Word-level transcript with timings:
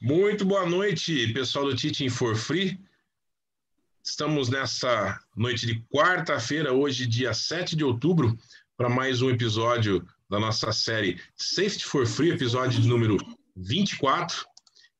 Muito 0.00 0.44
boa 0.44 0.66
noite, 0.66 1.32
pessoal 1.32 1.64
do 1.64 1.74
Teaching 1.74 2.10
for 2.10 2.36
Free. 2.36 2.78
Estamos 4.04 4.50
nessa 4.50 5.18
noite 5.34 5.66
de 5.66 5.80
quarta-feira, 5.90 6.70
hoje, 6.70 7.06
dia 7.06 7.32
7 7.32 7.74
de 7.74 7.82
outubro, 7.82 8.36
para 8.76 8.90
mais 8.90 9.22
um 9.22 9.30
episódio 9.30 10.06
da 10.28 10.38
nossa 10.38 10.70
série 10.70 11.18
Safety 11.34 11.84
for 11.86 12.06
Free, 12.06 12.30
episódio 12.30 12.78
número 12.84 13.16
24. 13.56 14.44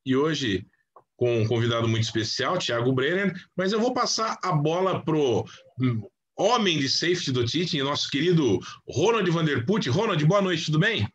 E 0.04 0.16
hoje, 0.16 0.66
com 1.14 1.42
um 1.42 1.46
convidado 1.46 1.86
muito 1.86 2.04
especial, 2.04 2.58
Thiago 2.58 2.90
Brenner, 2.90 3.34
mas 3.54 3.72
eu 3.72 3.80
vou 3.80 3.92
passar 3.92 4.38
a 4.42 4.50
bola 4.50 5.04
pro 5.04 5.44
homem 6.38 6.78
de 6.78 6.88
safety 6.88 7.32
do 7.32 7.44
Teaching, 7.44 7.82
nosso 7.82 8.10
querido 8.10 8.58
Ronald 8.88 9.30
Vanderput. 9.30 9.90
Ronald, 9.90 10.24
boa 10.24 10.40
noite, 10.40 10.66
tudo 10.66 10.78
bem? 10.78 11.06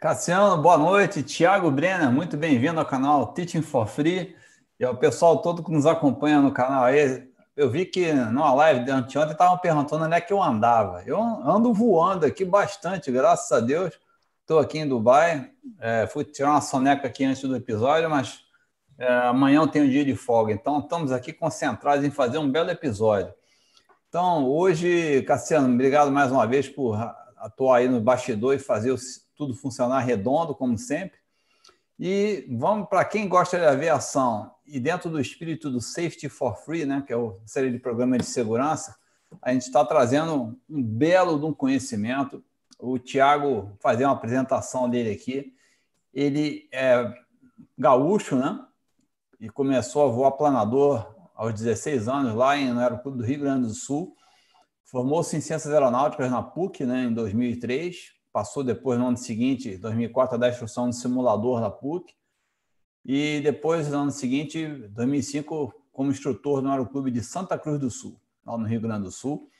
Cassiano, 0.00 0.62
boa 0.62 0.78
noite. 0.78 1.24
Tiago 1.24 1.72
Brenner, 1.72 2.08
muito 2.08 2.36
bem-vindo 2.36 2.78
ao 2.78 2.86
canal 2.86 3.32
Teaching 3.32 3.62
for 3.62 3.84
Free. 3.84 4.36
E 4.78 4.84
ao 4.84 4.96
pessoal 4.96 5.42
todo 5.42 5.60
que 5.60 5.72
nos 5.72 5.86
acompanha 5.86 6.40
no 6.40 6.52
canal 6.52 6.84
aí, 6.84 7.28
eu 7.56 7.68
vi 7.68 7.84
que 7.84 8.12
numa 8.12 8.54
live 8.54 8.84
de 8.84 8.92
anteontem 8.92 9.32
estavam 9.32 9.58
perguntando 9.58 10.04
onde 10.04 10.14
é 10.14 10.20
que 10.20 10.32
eu 10.32 10.40
andava. 10.40 11.02
Eu 11.04 11.20
ando 11.20 11.74
voando 11.74 12.24
aqui 12.24 12.44
bastante, 12.44 13.10
graças 13.10 13.50
a 13.50 13.58
Deus. 13.58 13.92
Estou 14.42 14.60
aqui 14.60 14.78
em 14.78 14.86
Dubai. 14.88 15.50
É, 15.80 16.06
fui 16.06 16.22
tirar 16.22 16.50
uma 16.50 16.60
soneca 16.60 17.08
aqui 17.08 17.24
antes 17.24 17.42
do 17.42 17.56
episódio, 17.56 18.08
mas 18.08 18.42
é, 18.98 19.12
amanhã 19.26 19.62
eu 19.62 19.66
tenho 19.66 19.84
um 19.84 19.90
dia 19.90 20.04
de 20.04 20.14
folga. 20.14 20.52
Então, 20.52 20.78
estamos 20.78 21.10
aqui 21.10 21.32
concentrados 21.32 22.04
em 22.04 22.10
fazer 22.12 22.38
um 22.38 22.48
belo 22.48 22.70
episódio. 22.70 23.34
Então, 24.08 24.46
hoje, 24.46 25.22
Cassiano, 25.22 25.74
obrigado 25.74 26.12
mais 26.12 26.30
uma 26.30 26.46
vez 26.46 26.68
por 26.68 26.96
atuar 27.36 27.78
aí 27.78 27.88
no 27.88 28.00
bastidor 28.00 28.54
e 28.54 28.60
fazer 28.60 28.92
os 28.92 29.26
tudo 29.38 29.54
funcionar 29.54 30.00
redondo, 30.00 30.54
como 30.54 30.76
sempre. 30.76 31.16
E 31.98 32.46
vamos 32.50 32.88
para 32.88 33.04
quem 33.04 33.28
gosta 33.28 33.58
de 33.58 33.64
aviação 33.64 34.52
e 34.66 34.78
dentro 34.78 35.08
do 35.08 35.20
espírito 35.20 35.70
do 35.70 35.80
Safety 35.80 36.28
for 36.28 36.56
Free, 36.56 36.84
né, 36.84 37.02
que 37.06 37.12
é 37.12 37.16
o 37.16 37.40
série 37.46 37.70
de 37.70 37.78
programa 37.78 38.18
de 38.18 38.26
segurança, 38.26 38.96
a 39.40 39.52
gente 39.52 39.62
está 39.62 39.84
trazendo 39.84 40.58
um 40.68 40.82
belo 40.82 41.38
de 41.38 41.46
um 41.46 41.54
conhecimento. 41.54 42.44
O 42.78 42.98
Tiago 42.98 43.76
fazer 43.80 44.04
uma 44.04 44.14
apresentação 44.14 44.88
dele 44.88 45.12
aqui. 45.12 45.54
Ele 46.12 46.68
é 46.72 47.12
gaúcho, 47.76 48.36
né? 48.36 48.64
E 49.40 49.48
começou 49.48 50.06
a 50.06 50.10
voar 50.10 50.32
planador 50.32 51.14
aos 51.34 51.52
16 51.54 52.08
anos 52.08 52.34
lá 52.34 52.56
em, 52.56 52.72
no 52.72 52.80
Aeroclube 52.80 53.18
do 53.18 53.24
Rio 53.24 53.40
Grande 53.40 53.66
do 53.66 53.74
Sul. 53.74 54.16
Formou-se 54.84 55.36
em 55.36 55.40
Ciências 55.40 55.72
Aeronáuticas 55.72 56.30
na 56.30 56.42
PUC, 56.42 56.84
né, 56.86 57.04
em 57.04 57.12
2003 57.12 58.17
passou 58.38 58.62
depois 58.62 58.96
no 59.00 59.08
ano 59.08 59.16
seguinte, 59.16 59.76
2004, 59.78 60.36
a 60.36 60.38
dar 60.38 60.50
instrução 60.50 60.86
no 60.86 60.92
simulador 60.92 61.60
da 61.60 61.68
PUC, 61.68 62.14
e 63.04 63.40
depois, 63.40 63.88
no 63.88 63.98
ano 63.98 64.10
seguinte, 64.12 64.64
2005, 64.90 65.74
como 65.90 66.12
instrutor 66.12 66.62
no 66.62 66.70
Aeroclube 66.70 67.10
de 67.10 67.20
Santa 67.20 67.58
Cruz 67.58 67.80
do 67.80 67.90
Sul, 67.90 68.16
lá 68.46 68.56
no 68.56 68.64
Rio 68.64 68.80
Grande 68.80 69.02
do 69.02 69.10
Sul. 69.10 69.50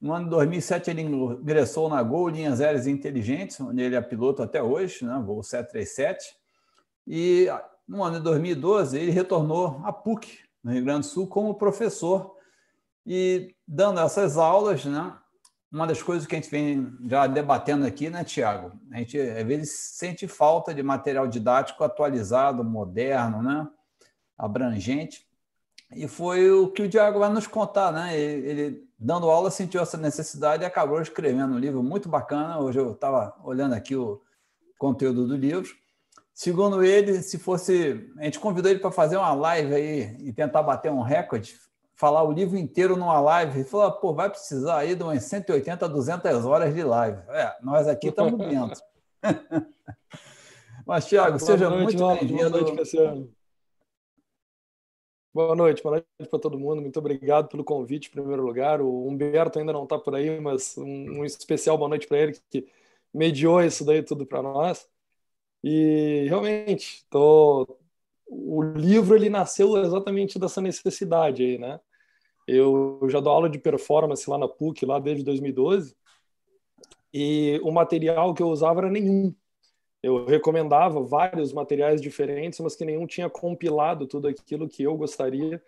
No 0.00 0.12
ano 0.12 0.24
de 0.24 0.30
2007, 0.32 0.90
ele 0.90 1.02
ingressou 1.02 1.88
na 1.88 2.02
Gol 2.02 2.30
Linhas 2.30 2.60
Aéreas 2.60 2.88
Inteligentes, 2.88 3.60
onde 3.60 3.80
ele 3.80 3.94
é 3.94 4.00
piloto 4.00 4.42
até 4.42 4.60
hoje, 4.60 5.04
né, 5.04 5.22
voo 5.24 5.44
737. 5.44 6.34
E 7.06 7.46
no 7.86 8.02
ano 8.02 8.16
de 8.16 8.24
2012, 8.24 8.98
ele 8.98 9.12
retornou 9.12 9.80
à 9.84 9.92
PUC, 9.92 10.40
no 10.60 10.72
Rio 10.72 10.84
Grande 10.84 11.06
do 11.06 11.12
Sul, 11.12 11.28
como 11.28 11.54
professor 11.54 12.34
e 13.06 13.54
dando 13.64 14.00
essas 14.00 14.36
aulas, 14.36 14.84
né, 14.84 15.16
uma 15.76 15.86
das 15.86 16.02
coisas 16.02 16.26
que 16.26 16.34
a 16.34 16.38
gente 16.38 16.50
vem 16.50 16.90
já 17.06 17.26
debatendo 17.26 17.84
aqui, 17.84 18.08
né, 18.08 18.24
Tiago? 18.24 18.72
A 18.90 18.96
gente 18.96 19.20
às 19.20 19.46
vezes 19.46 19.70
sente 19.72 20.26
falta 20.26 20.72
de 20.72 20.82
material 20.82 21.28
didático 21.28 21.84
atualizado, 21.84 22.64
moderno, 22.64 23.42
né? 23.42 23.68
abrangente. 24.38 25.26
E 25.94 26.08
foi 26.08 26.50
o 26.50 26.68
que 26.68 26.82
o 26.82 26.88
Tiago 26.88 27.18
vai 27.18 27.28
nos 27.28 27.46
contar, 27.46 27.92
né? 27.92 28.18
Ele, 28.18 28.48
ele, 28.48 28.88
dando 28.98 29.28
aula, 29.28 29.50
sentiu 29.50 29.82
essa 29.82 29.98
necessidade 29.98 30.62
e 30.62 30.66
acabou 30.66 31.00
escrevendo 31.00 31.54
um 31.54 31.58
livro 31.58 31.82
muito 31.82 32.08
bacana. 32.08 32.58
Hoje 32.58 32.78
eu 32.78 32.92
estava 32.92 33.36
olhando 33.44 33.74
aqui 33.74 33.94
o 33.94 34.22
conteúdo 34.78 35.26
do 35.26 35.36
livro. 35.36 35.68
Segundo 36.32 36.82
ele, 36.82 37.22
se 37.22 37.38
fosse. 37.38 38.10
A 38.16 38.24
gente 38.24 38.40
convidou 38.40 38.70
ele 38.70 38.80
para 38.80 38.90
fazer 38.90 39.18
uma 39.18 39.34
live 39.34 39.74
aí 39.74 40.16
e 40.20 40.32
tentar 40.32 40.62
bater 40.62 40.90
um 40.90 41.02
recorde 41.02 41.54
falar 41.96 42.22
o 42.22 42.30
livro 42.30 42.56
inteiro 42.56 42.96
numa 42.96 43.18
live. 43.20 43.58
Ele 43.58 43.68
falou, 43.68 43.90
pô, 43.92 44.14
vai 44.14 44.30
precisar 44.30 44.78
aí 44.78 44.94
de 44.94 45.02
umas 45.02 45.24
180, 45.24 45.88
200 45.88 46.44
horas 46.44 46.74
de 46.74 46.82
live. 46.84 47.18
É, 47.30 47.56
nós 47.62 47.88
aqui 47.88 48.08
estamos 48.08 48.38
dentro. 48.46 48.80
Mas, 50.86 51.06
Tiago, 51.06 51.38
seja 51.40 51.68
noite, 51.68 51.96
muito 51.96 52.20
bem-vindo. 52.20 52.50
Boa 52.50 52.62
noite, 52.62 52.76
Cassiano. 52.76 53.36
Boa 55.34 55.56
noite, 55.56 55.82
boa 55.82 55.96
noite 55.96 56.30
para 56.30 56.38
todo 56.38 56.58
mundo. 56.58 56.80
Muito 56.80 56.98
obrigado 56.98 57.48
pelo 57.48 57.64
convite, 57.64 58.08
em 58.08 58.12
primeiro 58.12 58.42
lugar. 58.42 58.80
O 58.80 59.06
Humberto 59.08 59.58
ainda 59.58 59.72
não 59.72 59.84
está 59.84 59.98
por 59.98 60.14
aí, 60.14 60.38
mas 60.40 60.78
um, 60.78 61.20
um 61.20 61.24
especial 61.24 61.76
boa 61.76 61.88
noite 61.88 62.06
para 62.06 62.18
ele, 62.18 62.40
que 62.50 62.66
mediou 63.12 63.62
isso 63.62 63.84
daí 63.84 64.02
tudo 64.02 64.24
para 64.24 64.42
nós. 64.42 64.88
E 65.62 66.26
realmente, 66.28 67.04
tô... 67.10 67.66
o 68.26 68.62
livro 68.62 69.14
ele 69.14 69.30
nasceu 69.30 69.76
exatamente 69.78 70.38
dessa 70.38 70.60
necessidade 70.60 71.42
aí, 71.42 71.58
né? 71.58 71.80
Eu 72.46 73.00
já 73.08 73.20
dou 73.20 73.32
aula 73.32 73.50
de 73.50 73.58
performance 73.58 74.28
lá 74.28 74.38
na 74.38 74.48
PUC, 74.48 74.86
lá 74.86 74.98
desde 74.98 75.24
2012, 75.24 75.96
e 77.12 77.60
o 77.62 77.72
material 77.72 78.34
que 78.34 78.42
eu 78.42 78.48
usava 78.48 78.80
era 78.80 78.90
nenhum. 78.90 79.34
Eu 80.02 80.26
recomendava 80.26 81.02
vários 81.02 81.52
materiais 81.52 82.00
diferentes, 82.00 82.60
mas 82.60 82.76
que 82.76 82.84
nenhum 82.84 83.06
tinha 83.06 83.28
compilado 83.28 84.06
tudo 84.06 84.28
aquilo 84.28 84.68
que 84.68 84.82
eu 84.84 84.96
gostaria 84.96 85.60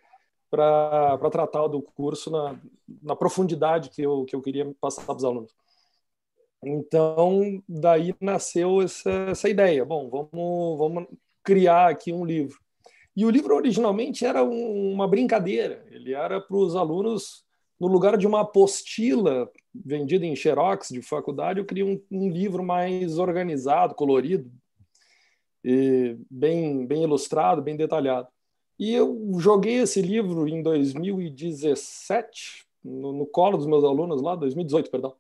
para 0.51 1.19
tratar 1.31 1.67
do 1.67 1.83
curso 1.83 2.31
na, 2.31 2.61
na 3.03 3.17
profundidade 3.17 3.91
que 3.91 4.03
eu, 4.03 4.25
que 4.25 4.37
eu 4.37 4.41
queria 4.41 4.73
passar 4.81 5.05
para 5.05 5.17
os 5.17 5.25
alunos. 5.25 5.55
Então, 6.63 7.63
daí 7.69 8.15
nasceu 8.21 8.83
essa, 8.83 9.11
essa 9.31 9.49
ideia. 9.49 9.85
Bom, 9.85 10.09
vamos, 10.09 10.79
vamos 10.79 11.09
criar 11.49 11.89
aqui 11.89 12.13
um 12.13 12.27
livro. 12.27 12.59
E 13.17 13.25
o 13.25 13.31
livro 13.31 13.57
originalmente 13.57 14.27
era 14.27 14.45
um, 14.45 14.93
uma 14.93 15.09
brincadeira, 15.09 15.83
ele 15.91 16.13
era 16.13 16.39
para 16.39 16.55
os 16.55 16.77
alunos, 16.77 17.43
no 17.81 17.87
lugar 17.87 18.19
de 18.19 18.27
uma 18.27 18.43
apostila 18.43 19.51
vendida 19.75 20.27
em 20.27 20.37
xerox 20.37 20.91
de 20.91 21.01
faculdade, 21.01 21.59
eu 21.59 21.65
queria 21.65 21.87
um, 21.87 21.99
um 22.11 22.29
livro 22.29 22.63
mais 22.63 23.19
organizado, 23.19 23.95
colorido, 23.95 24.53
bem, 26.31 26.87
bem 26.87 27.05
ilustrado, 27.05 27.63
bem 27.63 27.79
detalhado. 27.79 28.29
E 28.79 28.93
eu 28.93 29.19
joguei 29.39 29.77
esse 29.77 30.03
livro 30.03 30.47
em 30.47 30.63
2017, 30.63 32.67
no, 32.85 33.15
no 33.15 33.27
colo 33.27 33.57
dos 33.57 33.67
meus 33.67 33.85
alunos 33.85 34.21
lá, 34.21 34.37
2018, 34.37 34.91
perdão. 34.91 35.15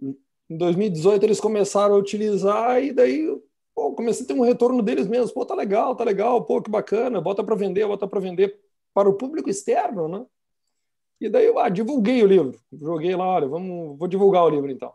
Em 0.00 0.56
2018 0.56 1.24
eles 1.24 1.40
começaram 1.40 1.94
a 1.94 1.98
utilizar 1.98 2.82
e 2.82 2.90
daí 2.92 3.28
pô, 3.76 3.92
comecei 3.92 4.24
a 4.24 4.26
ter 4.26 4.32
um 4.32 4.40
retorno 4.40 4.82
deles 4.82 5.06
mesmos. 5.06 5.30
Pô, 5.30 5.44
tá 5.44 5.54
legal, 5.54 5.94
tá 5.94 6.02
legal, 6.02 6.42
pô, 6.42 6.62
que 6.62 6.70
bacana, 6.70 7.20
bota 7.20 7.44
para 7.44 7.54
vender, 7.54 7.86
bota 7.86 8.08
para 8.08 8.18
vender 8.18 8.58
para 8.94 9.08
o 9.08 9.14
público 9.14 9.50
externo, 9.50 10.08
né? 10.08 10.24
E 11.20 11.28
daí 11.28 11.46
eu 11.46 11.58
ah, 11.58 11.68
divulguei 11.68 12.22
o 12.22 12.26
livro, 12.26 12.58
joguei 12.72 13.14
lá, 13.14 13.26
olha, 13.26 13.46
vamos, 13.46 13.98
vou 13.98 14.08
divulgar 14.08 14.44
o 14.44 14.48
livro 14.48 14.70
então. 14.70 14.92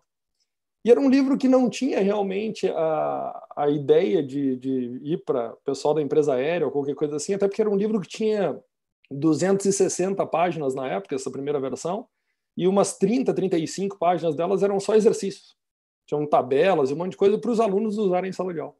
E 0.83 0.89
era 0.89 0.99
um 0.99 1.09
livro 1.09 1.37
que 1.37 1.47
não 1.47 1.69
tinha 1.69 1.99
realmente 1.99 2.67
a, 2.69 3.47
a 3.55 3.69
ideia 3.69 4.23
de, 4.23 4.55
de 4.57 4.99
ir 5.03 5.23
para 5.23 5.53
o 5.53 5.57
pessoal 5.63 5.93
da 5.93 6.01
empresa 6.01 6.33
aérea 6.33 6.65
ou 6.65 6.71
qualquer 6.71 6.95
coisa 6.95 7.15
assim, 7.15 7.35
até 7.35 7.47
porque 7.47 7.61
era 7.61 7.69
um 7.69 7.75
livro 7.75 8.01
que 8.01 8.07
tinha 8.07 8.59
260 9.11 10.25
páginas 10.25 10.73
na 10.73 10.87
época, 10.87 11.15
essa 11.15 11.29
primeira 11.29 11.59
versão, 11.59 12.07
e 12.57 12.67
umas 12.67 12.97
30, 12.97 13.33
35 13.33 13.97
páginas 13.99 14.35
delas 14.35 14.63
eram 14.63 14.79
só 14.79 14.95
exercícios 14.95 15.55
tinham 16.11 16.27
tabelas 16.27 16.91
um 16.91 16.97
monte 16.97 17.11
de 17.11 17.17
coisa 17.17 17.37
para 17.37 17.51
os 17.51 17.59
alunos 17.61 17.97
usarem 17.97 18.29
em 18.29 18.33
sala 18.33 18.53
de 18.53 18.59
aula. 18.59 18.75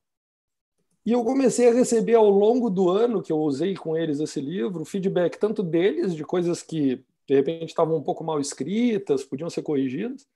E 1.05 1.13
eu 1.13 1.23
comecei 1.23 1.69
a 1.69 1.73
receber 1.73 2.15
ao 2.15 2.29
longo 2.29 2.69
do 2.69 2.89
ano 2.89 3.21
que 3.23 3.31
eu 3.31 3.39
usei 3.39 3.73
com 3.73 3.95
eles 3.95 4.19
esse 4.19 4.41
livro, 4.41 4.83
feedback 4.83 5.37
tanto 5.37 5.63
deles, 5.63 6.13
de 6.13 6.25
coisas 6.25 6.61
que 6.61 7.03
de 7.25 7.35
repente 7.35 7.69
estavam 7.69 7.95
um 7.95 8.03
pouco 8.03 8.23
mal 8.23 8.39
escritas, 8.39 9.23
podiam 9.23 9.49
ser 9.49 9.61
corrigidas, 9.61 10.27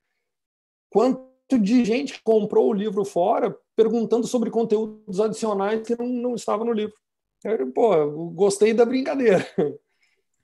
quanto 0.90 1.60
de 1.60 1.84
gente 1.84 2.14
que 2.14 2.24
comprou 2.24 2.70
o 2.70 2.74
livro 2.74 3.04
fora 3.04 3.56
perguntando 3.76 4.26
sobre 4.26 4.50
conteúdos 4.50 5.20
adicionais 5.20 5.86
que 5.86 5.98
não, 6.00 6.08
não 6.08 6.36
estavam 6.36 6.66
no 6.66 6.72
livro. 6.72 6.96
Eu, 7.44 7.72
pô, 7.72 8.30
gostei 8.32 8.74
da 8.74 8.86
brincadeira. 8.86 9.46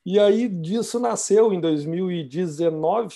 E 0.03 0.17
aí 0.17 0.49
disso 0.49 0.99
nasceu 0.99 1.53
em 1.53 1.61
2019 1.61 3.15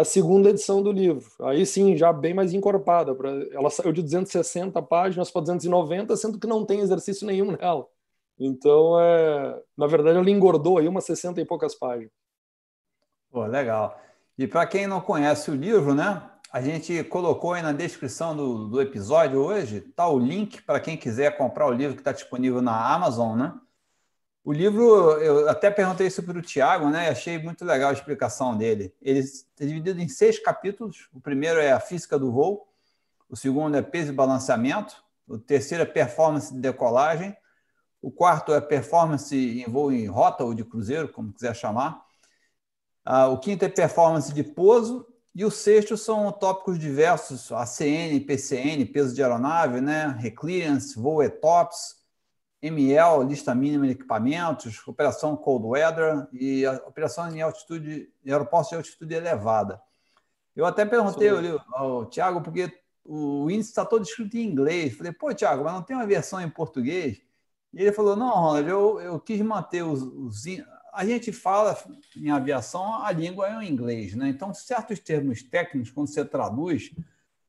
a 0.00 0.04
segunda 0.04 0.50
edição 0.50 0.82
do 0.82 0.92
livro. 0.92 1.30
Aí 1.40 1.64
sim, 1.66 1.96
já 1.96 2.12
bem 2.12 2.34
mais 2.34 2.52
encorpada. 2.52 3.14
Pra, 3.14 3.30
ela 3.52 3.70
saiu 3.70 3.92
de 3.92 4.02
260 4.02 4.80
páginas 4.82 5.30
para 5.30 5.42
290, 5.42 6.16
sendo 6.16 6.38
que 6.38 6.46
não 6.46 6.64
tem 6.64 6.80
exercício 6.80 7.26
nenhum 7.26 7.52
nela. 7.52 7.86
Então, 8.38 9.00
é, 9.00 9.62
na 9.76 9.86
verdade, 9.86 10.18
ela 10.18 10.30
engordou 10.30 10.78
aí 10.78 10.86
umas 10.86 11.04
60 11.04 11.40
e 11.40 11.44
poucas 11.44 11.74
páginas. 11.74 12.10
Pô, 13.30 13.44
legal. 13.46 14.00
E 14.36 14.46
para 14.46 14.66
quem 14.66 14.86
não 14.86 15.00
conhece 15.00 15.50
o 15.50 15.54
livro, 15.54 15.94
né? 15.94 16.22
a 16.50 16.60
gente 16.62 17.04
colocou 17.04 17.52
aí 17.52 17.62
na 17.62 17.72
descrição 17.72 18.34
do, 18.34 18.68
do 18.68 18.80
episódio 18.80 19.40
hoje, 19.40 19.80
tá 19.80 20.08
o 20.08 20.18
link 20.18 20.62
para 20.62 20.80
quem 20.80 20.96
quiser 20.96 21.36
comprar 21.36 21.66
o 21.66 21.72
livro 21.72 21.94
que 21.94 22.00
está 22.00 22.12
disponível 22.12 22.62
na 22.62 22.94
Amazon, 22.94 23.38
né? 23.38 23.54
O 24.48 24.52
livro, 24.54 24.82
eu 25.20 25.46
até 25.46 25.70
perguntei 25.70 26.06
isso 26.06 26.22
para 26.22 26.38
o 26.38 26.40
Tiago, 26.40 26.88
né? 26.88 27.10
Achei 27.10 27.36
muito 27.36 27.66
legal 27.66 27.90
a 27.90 27.92
explicação 27.92 28.56
dele. 28.56 28.94
Ele 29.02 29.20
é 29.20 29.66
dividido 29.66 30.00
em 30.00 30.08
seis 30.08 30.38
capítulos. 30.38 31.06
O 31.12 31.20
primeiro 31.20 31.60
é 31.60 31.70
a 31.70 31.78
física 31.78 32.18
do 32.18 32.32
voo, 32.32 32.66
o 33.28 33.36
segundo 33.36 33.76
é 33.76 33.82
peso 33.82 34.10
e 34.10 34.14
balanceamento, 34.14 35.04
o 35.26 35.36
terceiro 35.36 35.82
é 35.82 35.86
performance 35.86 36.50
de 36.50 36.60
decolagem, 36.60 37.36
o 38.00 38.10
quarto 38.10 38.54
é 38.54 38.60
performance 38.62 39.36
em 39.36 39.70
voo 39.70 39.92
em 39.92 40.06
rota 40.06 40.44
ou 40.44 40.54
de 40.54 40.64
cruzeiro, 40.64 41.10
como 41.10 41.30
quiser 41.30 41.54
chamar. 41.54 42.02
Ah, 43.04 43.28
o 43.28 43.38
quinto 43.38 43.66
é 43.66 43.68
performance 43.68 44.32
de 44.32 44.42
pouso 44.42 45.06
e 45.34 45.44
o 45.44 45.50
sexto 45.50 45.94
são 45.94 46.32
tópicos 46.32 46.78
diversos, 46.78 47.52
ACN, 47.52 48.18
PCN, 48.20 48.86
peso 48.86 49.14
de 49.14 49.22
aeronave, 49.22 49.82
né? 49.82 50.16
reclearance, 50.18 50.98
voo 50.98 51.22
ETOPS, 51.22 51.97
ML, 52.60 53.24
lista 53.24 53.54
mínima 53.54 53.86
de 53.86 53.92
equipamentos, 53.92 54.86
operação 54.86 55.36
cold 55.36 55.66
weather 55.66 56.26
e 56.32 56.66
operação 56.86 57.34
em 57.34 57.40
altitude, 57.40 58.12
em 58.24 58.30
aeroportos 58.30 58.70
de 58.70 58.76
altitude 58.76 59.14
elevada. 59.14 59.80
Eu 60.56 60.66
até 60.66 60.84
perguntei 60.84 61.28
ao, 61.28 61.60
ao 61.72 62.06
Tiago, 62.06 62.40
porque 62.42 62.72
o 63.04 63.48
índice 63.48 63.70
está 63.70 63.84
todo 63.84 64.02
escrito 64.04 64.36
em 64.36 64.42
inglês. 64.42 64.96
Falei, 64.96 65.12
pô, 65.12 65.32
Tiago, 65.32 65.64
mas 65.64 65.72
não 65.72 65.82
tem 65.82 65.96
uma 65.96 66.06
versão 66.06 66.40
em 66.40 66.50
português? 66.50 67.22
E 67.72 67.82
ele 67.82 67.92
falou, 67.92 68.16
não, 68.16 68.30
Ronald, 68.30 68.68
eu, 68.68 69.00
eu 69.00 69.20
quis 69.20 69.40
manter 69.40 69.82
os, 69.82 70.02
os... 70.02 70.44
A 70.92 71.06
gente 71.06 71.32
fala 71.32 71.78
em 72.16 72.30
aviação, 72.30 73.02
a 73.02 73.12
língua 73.12 73.46
é 73.46 73.56
o 73.56 73.62
inglês, 73.62 74.14
né? 74.14 74.28
Então, 74.28 74.52
certos 74.52 74.98
termos 74.98 75.42
técnicos, 75.42 75.90
quando 75.90 76.08
você 76.08 76.24
traduz, 76.24 76.90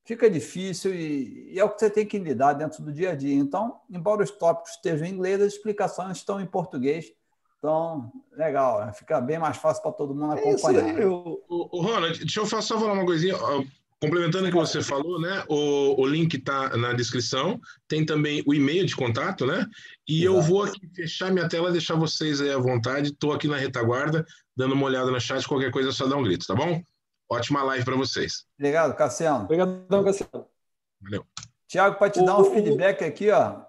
fica 0.09 0.27
difícil 0.27 0.95
e, 0.95 1.51
e, 1.53 1.59
é 1.59 1.63
o 1.63 1.69
que 1.69 1.79
você 1.79 1.87
tem 1.87 2.03
que 2.03 2.17
lidar 2.17 2.53
dentro 2.53 2.81
do 2.81 2.91
dia 2.91 3.11
a 3.11 3.15
dia. 3.15 3.35
Então, 3.35 3.75
embora 3.87 4.23
os 4.23 4.31
tópicos 4.31 4.71
estejam 4.71 5.05
em 5.05 5.11
inglês, 5.11 5.39
as 5.39 5.53
explicações 5.53 6.17
estão 6.17 6.41
em 6.41 6.47
português. 6.47 7.13
Então, 7.59 8.11
legal, 8.35 8.91
fica 8.93 9.21
bem 9.21 9.37
mais 9.37 9.57
fácil 9.57 9.83
para 9.83 9.91
todo 9.91 10.15
mundo 10.15 10.33
acompanhar. 10.33 10.87
É 10.87 10.91
aí, 10.93 11.01
eu... 11.03 11.39
o, 11.47 11.77
o 11.77 11.81
Ronald, 11.81 12.17
deixa 12.17 12.39
eu 12.39 12.45
só 12.47 12.79
falar 12.79 12.93
uma 12.93 13.05
coisinha. 13.05 13.35
Complementando 14.01 14.47
o 14.47 14.49
que 14.49 14.57
você 14.57 14.81
falou, 14.81 15.19
né? 15.19 15.43
O, 15.47 16.01
o 16.01 16.07
link 16.07 16.33
está 16.33 16.75
na 16.75 16.93
descrição. 16.93 17.59
Tem 17.87 18.03
também 18.03 18.41
o 18.47 18.53
e-mail 18.53 18.85
de 18.85 18.95
contato, 18.95 19.45
né? 19.45 19.67
E 20.07 20.23
Exato. 20.23 20.37
eu 20.37 20.41
vou 20.41 20.63
aqui 20.63 20.87
fechar 20.95 21.31
minha 21.31 21.49
tela, 21.49 21.71
deixar 21.71 21.95
vocês 21.95 22.41
aí 22.41 22.49
à 22.49 22.57
vontade. 22.57 23.09
Estou 23.09 23.33
aqui 23.33 23.47
na 23.47 23.57
retaguarda, 23.57 24.25
dando 24.55 24.73
uma 24.73 24.85
olhada 24.85 25.11
no 25.11 25.19
chat. 25.19 25.45
Qualquer 25.45 25.69
coisa 25.69 25.89
é 25.89 25.91
só 25.91 26.07
dar 26.07 26.15
um 26.15 26.23
grito, 26.23 26.47
tá 26.47 26.55
bom? 26.55 26.81
Ótima 27.31 27.61
live 27.61 27.85
para 27.85 27.95
vocês. 27.95 28.45
Obrigado, 28.57 28.95
Cassiano. 28.95 29.43
Obrigadão, 29.43 30.03
Cassiano. 30.03 30.47
Valeu. 30.99 31.25
Tiago, 31.67 31.99
para 31.99 32.09
te 32.09 32.19
o... 32.19 32.25
dar 32.25 32.39
um 32.39 32.45
feedback 32.45 33.03
aqui, 33.03 33.29
ó. 33.29 33.61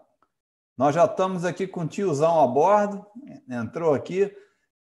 Nós 0.78 0.94
já 0.94 1.04
estamos 1.04 1.44
aqui 1.44 1.66
com 1.66 1.82
o 1.82 1.86
tiozão 1.86 2.40
a 2.40 2.46
bordo. 2.46 3.04
Entrou 3.48 3.92
aqui. 3.92 4.34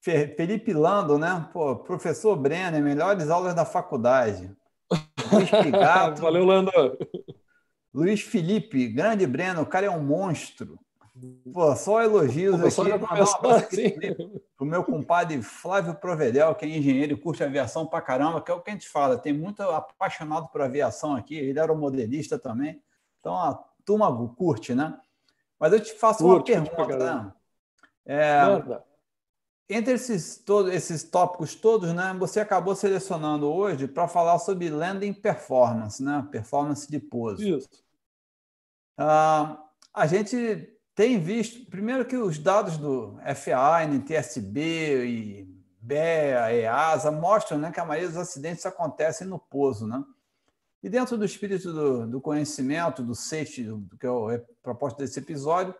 Felipe 0.02 0.72
Lando, 0.72 1.18
né? 1.18 1.50
Pô, 1.52 1.78
professor 1.78 2.36
Brenner, 2.36 2.82
melhores 2.82 3.30
aulas 3.30 3.56
da 3.56 3.66
faculdade. 3.66 4.56
Luiz 5.34 5.50
Pigato. 5.64 6.22
Valeu, 6.22 6.46
Lando. 6.46 6.72
Luiz 7.92 8.22
Felipe, 8.22 8.88
grande 8.88 9.26
Breno, 9.26 9.64
o 9.64 9.66
cara 9.66 9.88
é 9.88 9.90
um 9.90 10.04
monstro. 10.04 10.80
Pô, 11.54 11.76
só 11.76 12.02
elogios 12.02 12.56
Começou 12.56 12.86
aqui. 12.86 13.98
Assim. 13.98 14.42
O 14.60 14.66
meu 14.66 14.84
compadre 14.84 15.42
Flávio 15.42 15.96
Provedel, 15.96 16.54
que 16.56 16.66
é 16.66 16.70
engenheiro 16.70 17.14
e 17.14 17.18
curte 17.18 17.44
aviação 17.44 17.86
pra 17.86 18.02
caramba, 18.02 18.42
que 18.42 18.52
é 18.52 18.54
o 18.54 18.62
que 18.62 18.70
a 18.70 18.74
gente 18.74 18.88
fala. 18.90 19.18
Tem 19.18 19.34
muito 19.34 19.62
apaixonado 19.62 20.48
por 20.50 20.62
aviação 20.62 21.16
aqui. 21.16 21.36
Ele 21.36 21.60
era 21.60 21.74
modelista 21.74 22.38
também. 22.38 22.82
Então 23.20 23.36
a 23.36 23.56
turma 23.86 24.10
curte, 24.36 24.74
né? 24.74 24.98
Mas 25.60 25.74
eu 25.74 25.80
te 25.80 25.94
faço 25.94 26.24
curte, 26.24 26.54
uma 26.54 26.66
pergunta. 26.66 27.14
Né? 27.14 27.34
É, 28.06 28.44
entre 29.70 29.94
esses, 29.94 30.38
todos, 30.38 30.74
esses 30.74 31.04
tópicos 31.04 31.54
todos, 31.54 31.94
né, 31.94 32.16
você 32.18 32.40
acabou 32.40 32.76
selecionando 32.76 33.48
hoje 33.48 33.88
para 33.88 34.08
falar 34.08 34.40
sobre 34.40 34.68
landing 34.70 35.14
performance, 35.14 36.02
né, 36.02 36.28
performance 36.32 36.90
de 36.90 37.00
pouso. 37.00 37.48
Isso. 37.48 37.70
Ah, 38.98 39.64
a 39.94 40.08
gente 40.08 40.79
tem 41.00 41.18
visto, 41.18 41.66
primeiro 41.68 42.04
que 42.04 42.18
os 42.18 42.38
dados 42.38 42.76
do 42.76 43.18
FAA, 43.34 43.86
NTSB 43.86 45.06
e 45.06 45.64
BEA, 45.80 46.54
EASA 46.54 47.10
mostram 47.10 47.58
né, 47.58 47.72
que 47.72 47.80
a 47.80 47.86
maioria 47.86 48.10
dos 48.10 48.18
acidentes 48.18 48.66
acontecem 48.66 49.26
no 49.26 49.40
pouso. 49.40 49.88
Né? 49.88 50.04
E 50.84 50.90
dentro 50.90 51.18
do 51.18 51.24
espírito 51.24 51.72
do, 51.72 52.06
do 52.06 52.20
conhecimento, 52.20 53.02
do 53.02 53.16
safety, 53.16 53.64
do, 53.64 53.98
que 53.98 54.06
é 54.06 54.10
o 54.10 54.28
propósito 54.62 54.98
desse 54.98 55.18
episódio, 55.20 55.74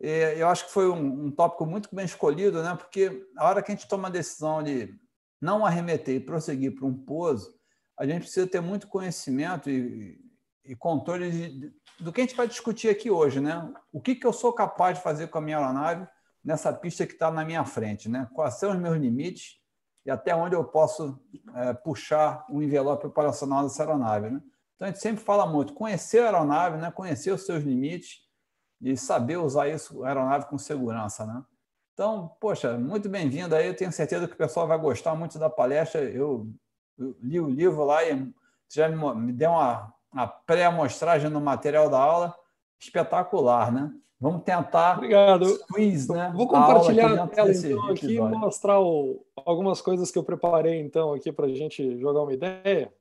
é, 0.00 0.40
eu 0.40 0.46
acho 0.46 0.66
que 0.66 0.72
foi 0.72 0.88
um, 0.88 1.24
um, 1.24 1.30
tópico 1.32 1.66
muito 1.66 1.92
bem 1.92 2.04
escolhido, 2.04 2.62
né? 2.62 2.76
porque 2.76 3.26
a 3.36 3.48
hora 3.48 3.62
que 3.64 3.72
a 3.72 3.74
gente 3.74 3.88
toma 3.88 4.06
a 4.06 4.12
decisão 4.12 4.62
de 4.62 4.94
não 5.40 5.66
arremeter 5.66 6.14
e 6.14 6.20
prosseguir 6.20 6.76
para 6.76 6.86
um 6.86 6.94
pouso, 6.94 7.52
a 7.98 8.06
gente 8.06 8.22
precisa 8.22 8.46
ter 8.46 8.60
muito 8.60 8.86
conhecimento 8.86 9.68
e, 9.68 10.20
e 10.64 10.76
controle 10.76 11.30
de, 11.30 11.72
do 11.98 12.12
que 12.12 12.20
a 12.20 12.24
gente 12.24 12.36
vai 12.36 12.46
discutir 12.46 12.88
aqui 12.88 13.10
hoje. 13.10 13.40
Né? 13.40 13.72
O 13.92 14.00
que, 14.00 14.14
que 14.14 14.26
eu 14.26 14.32
sou 14.32 14.52
capaz 14.52 14.98
de 14.98 15.04
fazer 15.04 15.28
com 15.28 15.38
a 15.38 15.40
minha 15.40 15.58
aeronave 15.58 16.06
nessa 16.44 16.72
pista 16.72 17.06
que 17.06 17.12
está 17.12 17.30
na 17.30 17.44
minha 17.44 17.64
frente? 17.64 18.08
Né? 18.08 18.28
Quais 18.34 18.54
são 18.54 18.72
os 18.72 18.78
meus 18.78 18.96
limites 18.96 19.60
e 20.04 20.10
até 20.10 20.34
onde 20.34 20.54
eu 20.54 20.64
posso 20.64 21.20
é, 21.54 21.72
puxar 21.72 22.44
o 22.50 22.62
envelope 22.62 23.06
operacional 23.06 23.62
dessa 23.62 23.82
aeronave? 23.82 24.30
Né? 24.30 24.40
Então, 24.76 24.88
a 24.88 24.90
gente 24.90 25.00
sempre 25.00 25.22
fala 25.22 25.46
muito, 25.46 25.74
conhecer 25.74 26.20
a 26.20 26.26
aeronave, 26.26 26.78
né? 26.78 26.90
conhecer 26.90 27.32
os 27.32 27.44
seus 27.44 27.62
limites 27.62 28.20
e 28.80 28.96
saber 28.96 29.36
usar 29.36 29.68
isso, 29.68 30.02
a 30.04 30.08
aeronave 30.08 30.46
com 30.46 30.58
segurança, 30.58 31.24
né? 31.24 31.44
Então, 31.94 32.34
poxa, 32.40 32.76
muito 32.78 33.08
bem-vindo 33.08 33.54
aí. 33.54 33.68
Eu 33.68 33.76
tenho 33.76 33.92
certeza 33.92 34.26
que 34.26 34.34
o 34.34 34.36
pessoal 34.36 34.66
vai 34.66 34.78
gostar 34.78 35.14
muito 35.14 35.38
da 35.38 35.50
palestra. 35.50 36.02
Eu, 36.02 36.50
eu 36.98 37.16
li 37.20 37.38
o 37.38 37.50
livro 37.50 37.84
lá 37.84 38.02
e 38.02 38.32
já 38.68 38.88
me, 38.88 39.14
me 39.14 39.32
deu 39.32 39.50
uma, 39.50 39.92
uma 40.12 40.26
pré-amostragem 40.26 41.30
no 41.30 41.40
material 41.40 41.88
da 41.88 41.98
aula 41.98 42.36
espetacular, 42.78 43.72
né? 43.72 43.92
Vamos 44.20 44.44
tentar. 44.44 44.98
Obrigado. 44.98 45.58
Quiz, 45.72 46.06
né? 46.08 46.32
Vou 46.34 46.46
compartilhar 46.46 47.20
a 47.20 47.26
tela 47.26 47.50
então, 47.50 47.90
aqui 47.90 48.14
e 48.14 48.20
mostrar 48.20 48.80
o, 48.80 49.26
algumas 49.36 49.80
coisas 49.80 50.12
que 50.12 50.18
eu 50.18 50.22
preparei 50.22 50.80
então 50.80 51.12
aqui 51.12 51.32
para 51.32 51.46
a 51.46 51.54
gente 51.54 51.98
jogar 51.98 52.22
uma 52.22 52.32
ideia. 52.32 52.94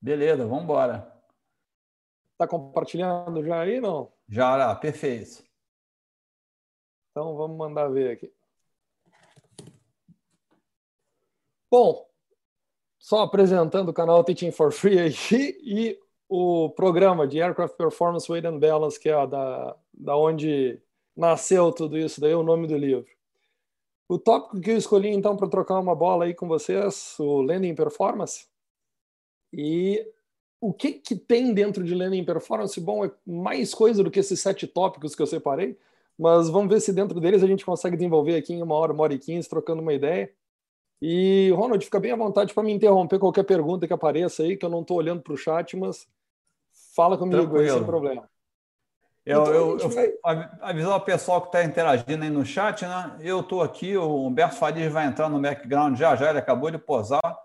Beleza, 0.00 0.46
vamos 0.46 0.64
embora. 0.64 1.12
Está 2.32 2.48
compartilhando 2.48 3.44
já 3.44 3.60
aí, 3.60 3.78
não? 3.78 4.10
Já, 4.26 4.74
perfeito. 4.76 5.44
Então 7.10 7.36
vamos 7.36 7.58
mandar 7.58 7.88
ver 7.88 8.12
aqui. 8.12 8.32
Bom, 11.70 12.09
só 13.00 13.22
apresentando 13.22 13.88
o 13.88 13.94
canal 13.94 14.22
Teaching 14.22 14.52
for 14.52 14.70
Free 14.70 15.00
aqui 15.00 15.58
e 15.64 15.98
o 16.28 16.70
programa 16.70 17.26
de 17.26 17.40
Aircraft 17.40 17.76
Performance 17.76 18.30
Weight 18.30 18.46
and 18.46 18.58
Balance, 18.58 19.00
que 19.00 19.08
é 19.08 19.26
da, 19.26 19.76
da 19.92 20.16
onde 20.16 20.80
nasceu 21.16 21.72
tudo 21.72 21.98
isso, 21.98 22.20
daí 22.20 22.30
é 22.30 22.36
o 22.36 22.42
nome 22.44 22.68
do 22.68 22.76
livro. 22.76 23.06
O 24.08 24.18
tópico 24.18 24.60
que 24.60 24.70
eu 24.70 24.76
escolhi 24.76 25.08
então 25.08 25.36
para 25.36 25.48
trocar 25.48 25.78
uma 25.78 25.94
bola 25.94 26.26
aí 26.26 26.34
com 26.34 26.46
vocês, 26.46 27.16
o 27.18 27.40
Landing 27.42 27.74
Performance. 27.74 28.46
E 29.52 30.04
o 30.60 30.72
que, 30.72 30.92
que 30.92 31.16
tem 31.16 31.54
dentro 31.54 31.82
de 31.82 31.94
Landing 31.94 32.24
Performance? 32.24 32.78
Bom, 32.80 33.04
é 33.04 33.10
mais 33.26 33.74
coisa 33.74 34.04
do 34.04 34.10
que 34.10 34.20
esses 34.20 34.40
sete 34.40 34.66
tópicos 34.66 35.14
que 35.14 35.22
eu 35.22 35.26
separei, 35.26 35.78
mas 36.18 36.48
vamos 36.48 36.72
ver 36.72 36.80
se 36.80 36.92
dentro 36.92 37.18
deles 37.20 37.42
a 37.42 37.46
gente 37.46 37.64
consegue 37.64 37.96
desenvolver 37.96 38.36
aqui 38.36 38.52
em 38.52 38.62
uma 38.62 38.74
hora, 38.74 38.92
uma 38.92 39.02
hora 39.04 39.14
e 39.14 39.18
quinze, 39.18 39.48
trocando 39.48 39.80
uma 39.80 39.94
ideia. 39.94 40.32
E, 41.00 41.50
Ronald, 41.56 41.84
fica 41.84 41.98
bem 41.98 42.12
à 42.12 42.16
vontade 42.16 42.52
para 42.52 42.62
me 42.62 42.72
interromper 42.72 43.18
qualquer 43.18 43.44
pergunta 43.44 43.86
que 43.86 43.92
apareça 43.92 44.42
aí, 44.42 44.56
que 44.56 44.64
eu 44.64 44.70
não 44.70 44.82
estou 44.82 44.98
olhando 44.98 45.22
para 45.22 45.32
o 45.32 45.36
chat, 45.36 45.76
mas 45.76 46.06
fala 46.94 47.16
comigo 47.16 47.42
Tranquilo. 47.42 47.62
aí 47.62 47.70
sem 47.70 47.84
problema. 47.84 48.28
Eu, 49.24 49.42
então, 49.42 49.54
eu, 49.54 49.78
eu 49.78 49.88
vai... 49.88 50.50
avisar 50.60 50.96
o 50.96 51.00
pessoal 51.00 51.40
que 51.40 51.48
está 51.48 51.64
interagindo 51.64 52.24
aí 52.24 52.30
no 52.30 52.44
chat, 52.44 52.84
né? 52.84 53.16
Eu 53.20 53.40
estou 53.40 53.62
aqui, 53.62 53.96
o 53.96 54.26
Humberto 54.26 54.56
Farias 54.56 54.92
vai 54.92 55.06
entrar 55.06 55.28
no 55.28 55.40
background 55.40 55.96
já 55.96 56.16
já, 56.16 56.30
ele 56.30 56.38
acabou 56.38 56.70
de 56.70 56.78
posar, 56.78 57.38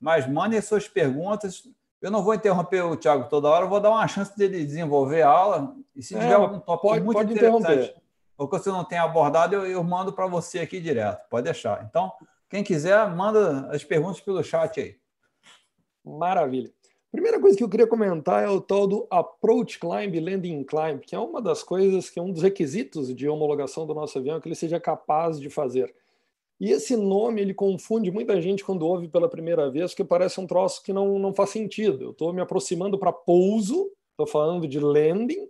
mas 0.00 0.26
mandem 0.28 0.60
suas 0.60 0.88
perguntas 0.88 1.62
eu 2.02 2.10
não 2.10 2.22
vou 2.22 2.34
interromper 2.34 2.82
o 2.82 2.96
Thiago 2.96 3.28
toda 3.28 3.48
hora, 3.48 3.64
vou 3.64 3.80
dar 3.80 3.90
uma 3.90 4.08
chance 4.08 4.36
dele 4.36 4.64
desenvolver 4.64 5.22
a 5.22 5.28
aula. 5.28 5.72
E 5.94 6.02
se 6.02 6.16
é, 6.16 6.18
tiver 6.18 6.34
algum 6.34 6.58
tópico 6.58 6.88
pode, 6.88 7.04
muito 7.04 7.16
pode 7.16 7.32
interessante, 7.32 7.94
ou 8.36 8.48
que 8.48 8.58
você 8.58 8.70
não 8.70 8.84
tenha 8.84 9.04
abordado, 9.04 9.54
eu, 9.54 9.64
eu 9.64 9.84
mando 9.84 10.12
para 10.12 10.26
você 10.26 10.58
aqui 10.58 10.80
direto. 10.80 11.28
Pode 11.30 11.44
deixar. 11.44 11.86
Então, 11.88 12.12
quem 12.52 12.62
quiser, 12.62 13.08
manda 13.16 13.66
as 13.70 13.82
perguntas 13.82 14.20
pelo 14.20 14.44
chat 14.44 14.78
aí. 14.78 14.96
Maravilha. 16.04 16.70
Primeira 17.10 17.40
coisa 17.40 17.56
que 17.56 17.64
eu 17.64 17.68
queria 17.68 17.86
comentar 17.86 18.44
é 18.44 18.48
o 18.48 18.60
tal 18.60 18.86
do 18.86 19.06
Approach 19.10 19.80
Climb 19.80 20.20
Landing 20.20 20.62
Climb, 20.64 21.00
que 21.00 21.14
é 21.14 21.18
uma 21.18 21.40
das 21.40 21.62
coisas 21.62 22.10
que 22.10 22.18
é 22.18 22.22
um 22.22 22.30
dos 22.30 22.42
requisitos 22.42 23.14
de 23.14 23.26
homologação 23.26 23.86
do 23.86 23.94
nosso 23.94 24.18
avião 24.18 24.38
que 24.38 24.48
ele 24.48 24.54
seja 24.54 24.78
capaz 24.78 25.40
de 25.40 25.48
fazer. 25.48 25.94
E 26.60 26.70
esse 26.70 26.94
nome 26.94 27.40
ele 27.40 27.54
confunde 27.54 28.10
muita 28.10 28.38
gente 28.38 28.62
quando 28.62 28.86
ouve 28.86 29.08
pela 29.08 29.30
primeira 29.30 29.70
vez, 29.70 29.92
porque 29.92 30.04
parece 30.04 30.38
um 30.38 30.46
troço 30.46 30.82
que 30.82 30.92
não, 30.92 31.18
não 31.18 31.32
faz 31.32 31.48
sentido. 31.48 32.04
Eu 32.04 32.10
estou 32.10 32.34
me 32.34 32.42
aproximando 32.42 32.98
para 32.98 33.14
pouso, 33.14 33.90
estou 34.10 34.26
falando 34.26 34.68
de 34.68 34.78
landing, 34.78 35.48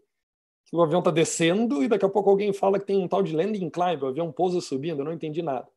que 0.66 0.76
o 0.76 0.80
avião 0.80 1.00
está 1.00 1.10
descendo, 1.10 1.82
e 1.82 1.88
daqui 1.88 2.04
a 2.04 2.08
pouco 2.08 2.30
alguém 2.30 2.52
fala 2.52 2.78
que 2.78 2.86
tem 2.86 2.96
um 2.96 3.08
tal 3.08 3.24
de 3.24 3.34
landing 3.34 3.68
climb, 3.70 4.04
o 4.04 4.06
avião 4.06 4.30
pousa 4.30 4.60
subindo, 4.60 5.00
eu 5.00 5.04
não 5.04 5.12
entendi 5.12 5.42
nada. 5.42 5.68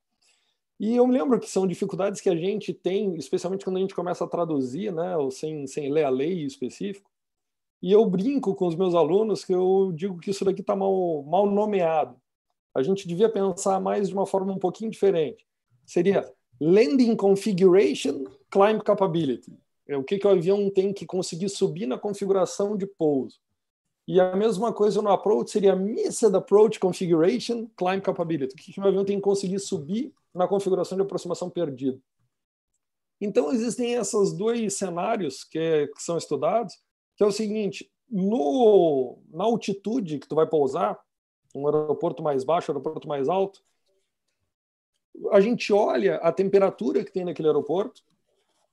E 0.79 0.95
eu 0.95 1.07
me 1.07 1.17
lembro 1.17 1.39
que 1.39 1.49
são 1.49 1.65
dificuldades 1.65 2.19
que 2.19 2.29
a 2.29 2.35
gente 2.35 2.73
tem, 2.73 3.15
especialmente 3.15 3.63
quando 3.63 3.77
a 3.77 3.79
gente 3.79 3.95
começa 3.95 4.25
a 4.25 4.27
traduzir, 4.27 4.91
né, 4.91 5.15
ou 5.15 5.31
sem, 5.31 5.65
sem 5.67 5.91
ler 5.91 6.03
a 6.03 6.09
lei 6.09 6.43
específico. 6.43 7.09
E 7.81 7.91
eu 7.91 8.05
brinco 8.05 8.55
com 8.55 8.67
os 8.67 8.75
meus 8.75 8.93
alunos 8.93 9.45
que 9.45 9.53
eu 9.53 9.91
digo 9.93 10.19
que 10.19 10.31
isso 10.31 10.43
daqui 10.43 10.61
está 10.61 10.75
mal, 10.75 11.23
mal 11.23 11.45
nomeado. 11.45 12.19
A 12.73 12.83
gente 12.83 13.07
devia 13.07 13.29
pensar 13.29 13.79
mais 13.79 14.09
de 14.09 14.13
uma 14.13 14.25
forma 14.25 14.51
um 14.51 14.59
pouquinho 14.59 14.91
diferente. 14.91 15.45
Seria 15.85 16.29
Landing 16.59 17.15
Configuration 17.15 18.25
Climb 18.49 18.81
Capability. 18.81 19.57
É 19.87 19.95
o 19.95 20.03
que, 20.03 20.17
que 20.17 20.27
o 20.27 20.31
avião 20.31 20.69
tem 20.69 20.91
que 20.91 21.05
conseguir 21.05 21.47
subir 21.47 21.85
na 21.85 21.97
configuração 21.97 22.75
de 22.75 22.87
pouso. 22.87 23.39
E 24.07 24.19
a 24.19 24.35
mesma 24.35 24.71
coisa 24.71 25.01
no 25.01 25.09
approach 25.09 25.49
seria 25.49 25.75
Missed 25.75 26.35
Approach 26.35 26.79
Configuration 26.79 27.67
Climb 27.75 28.01
Capability. 28.01 28.53
O 28.53 28.57
que, 28.57 28.79
o 28.79 28.87
avião 28.87 29.03
tem 29.03 29.17
que 29.17 29.23
conseguir 29.23 29.59
subir 29.59 30.13
na 30.33 30.47
configuração 30.47 30.97
de 30.97 31.03
aproximação 31.03 31.49
perdida. 31.49 31.99
Então, 33.19 33.51
existem 33.51 33.93
esses 33.93 34.33
dois 34.33 34.77
cenários 34.77 35.43
que, 35.43 35.57
é, 35.57 35.87
que 35.87 36.03
são 36.03 36.17
estudados, 36.17 36.75
que 37.15 37.23
é 37.23 37.25
o 37.25 37.31
seguinte, 37.31 37.89
no, 38.09 39.17
na 39.31 39.45
altitude 39.45 40.19
que 40.19 40.27
tu 40.27 40.35
vai 40.35 40.45
pousar, 40.45 40.99
um 41.55 41.65
aeroporto 41.65 42.21
mais 42.21 42.43
baixo, 42.43 42.71
um 42.71 42.75
aeroporto 42.75 43.07
mais 43.07 43.29
alto, 43.29 43.63
a 45.31 45.39
gente 45.39 45.71
olha 45.71 46.17
a 46.17 46.31
temperatura 46.31 47.03
que 47.03 47.11
tem 47.11 47.23
naquele 47.23 47.47
aeroporto 47.47 48.03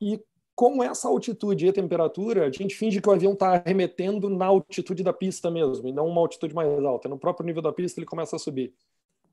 e 0.00 0.20
com 0.54 0.82
essa 0.82 1.08
altitude 1.08 1.66
e 1.66 1.72
temperatura, 1.72 2.46
a 2.46 2.50
gente 2.50 2.74
finge 2.74 3.00
que 3.00 3.08
o 3.08 3.12
avião 3.12 3.32
está 3.32 3.54
arremetendo 3.54 4.28
na 4.28 4.46
altitude 4.46 5.02
da 5.02 5.12
pista 5.12 5.50
mesmo, 5.50 5.88
e 5.88 5.92
não 5.92 6.06
uma 6.06 6.20
altitude 6.20 6.54
mais 6.54 6.84
alta. 6.84 7.08
No 7.08 7.18
próprio 7.18 7.46
nível 7.46 7.62
da 7.62 7.72
pista, 7.72 7.98
ele 7.98 8.06
começa 8.06 8.36
a 8.36 8.38
subir 8.38 8.74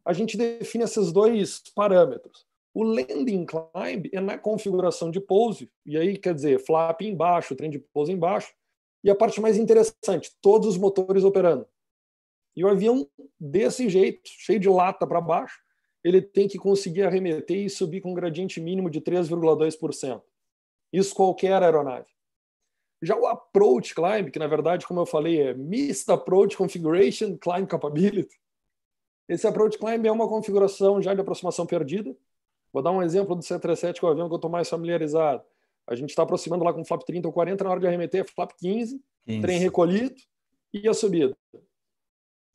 a 0.10 0.14
gente 0.14 0.38
define 0.38 0.84
esses 0.84 1.12
dois 1.12 1.62
parâmetros. 1.76 2.46
O 2.74 2.84
landing 2.84 3.46
climb 3.46 4.10
é 4.12 4.20
na 4.20 4.38
configuração 4.38 5.12
de 5.12 5.20
pouso, 5.20 5.68
e 5.86 5.98
aí 5.98 6.18
quer 6.18 6.34
dizer 6.34 6.60
flap 6.60 7.02
embaixo, 7.02 7.56
trem 7.56 7.70
de 7.70 7.80
pouso 7.80 8.12
embaixo, 8.12 8.54
e 9.04 9.10
a 9.10 9.16
parte 9.16 9.42
mais 9.42 9.58
interessante, 9.58 10.32
todos 10.42 10.68
os 10.68 10.78
motores 10.78 11.24
operando. 11.24 11.68
E 12.56 12.64
o 12.64 12.68
avião, 12.68 13.08
desse 13.40 13.88
jeito, 13.90 14.22
cheio 14.26 14.60
de 14.60 14.68
lata 14.68 15.06
para 15.08 15.22
baixo, 15.22 15.60
ele 16.04 16.22
tem 16.22 16.48
que 16.48 16.58
conseguir 16.58 17.04
arremeter 17.04 17.58
e 17.58 17.70
subir 17.70 18.02
com 18.02 18.12
um 18.12 18.16
gradiente 18.16 18.60
mínimo 18.60 18.90
de 18.90 19.02
3,2%. 19.02 20.22
Isso 20.91 21.13
qualquer 21.13 21.62
aeronave. 21.62 22.08
Já 23.01 23.15
o 23.15 23.25
approach 23.27 23.96
climb, 23.96 24.29
que 24.29 24.39
na 24.39 24.48
verdade, 24.48 24.86
como 24.86 25.00
eu 25.00 25.05
falei, 25.05 25.41
é 25.41 25.53
Missed 25.53 26.12
Approach 26.12 26.58
Configuration 26.58 27.38
Climb 27.38 27.65
Capability, 27.65 28.38
esse 29.29 29.48
approach 29.48 29.77
climb 29.77 30.03
é 30.08 30.12
uma 30.12 30.27
configuração 30.27 31.00
já 31.00 31.13
de 31.13 31.22
aproximação 31.22 31.63
perdida. 31.63 32.15
Vou 32.74 32.81
dar 32.81 32.89
um 32.91 33.03
exemplo 33.03 33.36
do 33.36 33.43
737, 33.43 34.00
que 34.00 34.05
é 34.05 34.10
o 34.10 34.12
avião 34.12 34.27
que 34.27 34.34
eu 34.34 34.38
estou 34.38 34.50
mais 34.50 34.67
familiarizado. 34.67 35.43
A 35.88 35.96
gente 35.96 36.10
está 36.10 36.24
aproximando 36.24 36.63
lá 36.63 36.74
com 36.74 36.84
flap 36.84 37.03
30 37.03 37.27
ou 37.27 37.34
40, 37.34 37.63
na 37.63 37.69
hora 37.69 37.79
de 37.79 37.88
arremeter, 37.88 38.25
flap 38.25 38.51
15, 38.58 39.00
15. 39.25 39.41
trem 39.41 39.60
recolhido 39.60 40.15
e 40.74 40.88
a 40.89 40.93
subida. 40.93 41.38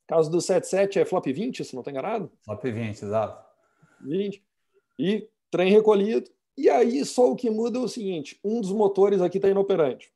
caso 0.07 0.29
do 0.31 0.41
77 0.41 0.99
é 0.99 1.05
flap 1.05 1.27
20, 1.27 1.65
se 1.65 1.75
não 1.75 1.81
estou 1.81 1.93
enganado? 1.93 2.31
Flap 2.45 2.63
20, 2.65 3.03
exato. 3.03 3.45
20. 4.01 4.45
E 4.99 5.29
trem 5.53 5.71
recolhido. 5.73 6.29
E 6.57 6.71
aí 6.71 7.05
só 7.05 7.31
o 7.31 7.37
que 7.37 7.51
muda 7.51 7.79
é 7.79 7.83
o 7.83 7.89
seguinte: 7.89 8.39
um 8.45 8.61
dos 8.61 8.73
motores 8.73 9.21
aqui 9.21 9.39
está 9.39 9.49
inoperante. 9.49 10.13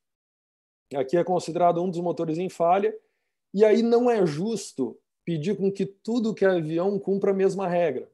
Aqui 0.95 1.17
é 1.17 1.23
considerado 1.23 1.81
um 1.81 1.89
dos 1.89 1.99
motores 1.99 2.37
em 2.37 2.49
falha. 2.49 2.95
E 3.53 3.65
aí 3.65 3.81
não 3.81 4.09
é 4.09 4.25
justo 4.25 4.97
pedir 5.25 5.55
com 5.55 5.71
que 5.71 5.85
tudo 5.85 6.33
que 6.33 6.45
é 6.45 6.49
avião 6.49 6.97
cumpra 6.99 7.31
a 7.31 7.33
mesma 7.33 7.67
regra. 7.67 8.09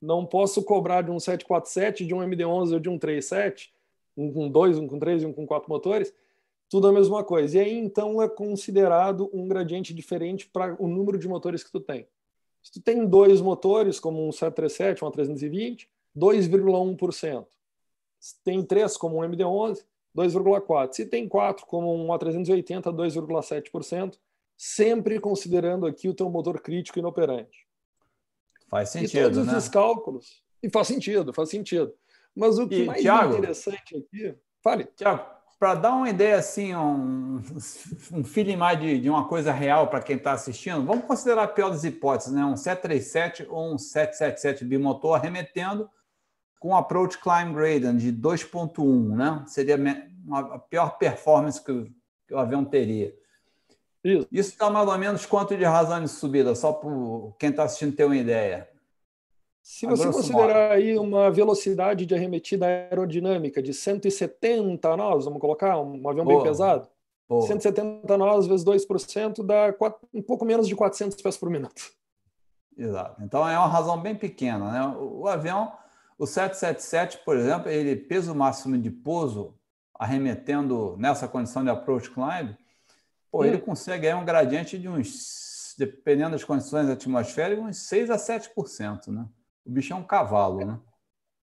Não 0.00 0.26
posso 0.26 0.62
cobrar 0.62 1.02
de 1.02 1.10
um 1.10 1.18
747, 1.18 2.04
de 2.04 2.14
um 2.14 2.22
MD-11 2.22 2.72
ou 2.74 2.78
de 2.78 2.88
um 2.88 2.98
37, 2.98 3.72
um 4.16 4.32
com 4.32 4.50
dois, 4.50 4.78
um 4.78 4.86
com 4.86 4.98
três 4.98 5.22
e 5.22 5.26
um 5.26 5.32
com 5.32 5.46
quatro 5.46 5.70
motores, 5.70 6.12
tudo 6.68 6.88
a 6.88 6.92
mesma 6.92 7.24
coisa. 7.24 7.56
E 7.56 7.60
aí, 7.60 7.78
então, 7.78 8.20
é 8.20 8.28
considerado 8.28 9.30
um 9.32 9.48
gradiente 9.48 9.94
diferente 9.94 10.46
para 10.46 10.76
o 10.78 10.86
número 10.86 11.18
de 11.18 11.28
motores 11.28 11.64
que 11.64 11.72
tu 11.72 11.80
tem. 11.80 12.06
Se 12.62 12.72
tu 12.72 12.80
tem 12.80 13.06
dois 13.06 13.40
motores, 13.40 13.98
como 13.98 14.26
um 14.26 14.32
737, 14.32 15.04
um 15.04 15.10
A320, 15.10 15.86
2,1%. 16.16 17.46
Se 18.18 18.42
tem 18.42 18.62
três, 18.62 18.96
como 18.96 19.18
um 19.18 19.24
MD-11, 19.24 19.84
2,4%. 20.16 20.92
Se 20.92 21.06
tem 21.06 21.28
quatro, 21.28 21.66
como 21.66 21.94
um 21.94 22.08
A380, 22.08 22.84
2,7% 22.84 24.16
sempre 24.56 25.18
considerando 25.18 25.86
aqui 25.86 26.08
o 26.08 26.14
teu 26.14 26.30
motor 26.30 26.60
crítico 26.60 26.98
inoperante. 26.98 27.66
Faz 28.68 28.90
sentido, 28.90 29.18
e 29.18 29.22
todos 29.22 29.46
né? 29.46 29.58
esses 29.58 29.68
cálculos. 29.68 30.42
E 30.62 30.70
faz 30.70 30.86
sentido, 30.86 31.32
faz 31.32 31.50
sentido. 31.50 31.92
Mas 32.34 32.58
o 32.58 32.66
que 32.66 32.82
e, 32.82 32.86
mais 32.86 33.02
Thiago, 33.02 33.36
interessante 33.36 33.96
aqui... 33.96 34.34
Fale. 34.62 34.84
Tiago, 34.96 35.26
para 35.58 35.74
dar 35.74 35.94
uma 35.94 36.08
ideia 36.08 36.36
assim, 36.36 36.74
um, 36.74 37.42
um 38.12 38.24
feeling 38.24 38.56
mais 38.56 38.80
de, 38.80 38.98
de 38.98 39.10
uma 39.10 39.28
coisa 39.28 39.52
real 39.52 39.88
para 39.88 40.02
quem 40.02 40.16
está 40.16 40.32
assistindo, 40.32 40.84
vamos 40.84 41.04
considerar 41.04 41.44
a 41.44 41.48
pior 41.48 41.70
das 41.70 41.84
hipóteses, 41.84 42.32
né? 42.32 42.44
um 42.44 42.56
737 42.56 43.46
ou 43.48 43.74
um 43.74 43.78
777 43.78 44.64
bimotor 44.64 45.14
arremetendo 45.14 45.88
com 46.64 46.74
approach 46.74 47.18
climb 47.18 47.52
gradient 47.52 47.98
de 47.98 48.10
2.1, 48.10 49.14
né? 49.14 49.44
Seria 49.46 49.76
a 50.32 50.58
pior 50.58 50.96
performance 50.96 51.62
que 51.62 51.70
o 52.32 52.38
avião 52.38 52.64
teria. 52.64 53.14
Isso. 54.02 54.26
Isso 54.32 54.48
está 54.52 54.70
mais 54.70 54.88
ou 54.88 54.96
menos 54.96 55.26
quanto 55.26 55.54
de 55.54 55.64
razão 55.64 56.02
de 56.02 56.08
subida, 56.08 56.54
só 56.54 56.72
para 56.72 56.90
quem 57.38 57.50
está 57.50 57.64
assistindo 57.64 57.94
ter 57.94 58.06
uma 58.06 58.16
ideia. 58.16 58.66
Se 59.62 59.84
você 59.84 60.10
considerar 60.10 60.72
aí 60.72 60.96
uma 60.96 61.30
velocidade 61.30 62.06
de 62.06 62.14
arremetida 62.14 62.64
aerodinâmica 62.64 63.62
de 63.62 63.74
170 63.74 64.96
nós, 64.96 65.26
vamos 65.26 65.42
colocar 65.42 65.78
um 65.78 66.08
avião 66.08 66.24
Boa. 66.24 66.38
bem 66.38 66.50
pesado, 66.50 66.88
Boa. 67.28 67.46
170 67.46 68.16
nós 68.16 68.46
vezes 68.46 68.64
2% 68.64 69.44
dá 69.44 69.70
quatro, 69.74 70.08
um 70.14 70.22
pouco 70.22 70.46
menos 70.46 70.66
de 70.66 70.74
400 70.74 71.20
pés 71.20 71.36
por 71.36 71.50
minuto. 71.50 71.92
Exato. 72.74 73.22
Então 73.22 73.46
é 73.46 73.58
uma 73.58 73.68
razão 73.68 74.00
bem 74.00 74.14
pequena. 74.14 74.70
Né? 74.70 74.96
O 74.98 75.28
avião, 75.28 75.70
o 76.18 76.26
777, 76.26 77.24
por 77.24 77.36
exemplo, 77.36 77.70
ele 77.70 77.96
peso 77.96 78.34
máximo 78.34 78.78
de 78.78 78.90
pouso, 78.90 79.54
arremetendo 79.94 80.96
nessa 80.98 81.28
condição 81.28 81.62
de 81.62 81.70
approach 81.70 82.10
climb, 82.10 82.56
Pô, 83.30 83.44
ele 83.44 83.58
consegue 83.58 84.06
aí 84.06 84.14
um 84.14 84.24
gradiente 84.24 84.78
de 84.78 84.88
uns, 84.88 85.74
dependendo 85.76 86.30
das 86.30 86.44
condições 86.44 86.88
atmosféricas, 86.88 87.64
uns 87.64 87.78
6 87.78 88.10
a 88.10 88.16
7%, 88.16 89.08
né? 89.08 89.26
O 89.66 89.70
bicho 89.70 89.92
é 89.92 89.96
um 89.96 90.04
cavalo, 90.04 90.64
né? 90.64 90.78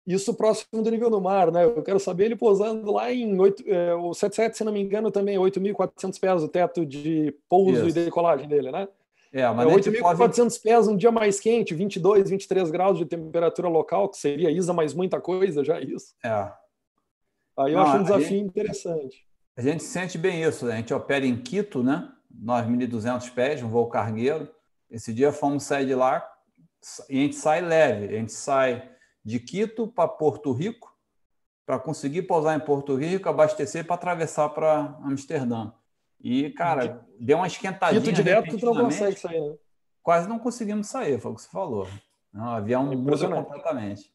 Isso 0.08 0.34
próximo 0.34 0.82
do 0.82 0.90
nível 0.90 1.10
do 1.10 1.20
mar, 1.20 1.52
né? 1.52 1.66
Eu 1.66 1.84
quero 1.84 2.00
saber 2.00 2.26
ele 2.26 2.36
pousando 2.38 2.92
lá 2.92 3.12
em 3.12 3.38
8, 3.38 3.64
é, 3.68 3.94
o 3.94 4.14
77, 4.14 4.58
se 4.58 4.64
não 4.64 4.72
me 4.72 4.82
engano, 4.82 5.12
também 5.12 5.36
é 5.36 5.40
8.400 5.40 6.20
pés 6.20 6.44
o 6.44 6.48
teto 6.48 6.86
de 6.86 7.36
pouso 7.50 7.86
Isso. 7.86 8.00
e 8.00 8.06
decolagem 8.06 8.48
dele, 8.48 8.72
né? 8.72 8.88
É, 9.34 9.50
mas 9.50 9.68
é 9.68 9.76
8.400 9.76 10.36
pode... 10.36 10.60
pés, 10.60 10.88
um 10.88 10.98
dia 10.98 11.12
mais 11.12 11.40
quente, 11.40 11.74
22, 11.74 12.30
23 12.30 12.70
graus 12.70 12.98
de 12.98 13.06
temperatura 13.06 13.70
local, 13.70 14.10
que 14.10 14.18
seria 14.18 14.52
ISA 14.52 14.74
mais 14.74 14.94
muita 14.94 15.22
coisa, 15.22 15.64
já 15.64 15.80
isso. 15.80 16.14
É. 16.24 16.52
Aí 17.58 17.74
eu 17.74 17.80
não, 17.80 17.86
acho 17.86 17.98
um 17.98 18.04
desafio 18.04 18.28
gente... 18.28 18.48
interessante. 18.48 19.26
A 19.56 19.62
gente 19.62 19.84
sente 19.84 20.18
bem 20.18 20.44
isso. 20.44 20.66
Né? 20.66 20.74
A 20.74 20.78
gente 20.78 20.94
opera 20.94 21.26
em 21.26 21.38
Quito, 21.38 21.84
né? 21.84 22.12
9.200 22.44 23.34
pés, 23.34 23.62
um 23.62 23.70
voo 23.70 23.88
cargueiro. 23.88 24.50
Esse 24.90 25.14
dia 25.14 25.32
fomos 25.32 25.64
sair 25.64 25.86
de 25.86 25.96
lá 25.96 26.28
e 27.10 27.20
a 27.20 27.22
gente 27.22 27.36
sai 27.36 27.62
leve. 27.62 28.16
A 28.16 28.20
gente 28.20 28.32
sai 28.32 28.90
de 29.24 29.40
Quito 29.40 29.88
para 29.88 30.08
Porto 30.08 30.52
Rico 30.52 30.92
para 31.66 31.80
conseguir 31.80 32.24
pousar 32.24 32.56
em 32.56 32.60
Porto 32.60 32.96
Rico, 32.96 33.30
abastecer 33.30 33.86
para 33.86 33.96
atravessar 33.96 34.50
para 34.50 34.98
Amsterdã. 35.04 35.72
E, 36.24 36.52
cara, 36.52 37.06
deu 37.20 37.38
uma 37.38 37.48
esquentadinha. 37.48 38.02
Quito 38.02 38.14
direto, 38.14 38.58
tu 38.58 38.66
não 38.66 38.76
consegue 38.76 39.20
sair, 39.20 39.42
né? 39.42 39.58
Quase 40.04 40.28
não 40.28 40.40
conseguimos 40.40 40.88
sair, 40.88 41.20
foi 41.20 41.32
o 41.32 41.36
que 41.36 41.42
você 41.42 41.50
falou. 41.50 41.88
o 42.34 42.42
avião 42.42 42.86
muda 42.96 43.28
completamente. 43.30 44.14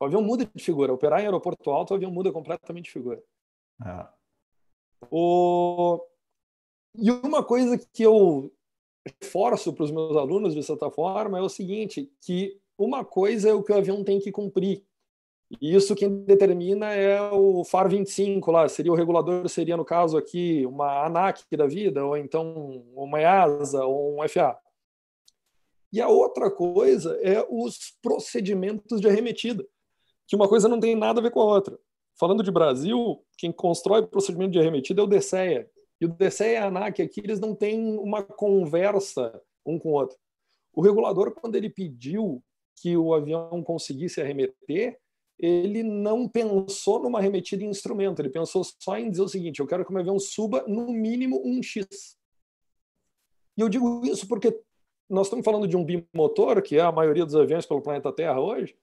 O 0.00 0.04
avião 0.04 0.22
muda 0.22 0.48
de 0.52 0.62
figura. 0.62 0.92
Operar 0.92 1.20
em 1.20 1.24
aeroporto 1.24 1.70
alto, 1.70 1.92
o 1.92 1.96
avião 1.96 2.10
muda 2.10 2.32
completamente 2.32 2.86
de 2.86 2.92
figura. 2.92 3.22
É. 3.84 4.06
O... 5.10 6.00
E 6.96 7.10
uma 7.10 7.42
coisa 7.42 7.76
que 7.78 8.02
eu 8.02 8.52
reforço 9.20 9.72
para 9.72 9.84
os 9.84 9.90
meus 9.90 10.16
alunos, 10.16 10.54
de 10.54 10.62
certa 10.62 10.90
forma, 10.90 11.38
é 11.38 11.42
o 11.42 11.48
seguinte, 11.48 12.10
que 12.20 12.60
uma 12.78 13.04
coisa 13.04 13.50
é 13.50 13.52
o 13.52 13.62
que 13.62 13.72
o 13.72 13.76
avião 13.76 14.04
tem 14.04 14.20
que 14.20 14.32
cumprir. 14.32 14.84
E 15.60 15.74
isso 15.74 15.94
quem 15.94 16.24
determina 16.24 16.92
é 16.92 17.20
o 17.30 17.64
FAR 17.64 17.88
25 17.88 18.50
lá, 18.50 18.68
seria 18.68 18.92
o 18.92 18.94
regulador, 18.94 19.48
seria 19.48 19.76
no 19.76 19.84
caso 19.84 20.16
aqui 20.16 20.64
uma 20.66 21.04
ANAC 21.04 21.44
da 21.56 21.66
vida, 21.66 22.04
ou 22.04 22.16
então 22.16 22.84
uma 22.94 23.20
EASA, 23.20 23.84
ou 23.84 24.20
um 24.20 24.28
FA. 24.28 24.58
E 25.92 26.00
a 26.00 26.08
outra 26.08 26.50
coisa 26.50 27.16
é 27.22 27.46
os 27.48 27.96
procedimentos 28.02 29.00
de 29.00 29.06
arremetida, 29.06 29.64
que 30.26 30.34
uma 30.34 30.48
coisa 30.48 30.68
não 30.68 30.80
tem 30.80 30.96
nada 30.96 31.20
a 31.20 31.22
ver 31.22 31.30
com 31.30 31.40
a 31.40 31.44
outra. 31.44 31.78
Falando 32.18 32.42
de 32.42 32.50
Brasil, 32.50 33.24
quem 33.36 33.52
constrói 33.52 34.06
procedimento 34.06 34.52
de 34.52 34.58
arremetida 34.58 35.00
é 35.00 35.04
o 35.04 35.06
DSEA. 35.06 35.68
E 36.00 36.06
o 36.06 36.08
DSEA 36.08 36.52
e 36.52 36.56
a 36.56 36.66
ANAC 36.66 37.00
aqui, 37.00 37.20
eles 37.20 37.38
não 37.38 37.54
têm 37.54 37.96
uma 37.98 38.22
conversa 38.22 39.40
um 39.64 39.78
com 39.78 39.90
o 39.90 39.92
outro. 39.92 40.16
O 40.72 40.82
regulador, 40.82 41.32
quando 41.32 41.54
ele 41.54 41.70
pediu 41.70 42.42
que 42.76 42.96
o 42.96 43.14
avião 43.14 43.62
conseguisse 43.62 44.20
arremeter, 44.20 44.98
ele 45.38 45.82
não 45.82 46.28
pensou 46.28 47.02
numa 47.02 47.18
arremetida 47.18 47.64
em 47.64 47.68
instrumento, 47.68 48.20
ele 48.20 48.30
pensou 48.30 48.62
só 48.64 48.96
em 48.98 49.10
dizer 49.10 49.22
o 49.22 49.28
seguinte: 49.28 49.60
eu 49.60 49.66
quero 49.66 49.84
que 49.84 49.90
o 49.90 49.92
meu 49.92 50.00
avião 50.00 50.18
suba 50.18 50.64
no 50.66 50.92
mínimo 50.92 51.42
um 51.44 51.62
X. 51.62 52.16
E 53.56 53.60
eu 53.60 53.68
digo 53.68 54.04
isso 54.04 54.26
porque 54.26 54.58
nós 55.08 55.26
estamos 55.26 55.44
falando 55.44 55.68
de 55.68 55.76
um 55.76 55.84
bimotor, 55.84 56.62
que 56.62 56.76
é 56.76 56.80
a 56.80 56.92
maioria 56.92 57.24
dos 57.24 57.36
aviões 57.36 57.66
pelo 57.66 57.82
planeta 57.82 58.12
Terra 58.12 58.40
hoje, 58.40 58.76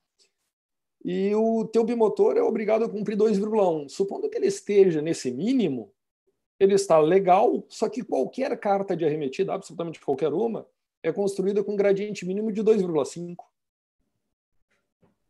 e 1.04 1.34
o 1.34 1.66
teu 1.66 1.84
bimotor 1.84 2.38
é 2.38 2.42
obrigado 2.42 2.86
a 2.86 2.90
cumprir 2.90 3.18
2,1. 3.18 3.90
Supondo 3.90 4.30
que 4.30 4.38
ele 4.38 4.48
esteja 4.48 5.02
nesse 5.02 5.32
mínimo, 5.32 5.92
ele 6.60 6.76
está 6.76 7.00
legal, 7.00 7.66
só 7.68 7.90
que 7.90 8.04
qualquer 8.04 8.56
carta 8.60 8.96
de 8.96 9.04
arremetida, 9.04 9.54
absolutamente 9.54 10.00
qualquer 10.00 10.32
uma, 10.32 10.68
é 11.02 11.12
construída 11.12 11.64
com 11.64 11.76
gradiente 11.76 12.26
mínimo 12.26 12.52
de 12.52 12.64
2,5. 12.64 13.36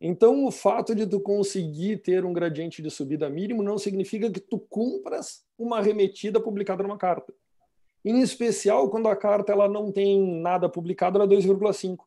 Então, 0.04 0.44
o 0.44 0.50
fato 0.50 0.96
de 0.96 1.06
tu 1.06 1.20
conseguir 1.20 1.98
ter 1.98 2.24
um 2.24 2.32
gradiente 2.32 2.82
de 2.82 2.90
subida 2.90 3.30
mínimo 3.30 3.62
não 3.62 3.78
significa 3.78 4.28
que 4.28 4.40
tu 4.40 4.58
cumpras 4.58 5.44
uma 5.56 5.78
arremetida 5.78 6.40
publicada 6.40 6.82
numa 6.82 6.98
carta. 6.98 7.32
Em 8.04 8.20
especial, 8.20 8.90
quando 8.90 9.06
a 9.06 9.14
carta 9.14 9.52
ela 9.52 9.68
não 9.68 9.92
tem 9.92 10.40
nada 10.40 10.68
publicado, 10.68 11.22
ela 11.22 11.32
é 11.32 11.36
2,5. 11.36 11.98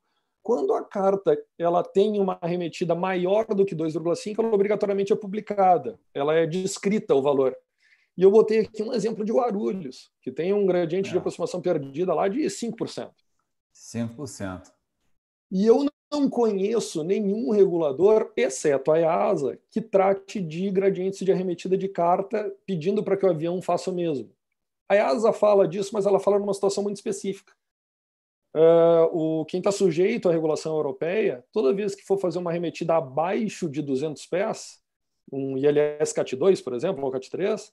Quando 0.44 0.74
a 0.74 0.84
carta 0.84 1.42
ela 1.58 1.82
tem 1.84 2.20
uma 2.20 2.38
arremetida 2.42 2.94
maior 2.94 3.46
do 3.46 3.66
que 3.66 3.74
2,5, 3.74 4.44
ela 4.44 4.54
obrigatoriamente 4.54 5.14
é 5.14 5.16
publicada. 5.16 5.98
Ela 6.14 6.36
é 6.36 6.46
descrita 6.46 7.16
o 7.16 7.22
valor. 7.22 7.56
E 8.18 8.24
eu 8.24 8.30
botei 8.30 8.60
aqui 8.60 8.84
um 8.84 8.92
exemplo 8.92 9.24
de 9.24 9.32
Guarulhos, 9.32 10.12
que 10.22 10.34
tem 10.34 10.52
um 10.52 10.66
gradiente 10.66 11.08
é. 11.08 11.12
de 11.14 11.18
aproximação 11.18 11.62
perdida 11.62 12.14
lá 12.14 12.28
de 12.28 12.42
5%. 12.42 13.10
5%. 13.74 14.64
E 15.50 15.66
eu 15.66 15.86
não 16.16 16.30
conheço 16.30 17.04
nenhum 17.04 17.52
regulador, 17.52 18.32
exceto 18.38 18.92
a 18.92 19.00
EASA, 19.00 19.60
que 19.70 19.82
trate 19.82 20.42
de 20.42 20.70
gradientes 20.72 21.20
de 21.20 21.32
arremetida 21.32 21.78
de 21.78 21.90
carta 21.90 22.54
pedindo 22.66 23.04
para 23.04 23.18
que 23.18 23.26
o 23.26 23.30
avião 23.30 23.62
faça 23.62 23.92
o 23.92 23.94
mesmo. 23.94 24.32
A 24.88 24.96
EASA 24.96 25.34
fala 25.34 25.68
disso, 25.68 25.92
mas 25.94 26.06
ela 26.06 26.20
fala 26.20 26.40
numa 26.40 26.54
situação 26.54 26.84
muito 26.84 26.96
específica. 26.96 27.54
Uh, 28.56 29.42
o, 29.42 29.46
quem 29.46 29.58
está 29.58 29.72
sujeito 29.72 30.30
à 30.30 30.32
regulação 30.32 30.78
europeia, 30.78 31.44
toda 31.52 31.74
vez 31.74 31.94
que 31.94 32.06
for 32.06 32.18
fazer 32.18 32.40
uma 32.40 32.50
arremetida 32.50 32.96
abaixo 32.96 33.70
de 33.70 33.82
200 33.82 34.26
pés, 34.28 34.80
um 35.30 35.58
ILS 35.58 36.14
CAT-2, 36.14 36.64
por 36.64 36.74
exemplo, 36.74 37.04
ou 37.04 37.12
CAT-3, 37.12 37.72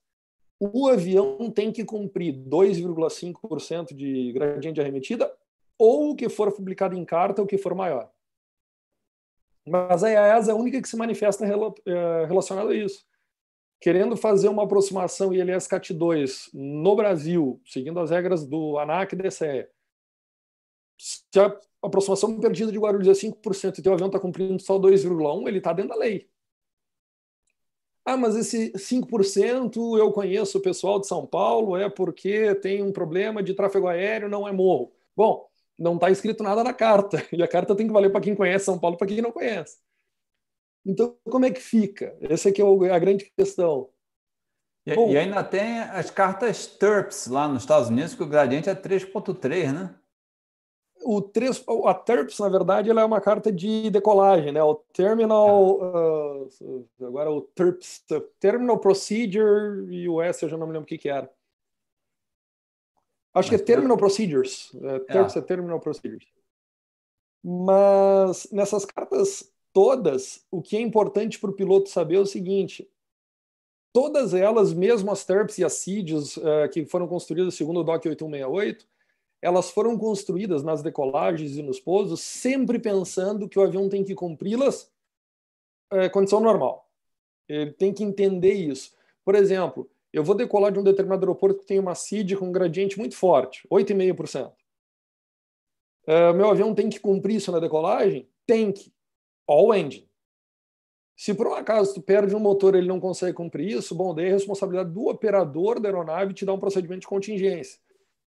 o 0.59 0.89
avião 0.89 1.51
tem 1.51 1.71
que 1.71 1.85
cumprir 1.85 2.35
2,5% 2.35 3.95
de 3.95 4.33
gradiente 4.33 4.75
de 4.75 4.81
arremetida 4.81 5.33
ou 5.79 6.11
o 6.11 6.17
que 6.17 6.29
for 6.29 6.53
publicado 6.53 6.97
em 6.97 7.05
carta, 7.05 7.43
o 7.43 7.47
que 7.47 7.59
for 7.59 7.75
maior. 7.75 8.12
Mas 9.67 10.03
a 10.03 10.11
EASA 10.11 10.51
é 10.51 10.55
a 10.55 10.57
única 10.57 10.81
que 10.81 10.89
se 10.89 10.97
manifesta 10.97 11.45
eh, 11.47 12.27
relacionada 12.27 12.71
a 12.71 12.75
isso. 12.75 13.05
Querendo 13.81 14.17
fazer 14.17 14.49
uma 14.49 14.65
aproximação 14.65 15.33
ILS 15.33 15.67
CAT2 15.69 16.51
no 16.53 16.97
Brasil, 16.97 17.61
seguindo 17.67 17.99
as 18.01 18.11
regras 18.11 18.47
do 18.47 18.79
ANAC 18.79 19.15
e 19.15 19.17
DCE, 19.17 19.69
se 20.99 21.41
a 21.41 21.59
aproximação 21.83 22.39
perdida 22.39 22.71
de 22.71 22.79
Guarulhos 22.79 23.09
é 23.09 23.13
5% 23.13 23.79
e 23.79 23.83
teu 23.83 23.93
avião 23.93 24.07
está 24.07 24.21
cumprindo 24.21 24.61
só 24.63 24.79
2,1%, 24.79 25.49
ele 25.49 25.59
está 25.59 25.73
dentro 25.73 25.91
da 25.91 25.97
lei. 25.97 26.29
Ah, 28.05 28.17
mas 28.17 28.35
esse 28.35 28.73
5% 28.73 29.99
eu 29.99 30.13
conheço 30.13 30.59
o 30.59 30.63
pessoal 30.63 31.01
de 31.01 31.07
São 31.07 31.25
Paulo, 31.27 31.77
é 31.77 31.89
porque 31.89 32.55
tem 32.57 32.83
um 32.83 32.93
problema 32.93 33.43
de 33.43 33.55
tráfego 33.55 33.87
aéreo, 33.87 34.29
não 34.29 34.47
é 34.47 34.53
morro. 34.53 34.93
Bom, 35.17 35.49
não 35.83 35.97
está 35.97 36.11
escrito 36.11 36.43
nada 36.43 36.63
na 36.63 36.73
carta. 36.73 37.19
E 37.33 37.43
a 37.43 37.49
carta 37.49 37.75
tem 37.75 37.87
que 37.87 37.93
valer 37.93 38.11
para 38.11 38.21
quem 38.21 38.35
conhece 38.35 38.65
São 38.65 38.79
Paulo, 38.79 38.97
para 38.97 39.07
quem 39.07 39.21
não 39.21 39.33
conhece. 39.33 39.79
Então, 40.87 41.17
como 41.25 41.45
é 41.45 41.51
que 41.51 41.61
fica? 41.61 42.17
Essa 42.21 42.49
aqui 42.49 42.63
é 42.63 42.91
a 42.91 42.99
grande 42.99 43.31
questão. 43.37 43.89
E, 44.87 44.95
Bom, 44.95 45.11
e 45.11 45.17
ainda 45.17 45.43
tem 45.45 45.81
as 45.81 46.11
cartas 46.11 46.67
TERPS 46.67 47.29
lá 47.29 47.47
nos 47.47 47.63
Estados 47.63 47.89
Unidos, 47.89 48.15
que 48.15 48.23
o 48.23 48.29
gradiente 48.29 48.69
é 48.69 48.75
3.3, 48.75 49.73
né? 49.73 49.95
O 51.05 51.21
3, 51.21 51.65
a 51.87 51.95
TERPS, 51.95 52.39
na 52.39 52.49
verdade, 52.49 52.91
ela 52.91 53.01
é 53.01 53.05
uma 53.05 53.21
carta 53.21 53.53
de 53.53 53.91
decolagem, 53.91 54.53
né? 54.53 54.63
O 54.63 54.75
Terminal, 54.93 55.81
uh, 55.81 56.49
agora 57.01 57.31
o 57.31 57.43
TERPS, 57.43 58.05
Terminal 58.39 58.79
Procedure 58.79 59.93
e 59.93 60.09
o 60.09 60.21
S, 60.21 60.43
eu 60.45 60.49
já 60.49 60.57
não 60.57 60.67
me 60.67 60.73
lembro 60.73 60.85
o 60.85 60.89
que, 60.89 60.99
que 60.99 61.09
era. 61.09 61.31
Acho 63.35 63.49
que 63.49 63.55
é 63.55 63.59
Terminal 63.59 63.97
Procedures. 63.97 64.71
É, 64.83 64.99
terms 65.01 65.37
é. 65.37 65.39
é 65.39 65.43
Terminal 65.43 65.81
Procedures. 65.81 66.27
Mas 67.43 68.47
nessas 68.53 68.85
cartas 68.85 69.53
todas, 69.73 70.45
o 70.51 70.63
que 70.63 70.77
é 70.77 70.81
importante 70.81 71.39
para 71.39 71.51
o 71.51 71.55
piloto 71.55 71.89
saber 71.89 72.17
é 72.17 72.21
o 72.21 72.27
seguinte: 72.27 72.89
todas 73.93 74.35
elas, 74.35 74.73
mesmo 74.73 75.11
as 75.11 75.25
TERPs 75.25 75.59
e 75.59 75.65
as 75.65 75.75
CIDs 75.75 76.37
uh, 76.37 76.69
que 76.73 76.85
foram 76.85 77.09
construídas 77.09 77.55
segundo 77.55 77.81
o 77.81 77.85
DOC 77.85 78.07
8168, 78.09 78.87
elas 79.41 79.71
foram 79.71 79.99
construídas 79.99 80.63
nas 80.63 80.83
decolagens 80.83 81.57
e 81.57 81.63
nos 81.63 81.81
pousos 81.81 82.21
sempre 82.21 82.79
pensando 82.79 83.49
que 83.49 83.59
o 83.59 83.63
avião 83.63 83.89
tem 83.89 84.05
que 84.05 84.15
cumpri-las 84.15 84.93
uh, 85.93 86.11
condição 86.13 86.39
normal. 86.39 86.89
Ele 87.49 87.73
tem 87.73 87.93
que 87.93 88.05
entender 88.05 88.53
isso. 88.53 88.95
Por 89.25 89.35
exemplo, 89.35 89.91
eu 90.13 90.23
vou 90.23 90.35
decolar 90.35 90.71
de 90.71 90.79
um 90.79 90.83
determinado 90.83 91.23
aeroporto 91.23 91.61
que 91.61 91.67
tem 91.67 91.79
uma 91.79 91.95
CID 91.95 92.37
com 92.37 92.49
um 92.49 92.53
gradiente 92.53 92.99
muito 92.99 93.17
forte, 93.17 93.67
8,5%. 93.69 94.53
Uh, 96.07 96.35
meu 96.35 96.51
avião 96.51 96.75
tem 96.75 96.89
que 96.89 97.01
cumprir 97.01 97.37
isso 97.37 97.53
na 97.53 97.61
decolagem? 97.61 98.29
Tem 98.47 98.73
que. 98.73 98.93
All 99.47 99.75
engine. 99.75 100.09
Se 101.17 101.35
por 101.35 101.47
um 101.47 101.55
acaso 101.55 101.95
tu 101.95 102.03
perde 102.03 102.35
um 102.35 102.41
motor 102.41 102.75
e 102.75 102.79
ele 102.79 102.89
não 102.89 102.99
consegue 102.99 103.35
cumprir 103.35 103.77
isso, 103.77 103.95
bom, 103.95 104.15
daí 104.15 104.27
é 104.27 104.31
responsabilidade 104.31 104.91
do 104.91 105.07
operador 105.07 105.79
da 105.79 105.89
aeronave 105.89 106.35
te 106.35 106.45
dar 106.45 106.53
um 106.53 106.59
procedimento 106.59 107.03
de 107.03 107.07
contingência. 107.07 107.79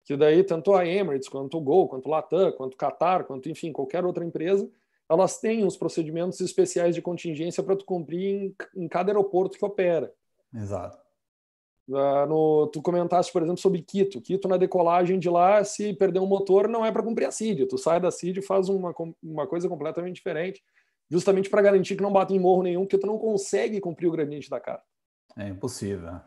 Que 0.04 0.16
daí 0.16 0.44
tanto 0.44 0.74
a 0.74 0.87
Emirates, 0.87 1.28
quanto 1.28 1.56
o 1.56 1.60
Gol, 1.60 1.88
quanto 1.88 2.06
o 2.06 2.10
Latam, 2.10 2.52
quanto 2.52 2.74
o 2.74 2.76
Qatar, 2.76 3.24
quanto 3.24 3.48
enfim, 3.48 3.72
qualquer 3.72 4.04
outra 4.04 4.24
empresa, 4.24 4.70
elas 5.08 5.38
têm 5.38 5.64
os 5.64 5.76
procedimentos 5.76 6.40
especiais 6.40 6.94
de 6.94 7.00
contingência 7.00 7.62
para 7.62 7.76
tu 7.76 7.84
cumprir 7.84 8.22
em, 8.22 8.56
em 8.76 8.88
cada 8.88 9.10
aeroporto 9.10 9.56
que 9.56 9.64
opera. 9.64 10.12
Exato. 10.52 11.03
Uh, 11.88 12.27
no, 12.27 12.66
tu 12.68 12.81
comentaste, 12.81 13.33
por 13.33 13.42
exemplo, 13.42 13.61
sobre 13.61 13.83
Quito. 13.83 14.20
Quito, 14.20 14.49
na 14.49 14.57
decolagem 14.57 15.18
de 15.18 15.29
lá, 15.29 15.62
se 15.62 15.92
perder 15.92 16.18
um 16.18 16.27
motor, 16.27 16.68
não 16.68 16.85
é 16.85 16.90
para 16.90 17.03
cumprir 17.03 17.27
a 17.27 17.31
CID. 17.31 17.66
Tu 17.66 17.77
sai 17.77 18.01
da 18.01 18.11
CID 18.11 18.38
e 18.38 18.42
faz 18.42 18.68
uma, 18.68 18.94
uma 19.23 19.47
coisa 19.47 19.68
completamente 19.68 20.16
diferente, 20.16 20.62
justamente 21.11 21.51
para 21.51 21.62
garantir 21.62 21.97
que 21.97 22.03
não 22.03 22.12
bate 22.12 22.33
em 22.33 22.38
morro 22.38 22.62
nenhum, 22.62 22.83
porque 22.83 22.99
tu 22.99 23.07
não 23.07 23.18
consegue 23.18 23.81
cumprir 23.81 24.09
o 24.09 24.12
gradiente 24.12 24.49
da 24.49 24.59
carta. 24.59 24.85
É 25.37 25.49
impossível. 25.49 26.20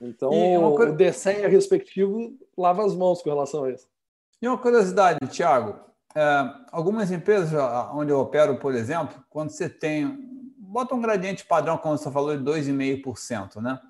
Então, 0.00 0.30
coisa... 0.74 0.92
o 0.92 0.96
DSEA 0.96 1.48
respectivo 1.48 2.36
lava 2.56 2.84
as 2.84 2.94
mãos 2.94 3.22
com 3.22 3.30
relação 3.30 3.64
a 3.64 3.70
isso. 3.70 3.88
E 4.40 4.48
uma 4.48 4.58
curiosidade, 4.58 5.18
Tiago. 5.28 5.80
É, 6.14 6.20
algumas 6.70 7.10
empresas 7.10 7.52
onde 7.92 8.10
eu 8.10 8.20
opero, 8.20 8.58
por 8.58 8.74
exemplo, 8.74 9.22
quando 9.28 9.50
você 9.50 9.68
tem... 9.68 10.34
Bota 10.58 10.94
um 10.94 11.00
gradiente 11.00 11.44
padrão, 11.44 11.78
como 11.78 11.96
você 11.96 12.10
falou, 12.10 12.36
de 12.36 12.42
2,5%, 12.42 13.60
né? 13.62 13.80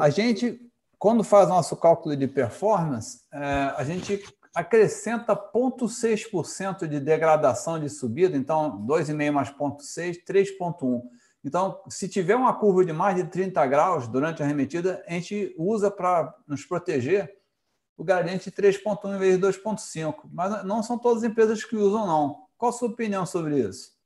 A 0.00 0.10
gente, 0.10 0.60
quando 0.98 1.24
faz 1.24 1.48
nosso 1.48 1.76
cálculo 1.76 2.16
de 2.16 2.28
performance, 2.28 3.20
é, 3.32 3.72
a 3.76 3.84
gente 3.84 4.22
acrescenta 4.54 5.36
0,6% 5.36 6.86
de 6.86 7.00
degradação 7.00 7.78
de 7.78 7.88
subida, 7.88 8.36
então 8.36 8.84
2,5 8.86 9.30
mais 9.30 9.50
0,6, 9.50 10.24
3,1. 10.24 11.02
Então, 11.44 11.80
se 11.88 12.08
tiver 12.08 12.34
uma 12.34 12.52
curva 12.52 12.84
de 12.84 12.92
mais 12.92 13.16
de 13.16 13.24
30 13.24 13.64
graus 13.66 14.08
durante 14.08 14.42
a 14.42 14.44
arremetida, 14.44 15.02
a 15.06 15.12
gente 15.12 15.54
usa 15.56 15.90
para 15.90 16.34
nos 16.46 16.64
proteger 16.64 17.32
o 17.96 18.04
gradiente 18.04 18.50
de 18.50 18.56
3,1 18.56 19.14
em 19.14 19.18
vez 19.18 19.36
de 19.36 19.46
2,5. 19.46 20.28
Mas 20.30 20.64
não 20.64 20.82
são 20.82 20.98
todas 20.98 21.22
as 21.22 21.30
empresas 21.30 21.64
que 21.64 21.76
usam, 21.76 22.06
não. 22.06 22.46
Qual 22.58 22.70
a 22.70 22.72
sua 22.72 22.88
opinião 22.88 23.24
sobre 23.24 23.60
isso? 23.60 23.96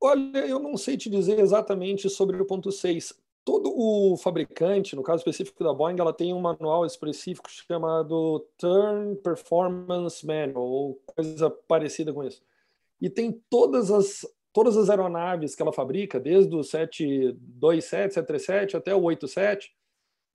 Olha, 0.00 0.46
eu 0.46 0.58
não 0.58 0.76
sei 0.76 0.96
te 0.96 1.10
dizer 1.10 1.38
exatamente 1.40 2.08
sobre 2.08 2.40
o 2.40 2.46
ponto 2.46 2.72
6 2.72 3.12
todo 3.48 3.72
o 3.74 4.14
fabricante, 4.18 4.94
no 4.94 5.02
caso 5.02 5.20
específico 5.20 5.64
da 5.64 5.72
Boeing, 5.72 5.98
ela 5.98 6.12
tem 6.12 6.34
um 6.34 6.40
manual 6.40 6.84
específico 6.84 7.48
chamado 7.50 8.46
Turn 8.58 9.16
Performance 9.16 10.26
Manual, 10.26 10.66
ou 10.66 11.02
coisa 11.06 11.48
parecida 11.48 12.12
com 12.12 12.22
isso. 12.22 12.42
E 13.00 13.08
tem 13.08 13.32
todas 13.48 13.90
as 13.90 14.26
todas 14.52 14.76
as 14.76 14.90
aeronaves 14.90 15.54
que 15.54 15.62
ela 15.62 15.72
fabrica, 15.72 16.20
desde 16.20 16.54
o 16.54 16.62
727, 16.62 18.12
737 18.12 18.76
até 18.76 18.94
o 18.94 19.02
87, 19.02 19.72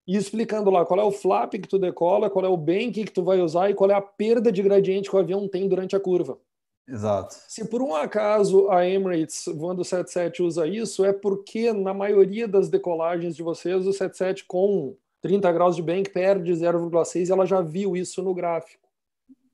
e 0.08 0.17
explicando 0.17 0.71
lá 0.71 0.84
qual 0.84 0.99
é 0.99 1.04
o 1.04 1.12
flap 1.12 1.52
que 1.52 1.67
tu 1.67 1.78
decola, 1.78 2.32
qual 2.32 2.45
é 2.45 2.49
o 2.49 2.58
bank 2.58 3.04
que 3.04 3.12
tu 3.12 3.21
vai 3.21 3.41
usar 3.41 3.69
e 3.69 3.76
qual 3.76 3.91
é 3.91 3.93
a 3.93 4.02
perda 4.02 4.52
de 4.52 4.63
gradiente 4.63 5.08
que 5.08 5.15
o 5.15 5.19
avião 5.19 5.47
tem 5.47 5.67
durante 5.67 5.95
a 5.95 5.99
curva. 5.99 6.39
Exato. 6.87 7.35
Se 7.47 7.65
por 7.65 7.81
um 7.81 7.95
acaso 7.95 8.69
a 8.69 8.85
Emirates 8.87 9.45
voando 9.55 9.83
77 9.83 10.43
usa 10.43 10.67
isso, 10.67 11.05
é 11.05 11.13
porque 11.13 11.71
na 11.71 11.93
maioria 11.93 12.47
das 12.47 12.69
decolagens 12.69 13.35
de 13.35 13.43
vocês, 13.43 13.87
o 13.87 13.93
77 13.93 14.45
com 14.45 14.95
30 15.21 15.51
graus 15.53 15.75
de 15.75 15.81
bank 15.81 16.09
perde 16.09 16.51
0,6 16.51 17.29
ela 17.29 17.45
já 17.45 17.61
viu 17.61 17.95
isso 17.95 18.21
no 18.21 18.33
gráfico. 18.33 18.83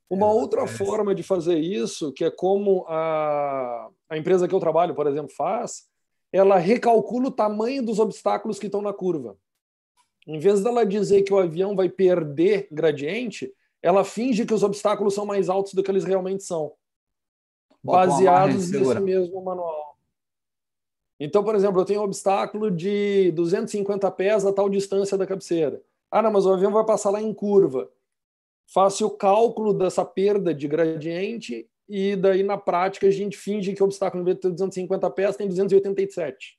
Uma 0.09 0.25
é, 0.25 0.29
outra 0.29 0.63
é. 0.63 0.67
forma 0.67 1.13
de 1.13 1.21
fazer 1.21 1.59
isso, 1.59 2.11
que 2.11 2.25
é 2.25 2.31
como 2.31 2.83
a, 2.87 3.89
a 4.09 4.17
empresa 4.17 4.47
que 4.47 4.55
eu 4.55 4.59
trabalho, 4.59 4.95
por 4.95 5.05
exemplo, 5.05 5.31
faz, 5.31 5.87
ela 6.33 6.57
recalcula 6.57 7.27
o 7.27 7.31
tamanho 7.31 7.85
dos 7.85 7.99
obstáculos 7.99 8.57
que 8.57 8.65
estão 8.65 8.81
na 8.81 8.91
curva. 8.91 9.37
Em 10.27 10.39
vez 10.39 10.63
dela 10.63 10.85
dizer 10.85 11.21
que 11.21 11.33
o 11.33 11.37
avião 11.37 11.75
vai 11.75 11.89
perder 11.89 12.67
gradiente, 12.71 13.53
ela 13.81 14.03
finge 14.03 14.45
que 14.45 14.53
os 14.53 14.63
obstáculos 14.63 15.13
são 15.13 15.25
mais 15.25 15.47
altos 15.47 15.75
do 15.75 15.83
que 15.83 15.91
eles 15.91 16.03
realmente 16.03 16.43
são 16.43 16.73
baseados 17.83 18.71
nesse 18.71 18.99
mesmo 18.99 19.41
manual. 19.43 19.97
Então, 21.19 21.43
por 21.43 21.53
exemplo, 21.53 21.81
eu 21.81 21.85
tenho 21.85 22.01
um 22.01 22.05
obstáculo 22.05 22.71
de 22.71 23.31
250 23.33 24.09
pés 24.11 24.45
a 24.45 24.53
tal 24.53 24.69
distância 24.69 25.17
da 25.17 25.27
cabeceira. 25.27 25.81
Ah, 26.09 26.21
não, 26.21 26.31
mas 26.31 26.45
o 26.45 26.53
avião 26.53 26.71
vai 26.71 26.85
passar 26.85 27.09
lá 27.09 27.21
em 27.21 27.33
curva. 27.33 27.89
Faço 28.73 29.05
o 29.05 29.11
cálculo 29.11 29.73
dessa 29.73 30.05
perda 30.05 30.53
de 30.53 30.67
gradiente 30.67 31.67
e 31.89 32.15
daí 32.15 32.43
na 32.43 32.57
prática 32.57 33.07
a 33.07 33.11
gente 33.11 33.37
finge 33.37 33.73
que 33.73 33.81
o 33.81 33.85
obstáculo, 33.85 34.21
em 34.21 34.25
vez 34.25 34.37
de 34.37 34.43
ter 34.43 34.51
250 34.51 35.09
pés, 35.09 35.35
tem 35.35 35.47
287. 35.47 36.57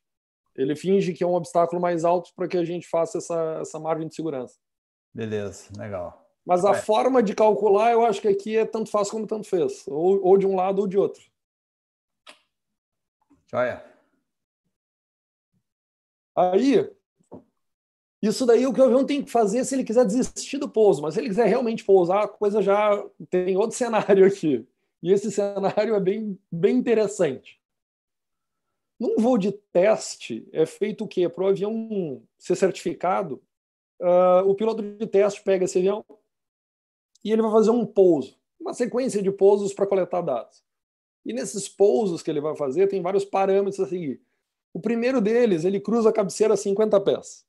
Ele 0.57 0.77
finge 0.77 1.13
que 1.15 1.25
é 1.25 1.27
um 1.27 1.35
obstáculo 1.35 1.81
mais 1.81 2.05
alto 2.05 2.31
para 2.37 2.49
que 2.49 2.57
a 2.57 2.65
gente 2.65 2.87
faça 2.87 3.19
essa, 3.19 3.59
essa 3.61 3.79
margem 3.79 4.09
de 4.09 4.15
segurança. 4.15 4.57
Beleza, 5.15 5.69
legal. 5.79 6.30
Mas 6.51 6.65
a 6.65 6.73
é. 6.73 6.75
forma 6.75 7.23
de 7.23 7.33
calcular, 7.33 7.93
eu 7.93 8.05
acho 8.05 8.21
que 8.21 8.27
aqui 8.27 8.57
é 8.57 8.65
tanto 8.65 8.91
faz 8.91 9.09
como 9.09 9.25
tanto 9.25 9.47
fez. 9.47 9.87
Ou, 9.87 10.21
ou 10.21 10.37
de 10.37 10.49
um 10.49 10.57
lado 10.57 10.81
ou 10.81 10.89
de 10.89 10.99
outro. 10.99 11.23
Joia. 13.49 13.85
Aí, 16.35 16.91
isso 18.21 18.45
daí 18.45 18.65
é 18.65 18.69
o 18.69 18.75
que 18.75 18.81
o 18.81 18.85
avião 18.85 19.07
tem 19.07 19.23
que 19.23 19.31
fazer 19.31 19.65
se 19.65 19.77
ele 19.77 19.85
quiser 19.85 20.05
desistir 20.05 20.59
do 20.59 20.69
pouso. 20.69 21.01
Mas 21.01 21.15
se 21.15 21.21
ele 21.21 21.29
quiser 21.29 21.47
realmente 21.47 21.85
pousar, 21.85 22.25
a 22.25 22.29
coisa 22.29 22.61
já 22.61 23.01
tem 23.31 23.57
outro 23.57 23.77
cenário 23.79 24.27
aqui. 24.27 24.67
E 25.01 25.13
esse 25.13 25.31
cenário 25.31 25.95
é 25.95 26.01
bem, 26.01 26.37
bem 26.51 26.79
interessante. 26.79 27.61
Num 28.99 29.15
voo 29.19 29.39
de 29.39 29.53
teste, 29.53 30.49
é 30.53 30.67
feito 30.67 31.05
o 31.05 31.09
quê? 31.09 31.29
Para 31.29 31.45
o 31.45 31.49
avião 31.49 32.25
ser 32.37 32.57
certificado, 32.57 33.41
uh, 34.01 34.43
o 34.49 34.55
piloto 34.57 34.83
de 34.83 35.07
teste 35.07 35.45
pega 35.45 35.65
esse 35.65 35.79
avião, 35.79 36.05
e 37.25 37.33
ele 37.33 37.43
vai 37.43 37.51
fazer 37.51 37.71
um 37.71 37.85
pouso, 37.85 38.37
uma 38.59 38.75
sequência 38.75 39.23
de 39.23 39.31
pousos 39.31 39.73
para 39.73 39.87
coletar 39.87 40.21
dados. 40.21 40.63
E 41.25 41.33
nesses 41.33 41.69
pousos 41.69 42.23
que 42.23 42.31
ele 42.31 42.41
vai 42.41 42.57
fazer, 42.57 42.89
tem 42.89 43.03
vários 43.03 43.25
parâmetros 43.25 43.81
a 43.81 43.87
seguir. 43.87 44.21
O 44.73 44.81
primeiro 44.81 45.21
deles, 45.21 45.65
ele 45.65 45.81
cruza 45.81 46.09
a 46.09 46.13
cabeceira 46.13 46.55
a 46.55 46.57
50 46.57 47.01
pés. 47.01 47.45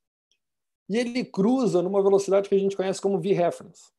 E 0.90 0.98
ele 0.98 1.24
cruza 1.24 1.82
numa 1.82 2.04
velocidade 2.04 2.50
que 2.50 2.56
a 2.56 2.60
gente 2.60 2.76
conhece 2.76 3.00
como 3.00 3.20
V-reference. 3.20 3.92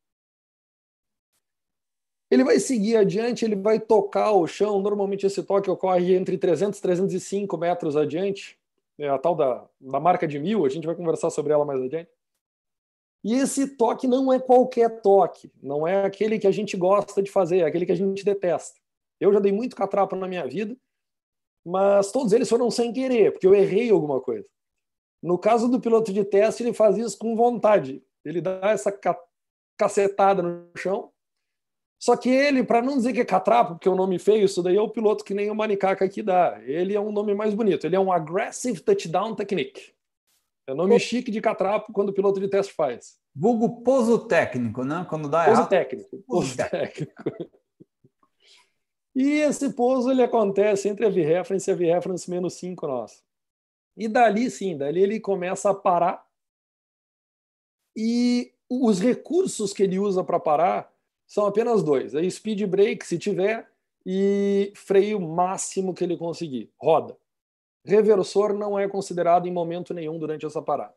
Ele 2.29 2.43
vai 2.43 2.59
seguir 2.59 2.97
adiante, 2.97 3.45
ele 3.45 3.55
vai 3.55 3.79
tocar 3.79 4.31
o 4.31 4.47
chão. 4.47 4.81
Normalmente 4.81 5.25
esse 5.25 5.41
toque 5.43 5.69
ocorre 5.69 6.15
entre 6.15 6.37
300 6.37 6.77
e 6.77 6.81
305 6.81 7.57
metros 7.57 7.95
adiante. 7.95 8.59
É 8.97 9.07
a 9.07 9.17
tal 9.17 9.35
da, 9.35 9.67
da 9.79 9.99
marca 9.99 10.27
de 10.27 10.39
mil, 10.39 10.65
a 10.65 10.69
gente 10.69 10.85
vai 10.85 10.95
conversar 10.95 11.29
sobre 11.29 11.53
ela 11.53 11.65
mais 11.65 11.81
adiante. 11.81 12.09
E 13.23 13.35
esse 13.35 13.77
toque 13.77 14.05
não 14.05 14.33
é 14.33 14.39
qualquer 14.39 15.01
toque, 15.01 15.49
não 15.61 15.87
é 15.87 16.05
aquele 16.05 16.37
que 16.37 16.47
a 16.47 16.51
gente 16.51 16.75
gosta 16.75 17.21
de 17.21 17.31
fazer, 17.31 17.59
é 17.59 17.63
aquele 17.63 17.85
que 17.85 17.91
a 17.91 17.95
gente 17.95 18.25
detesta. 18.25 18.79
Eu 19.19 19.31
já 19.31 19.39
dei 19.39 19.51
muito 19.51 19.75
catrapo 19.75 20.15
na 20.15 20.27
minha 20.27 20.45
vida, 20.45 20.75
mas 21.65 22.11
todos 22.11 22.33
eles 22.33 22.49
foram 22.49 22.69
sem 22.69 22.91
querer, 22.91 23.31
porque 23.31 23.47
eu 23.47 23.55
errei 23.55 23.89
alguma 23.89 24.19
coisa. 24.19 24.45
No 25.21 25.37
caso 25.37 25.69
do 25.69 25.79
piloto 25.79 26.11
de 26.11 26.25
teste, 26.25 26.63
ele 26.63 26.73
faz 26.73 26.97
isso 26.97 27.17
com 27.17 27.33
vontade. 27.33 28.03
Ele 28.25 28.41
dá 28.41 28.59
essa 28.63 28.93
cacetada 29.77 30.41
no 30.43 30.69
chão. 30.75 31.09
Só 31.97 32.17
que 32.17 32.29
ele, 32.29 32.65
para 32.65 32.81
não 32.81 32.97
dizer 32.97 33.13
que 33.13 33.21
é 33.21 33.25
catrapo, 33.25 33.75
porque 33.75 33.87
é 33.87 33.91
um 33.91 33.95
nome 33.95 34.19
feio, 34.19 34.43
isso 34.43 34.61
daí 34.61 34.75
é 34.75 34.81
o 34.81 34.89
piloto 34.89 35.23
que 35.23 35.33
nem 35.33 35.49
o 35.49 35.55
Manicaca 35.55 36.03
aqui 36.03 36.21
dá. 36.21 36.61
Ele 36.65 36.93
é 36.93 36.99
um 36.99 37.13
nome 37.13 37.33
mais 37.33 37.53
bonito. 37.53 37.87
Ele 37.87 37.95
é 37.95 37.99
um 37.99 38.11
Aggressive 38.11 38.81
Touchdown 38.81 39.33
Technique. 39.33 39.92
É 40.65 40.73
nome 40.73 40.97
chique 40.99 41.29
de 41.29 41.41
catrapo 41.41 41.91
quando 41.91 42.09
o 42.09 42.13
piloto 42.13 42.39
de 42.39 42.47
teste 42.47 42.73
faz. 42.73 43.17
Vulgo 43.35 43.81
pouso 43.81 44.27
técnico, 44.27 44.83
né? 44.85 45.05
Quando 45.09 45.27
dá 45.27 45.45
pouso 45.45 45.59
errado. 45.59 45.69
Técnico. 45.69 46.23
Pouso 46.25 46.55
técnico. 46.55 47.23
E 49.15 49.41
esse 49.41 49.73
pouso 49.73 50.09
ele 50.09 50.23
acontece 50.23 50.87
entre 50.87 51.05
a 51.05 51.09
V-reference 51.09 51.69
e 51.69 51.73
a 51.73 51.75
V-reference 51.75 52.29
menos 52.29 52.53
5 52.55 52.87
nossa. 52.87 53.21
E 53.95 54.07
dali 54.07 54.49
sim, 54.49 54.77
dali 54.77 55.03
ele 55.03 55.19
começa 55.19 55.69
a 55.69 55.75
parar. 55.75 56.25
E 57.95 58.51
os 58.69 58.99
recursos 58.99 59.73
que 59.73 59.83
ele 59.83 59.99
usa 59.99 60.23
para 60.23 60.39
parar 60.39 60.91
são 61.27 61.45
apenas 61.45 61.83
dois: 61.83 62.15
é 62.15 62.27
speed 62.27 62.65
brake, 62.65 63.05
se 63.05 63.19
tiver, 63.19 63.69
e 64.05 64.71
freio 64.75 65.19
máximo 65.19 65.93
que 65.93 66.03
ele 66.03 66.17
conseguir. 66.17 66.71
Roda 66.77 67.15
reversor 67.85 68.53
não 68.53 68.77
é 68.77 68.87
considerado 68.87 69.47
em 69.47 69.51
momento 69.51 69.93
nenhum 69.93 70.17
durante 70.17 70.45
essa 70.45 70.61
parada. 70.61 70.95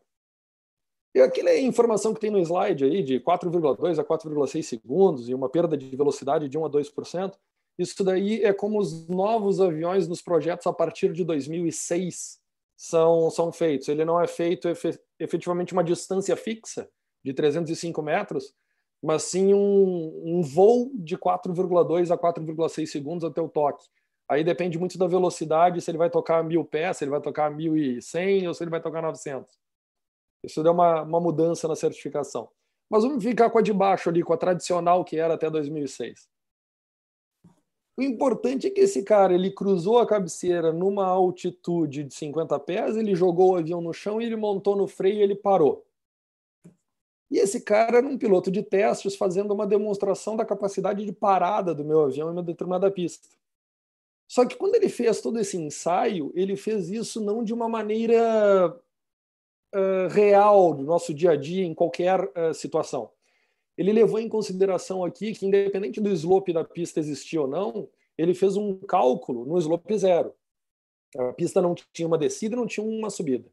E 1.15 1.21
aquela 1.21 1.57
informação 1.57 2.13
que 2.13 2.21
tem 2.21 2.31
no 2.31 2.39
slide 2.39 2.85
aí 2.85 3.03
de 3.03 3.19
4,2 3.21 3.99
a 3.99 4.05
4,6 4.05 4.63
segundos 4.63 5.29
e 5.29 5.35
uma 5.35 5.49
perda 5.49 5.77
de 5.77 5.97
velocidade 5.97 6.49
de 6.49 6.59
1 6.59 6.65
a 6.67 6.71
2%, 6.71 7.35
isso 7.79 8.05
daí 8.05 8.43
é 8.43 8.53
como 8.53 8.79
os 8.79 9.09
novos 9.09 9.61
aviões 9.61 10.07
nos 10.07 10.21
projetos 10.21 10.67
a 10.67 10.73
partir 10.73 11.13
de 11.13 11.25
2006 11.25 12.39
são, 12.77 13.31
são 13.31 13.51
feitos. 13.51 13.89
Ele 13.89 14.05
não 14.05 14.21
é 14.21 14.27
feito 14.27 14.69
efetivamente 15.19 15.73
uma 15.73 15.83
distância 15.83 16.37
fixa 16.37 16.89
de 17.25 17.33
305 17.33 18.03
metros, 18.03 18.55
mas 19.03 19.25
sim 19.25 19.53
um, 19.55 20.23
um 20.23 20.43
voo 20.43 20.91
de 20.95 21.17
4,2 21.17 22.11
a 22.11 22.19
4,6 22.19 22.87
segundos 22.87 23.25
até 23.25 23.41
o 23.41 23.49
toque. 23.49 23.87
Aí 24.29 24.43
depende 24.43 24.79
muito 24.79 24.99
da 24.99 25.07
velocidade, 25.07 25.81
se 25.81 25.91
ele 25.91 25.99
vai 25.99 26.11
tocar 26.11 26.43
mil 26.43 26.65
pés, 26.65 26.97
se 26.97 27.05
ele 27.05 27.11
vai 27.11 27.21
tocar 27.21 27.51
1.100 27.51 28.49
ou 28.49 28.55
se 28.55 28.63
ele 28.65 28.71
vai 28.71 28.81
tocar 28.81 29.01
900. 29.01 29.51
Isso 30.43 30.63
deu 30.63 30.73
uma, 30.73 31.03
uma 31.03 31.21
mudança 31.21 31.69
na 31.69 31.77
certificação. 31.77 32.49
Mas 32.91 33.03
vamos 33.03 33.23
ficar 33.23 33.51
com 33.51 33.59
a 33.59 33.63
de 33.63 33.73
baixo 33.73 34.09
ali, 34.09 34.23
com 34.23 34.33
a 34.33 34.37
tradicional 34.37 35.05
que 35.05 35.17
era 35.17 35.35
até 35.35 35.51
2006. 35.51 36.29
O 37.99 38.03
importante 38.03 38.67
é 38.67 38.71
que 38.71 38.81
esse 38.81 39.03
cara 39.03 39.33
ele 39.33 39.51
cruzou 39.51 39.99
a 39.99 40.07
cabeceira 40.07 40.73
numa 40.73 41.07
altitude 41.07 42.05
de 42.05 42.15
50 42.15 42.59
pés, 42.61 42.97
ele 42.97 43.15
jogou 43.15 43.53
o 43.53 43.57
avião 43.57 43.81
no 43.81 43.93
chão 43.93 44.21
e 44.21 44.27
ele 44.27 44.37
montou 44.37 44.77
no 44.77 44.87
freio 44.87 45.17
e 45.17 45.23
ele 45.23 45.35
parou. 45.35 45.85
E 47.31 47.39
esse 47.39 47.63
cara 47.63 47.99
era 47.99 48.07
um 48.07 48.19
piloto 48.19 48.51
de 48.51 48.63
testes 48.63 49.17
fazendo 49.17 49.53
uma 49.53 49.67
demonstração 49.67 50.37
da 50.37 50.45
capacidade 50.45 51.05
de 51.05 51.13
parada 51.13 51.75
do 51.75 51.85
meu 51.85 52.03
avião 52.03 52.29
em 52.29 52.33
uma 52.33 52.43
determinada 52.43 52.91
pista. 52.91 53.27
Só 54.29 54.45
que 54.45 54.57
quando 54.57 54.75
ele 54.75 54.89
fez 54.89 55.21
todo 55.21 55.39
esse 55.39 55.57
ensaio, 55.57 56.33
ele 56.35 56.57
fez 56.57 56.91
isso 56.91 57.21
não 57.21 57.45
de 57.45 57.55
uma 57.55 57.69
maneira 57.69 58.77
uh, 59.75 60.09
real 60.11 60.75
do 60.75 60.83
nosso 60.83 61.15
dia 61.15 61.33
a 61.33 61.37
dia, 61.37 61.65
em 61.65 61.75
qualquer 61.75 62.21
uh, 62.21 62.53
situação. 62.53 63.11
Ele 63.77 63.93
levou 63.93 64.19
em 64.19 64.29
consideração 64.29 65.05
aqui 65.05 65.35
que, 65.35 65.47
independente 65.47 66.01
do 66.01 66.09
slope 66.11 66.53
da 66.53 66.65
pista 66.65 66.99
existir 66.99 67.39
ou 67.39 67.47
não, 67.47 67.89
ele 68.17 68.35
fez 68.35 68.57
um 68.57 68.79
cálculo 68.81 69.45
no 69.45 69.59
slope 69.59 69.97
zero. 69.99 70.35
A 71.17 71.33
pista 71.33 71.61
não 71.63 71.75
tinha 71.93 72.09
uma 72.09 72.19
descida, 72.19 72.57
não 72.57 72.67
tinha 72.67 72.85
uma 72.85 73.11
subida. 73.11 73.49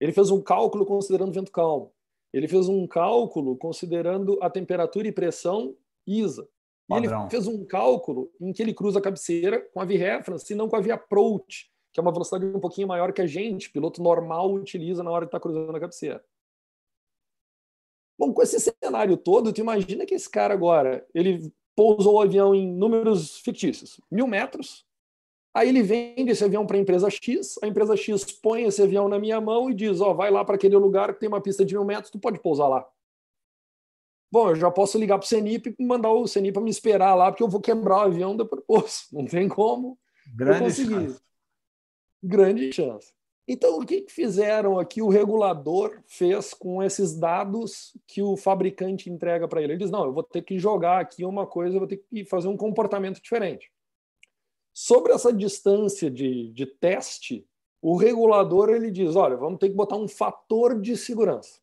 Ele 0.00 0.12
fez 0.12 0.30
um 0.30 0.40
cálculo 0.40 0.86
considerando 0.86 1.32
vento 1.32 1.52
calmo. 1.52 1.92
Ele 2.32 2.48
fez 2.48 2.68
um 2.68 2.86
cálculo 2.86 3.56
considerando 3.56 4.38
a 4.40 4.50
temperatura 4.50 5.08
e 5.08 5.12
pressão 5.12 5.76
ISA. 6.06 6.48
E 6.90 6.94
ele 6.94 7.08
fez 7.28 7.46
um 7.46 7.64
cálculo 7.64 8.30
em 8.40 8.52
que 8.52 8.62
ele 8.62 8.72
cruza 8.72 8.98
a 8.98 9.02
cabeceira 9.02 9.60
com 9.60 9.80
a 9.80 9.84
V-reference 9.84 10.50
e 10.50 10.56
não 10.56 10.68
com 10.68 10.76
a 10.76 10.80
V-approach, 10.80 11.70
que 11.92 12.00
é 12.00 12.02
uma 12.02 12.12
velocidade 12.12 12.46
um 12.46 12.60
pouquinho 12.60 12.88
maior 12.88 13.12
que 13.12 13.20
a 13.20 13.26
gente, 13.26 13.70
piloto 13.70 14.02
normal, 14.02 14.52
utiliza 14.52 15.02
na 15.02 15.10
hora 15.10 15.26
de 15.26 15.28
estar 15.28 15.38
tá 15.38 15.42
cruzando 15.42 15.76
a 15.76 15.80
cabeceira. 15.80 16.24
Bom, 18.18 18.32
com 18.32 18.42
esse 18.42 18.58
cenário 18.58 19.16
todo, 19.16 19.52
tu 19.52 19.60
imagina 19.60 20.06
que 20.06 20.14
esse 20.14 20.28
cara 20.28 20.54
agora, 20.54 21.06
ele 21.14 21.52
pousou 21.76 22.14
o 22.14 22.20
avião 22.20 22.54
em 22.54 22.66
números 22.66 23.38
fictícios, 23.38 24.00
mil 24.10 24.26
metros, 24.26 24.84
aí 25.54 25.68
ele 25.68 25.82
vende 25.82 26.32
esse 26.32 26.44
avião 26.44 26.66
para 26.66 26.76
a 26.76 26.80
empresa 26.80 27.08
X, 27.10 27.56
a 27.62 27.66
empresa 27.66 27.96
X 27.96 28.24
põe 28.24 28.64
esse 28.64 28.82
avião 28.82 29.08
na 29.08 29.18
minha 29.18 29.40
mão 29.40 29.70
e 29.70 29.74
diz, 29.74 30.00
ó, 30.00 30.10
oh, 30.10 30.14
vai 30.14 30.30
lá 30.30 30.44
para 30.44 30.56
aquele 30.56 30.76
lugar 30.76 31.14
que 31.14 31.20
tem 31.20 31.28
uma 31.28 31.40
pista 31.40 31.64
de 31.64 31.74
mil 31.74 31.84
metros, 31.84 32.10
tu 32.10 32.18
pode 32.18 32.40
pousar 32.40 32.68
lá. 32.68 32.88
Bom, 34.30 34.50
eu 34.50 34.56
já 34.56 34.70
posso 34.70 34.98
ligar 34.98 35.18
para 35.18 35.24
o 35.24 35.28
CENIP 35.28 35.74
e 35.78 35.84
mandar 35.84 36.12
o 36.12 36.26
CENIP 36.26 36.52
para 36.52 36.62
me 36.62 36.70
esperar 36.70 37.14
lá, 37.14 37.30
porque 37.30 37.42
eu 37.42 37.48
vou 37.48 37.60
quebrar 37.60 37.96
o 37.96 38.00
avião 38.00 38.36
depois. 38.36 39.06
Não 39.12 39.24
tem 39.24 39.48
como. 39.48 39.98
Grande 40.34 40.74
chance. 40.74 41.20
Grande 42.22 42.72
chance. 42.72 43.12
Então, 43.50 43.78
o 43.78 43.86
que 43.86 44.04
fizeram 44.10 44.78
aqui? 44.78 45.00
O 45.00 45.08
regulador 45.08 46.02
fez 46.06 46.52
com 46.52 46.82
esses 46.82 47.18
dados 47.18 47.98
que 48.06 48.20
o 48.20 48.36
fabricante 48.36 49.08
entrega 49.08 49.48
para 49.48 49.62
ele. 49.62 49.72
Ele 49.72 49.78
diz: 49.78 49.90
não, 49.90 50.04
eu 50.04 50.12
vou 50.12 50.22
ter 50.22 50.42
que 50.42 50.58
jogar 50.58 51.00
aqui 51.00 51.24
uma 51.24 51.46
coisa, 51.46 51.74
eu 51.74 51.80
vou 51.80 51.88
ter 51.88 51.96
que 51.96 52.26
fazer 52.26 52.48
um 52.48 52.56
comportamento 52.58 53.22
diferente. 53.22 53.72
Sobre 54.74 55.14
essa 55.14 55.32
distância 55.32 56.10
de, 56.10 56.52
de 56.52 56.66
teste, 56.66 57.48
o 57.80 57.96
regulador 57.96 58.68
ele 58.68 58.90
diz: 58.90 59.16
olha, 59.16 59.36
vamos 59.36 59.58
ter 59.58 59.70
que 59.70 59.74
botar 59.74 59.96
um 59.96 60.06
fator 60.06 60.78
de 60.78 60.94
segurança. 60.94 61.58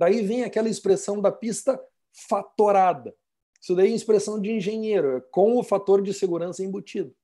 Daí 0.00 0.22
vem 0.22 0.44
aquela 0.44 0.70
expressão 0.70 1.20
da 1.20 1.30
pista 1.30 1.78
fatorada. 2.10 3.14
Isso 3.60 3.76
daí 3.76 3.92
é 3.92 3.94
expressão 3.94 4.40
de 4.40 4.50
engenheiro, 4.50 5.18
é 5.18 5.20
com 5.20 5.58
o 5.58 5.62
fator 5.62 6.00
de 6.00 6.14
segurança 6.14 6.64
embutido. 6.64 7.14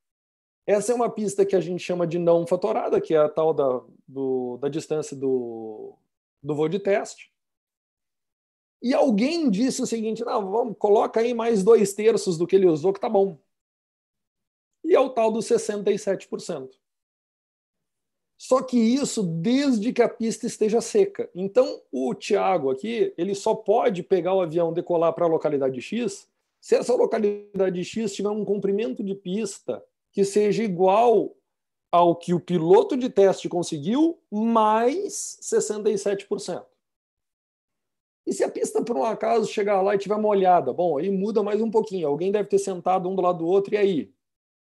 Essa 0.67 0.93
é 0.93 0.95
uma 0.95 1.09
pista 1.09 1.47
que 1.47 1.57
a 1.57 1.61
gente 1.61 1.83
chama 1.83 2.07
de 2.07 2.19
não 2.19 2.47
fatorada, 2.47 3.01
que 3.01 3.15
é 3.15 3.17
a 3.17 3.31
tal 3.31 3.55
da, 3.55 3.83
do, 4.07 4.59
da 4.59 4.69
distância 4.69 5.17
do, 5.17 5.97
do 6.43 6.55
voo 6.55 6.69
de 6.69 6.79
teste. 6.79 7.33
E 8.83 8.93
alguém 8.93 9.49
disse 9.49 9.81
o 9.81 9.87
seguinte: 9.87 10.23
não, 10.23 10.51
vamos, 10.51 10.77
coloca 10.79 11.21
aí 11.21 11.33
mais 11.33 11.65
dois 11.65 11.95
terços 11.95 12.37
do 12.37 12.47
que 12.47 12.57
ele 12.57 12.67
usou, 12.67 12.93
que 12.93 13.01
tá 13.01 13.09
bom. 13.09 13.39
E 14.85 14.95
é 14.95 15.01
o 15.01 15.09
tal 15.09 15.33
dos 15.33 15.47
67%. 15.47 16.69
Só 18.39 18.63
que 18.63 18.79
isso 18.79 19.23
desde 19.23 19.93
que 19.93 20.03
a 20.03 20.09
pista 20.09 20.47
esteja 20.47 20.81
seca. 20.81 21.29
Então, 21.35 21.81
o 21.91 22.15
Tiago 22.15 22.71
aqui, 22.71 23.13
ele 23.17 23.35
só 23.35 23.55
pode 23.55 24.03
pegar 24.03 24.35
o 24.35 24.43
avião, 24.43 24.73
decolar 24.73 25.13
para 25.15 25.25
a 25.25 25.29
localidade 25.29 25.81
X, 25.81 26.29
se 26.61 26.75
essa 26.75 26.95
localidade 26.95 27.83
X 27.85 28.13
tiver 28.13 28.29
um 28.29 28.45
comprimento 28.45 29.03
de 29.03 29.15
pista 29.15 29.83
que 30.13 30.25
seja 30.25 30.63
igual 30.63 31.35
ao 31.91 32.15
que 32.15 32.35
o 32.35 32.41
piloto 32.41 32.97
de 32.97 33.09
teste 33.09 33.49
conseguiu, 33.49 34.19
mais 34.31 35.39
67%. 35.41 36.65
E 38.27 38.33
se 38.33 38.43
a 38.43 38.51
pista, 38.51 38.83
por 38.83 38.97
um 38.97 39.05
acaso, 39.05 39.47
chegar 39.47 39.81
lá 39.81 39.95
e 39.95 39.99
tiver 39.99 40.19
molhada? 40.19 40.73
Bom, 40.73 40.99
aí 40.99 41.09
muda 41.11 41.43
mais 41.43 41.61
um 41.63 41.71
pouquinho. 41.71 42.09
Alguém 42.09 42.33
deve 42.33 42.49
ter 42.49 42.59
sentado 42.59 43.09
um 43.09 43.15
do 43.15 43.23
lado 43.23 43.39
do 43.39 43.47
outro, 43.47 43.73
e 43.73 43.77
aí? 43.77 44.13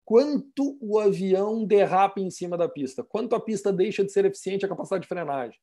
Quanto 0.04 0.76
o 0.80 0.98
avião 0.98 1.64
derrapa 1.64 2.20
em 2.20 2.30
cima 2.30 2.56
da 2.56 2.68
pista? 2.68 3.04
Quanto 3.04 3.34
a 3.34 3.40
pista 3.40 3.72
deixa 3.72 4.04
de 4.04 4.12
ser 4.12 4.24
eficiente 4.24 4.64
a 4.64 4.68
capacidade 4.68 5.02
de 5.02 5.08
frenagem? 5.08 5.58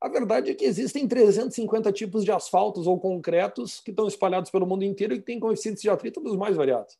A 0.00 0.08
verdade 0.08 0.50
é 0.50 0.54
que 0.54 0.64
existem 0.64 1.08
350 1.08 1.90
tipos 1.92 2.24
de 2.24 2.30
asfaltos 2.30 2.86
ou 2.86 3.00
concretos 3.00 3.80
que 3.80 3.90
estão 3.90 4.06
espalhados 4.06 4.50
pelo 4.50 4.66
mundo 4.66 4.84
inteiro 4.84 5.14
e 5.14 5.18
que 5.18 5.24
têm 5.24 5.40
coeficientes 5.40 5.82
de 5.82 5.90
atrito 5.90 6.20
dos 6.20 6.36
mais 6.36 6.56
variados. 6.56 6.96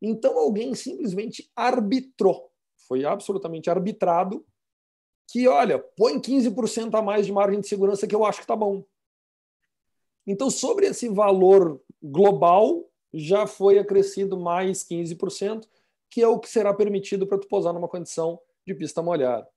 Então 0.00 0.38
alguém 0.38 0.74
simplesmente 0.74 1.50
arbitrou, 1.56 2.50
foi 2.86 3.04
absolutamente 3.04 3.68
arbitrado, 3.68 4.46
que 5.30 5.46
olha, 5.46 5.78
põe 5.78 6.18
15% 6.18 6.94
a 6.94 7.02
mais 7.02 7.26
de 7.26 7.32
margem 7.32 7.60
de 7.60 7.68
segurança 7.68 8.06
que 8.06 8.14
eu 8.14 8.24
acho 8.24 8.38
que 8.38 8.44
está 8.44 8.56
bom. 8.56 8.84
Então, 10.26 10.50
sobre 10.50 10.86
esse 10.86 11.08
valor 11.08 11.80
global, 12.02 12.84
já 13.12 13.46
foi 13.46 13.78
acrescido 13.78 14.38
mais 14.38 14.84
15%, 14.84 15.66
que 16.10 16.22
é 16.22 16.28
o 16.28 16.38
que 16.38 16.48
será 16.48 16.72
permitido 16.72 17.26
para 17.26 17.38
tu 17.38 17.48
pousar 17.48 17.72
numa 17.72 17.88
condição 17.88 18.40
de 18.66 18.74
pista 18.74 19.02
molhada. 19.02 19.48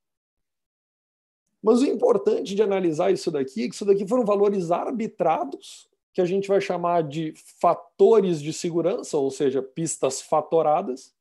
Mas 1.62 1.80
o 1.80 1.86
importante 1.86 2.54
de 2.54 2.62
analisar 2.62 3.12
isso 3.12 3.30
daqui 3.30 3.64
é 3.64 3.68
que 3.68 3.74
isso 3.74 3.84
daqui 3.84 4.06
foram 4.06 4.24
valores 4.24 4.70
arbitrados 4.70 5.88
que 6.12 6.20
a 6.20 6.24
gente 6.24 6.48
vai 6.48 6.60
chamar 6.60 7.02
de 7.02 7.32
fatores 7.60 8.40
de 8.40 8.52
segurança, 8.52 9.16
ou 9.16 9.30
seja, 9.30 9.62
pistas 9.62 10.20
fatoradas, 10.20 11.14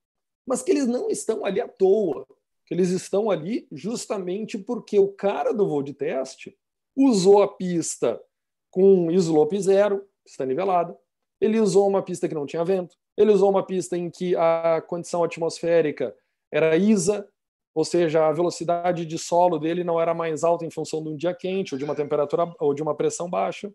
mas 0.46 0.62
que 0.62 0.72
eles 0.72 0.88
não 0.88 1.10
estão 1.10 1.46
ali 1.46 1.62
à 1.62 1.68
toa, 1.68 2.28
que 2.66 2.74
eles 2.74 2.90
estão 2.90 3.30
ali 3.30 3.68
justamente 3.72 4.58
porque 4.58 5.00
o 5.00 5.08
cara 5.08 5.54
do 5.54 5.68
voo 5.68 5.82
de 5.82 5.94
teste 5.94 6.58
usou 6.96 7.42
a 7.42 7.48
pista 7.48 8.22
com 8.70 9.10
slope 9.12 9.62
zero, 9.62 10.06
pista 10.26 10.46
nivelada, 10.46 10.98
ele 11.42 11.60
usou 11.60 11.88
uma 11.90 12.04
pista 12.04 12.30
que 12.30 12.36
não 12.36 12.46
tinha 12.46 12.64
vento, 12.64 12.96
ele 13.18 13.32
usou 13.32 13.50
uma 13.50 13.66
pista 13.66 13.98
em 13.98 14.10
que 14.10 14.36
a 14.36 14.82
condição 14.88 15.24
atmosférica 15.24 16.16
era 16.52 16.78
ISA, 16.78 17.28
ou 17.74 17.84
seja, 17.84 18.28
a 18.28 18.32
velocidade 18.32 19.06
de 19.06 19.18
solo 19.18 19.58
dele 19.58 19.84
não 19.84 20.00
era 20.00 20.14
mais 20.14 20.44
alta 20.44 20.66
em 20.66 20.70
função 20.70 21.02
de 21.02 21.10
um 21.10 21.16
dia 21.16 21.34
quente 21.34 21.74
ou 21.74 21.80
de 21.80 21.84
uma 21.84 21.96
temperatura 21.96 22.54
ou 22.60 22.74
de 22.74 22.84
uma 22.84 22.96
pressão 22.96 23.30
baixa. 23.30 23.74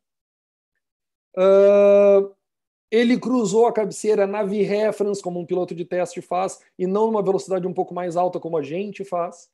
Uh, 1.36 2.34
ele 2.90 3.18
cruzou 3.18 3.66
a 3.66 3.72
cabeceira 3.72 4.26
na 4.26 4.42
V-reference, 4.42 5.22
como 5.22 5.40
um 5.40 5.46
piloto 5.46 5.74
de 5.74 5.84
teste 5.84 6.22
faz, 6.22 6.60
e 6.78 6.86
não 6.86 7.06
numa 7.06 7.22
velocidade 7.22 7.66
um 7.66 7.74
pouco 7.74 7.94
mais 7.94 8.16
alta, 8.16 8.38
como 8.38 8.56
a 8.56 8.62
gente 8.62 9.04
faz. 9.04 9.48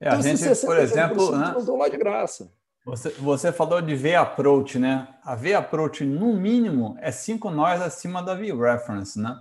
É, 0.00 0.08
então, 0.08 0.18
a 0.18 0.22
gente, 0.22 0.66
por 0.66 0.78
exemplo, 0.78 1.32
né? 1.32 1.54
não 1.66 1.76
lá 1.76 1.88
de 1.88 1.96
graça. 1.96 2.52
Você, 2.86 3.10
você 3.10 3.50
falou 3.50 3.82
de 3.82 3.96
V-approach, 3.96 4.78
né? 4.78 5.08
A 5.24 5.34
V-approach, 5.34 6.04
no 6.04 6.34
mínimo, 6.34 6.96
é 7.00 7.10
cinco 7.10 7.50
nós 7.50 7.82
acima 7.82 8.22
da 8.22 8.32
V-reference, 8.32 9.20
né? 9.20 9.36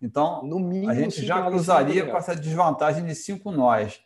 Então, 0.00 0.42
mínimo, 0.60 0.90
a 0.90 0.94
gente 0.94 1.24
já 1.24 1.42
cruzaria 1.42 2.04
com 2.04 2.16
essa 2.18 2.36
desvantagem 2.36 3.06
de 3.06 3.14
cinco 3.14 3.50
nós. 3.50 3.98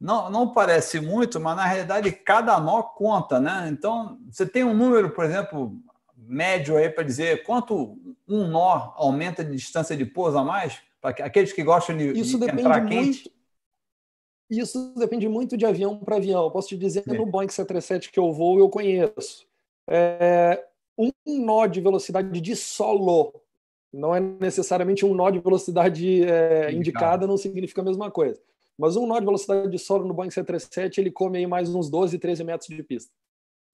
Não, 0.00 0.28
não 0.30 0.52
parece 0.52 1.00
muito, 1.00 1.38
mas 1.38 1.56
na 1.56 1.64
realidade 1.64 2.10
cada 2.10 2.58
nó 2.58 2.82
conta, 2.82 3.38
né? 3.38 3.68
Então, 3.70 4.18
você 4.28 4.44
tem 4.44 4.64
um 4.64 4.74
número, 4.74 5.10
por 5.10 5.24
exemplo, 5.24 5.78
médio 6.16 6.76
aí 6.76 6.90
para 6.90 7.04
dizer 7.04 7.44
quanto 7.44 7.96
um 8.26 8.48
nó 8.48 8.94
aumenta 8.96 9.44
de 9.44 9.54
distância 9.54 9.96
de 9.96 10.04
pouso 10.04 10.36
a 10.36 10.44
mais? 10.44 10.80
Para 11.00 11.10
aqueles 11.24 11.52
que 11.52 11.62
gostam 11.62 11.96
de, 11.96 12.18
Isso 12.18 12.36
de 12.36 12.50
entrar 12.50 12.82
muito, 12.82 12.88
quente? 12.88 13.32
Isso 14.50 14.94
depende 14.96 15.28
muito 15.28 15.56
de 15.56 15.66
avião 15.66 15.98
para 15.98 16.16
avião. 16.16 16.44
Eu 16.44 16.50
posso 16.50 16.68
te 16.68 16.76
dizer, 16.76 17.02
Sim. 17.02 17.16
no 17.16 17.26
Boeing 17.26 17.48
737 17.48 18.10
que 18.10 18.18
eu 18.18 18.32
vou, 18.32 18.58
eu 18.58 18.68
conheço. 18.68 19.46
É, 19.88 20.64
um 20.96 21.12
nó 21.26 21.66
de 21.66 21.80
velocidade 21.80 22.40
de 22.40 22.56
solo 22.56 23.32
não 23.92 24.14
é 24.14 24.20
necessariamente 24.20 25.04
um 25.04 25.14
nó 25.14 25.30
de 25.30 25.38
velocidade 25.38 26.24
é, 26.24 26.72
indicada, 26.72 27.26
não 27.26 27.36
significa 27.36 27.80
a 27.80 27.84
mesma 27.84 28.10
coisa. 28.10 28.40
Mas 28.76 28.96
um 28.96 29.06
nó 29.06 29.18
de 29.18 29.24
velocidade 29.24 29.70
de 29.70 29.78
solo 29.78 30.06
no 30.06 30.14
Boeing 30.14 30.30
737, 30.30 31.00
ele 31.00 31.10
come 31.10 31.38
aí 31.38 31.46
mais 31.46 31.74
uns 31.74 31.90
12, 31.90 32.18
13 32.18 32.44
metros 32.44 32.68
de 32.68 32.82
pista. 32.82 33.12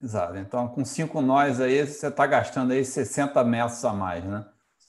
Exato. 0.01 0.37
Então, 0.37 0.67
com 0.67 0.83
cinco 0.83 1.21
nós 1.21 1.61
aí, 1.61 1.85
você 1.85 2.07
está 2.07 2.25
gastando 2.27 2.73
aí 2.73 2.83
60 2.83 3.43
metros 3.43 3.83
a 3.85 3.93
mais, 3.93 4.23
né? 4.23 4.45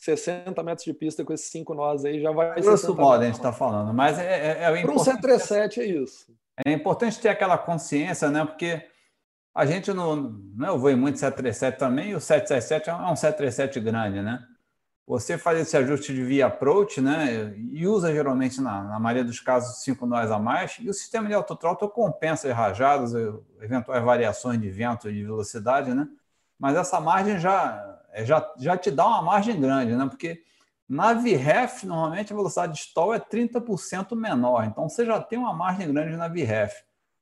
60 0.07 0.63
metros 0.63 0.85
de 0.85 0.95
pista 0.95 1.25
com 1.25 1.33
esses 1.33 1.51
cinco 1.51 1.75
nós 1.75 2.05
aí 2.05 2.21
já 2.21 2.31
vai. 2.31 2.61
Grosso 2.61 2.95
modo, 2.95 3.23
a 3.23 3.27
gente 3.27 3.35
está 3.35 3.53
falando. 3.53 3.93
Mas 3.93 4.19
é, 4.19 4.63
é, 4.63 4.79
é 4.79 4.83
Para 4.83 4.93
um 4.93 4.99
737 4.99 5.81
é 5.81 5.85
isso. 5.85 6.27
É 6.65 6.73
importante 6.73 7.21
ter 7.21 7.29
aquela 7.29 7.59
consciência, 7.59 8.31
né? 8.31 8.45
Porque 8.45 8.83
a 9.55 9.67
gente 9.67 9.93
não. 9.93 10.17
não 10.55 10.69
eu 10.69 10.79
vou 10.79 10.91
em 10.91 10.97
muito 10.97 11.19
737 11.19 11.79
também, 11.79 12.11
e 12.11 12.15
o 12.15 12.21
737 12.21 12.91
é 12.91 12.95
um 12.95 13.17
737 13.17 13.81
grande, 13.81 14.23
né? 14.23 14.43
Você 15.09 15.39
faz 15.39 15.61
esse 15.61 15.77
ajuste 15.77 16.13
de 16.13 16.25
via 16.25 16.47
approach, 16.47 17.01
né? 17.01 17.55
E 17.57 17.87
usa 17.87 18.13
geralmente, 18.13 18.61
na, 18.61 18.83
na 18.83 18.99
maioria 18.99 19.25
dos 19.25 19.41
casos, 19.41 19.83
cinco 19.83 20.05
nós 20.05 20.31
a 20.31 20.39
mais, 20.39 20.77
e 20.81 20.89
o 20.89 20.95
sistema 20.95 21.29
de 21.29 21.35
autothrottle 21.35 21.89
compensa 21.89 22.49
as 22.49 22.57
rajadas, 22.57 23.13
eventuais 23.61 24.05
variações 24.05 24.61
de 24.61 24.69
vento 24.69 25.09
e 25.09 25.15
de 25.15 25.25
velocidade, 25.25 25.95
né? 25.95 26.09
Mas 26.59 26.77
essa 26.77 27.01
margem 27.01 27.39
já, 27.39 27.77
é, 27.77 27.96
já, 28.25 28.55
já 28.59 28.77
te 28.77 28.91
dá 28.91 29.07
uma 29.07 29.23
margem 29.23 29.61
grande, 29.61 29.95
né? 29.95 30.07
Porque 30.07 30.43
na 30.89 31.13
VREF, 31.13 31.85
normalmente 31.85 32.33
a 32.33 32.37
velocidade 32.37 32.75
de 32.75 32.79
stall 32.79 33.13
é 33.13 33.19
30% 33.19 34.15
menor, 34.15 34.65
então 34.65 34.89
você 34.89 35.05
já 35.05 35.21
tem 35.21 35.39
uma 35.39 35.53
margem 35.53 35.93
grande 35.93 36.17
na 36.17 36.29
VREF. 36.29 36.73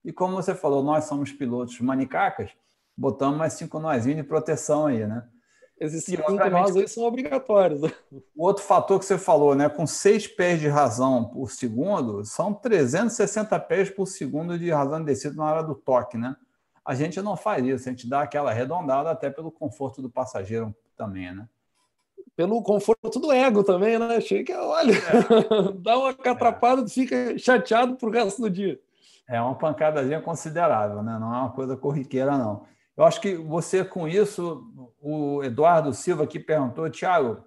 E 0.04 0.12
como 0.12 0.37
você 0.37 0.54
falou, 0.54 0.83
nós 0.83 1.04
somos 1.04 1.33
pilotos 1.33 1.80
manicacas, 1.80 2.50
botamos 2.96 3.38
mais 3.38 3.54
cinco 3.54 3.80
nós 3.80 4.04
de 4.04 4.22
proteção 4.22 4.87
aí, 4.87 5.07
né? 5.07 5.26
Esses 5.80 6.04
cinco 6.04 6.30
nós 6.30 6.76
aí 6.76 6.87
são 6.87 7.04
obrigatórios. 7.04 7.80
O 8.37 8.46
outro 8.46 8.62
fator 8.62 8.98
que 8.98 9.04
você 9.04 9.18
falou, 9.18 9.54
né? 9.54 9.68
Com 9.68 9.87
seis 9.87 10.26
pés 10.26 10.61
de 10.61 10.68
razão 10.68 11.24
por 11.24 11.50
segundo, 11.50 12.24
são 12.24 12.52
360 12.52 13.59
pés 13.61 13.90
por 13.90 14.07
segundo 14.07 14.59
de 14.59 14.70
razão 14.70 15.00
de 15.00 15.07
descida 15.07 15.35
na 15.35 15.44
hora 15.44 15.62
do 15.62 15.74
toque, 15.74 16.16
né? 16.16 16.37
A 16.85 16.94
gente 16.94 17.20
não 17.22 17.37
faz 17.37 17.64
isso, 17.64 17.88
a 17.88 17.92
gente 17.92 18.09
dá 18.09 18.22
aquela 18.22 18.50
arredondada 18.50 19.11
até 19.11 19.30
pelo 19.30 19.50
conforto 19.50 20.02
do 20.02 20.11
passageiro 20.11 20.74
também, 20.96 21.35
né? 21.35 21.48
Pelo 22.37 22.62
conforto 22.62 23.20
do 23.20 23.30
ego 23.30 23.62
também, 23.62 23.98
né? 23.98 24.20
Chega, 24.20 24.62
olha, 24.62 24.92
é. 24.92 25.72
dá 25.78 25.98
uma 25.98 26.14
catrapada, 26.14 26.83
é. 26.83 26.88
fica 26.88 27.38
chateado 27.38 27.96
pro 27.96 28.11
resto 28.11 28.42
do 28.42 28.50
dia. 28.50 28.80
É 29.28 29.40
uma 29.40 29.54
pancadazinha 29.54 30.20
considerável, 30.20 31.02
né? 31.02 31.18
Não 31.18 31.35
é 31.35 31.38
uma 31.38 31.52
coisa 31.52 31.76
corriqueira, 31.76 32.37
não. 32.37 32.66
Eu 32.96 33.04
acho 33.04 33.20
que 33.20 33.35
você, 33.35 33.85
com 33.85 34.07
isso, 34.07 34.64
o 35.00 35.42
Eduardo 35.42 35.92
Silva 35.92 36.24
aqui 36.24 36.38
perguntou, 36.38 36.88
Tiago, 36.90 37.44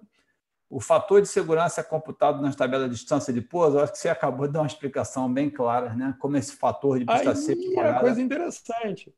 o 0.68 0.80
fator 0.80 1.22
de 1.22 1.28
segurança 1.28 1.80
é 1.80 1.84
computado 1.84 2.42
nas 2.42 2.54
tabelas 2.54 2.90
de 2.90 2.96
distância 2.96 3.32
de 3.32 3.40
pouso? 3.40 3.78
Eu 3.78 3.82
acho 3.82 3.92
que 3.92 3.98
você 3.98 4.10
acabou 4.10 4.46
de 4.46 4.52
dar 4.52 4.60
uma 4.60 4.66
explicação 4.66 5.32
bem 5.32 5.48
clara, 5.48 5.94
né? 5.94 6.14
Como 6.18 6.36
esse 6.36 6.56
fator 6.56 6.98
de 6.98 7.06
pista 7.06 7.34
seca 7.34 7.80
é 7.80 7.90
uma 7.90 8.00
coisa 8.00 8.20
interessante. 8.20 9.14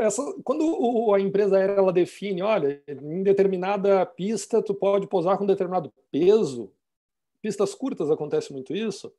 Essa, 0.00 0.22
quando 0.42 1.14
a 1.14 1.20
empresa 1.20 1.56
aérea 1.56 1.74
ela 1.74 1.92
define, 1.92 2.42
olha, 2.42 2.82
em 2.88 3.22
determinada 3.22 4.04
pista 4.06 4.62
tu 4.62 4.74
pode 4.74 5.06
pousar 5.06 5.36
com 5.36 5.46
determinado 5.46 5.92
peso, 6.10 6.72
pistas 7.42 7.74
curtas 7.74 8.10
acontece 8.10 8.52
muito 8.52 8.74
isso, 8.74 9.12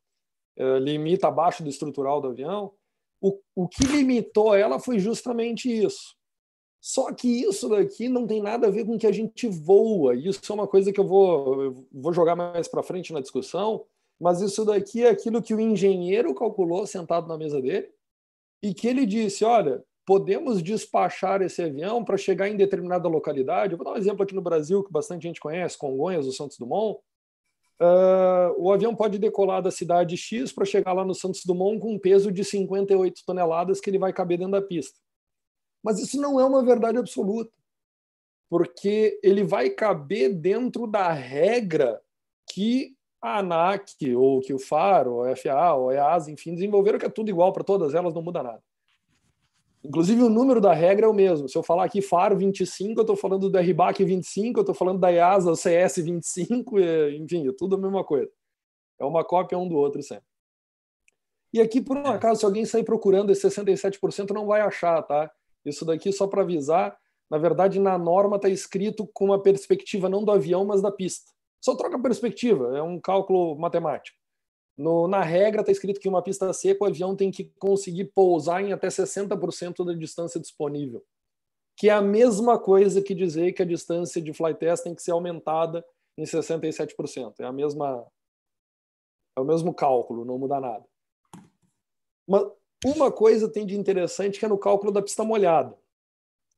é, 0.58 0.80
limita 0.80 1.28
abaixo 1.28 1.64
do 1.64 1.70
estrutural 1.70 2.20
do 2.20 2.30
avião. 2.30 2.74
O, 3.22 3.40
o 3.56 3.68
que 3.68 3.86
limitou 3.86 4.56
ela 4.56 4.80
foi 4.80 5.00
justamente 5.00 5.70
isso. 5.72 6.18
Só 6.80 7.14
que 7.14 7.28
isso 7.28 7.70
daqui 7.70 8.08
não 8.08 8.26
tem 8.26 8.42
nada 8.42 8.68
a 8.68 8.72
ver 8.72 8.86
com 8.86 8.98
que 8.98 9.08
a 9.08 9.12
gente 9.12 9.48
voa. 9.48 10.16
Isso 10.16 10.42
é 10.52 10.54
uma 10.54 10.68
coisa 10.68 10.92
que 10.92 11.00
eu 11.00 11.06
vou, 11.06 11.64
eu 11.64 11.88
vou 11.92 12.14
jogar 12.14 12.36
mais 12.36 12.68
para 12.68 12.84
frente 12.84 13.14
na 13.14 13.20
discussão. 13.20 13.86
Mas 14.20 14.42
isso 14.42 14.66
daqui 14.66 15.04
é 15.04 15.10
aquilo 15.10 15.42
que 15.42 15.54
o 15.54 15.60
engenheiro 15.60 16.34
calculou 16.34 16.88
sentado 16.88 17.28
na 17.28 17.38
mesa 17.38 17.62
dele 17.62 17.90
e 18.64 18.74
que 18.74 18.88
ele 18.88 19.06
disse: 19.06 19.44
olha, 19.44 19.84
podemos 20.08 20.64
despachar 20.64 21.42
esse 21.42 21.62
avião 21.62 22.02
para 22.02 22.16
chegar 22.16 22.48
em 22.48 22.56
determinada 22.56 23.10
localidade. 23.10 23.74
Eu 23.74 23.78
vou 23.78 23.84
dar 23.84 23.92
um 23.92 23.98
exemplo 23.98 24.24
aqui 24.24 24.34
no 24.34 24.42
Brasil 24.42 24.82
que 24.82 24.90
bastante 24.90 25.24
gente 25.24 25.42
conhece, 25.42 25.78
Congonhas, 25.78 26.26
o 26.26 26.32
Santos 26.32 26.58
Dumont. 26.58 26.98
Uh, 27.80 28.56
o 28.58 28.72
avião 28.72 28.96
pode 28.96 29.20
decolar 29.20 29.62
da 29.62 29.70
cidade 29.70 30.16
X 30.16 30.54
para 30.54 30.64
chegar 30.64 30.94
lá 30.94 31.04
no 31.04 31.14
Santos 31.14 31.44
Dumont 31.46 31.80
com 31.82 31.94
um 31.94 32.00
peso 32.00 32.32
de 32.32 32.42
58 32.46 33.22
toneladas 33.26 33.82
que 33.82 33.90
ele 33.90 34.00
vai 34.00 34.14
caber 34.14 34.38
dentro 34.38 34.54
da 34.54 34.62
pista. 34.62 34.98
Mas 35.84 36.00
isso 36.00 36.20
não 36.22 36.40
é 36.40 36.46
uma 36.46 36.64
verdade 36.64 36.98
absoluta, 36.98 37.52
porque 38.50 39.20
ele 39.22 39.44
vai 39.44 39.70
caber 39.70 40.34
dentro 40.34 40.88
da 40.88 41.12
regra 41.12 42.02
que 42.50 42.96
a 43.22 43.40
ANAC, 43.40 44.16
ou 44.16 44.40
que 44.40 44.54
o 44.54 44.60
FAR, 44.60 45.06
ou 45.06 45.26
a 45.26 45.36
FAA, 45.36 45.76
ou 45.76 45.90
a 45.90 45.96
EASA, 45.96 46.32
enfim, 46.32 46.54
desenvolveram 46.54 46.98
que 46.98 47.06
é 47.06 47.10
tudo 47.10 47.30
igual 47.30 47.52
para 47.52 47.66
todas 47.66 47.94
elas, 47.94 48.14
não 48.14 48.22
muda 48.22 48.42
nada. 48.42 48.64
Inclusive, 49.84 50.24
o 50.24 50.30
número 50.30 50.60
da 50.60 50.74
regra 50.74 51.06
é 51.06 51.10
o 51.10 51.14
mesmo. 51.14 51.48
Se 51.48 51.58
eu 51.58 51.64
falar 51.64 51.86
aqui 51.86 52.02
FAR 52.02 52.36
25, 52.36 53.00
eu 53.00 53.02
estou 53.02 53.16
falando 53.16 53.50
do 53.50 53.58
RBAC 53.58 54.04
25, 54.04 54.60
eu 54.60 54.62
estou 54.62 54.76
falando 54.76 55.00
da 55.00 55.12
EASA 55.12 55.56
CS 55.56 55.98
25, 55.98 56.80
enfim, 56.80 57.48
é 57.48 57.52
tudo 57.58 57.76
a 57.76 57.80
mesma 57.80 58.04
coisa. 58.04 58.30
É 59.00 59.06
uma 59.06 59.24
cópia 59.24 59.58
um 59.58 59.68
do 59.68 59.76
outro 59.76 60.02
sempre. 60.02 60.26
E 61.54 61.62
aqui, 61.62 61.80
por 61.80 61.98
um 61.98 62.06
é. 62.06 62.10
acaso, 62.10 62.42
se 62.42 62.46
alguém 62.46 62.66
sair 62.66 62.84
procurando 62.84 63.32
esse 63.32 63.48
67%, 63.48 64.32
não 64.32 64.48
vai 64.48 64.62
achar, 64.62 65.02
tá? 65.04 65.32
Isso 65.66 65.86
daqui, 65.86 66.12
só 66.12 66.28
para 66.28 66.42
avisar, 66.42 66.98
na 67.30 67.38
verdade, 67.38 67.80
na 67.80 67.98
norma 67.98 68.38
está 68.38 68.50
escrito 68.50 69.08
com 69.14 69.26
uma 69.26 69.42
perspectiva 69.42 70.10
não 70.10 70.24
do 70.24 70.32
avião, 70.32 70.66
mas 70.66 70.82
da 70.82 70.92
pista. 70.92 71.32
Só 71.62 71.76
troca 71.76 71.98
a 71.98 72.02
perspectiva, 72.02 72.78
é 72.78 72.82
um 72.82 73.00
cálculo 73.00 73.58
matemático. 73.58 74.18
No, 74.78 75.08
na 75.08 75.24
regra 75.24 75.62
está 75.62 75.72
escrito 75.72 76.00
que 76.00 76.08
uma 76.08 76.22
pista 76.22 76.54
seca 76.54 76.84
o 76.84 76.88
avião 76.88 77.16
tem 77.16 77.32
que 77.32 77.46
conseguir 77.58 78.06
pousar 78.14 78.64
em 78.64 78.72
até 78.72 78.88
60% 78.90 79.84
da 79.84 79.94
distância 79.94 80.40
disponível, 80.40 81.04
que 81.76 81.90
é 81.90 81.94
a 81.94 82.02
mesma 82.02 82.60
coisa 82.60 83.02
que 83.02 83.16
dizer 83.16 83.54
que 83.54 83.64
a 83.64 83.66
distância 83.66 84.22
de 84.22 84.32
flight 84.34 84.60
test 84.60 84.84
tem 84.84 84.94
que 84.94 85.02
ser 85.02 85.12
aumentada 85.12 85.84
em 86.16 86.24
67%. 86.24 87.34
É 87.40 87.46
a 87.46 87.52
mesma 87.52 88.06
é 89.36 89.40
o 89.40 89.46
mesmo 89.46 89.74
cálculo, 89.74 90.26
não 90.26 90.38
muda 90.38 90.60
nada. 90.60 90.86
Mas 92.28 92.44
uma 92.86 93.12
coisa 93.12 93.52
tem 93.52 93.66
de 93.66 93.76
interessante 93.76 94.40
que 94.40 94.46
é 94.46 94.48
no 94.48 94.58
cálculo 94.58 94.92
da 94.92 95.02
pista 95.02 95.24
molhada. 95.24 95.76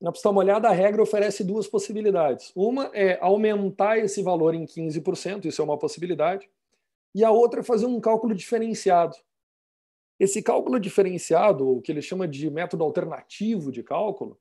Na 0.02 0.14
pista 0.14 0.32
molhada, 0.32 0.70
a 0.70 0.72
regra 0.72 1.02
oferece 1.02 1.44
duas 1.44 1.68
possibilidades. 1.68 2.54
Uma 2.56 2.90
é 2.94 3.18
aumentar 3.22 3.98
esse 3.98 4.24
valor 4.24 4.56
em 4.56 4.66
15%, 4.66 5.46
isso 5.46 5.62
é 5.62 5.66
uma 5.66 5.78
possibilidade 5.78 6.50
e 7.14 7.24
a 7.24 7.32
outra 7.32 7.62
é 7.62 7.64
fazer 7.64 7.86
um 7.86 8.00
cálculo 8.00 8.36
diferenciado. 8.36 9.16
Esse 10.20 10.42
cálculo 10.42 10.80
diferenciado, 10.80 11.68
o 11.68 11.82
que 11.82 11.92
ele 11.92 12.02
chama 12.02 12.28
de 12.28 12.50
método 12.50 12.84
alternativo 12.84 13.72
de 13.72 13.82
cálculo, 13.82 14.38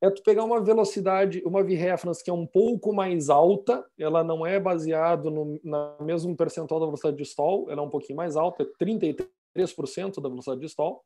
é 0.00 0.08
tu 0.08 0.22
pegar 0.22 0.44
uma 0.44 0.60
velocidade, 0.60 1.42
uma 1.44 1.62
V-reference 1.62 2.24
que 2.24 2.30
é 2.30 2.32
um 2.32 2.46
pouco 2.46 2.92
mais 2.92 3.28
alta, 3.28 3.84
ela 3.98 4.24
não 4.24 4.46
é 4.46 4.58
baseado 4.58 5.30
no 5.30 5.60
na 5.62 5.96
mesmo 6.00 6.34
percentual 6.34 6.80
da 6.80 6.86
velocidade 6.86 7.16
de 7.16 7.22
stall, 7.24 7.70
ela 7.70 7.82
é 7.82 7.84
um 7.84 7.90
pouquinho 7.90 8.16
mais 8.16 8.34
alta, 8.34 8.62
é 8.62 8.84
33% 8.84 10.22
da 10.22 10.28
velocidade 10.28 10.60
de 10.60 10.66
stall, 10.66 11.04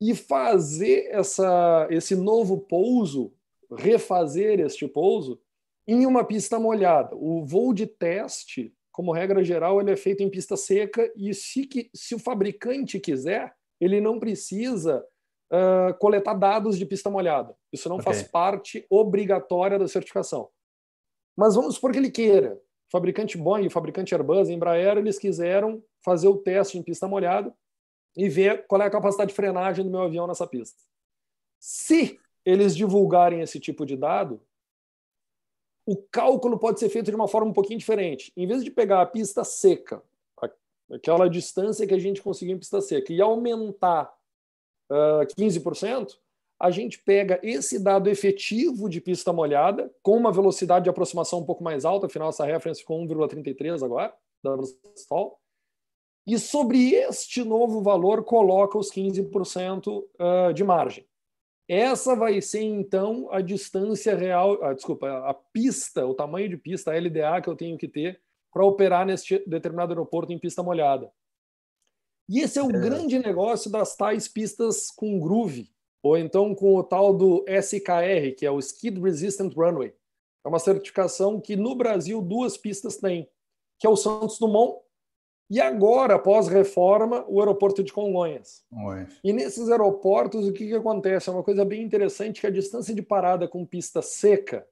e 0.00 0.14
fazer 0.14 1.08
essa, 1.10 1.88
esse 1.90 2.14
novo 2.14 2.58
pouso, 2.58 3.32
refazer 3.70 4.60
este 4.60 4.86
pouso, 4.86 5.40
em 5.86 6.04
uma 6.04 6.22
pista 6.22 6.58
molhada. 6.58 7.16
O 7.16 7.44
voo 7.46 7.72
de 7.72 7.86
teste 7.86 8.74
como 8.98 9.12
regra 9.12 9.44
geral, 9.44 9.80
ele 9.80 9.92
é 9.92 9.96
feito 9.96 10.24
em 10.24 10.28
pista 10.28 10.56
seca 10.56 11.08
e 11.14 11.32
se, 11.32 11.88
se 11.94 12.16
o 12.16 12.18
fabricante 12.18 12.98
quiser, 12.98 13.54
ele 13.80 14.00
não 14.00 14.18
precisa 14.18 15.06
uh, 15.52 15.96
coletar 16.00 16.34
dados 16.34 16.76
de 16.76 16.84
pista 16.84 17.08
molhada. 17.08 17.54
Isso 17.72 17.88
não 17.88 17.98
okay. 17.98 18.06
faz 18.06 18.24
parte 18.24 18.84
obrigatória 18.90 19.78
da 19.78 19.86
certificação. 19.86 20.48
Mas 21.36 21.54
vamos 21.54 21.76
supor 21.76 21.92
que 21.92 21.98
ele 21.98 22.10
queira. 22.10 22.54
O 22.56 22.90
fabricante 22.90 23.38
Boeing, 23.38 23.68
o 23.68 23.70
fabricante 23.70 24.12
Airbus, 24.12 24.48
Embraer, 24.48 24.98
eles 24.98 25.16
quiseram 25.16 25.80
fazer 26.04 26.26
o 26.26 26.38
teste 26.38 26.76
em 26.76 26.82
pista 26.82 27.06
molhada 27.06 27.54
e 28.16 28.28
ver 28.28 28.66
qual 28.66 28.82
é 28.82 28.86
a 28.86 28.90
capacidade 28.90 29.28
de 29.28 29.36
frenagem 29.36 29.84
do 29.84 29.92
meu 29.92 30.02
avião 30.02 30.26
nessa 30.26 30.44
pista. 30.44 30.82
Se 31.60 32.18
eles 32.44 32.74
divulgarem 32.74 33.42
esse 33.42 33.60
tipo 33.60 33.86
de 33.86 33.96
dado, 33.96 34.42
o 35.88 35.96
cálculo 35.96 36.58
pode 36.58 36.78
ser 36.78 36.90
feito 36.90 37.10
de 37.10 37.16
uma 37.16 37.26
forma 37.26 37.50
um 37.50 37.54
pouquinho 37.54 37.78
diferente. 37.78 38.30
Em 38.36 38.46
vez 38.46 38.62
de 38.62 38.70
pegar 38.70 39.00
a 39.00 39.06
pista 39.06 39.42
seca, 39.42 40.02
aquela 40.92 41.30
distância 41.30 41.86
que 41.86 41.94
a 41.94 41.98
gente 41.98 42.20
conseguiu 42.20 42.54
em 42.54 42.58
pista 42.58 42.78
seca, 42.82 43.10
e 43.10 43.22
aumentar 43.22 44.14
uh, 44.90 45.24
15%, 45.40 46.18
a 46.60 46.70
gente 46.70 46.98
pega 46.98 47.40
esse 47.42 47.78
dado 47.78 48.10
efetivo 48.10 48.86
de 48.86 49.00
pista 49.00 49.32
molhada, 49.32 49.90
com 50.02 50.14
uma 50.14 50.30
velocidade 50.30 50.84
de 50.84 50.90
aproximação 50.90 51.38
um 51.38 51.44
pouco 51.46 51.64
mais 51.64 51.86
alta, 51.86 52.06
afinal 52.06 52.28
essa 52.28 52.44
referência 52.44 52.82
ficou 52.82 53.00
1,33 53.00 53.82
agora, 53.82 54.14
da 54.42 54.50
velocidade 54.50 55.38
e 56.28 56.38
sobre 56.38 56.92
este 56.92 57.42
novo 57.42 57.80
valor 57.80 58.22
coloca 58.22 58.76
os 58.76 58.90
15% 58.92 59.86
uh, 59.88 60.52
de 60.52 60.62
margem. 60.62 61.06
Essa 61.68 62.16
vai 62.16 62.40
ser, 62.40 62.62
então, 62.62 63.28
a 63.30 63.42
distância 63.42 64.16
real, 64.16 64.58
ah, 64.64 64.72
desculpa, 64.72 65.06
a 65.28 65.34
pista, 65.34 66.06
o 66.06 66.14
tamanho 66.14 66.48
de 66.48 66.56
pista, 66.56 66.90
a 66.90 66.98
LDA 66.98 67.42
que 67.42 67.48
eu 67.48 67.54
tenho 67.54 67.76
que 67.76 67.86
ter 67.86 68.20
para 68.50 68.64
operar 68.64 69.04
neste 69.04 69.38
determinado 69.46 69.92
aeroporto 69.92 70.32
em 70.32 70.38
pista 70.38 70.62
molhada. 70.62 71.12
E 72.26 72.40
esse 72.40 72.58
é 72.58 72.62
o 72.62 72.70
é. 72.70 72.72
grande 72.72 73.18
negócio 73.18 73.70
das 73.70 73.94
tais 73.94 74.26
pistas 74.26 74.90
com 74.90 75.20
groove, 75.20 75.70
ou 76.02 76.16
então 76.16 76.54
com 76.54 76.74
o 76.74 76.82
tal 76.82 77.14
do 77.14 77.44
SKR, 77.46 78.34
que 78.36 78.46
é 78.46 78.50
o 78.50 78.58
Skid 78.58 78.98
Resistant 78.98 79.54
Runway. 79.54 79.94
É 80.44 80.48
uma 80.48 80.58
certificação 80.58 81.38
que 81.38 81.54
no 81.54 81.74
Brasil 81.74 82.22
duas 82.22 82.56
pistas 82.56 82.96
têm, 82.96 83.28
que 83.78 83.86
é 83.86 83.90
o 83.90 83.96
Santos 83.96 84.38
Dumont 84.38 84.80
e 85.50 85.60
agora, 85.60 86.16
após 86.16 86.46
reforma, 86.46 87.24
o 87.26 87.40
aeroporto 87.40 87.82
de 87.82 87.92
Congonhas. 87.92 88.62
Oi. 88.70 89.06
E 89.24 89.32
nesses 89.32 89.70
aeroportos, 89.70 90.46
o 90.46 90.52
que, 90.52 90.66
que 90.66 90.74
acontece? 90.74 91.30
É 91.30 91.32
uma 91.32 91.42
coisa 91.42 91.64
bem 91.64 91.82
interessante 91.82 92.40
que 92.40 92.46
a 92.46 92.50
distância 92.50 92.94
de 92.94 93.00
parada 93.00 93.48
com 93.48 93.64
pista 93.64 94.02
seca, 94.02 94.66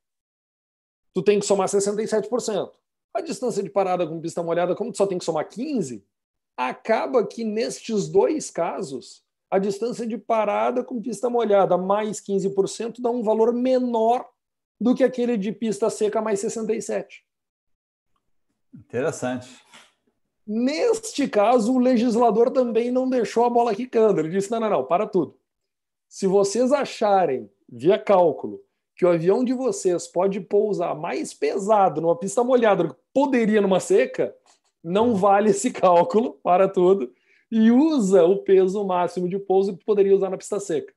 tu 1.15 1.23
tem 1.23 1.41
que 1.41 1.47
somar 1.47 1.69
67%. 1.69 2.71
A 3.15 3.21
distância 3.23 3.63
de 3.63 3.71
parada 3.71 4.07
com 4.07 4.21
pista 4.21 4.43
molhada, 4.43 4.75
como 4.75 4.93
tu 4.93 4.99
só 4.99 5.07
tem 5.07 5.17
que 5.17 5.25
somar 5.25 5.49
15%, 5.49 6.03
acaba 6.55 7.27
que 7.27 7.43
nestes 7.43 8.09
dois 8.09 8.51
casos, 8.51 9.25
a 9.51 9.59
distância 9.59 10.07
de 10.07 10.19
parada 10.19 10.85
com 10.85 11.01
pista 11.01 11.31
molhada 11.31 11.79
mais 11.79 12.21
15% 12.21 13.01
dá 13.01 13.11
um 13.11 13.23
valor 13.23 13.53
menor 13.53 14.29
do 14.79 14.95
que 14.95 15.05
aquele 15.05 15.39
de 15.39 15.53
pista 15.53 15.89
seca 15.89 16.21
mais 16.21 16.41
67%. 16.43 17.07
Interessante. 18.75 19.49
Neste 20.47 21.27
caso, 21.27 21.75
o 21.75 21.79
legislador 21.79 22.51
também 22.51 22.91
não 22.91 23.09
deixou 23.09 23.45
a 23.45 23.51
bola 23.51 23.75
quicando. 23.75 24.21
Ele 24.21 24.31
disse: 24.31 24.51
não, 24.51 24.61
não, 24.61 24.71
não, 24.71 24.85
para 24.85 25.07
tudo. 25.07 25.37
Se 26.09 26.27
vocês 26.27 26.73
acharem, 26.73 27.51
via 27.69 27.99
cálculo, 27.99 28.63
que 28.95 29.05
o 29.05 29.09
avião 29.09 29.45
de 29.45 29.53
vocês 29.53 30.07
pode 30.07 30.41
pousar 30.41 30.95
mais 30.95 31.35
pesado 31.35 32.01
numa 32.01 32.17
pista 32.17 32.45
molhada 32.45 32.85
do 32.85 32.95
que 32.95 33.01
poderia 33.13 33.61
numa 33.61 33.81
seca, 33.81 34.35
não 34.83 35.15
vale 35.17 35.51
esse 35.51 35.71
cálculo, 35.73 36.39
para 36.43 36.69
tudo, 36.69 37.13
e 37.51 37.71
usa 37.71 38.25
o 38.25 38.39
peso 38.39 38.85
máximo 38.85 39.29
de 39.29 39.39
pouso 39.39 39.77
que 39.77 39.85
poderia 39.85 40.15
usar 40.15 40.31
na 40.31 40.39
pista 40.39 40.61
seca, 40.61 40.95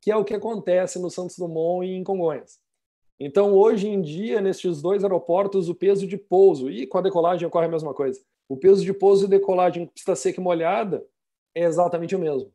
que 0.00 0.10
é 0.10 0.16
o 0.16 0.24
que 0.24 0.34
acontece 0.34 0.98
no 0.98 1.10
Santos 1.10 1.36
Dumont 1.36 1.86
e 1.86 1.94
em 1.94 2.02
Congonhas. 2.02 2.58
Então, 3.20 3.52
hoje 3.52 3.88
em 3.88 4.00
dia, 4.00 4.40
nestes 4.40 4.80
dois 4.80 5.04
aeroportos, 5.04 5.68
o 5.68 5.74
peso 5.74 6.06
de 6.06 6.16
pouso, 6.16 6.70
e 6.70 6.86
com 6.86 6.98
a 6.98 7.02
decolagem 7.02 7.46
ocorre 7.46 7.66
a 7.66 7.70
mesma 7.70 7.92
coisa, 7.92 8.20
o 8.48 8.56
peso 8.56 8.84
de 8.84 8.92
pouso 8.92 9.26
e 9.26 9.28
decolagem 9.28 9.82
em 9.82 9.86
pista 9.86 10.16
seca 10.16 10.40
e 10.40 10.44
molhada 10.44 11.04
é 11.54 11.64
exatamente 11.64 12.16
o 12.16 12.18
mesmo. 12.18 12.52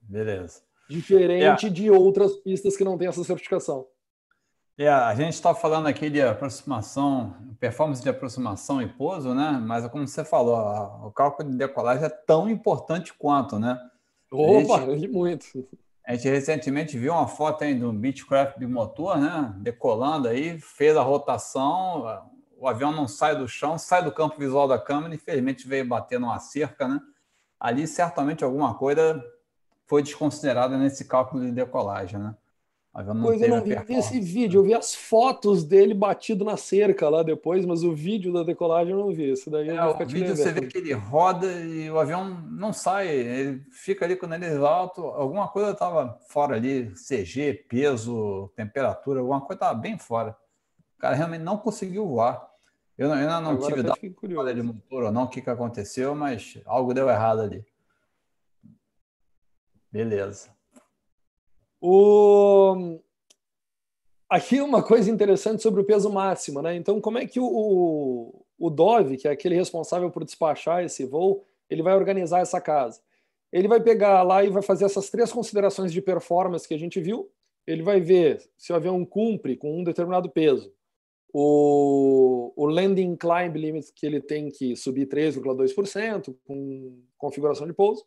Beleza. 0.00 0.62
Diferente 0.88 1.66
é. 1.66 1.70
de 1.70 1.90
outras 1.90 2.36
pistas 2.36 2.76
que 2.76 2.84
não 2.84 2.96
têm 2.96 3.08
essa 3.08 3.24
certificação. 3.24 3.86
É, 4.78 4.88
a 4.88 5.14
gente 5.14 5.32
está 5.32 5.54
falando 5.54 5.86
aqui 5.86 6.10
de 6.10 6.20
aproximação, 6.20 7.34
performance 7.58 8.02
de 8.02 8.10
aproximação 8.10 8.82
e 8.82 8.86
pouso, 8.86 9.34
né? 9.34 9.52
Mas 9.52 9.88
como 9.88 10.06
você 10.06 10.22
falou, 10.22 11.06
o 11.06 11.10
cálculo 11.10 11.50
de 11.50 11.56
decolagem 11.56 12.04
é 12.04 12.10
tão 12.10 12.48
importante 12.48 13.12
quanto, 13.14 13.58
né? 13.58 13.80
Opa, 14.30 14.84
gente, 14.84 15.08
muito. 15.08 15.46
A 16.06 16.14
gente 16.14 16.28
recentemente 16.28 16.98
viu 16.98 17.14
uma 17.14 17.26
foto 17.26 17.64
aí 17.64 17.74
do 17.74 17.90
Beechcraft 17.90 18.58
bimotor, 18.58 19.18
né? 19.18 19.54
Decolando 19.58 20.28
aí, 20.28 20.58
fez 20.60 20.94
a 20.94 21.02
rotação, 21.02 22.22
o 22.58 22.68
avião 22.68 22.92
não 22.92 23.06
sai 23.06 23.36
do 23.36 23.46
chão, 23.46 23.78
sai 23.78 24.02
do 24.02 24.12
campo 24.12 24.38
visual 24.38 24.66
da 24.66 24.78
câmera, 24.78 25.14
infelizmente 25.14 25.68
veio 25.68 25.86
bater 25.86 26.18
numa 26.18 26.38
cerca, 26.38 26.88
né? 26.88 27.00
ali 27.58 27.86
certamente 27.86 28.44
alguma 28.44 28.74
coisa 28.74 29.22
foi 29.86 30.02
desconsiderada 30.02 30.76
nesse 30.76 31.04
cálculo 31.04 31.44
de 31.44 31.52
decolagem, 31.52 32.18
né? 32.18 32.34
Pois 33.22 33.42
eu 33.42 33.50
não 33.50 33.62
vi 33.62 33.76
esse 33.90 34.18
vídeo, 34.18 34.60
eu 34.60 34.64
vi 34.64 34.72
as 34.72 34.94
fotos 34.94 35.62
dele 35.62 35.92
batido 35.92 36.46
na 36.46 36.56
cerca 36.56 37.10
lá 37.10 37.22
depois, 37.22 37.66
mas 37.66 37.82
o 37.82 37.94
vídeo 37.94 38.32
da 38.32 38.42
decolagem 38.42 38.94
eu 38.94 38.98
não 38.98 39.12
vi. 39.12 39.32
Esse 39.32 39.50
daí 39.50 39.68
é, 39.68 39.84
o 39.84 40.06
vídeo 40.06 40.34
você 40.34 40.50
vê 40.50 40.62
que 40.62 40.78
ele 40.78 40.94
roda 40.94 41.46
e 41.46 41.90
o 41.90 41.98
avião 41.98 42.24
não 42.50 42.72
sai, 42.72 43.08
ele 43.08 43.62
fica 43.70 44.06
ali 44.06 44.16
com 44.16 44.24
o 44.24 44.28
nariz 44.30 44.56
alto, 44.56 45.02
alguma 45.02 45.46
coisa 45.46 45.72
estava 45.72 46.18
fora 46.26 46.56
ali, 46.56 46.90
CG, 46.94 47.66
peso, 47.68 48.50
temperatura, 48.56 49.20
alguma 49.20 49.42
coisa 49.42 49.56
estava 49.56 49.74
bem 49.74 49.98
fora. 49.98 50.34
O 50.96 51.00
cara 51.00 51.14
realmente 51.14 51.42
não 51.42 51.58
conseguiu 51.58 52.06
voar. 52.06 52.50
Eu, 52.96 53.08
não 53.08 53.50
Agora 53.50 53.66
tive 53.66 53.82
dado 53.82 54.54
de 54.54 54.62
motor 54.62 55.04
ou 55.04 55.12
não, 55.12 55.24
o 55.24 55.28
que, 55.28 55.42
que 55.42 55.50
aconteceu, 55.50 56.14
mas 56.14 56.58
algo 56.64 56.94
deu 56.94 57.10
errado 57.10 57.40
ali. 57.40 57.64
Beleza. 59.92 60.50
O... 61.80 62.98
Aqui 64.28 64.60
uma 64.60 64.82
coisa 64.82 65.10
interessante 65.10 65.62
sobre 65.62 65.82
o 65.82 65.84
peso 65.84 66.10
máximo, 66.10 66.62
né? 66.62 66.74
Então, 66.74 67.00
como 67.00 67.18
é 67.18 67.26
que 67.26 67.38
o, 67.38 68.44
o 68.58 68.70
Dove, 68.70 69.18
que 69.18 69.28
é 69.28 69.30
aquele 69.30 69.54
responsável 69.54 70.10
por 70.10 70.24
despachar 70.24 70.82
esse 70.82 71.04
voo, 71.04 71.44
ele 71.68 71.82
vai 71.82 71.94
organizar 71.94 72.40
essa 72.40 72.60
casa? 72.60 73.00
Ele 73.52 73.68
vai 73.68 73.80
pegar 73.80 74.22
lá 74.22 74.42
e 74.42 74.50
vai 74.50 74.62
fazer 74.62 74.86
essas 74.86 75.10
três 75.10 75.30
considerações 75.30 75.92
de 75.92 76.02
performance 76.02 76.66
que 76.66 76.74
a 76.74 76.78
gente 76.78 77.00
viu. 77.00 77.30
Ele 77.66 77.82
vai 77.82 78.00
ver 78.00 78.42
se 78.56 78.72
o 78.72 78.76
avião 78.76 79.04
cumpre 79.04 79.56
com 79.56 79.78
um 79.78 79.84
determinado 79.84 80.30
peso. 80.30 80.72
O, 81.32 82.52
o 82.56 82.66
landing 82.66 83.16
climb 83.16 83.56
limit 83.56 83.92
que 83.94 84.06
ele 84.06 84.20
tem 84.20 84.50
que 84.50 84.74
subir 84.74 85.06
3,2% 85.06 86.34
com 86.46 87.02
configuração 87.18 87.66
de 87.66 87.74
pouso 87.74 88.04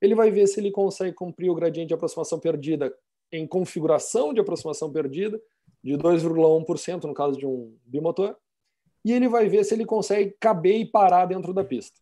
ele 0.00 0.14
vai 0.14 0.30
ver 0.30 0.46
se 0.46 0.58
ele 0.58 0.70
consegue 0.70 1.14
cumprir 1.14 1.50
o 1.50 1.54
gradiente 1.54 1.88
de 1.88 1.94
aproximação 1.94 2.40
perdida 2.40 2.94
em 3.30 3.46
configuração 3.46 4.32
de 4.32 4.40
aproximação 4.40 4.90
perdida, 4.90 5.40
de 5.84 5.92
2,1% 5.92 7.04
no 7.04 7.14
caso 7.14 7.38
de 7.38 7.46
um 7.46 7.76
bimotor, 7.84 8.36
e 9.04 9.12
ele 9.12 9.28
vai 9.28 9.48
ver 9.48 9.64
se 9.64 9.74
ele 9.74 9.86
consegue 9.86 10.34
caber 10.40 10.80
e 10.80 10.84
parar 10.84 11.26
dentro 11.26 11.54
da 11.54 11.64
pista. 11.64 12.00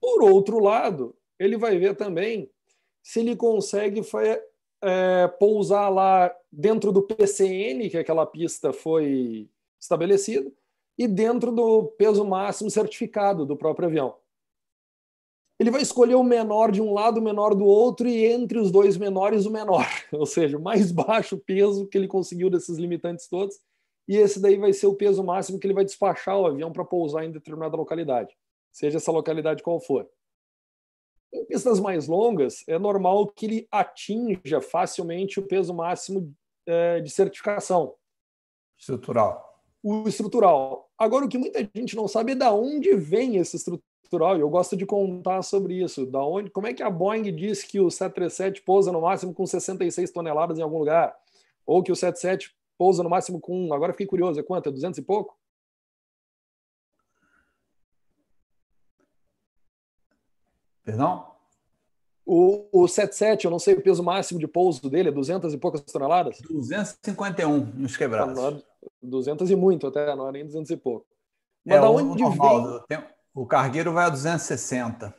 Por 0.00 0.22
outro 0.22 0.58
lado, 0.60 1.16
ele 1.38 1.56
vai 1.56 1.76
ver 1.78 1.96
também 1.96 2.50
se 3.02 3.20
ele 3.20 3.34
consegue 3.34 4.02
é, 4.84 5.28
pousar 5.28 5.88
lá 5.88 6.34
dentro 6.52 6.92
do 6.92 7.02
PCN, 7.02 7.90
que 7.90 7.98
aquela 7.98 8.26
pista 8.26 8.72
foi 8.72 9.48
estabelecida, 9.80 10.50
e 10.96 11.08
dentro 11.08 11.50
do 11.50 11.84
peso 11.98 12.24
máximo 12.24 12.70
certificado 12.70 13.44
do 13.44 13.56
próprio 13.56 13.88
avião 13.88 14.14
ele 15.58 15.70
vai 15.70 15.82
escolher 15.82 16.14
o 16.14 16.22
menor 16.22 16.72
de 16.72 16.82
um 16.82 16.92
lado, 16.92 17.18
o 17.18 17.22
menor 17.22 17.54
do 17.54 17.64
outro, 17.64 18.08
e 18.08 18.26
entre 18.26 18.58
os 18.58 18.70
dois 18.70 18.96
menores, 18.96 19.46
o 19.46 19.50
menor. 19.50 19.86
Ou 20.12 20.26
seja, 20.26 20.58
o 20.58 20.62
mais 20.62 20.90
baixo 20.90 21.38
peso 21.38 21.86
que 21.86 21.96
ele 21.96 22.08
conseguiu 22.08 22.50
desses 22.50 22.76
limitantes 22.76 23.28
todos. 23.28 23.56
E 24.06 24.16
esse 24.16 24.40
daí 24.40 24.56
vai 24.56 24.72
ser 24.72 24.86
o 24.86 24.94
peso 24.94 25.22
máximo 25.22 25.58
que 25.58 25.66
ele 25.66 25.74
vai 25.74 25.84
despachar 25.84 26.38
o 26.38 26.46
avião 26.46 26.72
para 26.72 26.84
pousar 26.84 27.24
em 27.24 27.30
determinada 27.30 27.76
localidade, 27.76 28.36
seja 28.70 28.98
essa 28.98 29.10
localidade 29.10 29.62
qual 29.62 29.80
for. 29.80 30.06
Em 31.34 31.44
pistas 31.44 31.80
mais 31.80 32.06
longas, 32.06 32.62
é 32.68 32.78
normal 32.78 33.26
que 33.26 33.46
ele 33.46 33.68
atinja 33.70 34.60
facilmente 34.60 35.40
o 35.40 35.46
peso 35.46 35.74
máximo 35.74 36.32
é, 36.66 37.00
de 37.00 37.10
certificação. 37.10 37.94
Estrutural. 38.78 39.60
O 39.82 40.08
estrutural. 40.08 40.88
Agora, 40.96 41.26
o 41.26 41.28
que 41.28 41.36
muita 41.36 41.68
gente 41.74 41.96
não 41.96 42.06
sabe 42.06 42.32
é 42.32 42.34
da 42.36 42.52
onde 42.52 42.94
vem 42.94 43.36
esse 43.36 43.56
estrutural 43.56 43.84
estrutural, 44.14 44.36
e 44.36 44.40
eu 44.40 44.48
gosto 44.48 44.76
de 44.76 44.86
contar 44.86 45.42
sobre 45.42 45.82
isso. 45.82 46.06
Da 46.06 46.24
onde, 46.24 46.50
como 46.50 46.66
é 46.66 46.74
que 46.74 46.82
a 46.82 46.90
Boeing 46.90 47.34
diz 47.34 47.64
que 47.64 47.80
o 47.80 47.90
737 47.90 48.62
pousa 48.62 48.92
no 48.92 49.00
máximo 49.00 49.34
com 49.34 49.46
66 49.46 50.10
toneladas 50.10 50.58
em 50.58 50.62
algum 50.62 50.78
lugar? 50.78 51.14
Ou 51.66 51.82
que 51.82 51.90
o 51.90 51.96
77 51.96 52.54
pousa 52.78 53.02
no 53.02 53.10
máximo 53.10 53.40
com. 53.40 53.72
Agora 53.72 53.92
fiquei 53.92 54.06
curioso, 54.06 54.38
é 54.38 54.42
quanto? 54.42 54.68
É 54.68 54.72
200 54.72 54.98
e 54.98 55.02
pouco? 55.02 55.36
Perdão? 60.84 61.34
O, 62.26 62.66
o 62.72 62.88
77, 62.88 63.44
eu 63.44 63.50
não 63.50 63.58
sei 63.58 63.74
o 63.74 63.82
peso 63.82 64.02
máximo 64.02 64.40
de 64.40 64.46
pouso 64.46 64.88
dele, 64.88 65.10
é 65.10 65.12
200 65.12 65.52
e 65.52 65.58
poucas 65.58 65.82
toneladas? 65.82 66.40
251 66.40 67.58
nos 67.74 67.96
quebrados. 67.96 68.64
200 69.02 69.50
e 69.50 69.56
muito 69.56 69.86
até, 69.86 70.14
não 70.14 70.28
é 70.28 70.32
nem 70.32 70.44
200 70.44 70.70
e 70.70 70.76
pouco. 70.76 71.06
Mas 71.64 71.78
é, 71.78 71.80
da 71.80 71.90
onde 71.90 72.22
normal, 72.22 72.84
vem... 72.88 73.02
O 73.34 73.46
cargueiro 73.46 73.92
vai 73.92 74.06
a 74.06 74.10
260. 74.10 75.14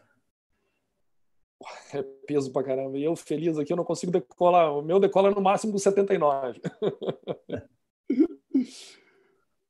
É 1.94 2.04
peso 2.28 2.52
pra 2.52 2.64
caramba. 2.64 2.98
E 2.98 3.04
eu 3.04 3.16
feliz 3.16 3.58
aqui, 3.58 3.74
eu 3.74 3.78
não 3.78 3.84
consigo 3.84 4.12
decolar. 4.12 4.74
O 4.74 4.82
meu 4.82 5.00
decola 5.00 5.32
no 5.32 5.42
máximo 5.42 5.74
com 5.74 5.80
79. 5.80 6.62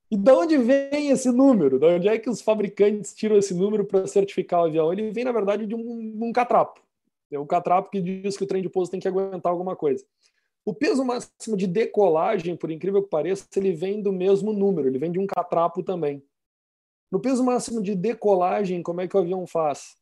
e 0.10 0.18
de 0.18 0.32
onde 0.32 0.58
vem 0.58 1.10
esse 1.10 1.32
número? 1.32 1.80
De 1.80 1.86
onde 1.86 2.08
é 2.08 2.20
que 2.20 2.30
os 2.30 2.42
fabricantes 2.42 3.14
tiram 3.14 3.38
esse 3.38 3.54
número 3.54 3.86
para 3.86 4.06
certificar 4.06 4.62
o 4.62 4.66
avião? 4.66 4.94
Ele 4.94 5.12
vem, 5.12 5.24
na 5.24 5.32
verdade, 5.32 5.66
de 5.66 5.74
um, 5.74 6.14
um 6.22 6.32
catrapo. 6.32 6.82
É 7.32 7.40
um 7.40 7.46
catrapo 7.46 7.90
que 7.90 8.00
diz 8.00 8.38
que 8.38 8.44
o 8.44 8.48
trem 8.48 8.62
de 8.62 8.70
pouso 8.70 8.92
tem 8.92 9.00
que 9.00 9.08
aguentar 9.08 9.52
alguma 9.52 9.76
coisa. 9.76 10.06
O 10.64 10.74
peso 10.74 11.04
máximo 11.04 11.58
de 11.58 11.68
decolagem, 11.68 12.56
por 12.56 12.72
incrível 12.72 13.02
que 13.02 13.10
pareça, 13.10 13.48
ele 13.56 13.74
vem 13.74 14.02
do 14.02 14.14
mesmo 14.14 14.54
número, 14.54 14.88
ele 14.88 15.00
vem 15.00 15.12
de 15.12 15.20
um 15.20 15.28
catrapo 15.28 15.84
também. 15.84 16.24
No 17.12 17.20
peso 17.20 17.44
máximo 17.44 17.82
de 17.82 17.96
decolagem, 17.96 18.84
como 18.84 19.02
é 19.02 19.08
que 19.08 19.18
o 19.18 19.20
avião 19.20 19.46
faz? 19.48 19.96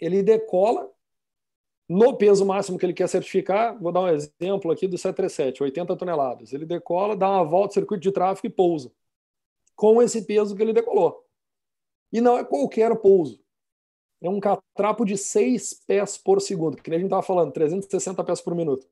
Ele 0.00 0.22
decola 0.22 0.90
no 1.88 2.16
peso 2.16 2.44
máximo 2.46 2.78
que 2.78 2.86
ele 2.86 2.94
quer 2.94 3.08
certificar. 3.08 3.78
Vou 3.80 3.92
dar 3.92 4.02
um 4.02 4.08
exemplo 4.08 4.70
aqui 4.70 4.86
do 4.86 4.96
737, 4.96 5.62
80 5.62 5.96
toneladas. 5.96 6.52
Ele 6.52 6.64
decola, 6.64 7.16
dá 7.16 7.28
uma 7.28 7.44
volta, 7.44 7.74
circuito 7.74 8.02
de 8.02 8.12
tráfego 8.12 8.46
e 8.46 8.50
pousa 8.50 8.92
com 9.76 10.02
esse 10.02 10.22
peso 10.22 10.56
que 10.56 10.62
ele 10.62 10.72
decolou. 10.72 11.24
E 12.12 12.20
não 12.20 12.38
é 12.38 12.44
qualquer 12.44 12.96
pouso. 12.96 13.40
É 14.20 14.28
um 14.28 14.40
catrapo 14.40 15.04
de 15.04 15.16
6 15.16 15.84
pés 15.86 16.16
por 16.16 16.40
segundo, 16.40 16.82
que 16.82 16.88
nem 16.88 16.96
a 16.96 17.00
gente 17.00 17.08
estava 17.08 17.22
falando, 17.22 17.52
360 17.52 18.24
pés 18.24 18.40
por 18.40 18.54
minuto. 18.54 18.88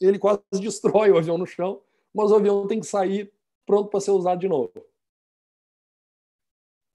Ele 0.00 0.18
quase 0.18 0.40
destrói 0.60 1.10
o 1.10 1.18
avião 1.18 1.36
no 1.36 1.46
chão, 1.46 1.82
mas 2.14 2.30
o 2.30 2.36
avião 2.36 2.66
tem 2.66 2.80
que 2.80 2.86
sair 2.86 3.32
pronto 3.66 3.90
para 3.90 4.00
ser 4.00 4.12
usado 4.12 4.40
de 4.40 4.48
novo. 4.48 4.72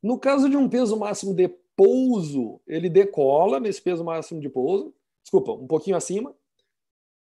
No 0.02 0.18
caso 0.18 0.50
de 0.50 0.56
um 0.56 0.70
peso 0.70 0.98
máximo 0.98 1.34
de 1.34 1.48
pouso, 1.76 2.62
ele 2.66 2.90
decola 2.90 3.60
nesse 3.60 3.82
peso 3.82 4.04
máximo 4.04 4.40
de 4.40 4.50
pouso, 4.50 4.94
desculpa, 5.22 5.52
um 5.52 5.68
pouquinho 5.68 5.98
acima, 5.98 6.34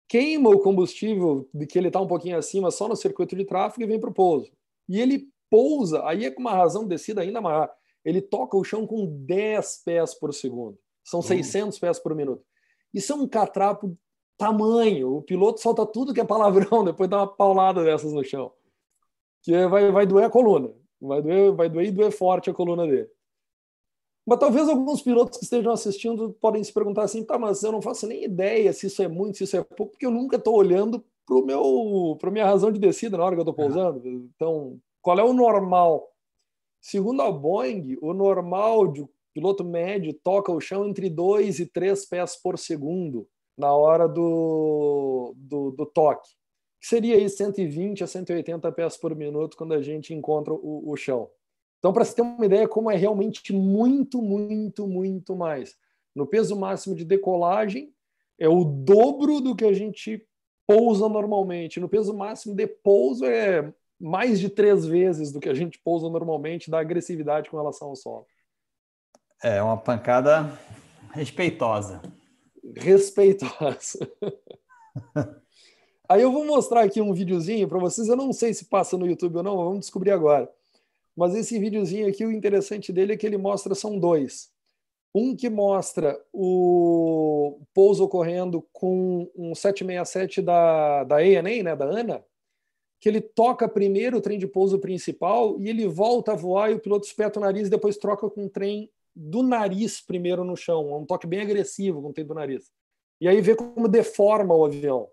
queima 0.07 0.49
o 0.49 0.60
combustível 0.60 1.47
de 1.53 1.68
que 1.68 1.78
ele 1.78 1.88
está 1.88 2.01
um 2.01 2.07
pouquinho 2.07 2.38
acima 2.38 2.72
só 2.72 2.88
no 2.88 2.95
circuito 2.95 3.36
de 3.36 3.45
tráfego 3.45 3.84
e 3.84 3.88
vem 3.88 3.99
para 3.99 4.10
o 4.10 4.14
pouso. 4.14 4.51
E 4.88 4.99
ele 4.99 5.30
pousa, 5.49 6.05
aí 6.05 6.25
é 6.25 6.31
com 6.31 6.41
uma 6.41 6.53
razão 6.53 6.83
de 6.83 6.89
descida 6.89 7.21
ainda 7.21 7.41
maior. 7.41 7.71
Ele 8.03 8.21
toca 8.21 8.57
o 8.57 8.63
chão 8.63 8.87
com 8.87 9.05
10 9.25 9.83
pés 9.83 10.13
por 10.13 10.33
segundo. 10.33 10.77
São 11.03 11.21
600 11.21 11.75
uhum. 11.75 11.81
pés 11.81 11.99
por 11.99 12.15
minuto. 12.15 12.43
Isso 12.93 13.11
é 13.13 13.15
um 13.15 13.27
catrapo 13.27 13.97
tamanho. 14.37 15.15
O 15.17 15.21
piloto 15.21 15.59
solta 15.59 15.85
tudo 15.85 16.13
que 16.13 16.21
é 16.21 16.25
palavrão 16.25 16.83
depois 16.85 17.09
dá 17.09 17.17
uma 17.17 17.27
paulada 17.27 17.83
dessas 17.83 18.13
no 18.13 18.23
chão. 18.23 18.51
Que 19.41 19.67
vai, 19.67 19.91
vai 19.91 20.05
doer 20.05 20.25
a 20.25 20.29
coluna. 20.29 20.73
Vai 21.01 21.21
doer, 21.21 21.53
vai 21.53 21.69
doer 21.69 21.87
e 21.87 21.91
doer 21.91 22.11
forte 22.11 22.49
a 22.49 22.53
coluna 22.53 22.85
dele. 22.85 23.09
Mas 24.25 24.39
talvez 24.39 24.69
alguns 24.69 25.01
pilotos 25.01 25.39
que 25.39 25.43
estejam 25.43 25.71
assistindo 25.71 26.31
podem 26.39 26.63
se 26.63 26.71
perguntar 26.71 27.03
assim, 27.03 27.23
tá, 27.23 27.37
mas 27.37 27.63
eu 27.63 27.71
não 27.71 27.81
faço 27.81 28.05
nem 28.05 28.23
ideia 28.23 28.71
se 28.73 28.85
isso 28.87 29.01
é 29.01 29.07
muito, 29.07 29.37
se 29.37 29.45
isso 29.45 29.57
é 29.57 29.63
pouco, 29.63 29.93
porque 29.93 30.05
eu 30.05 30.11
nunca 30.11 30.35
estou 30.35 30.55
olhando 30.55 31.03
para 31.25 31.35
o 31.35 31.45
meu, 31.45 32.17
para 32.19 32.29
minha 32.29 32.45
razão 32.45 32.71
de 32.71 32.79
descida 32.79 33.17
na 33.17 33.23
hora 33.23 33.35
que 33.35 33.39
eu 33.39 33.49
estou 33.49 33.55
pousando. 33.55 34.07
Então, 34.07 34.79
qual 35.01 35.19
é 35.19 35.23
o 35.23 35.33
normal? 35.33 36.07
Segundo 36.81 37.21
a 37.21 37.31
Boeing, 37.31 37.97
o 38.01 38.13
normal 38.13 38.87
de 38.91 39.05
piloto 39.33 39.63
médio 39.63 40.13
toca 40.13 40.51
o 40.51 40.61
chão 40.61 40.87
entre 40.87 41.09
2 41.09 41.59
e 41.59 41.65
3 41.65 42.05
pés 42.07 42.35
por 42.41 42.57
segundo 42.57 43.27
na 43.57 43.73
hora 43.73 44.07
do, 44.07 45.33
do, 45.35 45.71
do 45.71 45.85
toque 45.85 46.29
que 46.79 46.87
seria 46.87 47.15
aí 47.15 47.29
120 47.29 48.03
a 48.03 48.07
180 48.07 48.71
pés 48.71 48.95
por 48.95 49.15
minuto 49.15 49.57
quando 49.57 49.73
a 49.73 49.81
gente 49.81 50.13
encontra 50.13 50.53
o, 50.53 50.89
o 50.89 50.95
chão. 50.95 51.29
Então, 51.77 51.91
para 51.91 52.05
você 52.05 52.15
ter 52.15 52.21
uma 52.21 52.45
ideia 52.45 52.67
como 52.67 52.89
é 52.89 52.95
realmente 52.95 53.53
muito, 53.53 54.21
muito, 54.21 54.87
muito 54.87 55.35
mais. 55.35 55.75
No 56.15 56.25
peso 56.25 56.55
máximo 56.55 56.95
de 56.95 57.03
decolagem, 57.03 57.93
é 58.37 58.47
o 58.47 58.63
dobro 58.63 59.41
do 59.41 59.55
que 59.55 59.65
a 59.65 59.73
gente 59.73 60.25
pousa 60.65 61.07
normalmente. 61.09 61.79
No 61.79 61.89
peso 61.89 62.13
máximo 62.13 62.55
de 62.55 62.67
pouso, 62.67 63.25
é 63.25 63.73
mais 63.99 64.39
de 64.39 64.49
três 64.49 64.85
vezes 64.85 65.31
do 65.31 65.39
que 65.39 65.49
a 65.49 65.53
gente 65.53 65.79
pousa 65.79 66.09
normalmente 66.09 66.71
da 66.71 66.79
agressividade 66.79 67.49
com 67.49 67.57
relação 67.57 67.89
ao 67.89 67.95
solo. 67.95 68.25
É 69.43 69.61
uma 69.61 69.77
pancada 69.77 70.57
respeitosa. 71.11 72.01
Respeitosa. 72.75 73.99
Aí 76.09 76.21
eu 76.21 76.31
vou 76.31 76.45
mostrar 76.45 76.81
aqui 76.81 76.99
um 77.01 77.13
videozinho 77.13 77.67
para 77.67 77.77
vocês. 77.77 78.07
Eu 78.07 78.15
não 78.15 78.33
sei 78.33 78.53
se 78.53 78.65
passa 78.65 78.97
no 78.97 79.05
YouTube 79.05 79.37
ou 79.37 79.43
não, 79.43 79.57
vamos 79.57 79.81
descobrir 79.81 80.11
agora. 80.11 80.51
Mas 81.15 81.35
esse 81.35 81.59
videozinho 81.59 82.07
aqui, 82.07 82.25
o 82.25 82.31
interessante 82.31 82.91
dele 82.91 83.13
é 83.13 83.17
que 83.17 83.27
ele 83.27 83.37
mostra 83.37 83.75
são 83.75 83.99
dois. 83.99 84.49
Um 85.13 85.35
que 85.35 85.49
mostra 85.49 86.19
o 86.31 87.61
pouso 87.73 88.03
ocorrendo 88.05 88.65
com 88.71 89.29
um 89.35 89.53
767 89.53 90.41
da, 90.41 91.03
da 91.03 91.17
ANA, 91.17 91.63
né, 91.63 91.75
da 91.75 91.85
ANA, 91.85 92.23
que 92.99 93.07
ele 93.07 93.21
toca 93.21 93.67
primeiro 93.67 94.17
o 94.17 94.21
trem 94.21 94.37
de 94.37 94.47
pouso 94.47 94.77
principal 94.79 95.59
e 95.59 95.69
ele 95.69 95.87
volta 95.87 96.33
a 96.33 96.35
voar 96.35 96.71
e 96.71 96.75
o 96.75 96.79
piloto 96.79 97.07
espeta 97.07 97.39
o 97.39 97.41
nariz 97.41 97.67
e 97.67 97.71
depois 97.71 97.97
troca 97.97 98.29
com 98.29 98.45
o 98.45 98.49
trem 98.49 98.91
do 99.15 99.41
nariz 99.41 100.01
primeiro 100.01 100.43
no 100.43 100.55
chão. 100.55 100.89
É 100.89 100.97
um 100.97 101.05
toque 101.05 101.25
bem 101.25 101.41
agressivo 101.41 102.01
com 102.01 102.09
o 102.09 102.13
trem 102.13 102.25
do 102.25 102.33
nariz. 102.33 102.71
E 103.21 103.27
aí 103.27 103.41
vê 103.41 103.55
como 103.55 103.87
deforma 103.87 104.53
o 104.53 104.65
avião. 104.65 105.09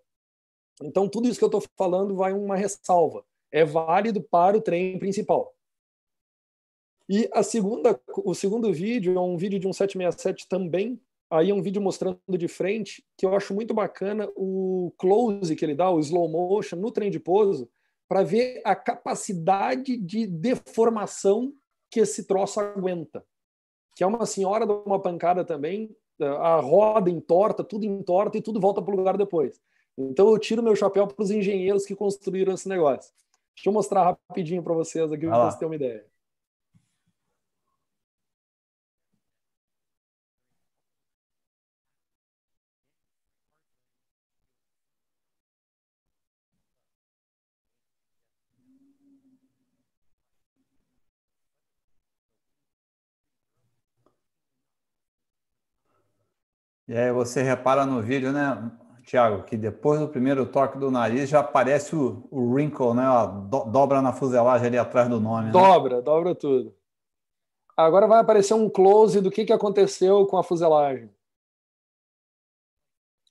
Então, 0.82 1.09
tudo 1.09 1.28
isso 1.28 1.39
que 1.39 1.45
eu 1.45 1.49
estou 1.49 1.62
falando 1.76 2.14
vai 2.14 2.32
uma 2.32 2.57
ressalva. 2.57 3.24
É 3.51 3.64
válido 3.64 4.22
para 4.22 4.57
o 4.57 4.61
trem 4.61 4.99
principal. 4.99 5.55
E 7.09 7.28
a 7.32 7.43
segunda, 7.43 8.01
o 8.24 8.34
segundo 8.34 8.72
vídeo 8.72 9.16
é 9.16 9.20
um 9.20 9.37
vídeo 9.37 9.59
de 9.59 9.66
um 9.66 9.72
767 9.72 10.49
também. 10.49 11.01
Aí 11.30 11.51
é 11.51 11.55
um 11.55 11.62
vídeo 11.62 11.80
mostrando 11.80 12.20
de 12.37 12.47
frente, 12.47 13.05
que 13.16 13.26
eu 13.26 13.34
acho 13.34 13.55
muito 13.55 13.72
bacana 13.72 14.30
o 14.37 14.93
close 14.97 15.57
que 15.57 15.64
ele 15.64 15.74
dá, 15.74 15.91
o 15.91 15.99
slow 15.99 16.28
motion 16.28 16.76
no 16.76 16.93
trem 16.93 17.11
de 17.11 17.18
pouso, 17.18 17.68
para 18.09 18.23
ver 18.23 18.61
a 18.65 18.75
capacidade 18.75 19.97
de 19.97 20.27
deformação 20.27 21.53
que 21.91 22.01
esse 22.01 22.25
troço 22.25 22.61
aguenta. 22.61 23.25
Que 23.95 24.05
é 24.05 24.07
uma 24.07 24.27
senhora 24.27 24.67
de 24.67 24.73
uma 24.73 25.01
pancada 25.01 25.45
também, 25.45 25.95
a 26.21 26.57
roda 26.57 27.11
entorta, 27.11 27.65
tudo 27.65 27.85
entorta 27.85 28.39
e 28.39 28.43
tudo 28.43 28.61
volta 28.61 28.81
para 28.83 28.95
o 28.95 28.97
lugar 28.97 29.17
depois. 29.17 29.61
Então 29.99 30.29
eu 30.29 30.39
tiro 30.39 30.63
meu 30.63 30.77
chapéu 30.77 31.07
para 31.07 31.23
os 31.23 31.31
engenheiros 31.31 31.87
que 31.87 31.95
construíram 31.95 32.55
esse 32.55 32.69
negócio. 32.69 33.13
Deixa 33.55 33.69
eu 33.69 33.73
mostrar 33.73 34.17
rapidinho 34.29 34.63
para 34.63 34.75
vocês 34.75 35.11
aqui 35.11 35.27
para 35.27 35.39
vocês 35.39 35.55
terem 35.55 35.71
uma 35.71 35.77
ideia. 35.77 36.07
E 56.89 56.97
aí 56.97 57.11
você 57.12 57.43
repara 57.43 57.84
no 57.84 58.01
vídeo, 58.01 58.32
né, 58.32 58.70
Tiago, 59.03 59.45
que 59.45 59.57
depois 59.57 60.01
do 60.01 60.09
primeiro 60.09 60.47
toque 60.47 60.78
do 60.78 60.91
nariz 60.91 61.28
já 61.28 61.41
aparece 61.41 61.95
o, 61.95 62.26
o 62.30 62.53
wrinkle, 62.53 62.95
né? 62.95 63.05
A 63.05 63.26
do, 63.26 63.64
dobra 63.64 64.03
na 64.03 64.12
fuselagem 64.12 64.66
ali 64.66 64.78
atrás 64.78 65.09
do 65.09 65.20
nome. 65.20 65.47
Né? 65.47 65.53
Dobra, 65.53 66.03
dobra 66.03 66.34
tudo. 66.34 66.76
Agora 67.76 68.07
vai 68.07 68.20
aparecer 68.20 68.55
um 68.55 68.70
close 68.70 69.20
do 69.20 69.30
que, 69.30 69.45
que 69.45 69.53
aconteceu 69.53 70.26
com 70.26 70.37
a 70.37 70.43
fuselagem. 70.43 71.14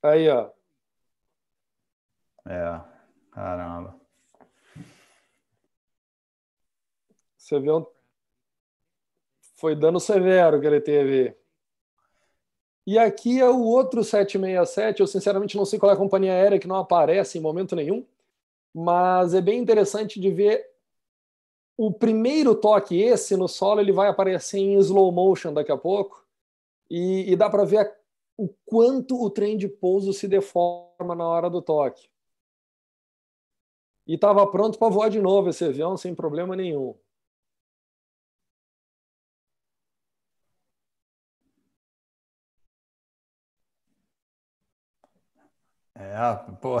Aí, 0.02 0.28
ó. 0.30 0.50
É, 2.46 2.80
caramba. 3.32 3.96
Você 7.36 7.58
vê 7.58 7.72
um... 7.72 7.84
Foi 9.56 9.74
dano 9.74 9.98
severo 9.98 10.60
que 10.60 10.66
ele 10.66 10.80
teve. 10.80 11.36
E 12.86 12.98
aqui 12.98 13.40
é 13.40 13.50
o 13.50 13.62
outro 13.64 14.04
767. 14.04 15.00
Eu, 15.00 15.06
sinceramente, 15.06 15.56
não 15.56 15.64
sei 15.64 15.78
qual 15.78 15.90
é 15.90 15.94
a 15.94 15.98
companhia 15.98 16.32
aérea 16.32 16.58
que 16.58 16.68
não 16.68 16.76
aparece 16.76 17.36
em 17.36 17.40
momento 17.40 17.74
nenhum, 17.74 18.06
mas 18.72 19.34
é 19.34 19.40
bem 19.40 19.58
interessante 19.58 20.20
de 20.20 20.30
ver 20.30 20.64
o 21.76 21.92
primeiro 21.92 22.54
toque, 22.54 23.00
esse 23.00 23.36
no 23.36 23.48
solo, 23.48 23.80
ele 23.80 23.92
vai 23.92 24.08
aparecer 24.08 24.58
em 24.58 24.78
slow 24.78 25.12
motion 25.12 25.52
daqui 25.52 25.70
a 25.70 25.76
pouco, 25.76 26.24
e, 26.88 27.30
e 27.32 27.36
dá 27.36 27.50
para 27.50 27.64
ver 27.64 27.92
o 28.36 28.48
quanto 28.64 29.20
o 29.22 29.28
trem 29.30 29.56
de 29.56 29.68
pouso 29.68 30.12
se 30.12 30.28
deforma 30.28 31.14
na 31.14 31.26
hora 31.26 31.50
do 31.50 31.60
toque. 31.60 32.08
E 34.06 34.14
estava 34.14 34.46
pronto 34.46 34.78
para 34.78 34.88
voar 34.88 35.10
de 35.10 35.20
novo 35.20 35.50
esse 35.50 35.64
avião 35.64 35.96
sem 35.96 36.14
problema 36.14 36.54
nenhum. 36.54 36.94
É, 46.06 46.52
pô. 46.60 46.76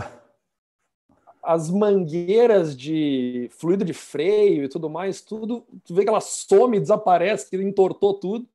As 1.42 1.70
mangueiras 1.70 2.76
de 2.76 3.48
fluido 3.52 3.84
de 3.84 3.92
freio 3.92 4.64
e 4.64 4.68
tudo 4.68 4.90
mais, 4.90 5.20
tudo, 5.20 5.66
tu 5.84 5.94
vê 5.94 6.02
que 6.02 6.08
ela 6.08 6.20
some, 6.20 6.80
desaparece, 6.80 7.48
que 7.48 7.56
entortou 7.56 8.14
tudo. 8.14 8.48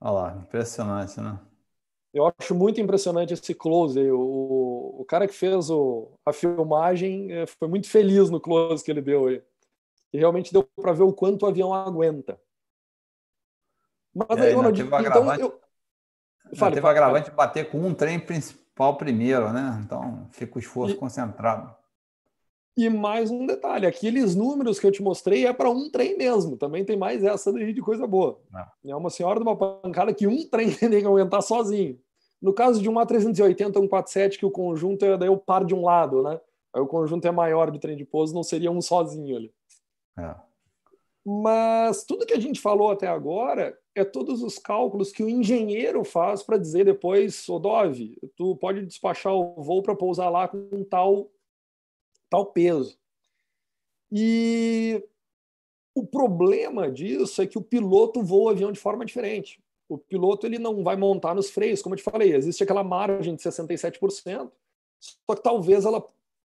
Olha 0.00 0.10
lá, 0.12 0.36
impressionante, 0.36 1.20
né? 1.20 1.38
Eu 2.12 2.30
acho 2.38 2.54
muito 2.54 2.80
impressionante 2.80 3.32
esse 3.32 3.54
close. 3.54 3.98
O, 4.10 4.96
o 5.00 5.04
cara 5.04 5.26
que 5.26 5.34
fez 5.34 5.70
o, 5.70 6.10
a 6.26 6.32
filmagem 6.32 7.32
é, 7.32 7.46
foi 7.46 7.68
muito 7.68 7.88
feliz 7.88 8.28
no 8.28 8.40
close 8.40 8.84
que 8.84 8.90
ele 8.90 9.00
deu 9.00 9.28
aí. 9.28 9.42
E 10.12 10.18
realmente 10.18 10.52
deu 10.52 10.64
para 10.76 10.92
ver 10.92 11.04
o 11.04 11.12
quanto 11.12 11.44
o 11.44 11.48
avião 11.48 11.72
aguenta. 11.72 12.38
Mas 14.12 14.38
é, 14.38 14.48
aí, 14.48 14.52
Ronaldinho, 14.52 14.88
então 14.88 15.34
eu, 15.36 15.58
Fale, 16.54 16.74
teve 16.74 16.86
agravante 16.86 17.30
de 17.30 17.36
bater 17.36 17.70
com 17.70 17.78
um 17.78 17.94
trem 17.94 18.18
principal 18.18 18.96
primeiro, 18.96 19.52
né? 19.52 19.80
Então 19.84 20.26
fica 20.32 20.56
o 20.56 20.58
esforço 20.58 20.94
e, 20.94 20.98
concentrado. 20.98 21.74
E 22.76 22.88
mais 22.88 23.30
um 23.30 23.46
detalhe: 23.46 23.86
aqueles 23.86 24.34
números 24.34 24.78
que 24.78 24.86
eu 24.86 24.92
te 24.92 25.02
mostrei 25.02 25.46
é 25.46 25.52
para 25.52 25.70
um 25.70 25.90
trem 25.90 26.16
mesmo. 26.16 26.56
Também 26.56 26.84
tem 26.84 26.96
mais 26.96 27.22
essa 27.22 27.52
daí 27.52 27.72
de 27.72 27.80
coisa 27.80 28.06
boa. 28.06 28.40
É. 28.84 28.90
é 28.90 28.96
uma 28.96 29.10
senhora 29.10 29.38
de 29.38 29.46
uma 29.46 29.56
pancada 29.56 30.12
que 30.12 30.26
um 30.26 30.44
trem 30.48 30.70
tem 30.74 30.90
que 30.90 31.06
aguentar 31.06 31.42
sozinho. 31.42 31.98
No 32.40 32.52
caso 32.52 32.82
de 32.82 32.88
um 32.88 32.94
A380, 32.94 33.80
um 33.80 33.86
47, 33.86 34.38
que 34.38 34.46
o 34.46 34.50
conjunto 34.50 35.04
é 35.04 35.16
daí 35.16 35.28
o 35.28 35.36
par 35.36 35.64
de 35.64 35.74
um 35.74 35.84
lado, 35.84 36.22
né? 36.22 36.40
Aí 36.74 36.80
o 36.80 36.86
conjunto 36.86 37.26
é 37.26 37.30
maior 37.30 37.70
de 37.70 37.78
trem 37.78 37.96
de 37.96 38.04
pouso, 38.04 38.34
não 38.34 38.42
seria 38.42 38.70
um 38.70 38.80
sozinho 38.80 39.36
ali. 39.36 39.54
É. 40.18 40.34
Mas 41.24 42.04
tudo 42.04 42.26
que 42.26 42.34
a 42.34 42.40
gente 42.40 42.60
falou 42.60 42.90
até 42.90 43.06
agora 43.06 43.78
é 43.94 44.04
todos 44.04 44.42
os 44.42 44.58
cálculos 44.58 45.12
que 45.12 45.22
o 45.22 45.28
engenheiro 45.28 46.04
faz 46.04 46.42
para 46.42 46.58
dizer 46.58 46.84
depois, 46.84 47.48
Odove, 47.48 48.18
tu 48.36 48.56
pode 48.56 48.84
despachar 48.84 49.32
o 49.32 49.62
voo 49.62 49.82
para 49.82 49.94
pousar 49.94 50.30
lá 50.30 50.48
com 50.48 50.82
tal, 50.84 51.30
tal 52.28 52.46
peso. 52.46 52.98
E 54.10 55.02
o 55.94 56.04
problema 56.04 56.90
disso 56.90 57.40
é 57.40 57.46
que 57.46 57.58
o 57.58 57.62
piloto 57.62 58.22
voa 58.22 58.44
o 58.44 58.48
avião 58.48 58.72
de 58.72 58.80
forma 58.80 59.04
diferente. 59.04 59.62
O 59.88 59.98
piloto 59.98 60.46
ele 60.46 60.58
não 60.58 60.82
vai 60.82 60.96
montar 60.96 61.34
nos 61.34 61.50
freios, 61.50 61.82
como 61.82 61.94
eu 61.94 61.98
te 61.98 62.02
falei, 62.02 62.34
existe 62.34 62.62
aquela 62.62 62.82
margem 62.82 63.36
de 63.36 63.42
67%, 63.42 64.50
só 64.98 65.36
que 65.36 65.42
talvez 65.42 65.84
ela 65.84 66.04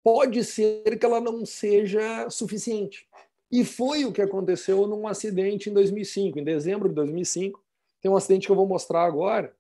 pode 0.02 0.44
ser 0.44 0.98
que 0.98 1.04
ela 1.04 1.20
não 1.20 1.44
seja 1.44 2.30
suficiente. 2.30 3.08
E 3.55 3.64
foi 3.64 4.05
o 4.05 4.11
que 4.11 4.20
aconteceu 4.20 4.84
num 4.84 5.07
acidente 5.07 5.70
em 5.70 5.72
2005, 5.72 6.40
em 6.40 6.42
dezembro 6.42 6.88
de 6.88 6.94
2005. 6.96 7.62
Tem 8.02 8.11
um 8.11 8.16
acidente 8.16 8.46
que 8.46 8.50
eu 8.50 8.57
vou 8.57 8.66
mostrar 8.66 9.05
agora, 9.05 9.55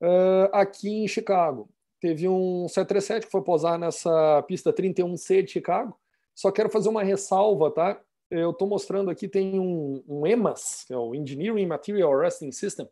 uh, 0.00 0.48
aqui 0.54 0.88
em 0.88 1.06
Chicago. 1.06 1.68
Teve 2.00 2.26
um 2.26 2.66
737 2.66 3.26
que 3.26 3.30
foi 3.30 3.42
posar 3.42 3.78
nessa 3.78 4.42
pista 4.44 4.72
31C 4.72 5.42
de 5.42 5.50
Chicago. 5.50 6.00
Só 6.34 6.50
quero 6.50 6.70
fazer 6.70 6.88
uma 6.88 7.02
ressalva, 7.02 7.70
tá? 7.70 8.00
Eu 8.30 8.52
estou 8.52 8.66
mostrando 8.66 9.10
aqui, 9.10 9.28
tem 9.28 9.60
um, 9.60 10.02
um 10.08 10.26
EMAS, 10.26 10.84
que 10.86 10.94
é 10.94 10.96
o 10.96 11.14
Engineering 11.14 11.66
Material 11.66 12.18
Arresting 12.18 12.50
System. 12.50 12.88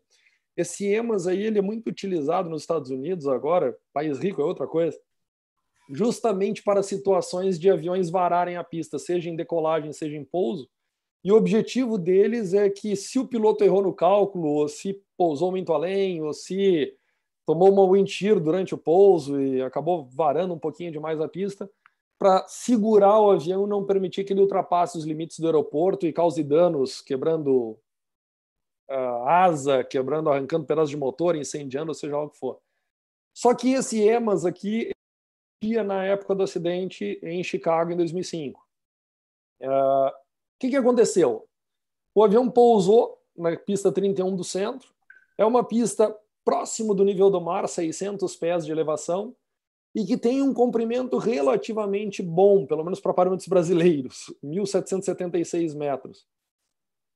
Esse 0.55 0.85
EMAS 0.85 1.25
aí, 1.25 1.41
ele 1.41 1.57
é 1.57 1.61
muito 1.63 1.89
utilizado 1.89 2.51
nos 2.51 2.61
Estados 2.61 2.91
Unidos 2.91 3.27
agora, 3.27 3.75
país 3.91 4.19
rico 4.19 4.43
é 4.43 4.45
outra 4.45 4.67
coisa, 4.67 4.95
justamente 5.89 6.63
para 6.63 6.83
situações 6.83 7.59
de 7.59 7.69
aviões 7.69 8.09
vararem 8.09 8.57
a 8.57 8.63
pista, 8.63 8.99
seja 8.99 9.29
em 9.29 9.35
decolagem, 9.35 9.91
seja 9.91 10.15
em 10.15 10.23
pouso. 10.23 10.69
E 11.23 11.31
o 11.31 11.35
objetivo 11.35 11.97
deles 11.97 12.53
é 12.53 12.69
que, 12.69 12.95
se 12.95 13.19
o 13.19 13.27
piloto 13.27 13.63
errou 13.63 13.81
no 13.81 13.93
cálculo, 13.93 14.47
ou 14.47 14.67
se 14.67 15.01
pousou 15.17 15.51
muito 15.51 15.73
além, 15.73 16.21
ou 16.21 16.31
se 16.31 16.93
tomou 17.45 17.71
uma 17.71 17.91
wind 17.91 18.07
shear 18.07 18.39
durante 18.39 18.75
o 18.75 18.77
pouso 18.77 19.41
e 19.41 19.61
acabou 19.61 20.07
varando 20.13 20.53
um 20.53 20.59
pouquinho 20.59 20.91
demais 20.91 21.19
a 21.19 21.27
pista, 21.27 21.69
para 22.17 22.45
segurar 22.47 23.19
o 23.19 23.31
avião 23.31 23.65
e 23.65 23.69
não 23.69 23.85
permitir 23.85 24.23
que 24.23 24.33
ele 24.33 24.41
ultrapasse 24.41 24.97
os 24.97 25.05
limites 25.05 25.39
do 25.39 25.47
aeroporto 25.47 26.05
e 26.05 26.13
cause 26.13 26.43
danos, 26.43 27.01
quebrando 27.01 27.77
uh, 28.89 29.23
asa, 29.25 29.83
quebrando, 29.83 30.29
arrancando 30.29 30.65
pedaços 30.65 30.89
de 30.89 30.97
motor, 30.97 31.35
incendiando, 31.35 31.93
seja 31.93 32.15
lá 32.15 32.23
o 32.23 32.29
que 32.29 32.37
for. 32.37 32.59
Só 33.33 33.55
que 33.55 33.73
esse 33.73 34.01
EMAS 34.01 34.45
aqui 34.45 34.91
dia 35.61 35.83
na 35.83 36.05
época 36.05 36.33
do 36.33 36.43
acidente 36.43 37.19
em 37.21 37.43
Chicago, 37.43 37.91
em 37.91 37.97
2005. 37.97 38.65
O 39.61 39.65
uh, 39.65 40.11
que, 40.57 40.69
que 40.69 40.75
aconteceu? 40.75 41.47
O 42.15 42.23
avião 42.23 42.49
pousou 42.49 43.21
na 43.37 43.55
pista 43.55 43.91
31 43.91 44.35
do 44.35 44.43
centro. 44.43 44.89
É 45.37 45.45
uma 45.45 45.63
pista 45.63 46.15
próximo 46.45 46.93
do 46.93 47.03
nível 47.03 47.29
do 47.29 47.41
mar, 47.41 47.67
600 47.67 48.35
pés 48.35 48.65
de 48.65 48.71
elevação, 48.71 49.35
e 49.93 50.05
que 50.05 50.17
tem 50.17 50.41
um 50.41 50.53
comprimento 50.53 51.17
relativamente 51.17 52.21
bom, 52.23 52.65
pelo 52.65 52.83
menos 52.83 52.99
para 52.99 53.13
parâmetros 53.13 53.47
brasileiros, 53.47 54.33
1.776 54.43 55.75
metros. 55.75 56.25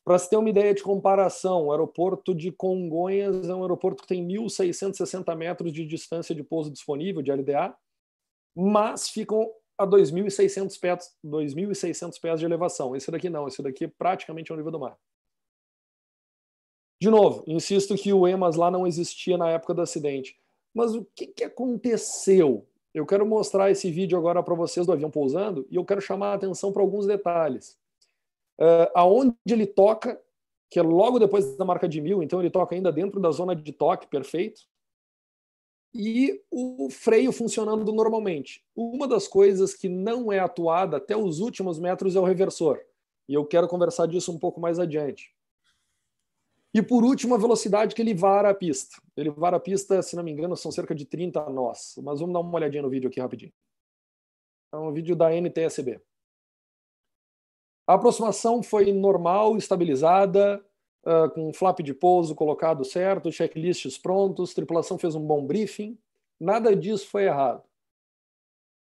Para 0.05 0.19
se 0.19 0.29
ter 0.29 0.35
uma 0.35 0.49
ideia 0.49 0.73
de 0.73 0.83
comparação, 0.83 1.67
o 1.67 1.71
aeroporto 1.71 2.35
de 2.35 2.51
Congonhas 2.51 3.47
é 3.47 3.55
um 3.55 3.61
aeroporto 3.61 4.03
que 4.03 4.07
tem 4.07 4.27
1.660 4.27 5.33
metros 5.33 5.71
de 5.71 5.85
distância 5.85 6.35
de 6.35 6.43
pouso 6.43 6.69
disponível, 6.69 7.21
de 7.21 7.31
LDA, 7.31 7.73
mas 8.55 9.09
ficam 9.09 9.51
a 9.77 9.87
2.600 9.87 10.79
pés, 10.79 11.15
2.600 11.25 12.19
pés 12.19 12.39
de 12.39 12.45
elevação. 12.45 12.95
Esse 12.95 13.09
daqui 13.11 13.29
não, 13.29 13.47
esse 13.47 13.61
daqui 13.61 13.85
é 13.85 13.87
praticamente 13.87 14.51
ao 14.51 14.57
nível 14.57 14.71
do 14.71 14.79
mar. 14.79 14.97
De 17.01 17.09
novo, 17.09 17.43
insisto 17.47 17.95
que 17.95 18.13
o 18.13 18.27
EMAS 18.27 18.55
lá 18.55 18.71
não 18.71 18.87
existia 18.87 19.37
na 19.37 19.49
época 19.49 19.73
do 19.73 19.81
acidente. 19.81 20.39
Mas 20.73 20.95
o 20.95 21.05
que, 21.15 21.27
que 21.27 21.43
aconteceu? 21.43 22.65
Eu 22.93 23.05
quero 23.05 23.25
mostrar 23.25 23.71
esse 23.71 23.91
vídeo 23.91 24.17
agora 24.17 24.41
para 24.41 24.55
vocês 24.55 24.85
do 24.85 24.93
avião 24.93 25.09
pousando 25.09 25.67
e 25.69 25.75
eu 25.75 25.83
quero 25.83 25.99
chamar 25.99 26.31
a 26.31 26.33
atenção 26.35 26.71
para 26.71 26.81
alguns 26.81 27.05
detalhes. 27.05 27.77
Uh, 28.59 28.87
aonde 28.93 29.35
ele 29.49 29.65
toca, 29.65 30.21
que 30.69 30.79
é 30.79 30.81
logo 30.83 31.19
depois 31.19 31.57
da 31.57 31.65
marca 31.65 31.89
de 31.89 31.99
mil, 31.99 32.21
então 32.21 32.39
ele 32.39 32.51
toca 32.51 32.75
ainda 32.75 32.91
dentro 32.91 33.19
da 33.19 33.31
zona 33.31 33.55
de 33.55 33.71
toque, 33.71 34.07
perfeito. 34.07 34.61
E 35.93 36.41
o 36.49 36.89
freio 36.89 37.31
funcionando 37.31 37.91
normalmente. 37.93 38.63
Uma 38.75 39.07
das 39.07 39.27
coisas 39.27 39.73
que 39.75 39.87
não 39.87 40.31
é 40.31 40.39
atuada 40.39 40.97
até 40.97 41.15
os 41.15 41.39
últimos 41.39 41.77
metros 41.77 42.15
é 42.15 42.19
o 42.19 42.23
reversor. 42.23 42.79
E 43.29 43.33
eu 43.33 43.45
quero 43.45 43.67
conversar 43.67 44.07
disso 44.07 44.31
um 44.31 44.39
pouco 44.39 44.59
mais 44.59 44.79
adiante. 44.79 45.33
E 46.73 46.81
por 46.81 47.03
último, 47.03 47.35
a 47.35 47.37
velocidade 47.37 47.93
que 47.93 48.01
ele 48.01 48.15
vara 48.15 48.49
a 48.49 48.55
pista. 48.55 48.99
Ele 49.15 49.29
vara 49.29 49.57
a 49.57 49.59
pista, 49.59 50.01
se 50.01 50.15
não 50.15 50.23
me 50.23 50.31
engano, 50.31 50.57
são 50.57 50.71
cerca 50.71 50.95
de 50.95 51.05
30 51.05 51.47
nós. 51.51 51.93
Mas 52.01 52.19
vamos 52.19 52.33
dar 52.33 52.39
uma 52.39 52.55
olhadinha 52.55 52.81
no 52.81 52.89
vídeo 52.89 53.09
aqui 53.09 53.19
rapidinho. 53.19 53.53
É 54.73 54.77
um 54.77 54.91
vídeo 54.91 55.15
da 55.15 55.31
NTSB. 55.31 56.01
A 57.85 57.93
aproximação 57.93 58.63
foi 58.63 58.91
normal, 58.91 59.55
estabilizada, 59.55 60.65
uh, 61.05 61.29
com 61.29 61.53
flap 61.53 61.79
de 61.79 61.93
pouso 61.93 62.35
colocado 62.35 62.83
certo, 62.83 63.31
checklists 63.31 63.97
prontos, 63.97 64.53
tripulação 64.53 64.97
fez 64.97 65.15
um 65.15 65.25
bom 65.25 65.45
briefing. 65.45 65.97
Nada 66.39 66.75
disso 66.75 67.07
foi 67.07 67.25
errado. 67.25 67.63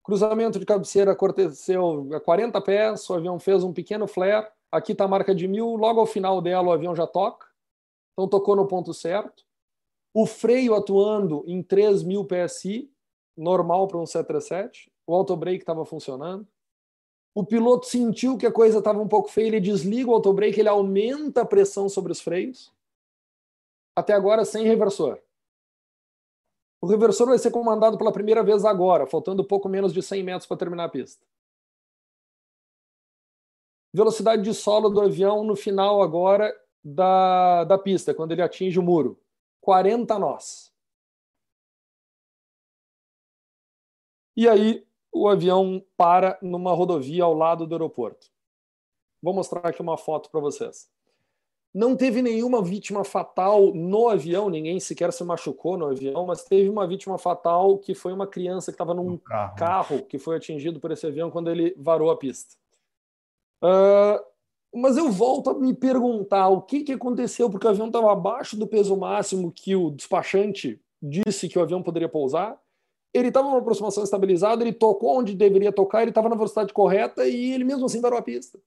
Cruzamento 0.04 0.60
de 0.60 0.66
cabeceira 0.66 1.14
aconteceu 1.14 2.10
a 2.14 2.20
40 2.20 2.62
pés, 2.62 3.10
o 3.10 3.14
avião 3.14 3.40
fez 3.40 3.64
um 3.64 3.72
pequeno 3.72 4.06
flare. 4.06 4.48
Aqui 4.72 4.92
está 4.92 5.06
a 5.06 5.08
marca 5.08 5.34
de 5.34 5.48
mil, 5.48 5.76
logo 5.76 6.00
ao 6.00 6.06
final 6.06 6.42
dela 6.42 6.68
o 6.68 6.72
avião 6.72 6.96
já 6.96 7.08
toca. 7.08 7.48
Então 8.14 8.28
tocou 8.28 8.56
no 8.56 8.68
ponto 8.68 8.94
certo. 8.94 9.44
O 10.14 10.26
freio 10.26 10.76
atuando 10.76 11.44
em 11.48 11.64
3.000 11.64 12.28
PSI, 12.28 12.92
normal 13.36 13.88
para 13.88 13.98
um 13.98 14.06
737. 14.06 14.92
O 15.08 15.16
autobrake 15.16 15.60
estava 15.60 15.86
funcionando. 15.86 16.48
O 17.36 17.44
piloto 17.44 17.88
sentiu 17.88 18.38
que 18.38 18.46
a 18.46 18.52
coisa 18.52 18.78
estava 18.78 19.02
um 19.02 19.08
pouco 19.08 19.30
feia, 19.30 19.48
ele 19.48 19.60
desliga 19.60 20.10
o 20.10 20.14
autobrake, 20.14 20.60
ele 20.60 20.70
aumenta 20.70 21.42
a 21.42 21.46
pressão 21.46 21.90
sobre 21.90 22.12
os 22.12 22.22
freios. 22.22 22.72
Até 23.96 24.14
agora 24.14 24.46
sem 24.46 24.66
reversor. 24.66 25.20
O 26.80 26.86
reversor 26.86 27.28
vai 27.28 27.40
ser 27.40 27.50
comandado 27.50 27.98
pela 27.98 28.12
primeira 28.12 28.44
vez 28.44 28.66
agora, 28.66 29.08
faltando 29.08 29.44
pouco 29.44 29.68
menos 29.68 29.94
de 29.94 30.02
100 30.02 30.24
metros 30.24 30.46
para 30.46 30.58
terminar 30.58 30.84
a 30.86 30.90
pista. 30.90 31.26
Velocidade 33.94 34.42
de 34.42 34.54
solo 34.54 34.90
do 34.90 35.02
avião 35.02 35.44
no 35.44 35.56
final 35.56 36.02
agora 36.02 36.54
da, 36.84 37.64
da 37.64 37.78
pista, 37.78 38.14
quando 38.14 38.32
ele 38.32 38.42
atinge 38.42 38.78
o 38.78 38.84
muro. 38.84 39.20
40 39.62 40.20
nós. 40.20 40.74
E 44.36 44.50
aí 44.50 44.86
o 45.14 45.28
avião 45.28 45.84
para 45.96 46.38
numa 46.42 46.74
rodovia 46.74 47.24
ao 47.24 47.34
lado 47.34 47.68
do 47.68 47.76
aeroporto. 47.76 48.28
Vou 49.22 49.34
mostrar 49.34 49.70
aqui 49.70 49.82
uma 49.82 49.98
foto 49.98 50.30
para 50.30 50.42
vocês. 50.42 50.90
Não 51.74 51.96
teve 51.96 52.22
nenhuma 52.22 52.62
vítima 52.62 53.04
fatal 53.04 53.74
no 53.74 54.08
avião, 54.08 54.50
ninguém 54.50 54.80
sequer 54.80 55.12
se 55.12 55.24
machucou 55.24 55.76
no 55.76 55.88
avião, 55.88 56.26
mas 56.26 56.44
teve 56.44 56.70
uma 56.70 56.86
vítima 56.86 57.18
fatal 57.18 57.80
que 57.80 57.96
foi 57.96 58.14
uma 58.14 58.28
criança 58.28 58.72
que 58.72 58.76
estava 58.76 58.94
num 58.94 59.18
carro. 59.18 59.56
carro. 59.56 60.04
que 60.04 60.20
foi 60.20 60.36
atingido 60.36 60.80
por 60.80 60.92
esse 60.92 61.08
avião 61.08 61.32
quando 61.32 61.50
ele 61.50 61.74
varou 61.78 62.12
a 62.12 62.18
pista. 62.18 62.56
Uh, 63.64 64.24
mas 64.76 64.98
eu 64.98 65.12
volto 65.12 65.50
a 65.50 65.54
me 65.54 65.74
perguntar 65.74 66.50
o 66.50 66.62
que, 66.62 66.84
que 66.84 66.94
aconteceu, 66.94 67.50
porque 67.50 67.66
o 67.66 67.70
avião 67.70 67.88
estava 67.88 68.12
abaixo 68.12 68.56
do 68.56 68.68
peso 68.68 68.96
máximo 68.96 69.52
que 69.52 69.76
o 69.76 69.90
despachante 69.90 70.80
disse 71.02 71.50
que 71.50 71.58
o 71.58 71.62
avião 71.62 71.82
poderia 71.82 72.10
pousar. 72.10 72.60
Ele 73.14 73.28
estava 73.28 73.48
numa 73.48 73.60
aproximação 73.60 74.04
estabilizada, 74.04 74.64
ele 74.64 74.74
tocou 74.74 75.18
onde 75.20 75.36
deveria 75.36 75.72
tocar, 75.72 76.02
ele 76.02 76.12
estava 76.12 76.30
na 76.30 76.36
velocidade 76.36 76.74
correta 76.74 77.28
e 77.28 77.52
ele 77.52 77.64
mesmo 77.64 77.86
assim 77.86 78.02
parou 78.02 78.18
a 78.18 78.24
pista. 78.24 78.60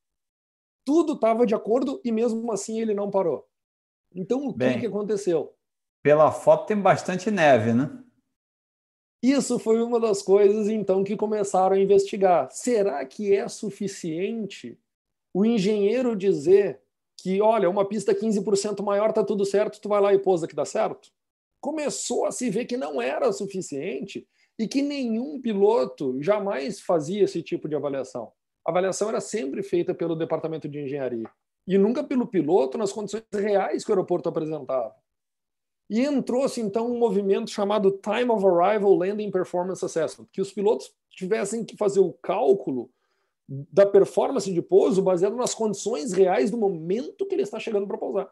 Tudo 0.84 1.14
estava 1.14 1.44
de 1.44 1.54
acordo 1.54 2.00
e 2.04 2.12
mesmo 2.12 2.52
assim 2.52 2.80
ele 2.80 2.94
não 2.94 3.10
parou. 3.10 3.48
Então 4.14 4.46
o 4.46 4.52
Bem, 4.52 4.74
que, 4.74 4.80
que 4.80 4.86
aconteceu? 4.86 5.52
Pela 6.02 6.30
foto 6.30 6.66
tem 6.66 6.80
bastante 6.80 7.30
neve, 7.30 7.74
né? 7.74 7.90
Isso 9.22 9.58
foi 9.58 9.82
uma 9.82 9.98
das 9.98 10.22
coisas 10.22 10.68
então 10.68 11.02
que 11.02 11.16
começaram 11.16 11.74
a 11.74 11.80
investigar. 11.80 12.48
Será 12.52 13.04
que 13.04 13.34
é 13.34 13.48
suficiente 13.48 14.78
o 15.34 15.44
engenheiro 15.44 16.14
dizer 16.14 16.80
que, 17.16 17.40
olha, 17.40 17.68
uma 17.68 17.84
pista 17.84 18.14
15% 18.14 18.82
maior 18.84 19.12
tá 19.12 19.24
tudo 19.24 19.44
certo, 19.44 19.80
tu 19.80 19.88
vai 19.88 20.00
lá 20.00 20.14
e 20.14 20.18
pousa 20.18 20.46
que 20.46 20.54
dá 20.54 20.64
certo? 20.64 21.10
Começou 21.60 22.26
a 22.26 22.30
se 22.30 22.48
ver 22.48 22.66
que 22.66 22.76
não 22.76 23.02
era 23.02 23.32
suficiente 23.32 24.26
e 24.58 24.66
que 24.66 24.82
nenhum 24.82 25.40
piloto 25.40 26.16
jamais 26.22 26.80
fazia 26.80 27.24
esse 27.24 27.42
tipo 27.42 27.68
de 27.68 27.74
avaliação. 27.74 28.32
A 28.64 28.70
avaliação 28.70 29.08
era 29.08 29.20
sempre 29.20 29.62
feita 29.62 29.94
pelo 29.94 30.16
departamento 30.16 30.68
de 30.68 30.80
engenharia 30.80 31.30
e 31.66 31.76
nunca 31.76 32.02
pelo 32.02 32.26
piloto 32.26 32.78
nas 32.78 32.92
condições 32.92 33.24
reais 33.32 33.84
que 33.84 33.90
o 33.90 33.94
aeroporto 33.94 34.28
apresentava. 34.28 34.94
E 35.88 36.00
entrou-se 36.00 36.60
então 36.60 36.90
um 36.90 36.98
movimento 36.98 37.50
chamado 37.50 37.92
Time 38.02 38.30
of 38.30 38.44
Arrival 38.44 38.94
Landing 38.94 39.30
Performance 39.30 39.84
Assessment, 39.84 40.26
que 40.32 40.40
os 40.40 40.52
pilotos 40.52 40.92
tivessem 41.10 41.64
que 41.64 41.76
fazer 41.76 42.00
o 42.00 42.12
cálculo 42.12 42.90
da 43.48 43.86
performance 43.86 44.52
de 44.52 44.60
pouso 44.60 45.00
baseado 45.00 45.36
nas 45.36 45.54
condições 45.54 46.12
reais 46.12 46.50
do 46.50 46.56
momento 46.56 47.26
que 47.26 47.34
ele 47.34 47.42
está 47.42 47.60
chegando 47.60 47.86
para 47.86 47.98
pousar. 47.98 48.28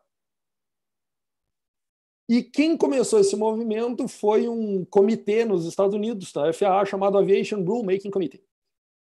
E 2.28 2.42
quem 2.42 2.76
começou 2.76 3.20
esse 3.20 3.36
movimento 3.36 4.08
foi 4.08 4.48
um 4.48 4.84
comitê 4.86 5.44
nos 5.44 5.66
Estados 5.66 5.94
Unidos, 5.94 6.32
tá? 6.32 6.52
FAA, 6.52 6.84
chamado 6.86 7.18
Aviation 7.18 7.62
Rulemaking 7.62 8.10
Committee. 8.10 8.42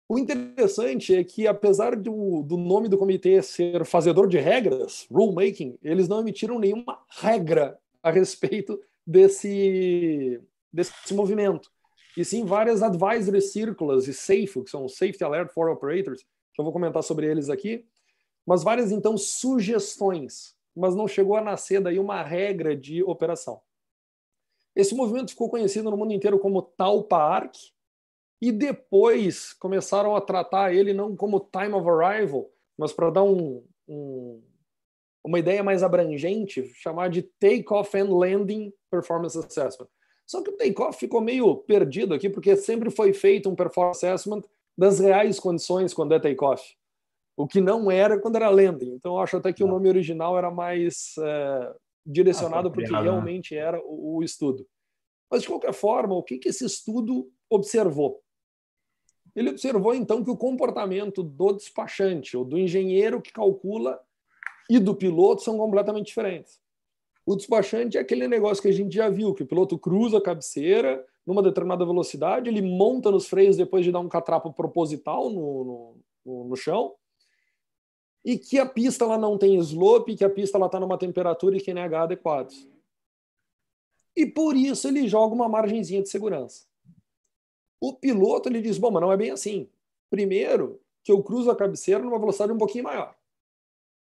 O 0.08 0.20
interessante 0.20 1.16
é 1.16 1.24
que, 1.24 1.48
apesar 1.48 1.96
do, 1.96 2.44
do 2.44 2.58
nome 2.58 2.88
do 2.90 2.98
comitê 2.98 3.42
ser 3.42 3.86
fazedor 3.86 4.28
de 4.28 4.38
regras, 4.38 5.08
rulemaking, 5.10 5.78
eles 5.82 6.08
não 6.08 6.20
emitiram 6.20 6.60
nenhuma 6.60 7.00
regra 7.10 7.80
a 8.04 8.12
respeito 8.12 8.80
desse, 9.08 10.40
desse 10.72 11.14
movimento 11.14 11.72
e 12.18 12.24
sim 12.24 12.46
várias 12.46 12.82
advisory 12.82 13.42
circulars 13.42 14.08
e 14.08 14.14
SAFE, 14.14 14.64
que 14.64 14.70
são 14.70 14.88
Safety 14.88 15.24
Alert 15.24 15.52
for 15.54 15.70
Operators, 15.70 16.22
que 16.54 16.62
eu 16.62 16.64
vou 16.64 16.72
comentar 16.72 17.04
sobre 17.04 17.30
eles 17.30 17.50
aqui, 17.50 17.86
mas 18.46 18.64
várias, 18.64 18.92
então, 18.92 19.18
sugestões, 19.18 20.55
mas 20.76 20.96
não 20.96 21.08
chegou 21.08 21.36
a 21.36 21.42
nascer 21.42 21.82
daí 21.82 22.00
uma 22.00 22.22
regra 22.22 22.76
de 22.76 23.04
operação. 23.04 23.62
Esse 24.76 24.94
movimento 24.94 25.32
ficou 25.32 25.50
conhecido 25.50 25.90
no 25.90 25.98
mundo 25.98 26.14
inteiro 26.14 26.38
como 26.38 26.62
Talpa 26.62 27.18
Arc, 27.18 27.56
e 28.42 28.52
depois 28.52 29.54
começaram 29.54 30.16
a 30.16 30.22
tratar 30.22 30.74
ele 30.74 30.94
não 30.94 31.16
como 31.16 31.40
Time 31.40 31.74
of 31.74 31.88
Arrival, 31.90 32.50
mas 32.78 32.92
para 32.92 33.10
dar 33.10 33.24
um, 33.24 33.64
um, 33.88 34.44
uma 35.24 35.40
ideia 35.40 35.64
mais 35.64 35.82
abrangente, 35.82 36.66
chamar 36.76 37.10
de 37.10 37.22
Take-Off 37.24 37.98
and 37.98 38.14
Landing 38.14 38.74
Performance 38.92 39.38
Assessment. 39.38 39.88
Só 40.28 40.42
que 40.42 40.50
o 40.50 40.58
takeoff 40.58 40.98
ficou 40.98 41.22
meio 41.22 41.56
perdido 41.56 42.14
aqui, 42.14 42.30
porque 42.30 42.56
sempre 42.56 42.90
foi 42.90 43.14
feito 43.14 43.50
um 43.50 43.56
performance 43.56 44.06
assessment 44.06 44.42
das 44.78 45.00
reais 45.00 45.40
condições 45.40 45.94
quando 45.94 46.14
é 46.14 46.20
takeoff. 46.20 46.76
O 47.38 47.48
que 47.48 47.60
não 47.60 47.92
era 47.92 48.20
quando 48.20 48.38
era 48.38 48.50
landing. 48.50 48.94
Então, 48.94 49.14
eu 49.14 49.20
acho 49.20 49.38
até 49.38 49.52
que 49.52 49.64
o 49.64 49.68
nome 49.68 49.90
original 49.90 50.38
era 50.38 50.50
mais 50.50 51.16
é, 51.20 51.76
direcionado 52.06 52.72
para 52.72 52.82
o 52.82 52.86
que 52.86 52.92
né? 52.92 53.02
realmente 53.02 53.56
era 53.56 53.80
o, 53.84 54.18
o, 54.18 54.24
estudo. 54.24 54.66
Mas, 55.30 55.42
de 55.42 55.48
qualquer 55.48 55.74
forma, 55.74 56.16
o 56.16 56.24
que, 56.24 56.38
que 56.38 56.50
esse 56.50 56.66
estudo 56.66 57.30
observou? 57.50 58.22
Ele 59.36 59.50
observou, 59.50 59.94
então, 59.94 60.24
que 60.24 60.30
o 60.30 60.38
comportamento 60.38 61.22
do 61.22 61.52
despachante 61.54 62.38
ou 62.38 62.46
do 62.46 62.58
engenheiro 62.58 63.22
que 63.22 63.34
calcula 63.34 64.00
e 64.70 64.80
do 64.80 64.96
piloto 64.96 65.42
são 65.42 65.58
completamente 65.58 66.08
diferentes. 66.08 66.60
O 67.26 67.36
despachante 67.36 67.98
é 67.98 68.02
aquele 68.02 68.28
negócio 68.28 68.62
que 68.62 68.70
a 68.70 68.74
gente 68.74 68.96
já 68.96 69.10
viu, 69.10 69.34
que 69.34 69.44
o 69.44 69.48
piloto 69.48 69.78
cruza 69.78 70.20
a 70.20 70.22
cabeceira 70.22 71.04
numa 71.26 71.42
determinada 71.42 71.84
velocidade, 71.84 72.50
ele 72.50 72.62
monta 72.62 73.10
nos 73.10 73.28
freios 73.28 73.58
depois 73.58 73.84
de 73.84 73.92
dar 73.92 74.00
um 74.00 74.08
catrapo 74.08 74.54
proposital 74.54 75.30
no, 75.30 75.98
no, 76.24 76.44
no 76.46 76.56
chão, 76.56 76.94
e 78.26 78.40
que 78.40 78.58
a 78.58 78.66
pista 78.66 79.06
ela 79.06 79.20
não 79.20 79.38
tem 79.38 79.56
slope, 79.60 80.16
que 80.16 80.26
a 80.26 80.30
pista 80.30 80.58
está 80.58 80.80
numa 80.80 80.98
temperatura 80.98 81.56
e 81.56 81.62
QNH 81.62 82.02
adequados. 82.02 82.68
E 84.16 84.26
por 84.26 84.58
isso 84.58 84.88
ele 84.88 85.08
joga 85.08 85.36
uma 85.36 85.48
margenzinha 85.48 86.02
de 86.02 86.10
segurança. 86.10 86.66
O 87.80 87.94
piloto 87.94 88.50
ele 88.50 88.62
diz: 88.62 88.80
bom, 88.80 88.90
mas 88.90 89.02
não 89.02 89.12
é 89.12 89.18
bem 89.18 89.30
assim. 89.30 89.70
Primeiro, 90.10 90.82
que 91.04 91.12
eu 91.12 91.22
cruzo 91.22 91.52
a 91.52 91.56
cabeceira 91.56 92.04
numa 92.04 92.18
velocidade 92.18 92.52
um 92.52 92.58
pouquinho 92.58 92.86
maior. 92.86 93.16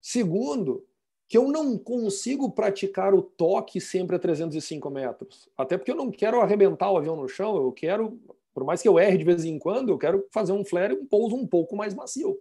Segundo, 0.02 0.88
que 1.28 1.38
eu 1.38 1.52
não 1.52 1.78
consigo 1.78 2.52
praticar 2.52 3.14
o 3.14 3.22
toque 3.22 3.82
sempre 3.82 4.16
a 4.16 4.20
305 4.20 4.90
metros. 4.90 5.50
Até 5.58 5.78
porque 5.78 5.92
eu 5.92 5.96
não 5.96 6.12
quero 6.12 6.40
arrebentar 6.40 6.90
o 6.92 6.98
avião 6.98 7.16
no 7.16 7.28
chão, 7.28 7.58
eu 7.58 7.72
quero, 7.72 8.18
por 8.54 8.64
mais 8.64 8.82
que 8.82 8.88
eu 8.88 9.00
erre 9.00 9.18
de 9.18 9.24
vez 9.24 9.44
em 9.44 9.58
quando, 9.58 9.90
eu 9.90 9.98
quero 9.98 10.26
fazer 10.32 10.54
um 10.54 10.64
flare 10.64 10.94
um 10.94 11.06
pouso 11.06 11.36
um 11.36 11.48
pouco 11.48 11.76
mais 11.76 11.94
macio. 11.94 12.40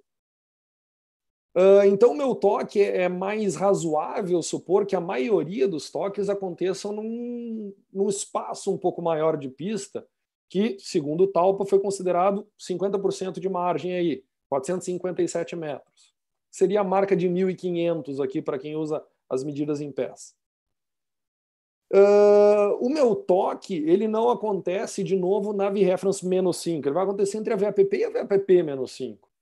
Uh, 1.57 1.87
então, 1.87 2.11
o 2.11 2.17
meu 2.17 2.35
toque 2.35 2.83
é 2.83 3.09
mais 3.09 3.55
razoável 3.55 4.43
supor 4.43 4.85
que 4.85 4.97
a 4.97 5.01
maioria 5.01 5.69
dos 5.69 5.89
toques 5.89 6.29
aconteçam 6.29 6.93
num, 6.93 7.73
num 7.93 8.09
espaço 8.09 8.73
um 8.73 8.79
pouco 8.79 9.01
maior 9.01 9.37
de 9.37 9.49
pista, 9.49 10.05
que, 10.51 10.77
segundo 10.81 11.25
o 11.25 11.27
Talpa, 11.29 11.65
foi 11.65 11.79
considerado 11.79 12.47
50% 12.59 13.39
de 13.39 13.49
margem 13.49 13.95
aí, 13.95 14.25
457 14.49 15.55
metros. 15.55 16.13
Seria 16.51 16.81
a 16.81 16.85
marca 16.85 17.17
de 17.17 17.29
1.500 17.29 18.23
aqui 18.23 18.43
para 18.43 18.59
quem 18.59 18.75
usa 18.75 19.05
as 19.31 19.45
medidas 19.45 19.81
em 19.81 19.93
pés. 19.93 20.35
Uh, 21.93 22.75
o 22.81 22.89
meu 22.89 23.15
toque, 23.15 23.77
ele 23.87 24.09
não 24.09 24.29
acontece 24.29 25.05
de 25.05 25.15
novo 25.15 25.53
na 25.53 25.71
V-Reference 25.71 26.27
menos 26.27 26.57
5, 26.57 26.89
ele 26.89 26.95
vai 26.95 27.05
acontecer 27.05 27.39
entre 27.39 27.53
a 27.53 27.57
VAPP 27.57 27.97
e 27.97 28.05
a 28.05 28.11
VAPP 28.11 28.63
menos 28.65 28.91
5. 28.93 29.34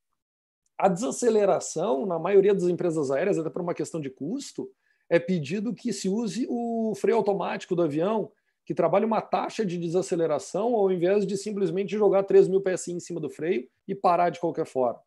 A 0.79 0.89
desaceleração, 0.89 2.07
na 2.07 2.19
maioria 2.19 2.55
das 2.55 2.65
empresas 2.65 3.11
aéreas, 3.11 3.39
até 3.39 3.51
por 3.51 3.63
uma 3.63 3.75
questão 3.75 4.01
de 4.01 4.11
custo, 4.11 4.71
é 5.09 5.19
pedido 5.19 5.75
que 5.75 5.93
se 5.93 6.09
use 6.09 6.47
o 6.49 6.95
freio 6.97 7.19
automático 7.19 7.77
do 7.77 7.83
avião, 7.83 8.33
que 8.65 8.75
trabalhe 8.75 9.05
uma 9.05 9.21
taxa 9.21 9.65
de 9.65 9.77
desaceleração, 9.77 10.75
ao 10.75 10.91
invés 10.91 11.27
de 11.27 11.37
simplesmente 11.37 11.97
jogar 11.97 12.23
3 12.23 12.49
mil 12.49 12.63
PSI 12.63 12.93
em 12.93 13.01
cima 13.01 13.21
do 13.21 13.29
freio 13.29 13.69
e 13.87 13.95
parar 13.95 14.31
de 14.31 14.41
qualquer 14.41 14.67
forma. 14.67 15.01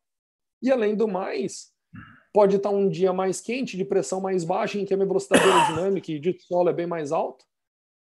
E 0.61 0.71
além 0.71 0.95
do 0.95 1.07
mais, 1.07 1.73
pode 2.33 2.57
estar 2.57 2.69
um 2.69 2.89
dia 2.89 3.13
mais 3.13 3.39
quente, 3.39 3.77
de 3.77 3.85
pressão 3.85 4.19
mais 4.19 4.43
baixa, 4.43 4.77
em 4.77 4.85
que 4.85 4.93
a 4.93 4.97
minha 4.97 5.07
velocidade 5.07 5.43
aerodinâmica 5.43 6.11
e 6.11 6.19
de 6.19 6.37
solo 6.41 6.69
é 6.69 6.73
bem 6.73 6.85
mais 6.85 7.11
alta. 7.11 7.45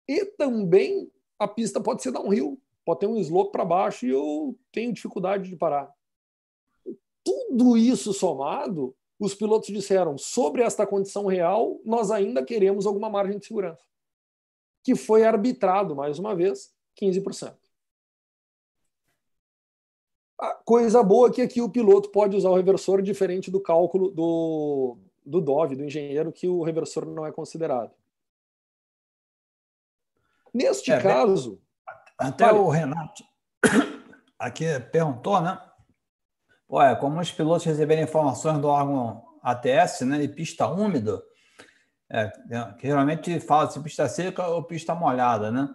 E 0.07 0.25
também 0.25 1.09
a 1.37 1.47
pista 1.47 1.79
pode 1.79 2.01
ser 2.01 2.11
downhill, 2.11 2.59
pode 2.83 3.01
ter 3.01 3.07
um 3.07 3.17
slope 3.17 3.51
para 3.51 3.63
baixo 3.63 4.05
e 4.05 4.09
eu 4.09 4.57
tenho 4.71 4.91
dificuldade 4.91 5.49
de 5.49 5.55
parar. 5.55 5.89
Tudo 7.23 7.77
isso 7.77 8.13
somado, 8.13 8.95
os 9.19 9.33
pilotos 9.33 9.69
disseram: 9.69 10.17
sobre 10.17 10.61
esta 10.61 10.85
condição 10.85 11.25
real, 11.25 11.79
nós 11.85 12.11
ainda 12.11 12.43
queremos 12.43 12.85
alguma 12.85 13.09
margem 13.09 13.37
de 13.39 13.45
segurança, 13.45 13.83
que 14.83 14.95
foi 14.95 15.23
arbitrado, 15.23 15.95
mais 15.95 16.19
uma 16.19 16.35
vez, 16.35 16.73
15%. 17.01 17.55
A 20.39 20.55
coisa 20.65 21.01
boa 21.01 21.29
é 21.29 21.31
que 21.31 21.41
aqui 21.41 21.61
o 21.61 21.69
piloto 21.69 22.09
pode 22.09 22.35
usar 22.35 22.49
o 22.49 22.55
reversor 22.55 23.01
diferente 23.01 23.49
do 23.49 23.61
cálculo 23.61 24.09
do, 24.09 24.97
do 25.25 25.39
DOV, 25.39 25.75
do 25.75 25.85
engenheiro, 25.85 26.33
que 26.33 26.47
o 26.47 26.63
reversor 26.63 27.05
não 27.05 27.25
é 27.25 27.31
considerado. 27.31 27.91
Neste 30.53 30.91
é, 30.91 31.01
caso. 31.01 31.61
Até 32.17 32.51
o 32.51 32.69
Renato 32.69 33.23
aqui 34.37 34.65
perguntou, 34.91 35.41
né? 35.41 35.59
Olha, 36.75 36.95
como 36.95 37.19
os 37.19 37.31
pilotos 37.31 37.65
receberem 37.67 38.03
informações 38.03 38.57
do 38.57 38.67
órgão 38.67 39.23
ATS, 39.43 40.01
né, 40.01 40.17
de 40.17 40.27
pista 40.27 40.65
úmida, 40.65 41.21
é, 42.09 42.31
que 42.79 42.87
geralmente 42.87 43.39
fala 43.41 43.69
se 43.69 43.79
pista 43.79 44.09
seca 44.09 44.47
ou 44.47 44.63
pista 44.63 44.95
molhada, 44.95 45.51
né? 45.51 45.69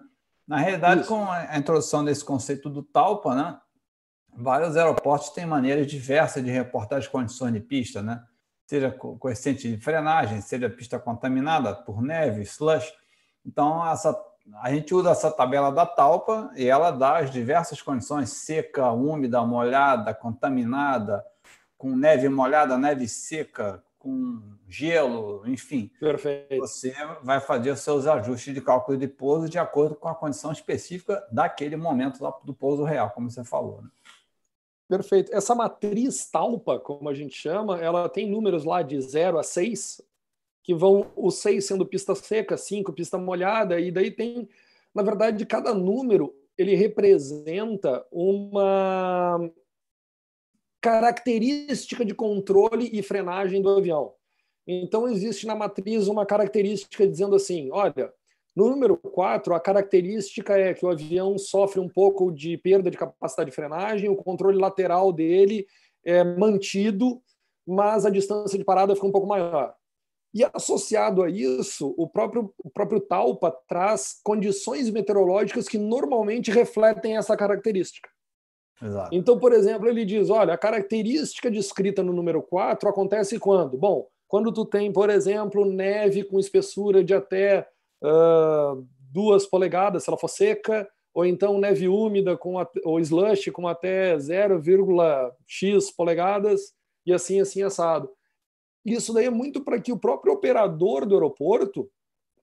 Na 0.45 0.57
realidade, 0.57 1.03
Isso. 1.03 1.09
com 1.09 1.31
a 1.31 1.57
introdução 1.57 2.05
desse 2.05 2.25
conceito 2.25 2.69
do 2.69 2.83
Talpa, 2.83 3.33
né, 3.33 3.57
vários 4.37 4.77
aeroportos 4.77 5.29
têm 5.31 5.47
maneiras 5.47 5.87
diversas 5.87 6.43
de 6.43 6.51
reportar 6.51 6.99
as 6.99 7.07
condições 7.07 7.53
de 7.53 7.61
pista, 7.61 8.03
né? 8.03 8.21
Seja 8.67 8.91
coeficiente 8.91 9.71
de 9.71 9.81
frenagem, 9.81 10.41
seja 10.41 10.69
pista 10.69 10.99
contaminada 10.99 11.77
por 11.77 12.03
neve, 12.03 12.43
slush. 12.43 12.93
Então, 13.47 13.89
essa 13.89 14.13
a 14.57 14.73
gente 14.73 14.95
usa 14.95 15.11
essa 15.11 15.31
tabela 15.31 15.71
da 15.71 15.87
Talpa 15.87 16.51
e 16.57 16.67
ela 16.67 16.91
dá 16.91 17.19
as 17.19 17.31
diversas 17.31 17.81
condições: 17.83 18.31
seca, 18.31 18.91
úmida, 18.91 19.43
molhada, 19.45 20.15
contaminada, 20.15 21.25
com 21.77 21.95
neve 21.95 22.29
molhada, 22.29 22.77
neve 22.77 23.07
seca, 23.09 23.83
com 23.99 24.41
gelo, 24.69 25.43
enfim. 25.47 25.91
Perfeito. 26.01 26.57
Você 26.59 26.95
vai 27.23 27.41
fazer 27.41 27.71
os 27.71 27.81
seus 27.81 28.07
ajustes 28.07 28.55
de 28.55 28.61
cálculo 28.61 28.97
de 28.97 29.09
pouso 29.09 29.49
de 29.49 29.59
acordo 29.59 29.95
com 29.95 30.09
a 30.09 30.15
condição 30.15 30.53
específica 30.53 31.27
daquele 31.31 31.77
momento 31.77 32.21
do 32.45 32.55
pouso 32.55 32.85
real, 32.85 33.11
como 33.11 33.31
você 33.31 33.45
falou. 33.45 33.83
Né? 33.83 33.89
Perfeito. 34.89 35.35
Essa 35.35 35.55
matriz 35.55 36.31
talpa, 36.31 36.79
como 36.79 37.09
a 37.09 37.15
gente 37.15 37.37
chama, 37.37 37.79
ela 37.79 38.09
tem 38.09 38.29
números 38.29 38.65
lá 38.65 38.83
de 38.83 38.99
0 39.01 39.39
a 39.39 39.43
6, 39.43 40.01
que 40.69 40.75
vão 40.75 41.11
os 41.17 41.37
seis 41.37 41.65
sendo 41.65 41.87
pista 41.87 42.15
seca, 42.15 42.55
cinco 42.59 42.93
pista 42.93 43.17
molhada, 43.17 43.81
e 43.81 43.91
daí 43.91 44.11
tem, 44.11 44.47
na 44.95 45.03
verdade, 45.03 45.47
cada 45.47 45.73
número 45.73 46.35
ele 46.59 46.75
representa 46.75 48.07
uma 48.13 49.51
característica 50.79 52.05
de 52.05 52.15
controle 52.15 52.91
e 52.93 53.03
frenagem 53.03 53.63
do 53.63 53.71
avião. 53.71 54.13
Então, 54.67 55.09
existe 55.09 55.47
na 55.47 55.55
matriz 55.55 56.07
uma 56.07 56.27
característica 56.27 57.09
dizendo 57.09 57.35
assim: 57.35 57.71
olha, 57.73 58.13
no 58.55 58.69
número 58.69 58.99
4, 58.99 59.55
a 59.55 59.61
característica 59.61 60.53
é 60.59 60.75
que 60.75 60.85
o 60.85 60.91
avião 60.91 61.39
sofre 61.39 61.81
um 61.81 61.89
pouco 61.89 62.31
de 62.31 62.59
perda 62.59 62.91
de 62.91 62.99
capacidade 62.99 63.49
de 63.49 63.57
frenagem, 63.57 64.11
o 64.11 64.17
controle 64.17 64.59
lateral 64.59 65.15
dele 65.15 65.67
é 66.05 66.23
mantido, 66.23 67.23
mas 67.67 68.05
a 68.05 68.11
distância 68.11 68.59
de 68.59 68.67
parada 68.67 68.95
fica 68.95 69.07
um 69.07 69.13
pouco 69.13 69.27
maior. 69.27 69.78
E 70.35 70.45
associado 70.53 71.23
a 71.23 71.31
isso, 71.31 71.95
o 71.97 72.07
próprio, 72.07 72.53
o 72.63 72.71
próprio 72.71 73.01
Talpa 73.01 73.51
traz 73.67 74.21
condições 74.23 74.91
meteorológicas 74.91 75.67
que 75.67 75.79
normalmente 75.79 76.51
refletem 76.51 77.17
essa 77.17 77.37
característica. 77.37 78.09
Exato. 78.81 79.09
Então, 79.13 79.39
por 79.39 79.53
exemplo, 79.53 79.89
ele 79.89 80.05
diz: 80.05 80.31
olha, 80.31 80.55
a 80.55 80.59
característica 80.59 81.51
descrita 81.51 82.03
no 82.03 82.13
número 82.13 82.43
4 82.43 82.89
acontece 82.89 83.39
quando? 83.39 83.77
Bom, 83.77 84.07
quando 84.29 84.53
tu 84.53 84.65
tem, 84.65 84.93
por 84.93 85.11
exemplo, 85.11 85.65
neve 85.65 86.23
com 86.23 86.39
espessura 86.39 87.03
de 87.03 87.15
até 87.15 87.67
uh, 88.05 88.87
duas 89.11 89.47
polegadas, 89.47 90.05
se 90.05 90.11
ela 90.11 90.19
for 90.19 90.29
seca, 90.29 90.89
ou 91.15 91.25
então 91.25 91.59
neve 91.59 91.89
úmida 91.89 92.37
com 92.37 92.59
a, 92.59 92.69
ou 92.85 93.01
slush 93.01 93.51
com 93.51 93.67
até 93.67 94.17
0,x 94.17 95.91
polegadas, 95.97 96.75
e 97.05 97.13
assim, 97.13 97.41
assim, 97.41 97.63
assado. 97.63 98.11
Isso 98.95 99.13
daí 99.13 99.27
é 99.27 99.31
muito 99.31 99.63
para 99.63 99.81
que 99.81 99.93
o 99.93 99.99
próprio 99.99 100.33
operador 100.33 101.07
do 101.07 101.15
aeroporto 101.15 101.91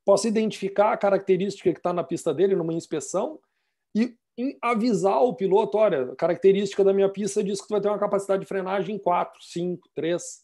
possa 0.05 0.27
identificar 0.27 0.91
a 0.91 0.97
característica 0.97 1.71
que 1.71 1.79
está 1.79 1.91
na 1.91 2.03
pista 2.03 2.33
dele 2.33 2.55
numa 2.55 2.73
inspeção 2.73 3.39
e 3.95 4.15
avisar 4.61 5.23
o 5.23 5.33
piloto, 5.33 5.77
olha, 5.77 6.11
a 6.11 6.15
característica 6.15 6.83
da 6.83 6.93
minha 6.93 7.09
pista 7.09 7.43
diz 7.43 7.61
que 7.61 7.67
tu 7.67 7.71
vai 7.71 7.81
ter 7.81 7.87
uma 7.87 7.97
capacidade 7.97 8.41
de 8.41 8.47
frenagem 8.47 8.99
4, 8.99 9.41
5, 9.41 9.89
3, 9.95 10.43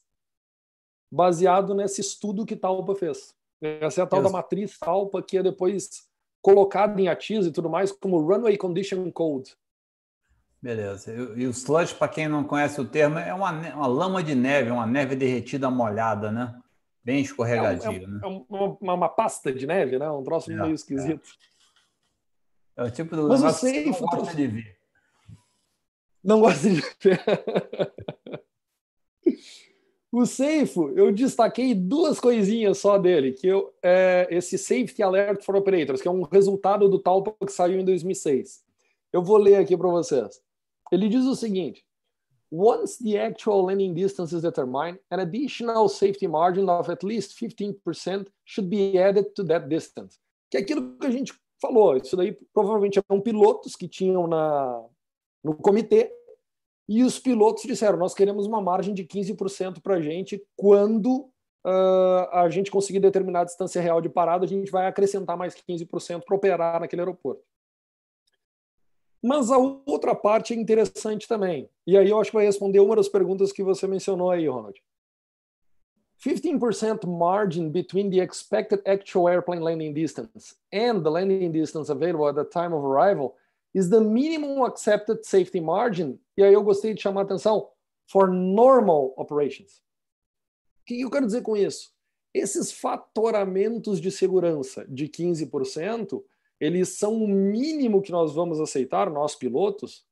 baseado 1.11 1.73
nesse 1.73 1.99
estudo 1.99 2.45
que 2.45 2.55
Talpa 2.55 2.95
fez. 2.95 3.35
Essa 3.61 4.01
é 4.01 4.03
a 4.03 4.07
tal 4.07 4.23
da 4.23 4.29
matriz 4.29 4.79
Talpa, 4.79 5.21
que 5.21 5.37
é 5.37 5.43
depois 5.43 6.09
colocada 6.41 6.99
em 6.99 7.09
ATIS 7.09 7.45
e 7.45 7.51
tudo 7.51 7.69
mais 7.69 7.91
como 7.91 8.21
Runway 8.21 8.57
Condition 8.57 9.11
Code. 9.11 9.55
Beleza. 10.61 11.11
E, 11.35 11.47
o 11.47 11.49
sludge, 11.49 11.95
para 11.95 12.07
quem 12.07 12.27
não 12.27 12.43
conhece 12.43 12.79
o 12.79 12.85
termo, 12.85 13.17
é 13.17 13.33
uma, 13.33 13.51
uma 13.51 13.87
lama 13.87 14.21
de 14.21 14.35
neve, 14.35 14.69
uma 14.69 14.85
neve 14.85 15.15
derretida 15.15 15.71
molhada, 15.71 16.31
né? 16.31 16.55
Bem 17.03 17.21
escorregadio, 17.21 17.91
é, 17.91 18.05
né? 18.05 18.19
É 18.23 18.27
uma, 18.27 18.93
uma, 18.93 19.09
pasta 19.09 19.51
de 19.51 19.65
neve, 19.65 19.97
né? 19.97 20.07
Um 20.11 20.23
troço 20.23 20.51
é, 20.51 20.55
meio 20.55 20.75
esquisito. 20.75 21.27
É. 22.77 22.83
é. 22.83 22.85
o 22.85 22.91
tipo 22.91 23.15
do 23.15 23.27
Mas 23.27 23.41
negócio 23.41 23.71
que 23.71 23.89
não 23.89 23.99
gosta 23.99 24.35
de 24.35 24.47
ver. 24.47 24.77
Não 26.23 26.39
gosta 26.39 26.69
de 26.69 26.81
ver. 27.01 27.21
o 30.13 30.27
Seifo, 30.27 30.89
eu 30.89 31.11
destaquei 31.11 31.73
duas 31.73 32.19
coisinhas 32.19 32.77
só 32.77 32.99
dele, 32.99 33.31
que 33.31 33.47
eu, 33.47 33.73
é 33.81 34.27
esse 34.29 34.59
Safety 34.59 35.01
Alert 35.01 35.43
for 35.43 35.55
Operators, 35.55 36.03
que 36.03 36.07
é 36.07 36.11
um 36.11 36.21
resultado 36.21 36.87
do 36.87 36.99
Talpa 36.99 37.33
que 37.43 37.51
saiu 37.51 37.79
em 37.79 37.85
2006. 37.85 38.63
Eu 39.11 39.23
vou 39.23 39.37
ler 39.37 39.55
aqui 39.55 39.75
para 39.75 39.89
vocês. 39.89 40.39
Ele 40.91 41.07
diz 41.07 41.25
o 41.25 41.35
seguinte: 41.35 41.85
Once 42.51 43.01
the 43.01 43.17
actual 43.17 43.65
landing 43.65 43.93
distance 43.93 44.35
is 44.35 44.41
determined, 44.41 44.99
an 45.09 45.19
additional 45.19 45.87
safety 45.87 46.27
margin 46.27 46.69
of 46.69 46.91
at 46.91 47.03
least 47.03 47.39
15% 47.39 48.27
should 48.45 48.69
be 48.69 48.97
added 48.99 49.31
to 49.35 49.43
that 49.45 49.67
distance. 49.67 50.19
Que 50.49 50.57
é 50.57 50.59
aquilo 50.61 50.97
que 50.97 51.07
a 51.07 51.11
gente 51.11 51.33
falou. 51.61 51.95
Isso 51.95 52.17
daí 52.17 52.37
provavelmente 52.53 52.99
eram 52.99 53.21
pilotos 53.21 53.75
que 53.75 53.87
tinham 53.87 54.27
na, 54.27 54.83
no 55.43 55.55
comitê 55.55 56.11
e 56.89 57.03
os 57.03 57.17
pilotos 57.19 57.63
disseram: 57.63 57.97
nós 57.97 58.13
queremos 58.13 58.45
uma 58.45 58.61
margem 58.61 58.93
de 58.93 59.05
15% 59.05 59.81
para 59.81 59.95
a 59.95 60.01
gente 60.01 60.43
quando 60.57 61.29
uh, 61.65 62.27
a 62.33 62.49
gente 62.49 62.69
conseguir 62.69 62.99
determinar 62.99 63.41
a 63.41 63.45
distância 63.45 63.81
real 63.81 64.01
de 64.01 64.09
parada, 64.09 64.43
a 64.43 64.47
gente 64.47 64.69
vai 64.69 64.87
acrescentar 64.87 65.37
mais 65.37 65.55
15% 65.55 66.23
para 66.25 66.35
operar 66.35 66.81
naquele 66.81 67.01
aeroporto. 67.01 67.43
Mas 69.21 69.51
a 69.51 69.57
outra 69.57 70.15
parte 70.15 70.53
é 70.53 70.57
interessante 70.57 71.27
também. 71.27 71.69
E 71.85 71.95
aí 71.95 72.09
eu 72.09 72.19
acho 72.19 72.31
que 72.31 72.37
vai 72.37 72.45
responder 72.45 72.79
uma 72.79 72.95
das 72.95 73.07
perguntas 73.07 73.51
que 73.51 73.63
você 73.63 73.87
mencionou 73.87 74.31
aí, 74.31 74.47
Ronald. 74.47 74.81
15% 76.23 77.07
margin 77.07 77.69
between 77.69 78.09
the 78.09 78.19
expected 78.19 78.81
actual 78.85 79.27
airplane 79.27 79.61
landing 79.61 79.93
distance 79.93 80.55
and 80.71 81.01
the 81.03 81.09
landing 81.09 81.51
distance 81.51 81.91
available 81.91 82.27
at 82.27 82.35
the 82.35 82.45
time 82.45 82.73
of 82.73 82.85
arrival 82.85 83.35
is 83.73 83.89
the 83.89 83.99
minimum 83.99 84.63
accepted 84.63 85.25
safety 85.25 85.59
margin. 85.59 86.19
E 86.37 86.43
aí 86.43 86.53
eu 86.53 86.63
gostei 86.63 86.93
de 86.93 87.01
chamar 87.01 87.21
a 87.21 87.23
atenção 87.23 87.69
for 88.07 88.27
normal 88.27 89.13
operations. 89.17 89.81
O 90.81 90.85
que 90.85 91.01
eu 91.01 91.09
quero 91.09 91.25
dizer 91.25 91.41
com 91.41 91.55
isso? 91.55 91.91
Esses 92.33 92.71
fatoramentos 92.71 93.99
de 93.99 94.11
segurança 94.11 94.85
de 94.87 95.07
15%, 95.07 96.23
eles 96.61 96.89
são 96.89 97.15
o 97.15 97.27
mínimo 97.27 98.03
que 98.03 98.11
nós 98.11 98.35
vamos 98.35 98.61
aceitar, 98.61 99.09
nós 99.09 99.35
pilotos, 99.35 100.05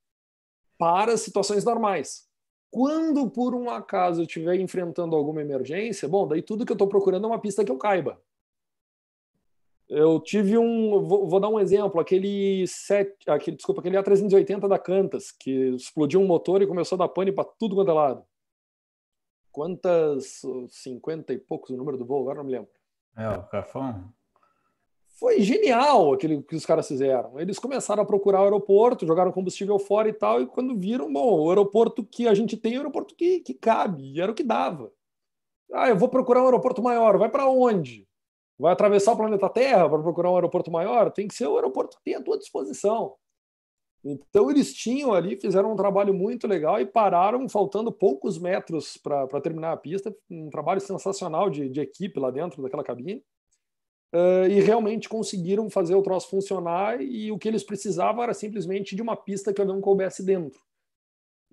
para 0.79 1.15
situações 1.15 1.63
normais. 1.63 2.27
Quando 2.71 3.29
por 3.29 3.53
um 3.53 3.69
acaso 3.69 4.21
eu 4.21 4.25
estiver 4.25 4.55
enfrentando 4.55 5.15
alguma 5.15 5.41
emergência, 5.41 6.09
bom, 6.09 6.27
daí 6.27 6.41
tudo 6.41 6.65
que 6.65 6.71
eu 6.71 6.75
estou 6.75 6.87
procurando 6.87 7.25
é 7.25 7.27
uma 7.27 7.39
pista 7.39 7.63
que 7.63 7.71
eu 7.71 7.77
caiba. 7.77 8.19
Eu 9.87 10.19
tive 10.19 10.57
um, 10.57 11.03
vou, 11.03 11.27
vou 11.27 11.39
dar 11.39 11.49
um 11.49 11.59
exemplo, 11.59 12.01
aquele 12.01 12.65
set, 12.67 13.15
aquele, 13.27 13.57
desculpa, 13.57 13.81
aquele 13.81 13.97
A380 13.97 14.67
da 14.67 14.79
Cantas, 14.79 15.31
que 15.31 15.51
explodiu 15.75 16.19
um 16.19 16.27
motor 16.27 16.63
e 16.63 16.67
começou 16.67 16.95
a 16.95 16.99
dar 16.99 17.09
pane 17.09 17.31
para 17.31 17.43
tudo 17.59 17.75
quanto 17.75 17.91
é 17.91 17.93
lado. 17.93 18.23
Quantas, 19.51 20.41
50 20.69 21.31
e 21.33 21.37
poucos 21.37 21.69
o 21.69 21.77
número 21.77 21.97
do 21.97 22.05
voo, 22.05 22.21
agora 22.21 22.37
não 22.37 22.45
me 22.45 22.53
lembro. 22.53 22.71
É, 23.15 23.29
o 23.29 23.43
Cafão 23.43 24.13
foi 25.19 25.41
genial 25.41 26.13
aquilo 26.13 26.41
que 26.41 26.55
os 26.55 26.65
caras 26.65 26.87
fizeram. 26.87 27.37
Eles 27.37 27.59
começaram 27.59 28.01
a 28.01 28.05
procurar 28.05 28.39
o 28.41 28.45
aeroporto, 28.45 29.05
jogaram 29.05 29.33
combustível 29.33 29.77
fora 29.77 30.07
e 30.07 30.13
tal, 30.13 30.41
e 30.41 30.47
quando 30.47 30.79
viram, 30.79 31.11
bom, 31.11 31.41
o 31.41 31.49
aeroporto 31.49 32.03
que 32.05 32.25
a 32.25 32.33
gente 32.33 32.55
tem 32.55 32.73
é 32.73 32.77
o 32.77 32.79
aeroporto 32.79 33.13
que, 33.15 33.41
que 33.41 33.53
cabe, 33.53 34.13
e 34.13 34.21
era 34.21 34.31
o 34.31 34.35
que 34.35 34.43
dava. 34.43 34.91
Ah, 35.73 35.89
eu 35.89 35.97
vou 35.97 36.07
procurar 36.07 36.41
um 36.41 36.45
aeroporto 36.45 36.81
maior, 36.81 37.17
vai 37.17 37.29
para 37.29 37.49
onde? 37.49 38.07
Vai 38.57 38.71
atravessar 38.71 39.11
o 39.11 39.17
planeta 39.17 39.49
Terra 39.49 39.89
para 39.89 40.01
procurar 40.01 40.31
um 40.31 40.35
aeroporto 40.35 40.71
maior? 40.71 41.11
Tem 41.11 41.27
que 41.27 41.35
ser 41.35 41.47
o 41.47 41.55
aeroporto 41.55 41.97
que 41.97 42.03
tem 42.03 42.15
à 42.15 42.23
tua 42.23 42.37
disposição. 42.37 43.15
Então 44.03 44.49
eles 44.49 44.73
tinham 44.73 45.13
ali, 45.13 45.35
fizeram 45.39 45.73
um 45.73 45.75
trabalho 45.75 46.13
muito 46.13 46.47
legal 46.47 46.79
e 46.79 46.85
pararam 46.85 47.47
faltando 47.49 47.91
poucos 47.91 48.39
metros 48.39 48.97
para 48.97 49.41
terminar 49.41 49.73
a 49.73 49.77
pista. 49.77 50.13
Um 50.29 50.49
trabalho 50.49 50.79
sensacional 50.79 51.49
de, 51.49 51.69
de 51.69 51.81
equipe 51.81 52.19
lá 52.19 52.31
dentro 52.31 52.61
daquela 52.61 52.83
cabine 52.83 53.21
uh, 54.13 54.47
e 54.49 54.59
realmente 54.61 55.09
conseguiram 55.09 55.69
fazer 55.69 55.95
o 55.95 56.01
troço 56.01 56.29
funcionar 56.29 57.01
e 57.01 57.31
o 57.31 57.37
que 57.37 57.47
eles 57.47 57.63
precisavam 57.63 58.23
era 58.23 58.33
simplesmente 58.33 58.95
de 58.95 59.01
uma 59.01 59.15
pista 59.15 59.53
que 59.53 59.61
o 59.61 59.63
avião 59.63 59.81
coubesse 59.81 60.23
dentro. 60.23 60.59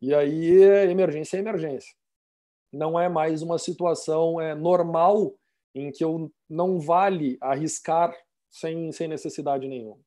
E 0.00 0.14
aí, 0.14 0.62
emergência 0.90 1.36
é 1.36 1.40
emergência. 1.40 1.94
Não 2.72 2.98
é 2.98 3.08
mais 3.08 3.42
uma 3.42 3.58
situação 3.58 4.40
é, 4.40 4.54
normal 4.54 5.34
em 5.74 5.90
que 5.90 6.04
eu 6.04 6.30
não 6.48 6.78
vale 6.78 7.38
arriscar 7.40 8.14
sem, 8.50 8.92
sem 8.92 9.08
necessidade 9.08 9.68
nenhuma. 9.68 9.98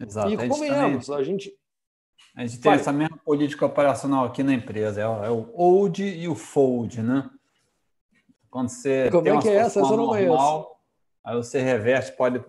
Exato. 0.00 0.30
E 0.30 0.48
convenhamos, 0.48 1.10
a 1.10 1.22
gente. 1.22 1.52
A 2.36 2.46
gente 2.46 2.60
tem 2.60 2.70
Vai. 2.70 2.80
essa 2.80 2.92
mesma 2.92 3.16
política 3.18 3.66
operacional 3.66 4.24
aqui 4.24 4.42
na 4.42 4.54
empresa, 4.54 5.00
é 5.00 5.08
o, 5.08 5.24
é 5.24 5.30
old 5.30 6.02
e 6.02 6.28
o 6.28 6.34
fold, 6.34 7.02
né? 7.02 7.28
Quando 8.48 8.68
você 8.68 9.10
Como 9.10 9.24
tem 9.24 9.36
é 9.36 9.40
que 9.40 9.48
é 9.48 9.54
essa? 9.56 9.80
Essa 9.80 9.92
eu 9.92 9.96
não 9.96 10.06
conheço. 10.06 10.71
Aí 11.24 11.36
você 11.36 11.60
reverte, 11.60 12.12
pode 12.12 12.44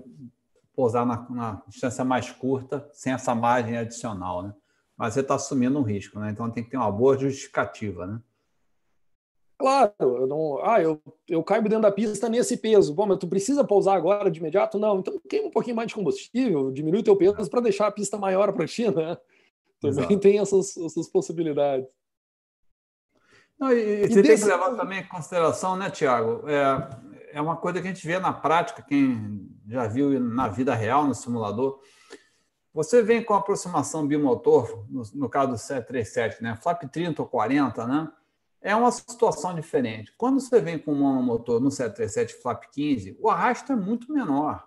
pousar 0.75 1.05
na, 1.05 1.27
na, 1.29 1.61
distância 1.67 2.03
mais 2.03 2.31
curta, 2.31 2.89
sem 2.91 3.13
essa 3.13 3.35
margem 3.35 3.77
adicional, 3.77 4.43
né? 4.43 4.53
Mas 4.97 5.13
você 5.13 5.21
está 5.21 5.35
assumindo 5.35 5.79
um 5.79 5.83
risco, 5.83 6.19
né? 6.19 6.31
Então 6.31 6.49
tem 6.49 6.63
que 6.63 6.71
ter 6.71 6.77
uma 6.77 6.91
boa 6.91 7.17
justificativa, 7.17 8.05
né? 8.05 8.19
Claro, 9.57 9.93
eu 10.01 10.27
não, 10.27 10.65
ah, 10.65 10.81
eu, 10.81 10.99
eu 11.29 11.43
caibo 11.43 11.69
dentro 11.69 11.83
da 11.83 11.91
pista 11.91 12.27
nesse 12.27 12.57
peso. 12.57 12.93
Bom, 12.93 13.05
mas 13.05 13.19
tu 13.19 13.27
precisa 13.27 13.63
pousar 13.63 13.95
agora 13.95 14.29
de 14.29 14.39
imediato? 14.39 14.79
Não, 14.79 14.99
então 14.99 15.21
queima 15.29 15.47
um 15.47 15.51
pouquinho 15.51 15.75
mais 15.75 15.87
de 15.87 15.95
combustível, 15.95 16.71
diminui 16.71 16.99
o 16.99 17.03
teu 17.03 17.15
peso 17.15 17.49
para 17.49 17.61
deixar 17.61 17.87
a 17.87 17.91
pista 17.91 18.17
maior 18.17 18.51
para 18.51 18.67
ti, 18.67 18.89
né? 18.89 19.17
Também 19.79 19.99
Exato. 19.99 20.19
tem 20.19 20.39
essas, 20.39 20.75
essas 20.77 21.07
possibilidades. 21.07 21.87
Não, 23.59 23.71
e, 23.71 24.03
e 24.03 24.07
você 24.07 24.21
desse... 24.21 24.23
tem 24.23 24.37
que 24.37 24.45
levar 24.45 24.75
também 24.75 24.99
em 24.99 25.07
consideração, 25.07 25.75
né, 25.75 25.89
Tiago? 25.89 26.43
É, 26.49 26.89
é 27.33 27.41
uma 27.41 27.57
coisa 27.57 27.81
que 27.81 27.87
a 27.87 27.93
gente 27.93 28.05
vê 28.05 28.19
na 28.19 28.31
prática, 28.31 28.81
quem 28.81 29.49
já 29.67 29.87
viu 29.87 30.19
na 30.19 30.47
vida 30.47 30.73
real, 30.75 31.05
no 31.05 31.15
simulador. 31.15 31.81
Você 32.73 33.01
vem 33.01 33.23
com 33.23 33.33
aproximação 33.33 34.07
bimotor, 34.07 34.85
no, 34.89 35.03
no 35.13 35.29
caso 35.29 35.51
do 35.51 35.57
737, 35.57 36.41
né? 36.41 36.55
flap 36.61 36.83
30 36.83 37.21
ou 37.21 37.27
40, 37.27 37.87
né? 37.87 38.11
é 38.63 38.73
uma 38.75 38.91
situação 38.91 39.53
diferente. 39.53 40.13
Quando 40.17 40.39
você 40.39 40.61
vem 40.61 40.79
com 40.79 40.93
um 40.93 40.99
monomotor 40.99 41.59
no 41.59 41.69
737 41.69 42.41
flap 42.41 42.63
15, 42.71 43.17
o 43.19 43.29
arrasto 43.29 43.73
é 43.73 43.75
muito 43.75 44.11
menor. 44.11 44.65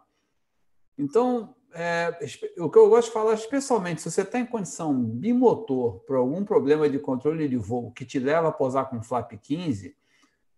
Então, 0.99 1.55
é, 1.73 2.17
o 2.59 2.71
que 2.71 2.79
eu 2.79 2.89
gosto 2.89 3.09
de 3.09 3.15
falar, 3.15 3.35
especialmente 3.35 4.03
se 4.03 4.11
você 4.11 4.21
está 4.21 4.39
em 4.39 4.47
condição 4.47 4.95
bimotor 4.95 6.01
por 6.01 6.17
algum 6.17 6.45
problema 6.45 6.89
de 6.89 6.99
controle 6.99 7.49
de 7.49 7.57
voo 7.57 7.91
que 7.91 8.05
te 8.05 8.19
leva 8.19 8.49
a 8.49 8.53
pousar 8.53 8.89
com 8.89 9.03
flap 9.03 9.33
15, 9.33 9.97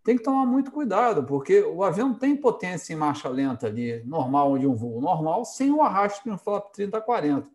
tem 0.03 0.17
que 0.17 0.23
tomar 0.23 0.45
muito 0.45 0.71
cuidado, 0.71 1.23
porque 1.23 1.61
o 1.61 1.83
avião 1.83 2.13
tem 2.13 2.35
potência 2.35 2.93
em 2.93 2.95
marcha 2.95 3.27
lenta 3.27 3.67
ali, 3.67 4.01
normal 4.05 4.57
de 4.57 4.65
um 4.65 4.75
voo 4.75 5.01
normal, 5.01 5.43
sem 5.45 5.71
o 5.71 5.81
arrasto 5.81 6.23
de 6.23 6.31
um 6.31 6.37
flap 6.37 6.71
30 6.71 7.01
40. 7.01 7.47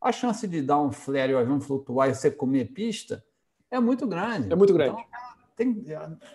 A 0.00 0.10
chance 0.10 0.48
de 0.48 0.62
dar 0.62 0.78
um 0.78 0.90
flare 0.90 1.32
e 1.32 1.34
o 1.34 1.38
avião 1.38 1.60
flutuar 1.60 2.08
e 2.08 2.14
você 2.14 2.30
comer 2.30 2.72
pista 2.72 3.22
é 3.70 3.78
muito 3.78 4.06
grande. 4.06 4.50
É 4.50 4.56
muito 4.56 4.72
grande. 4.72 4.92
Então, 4.92 5.04
tem, 5.54 5.84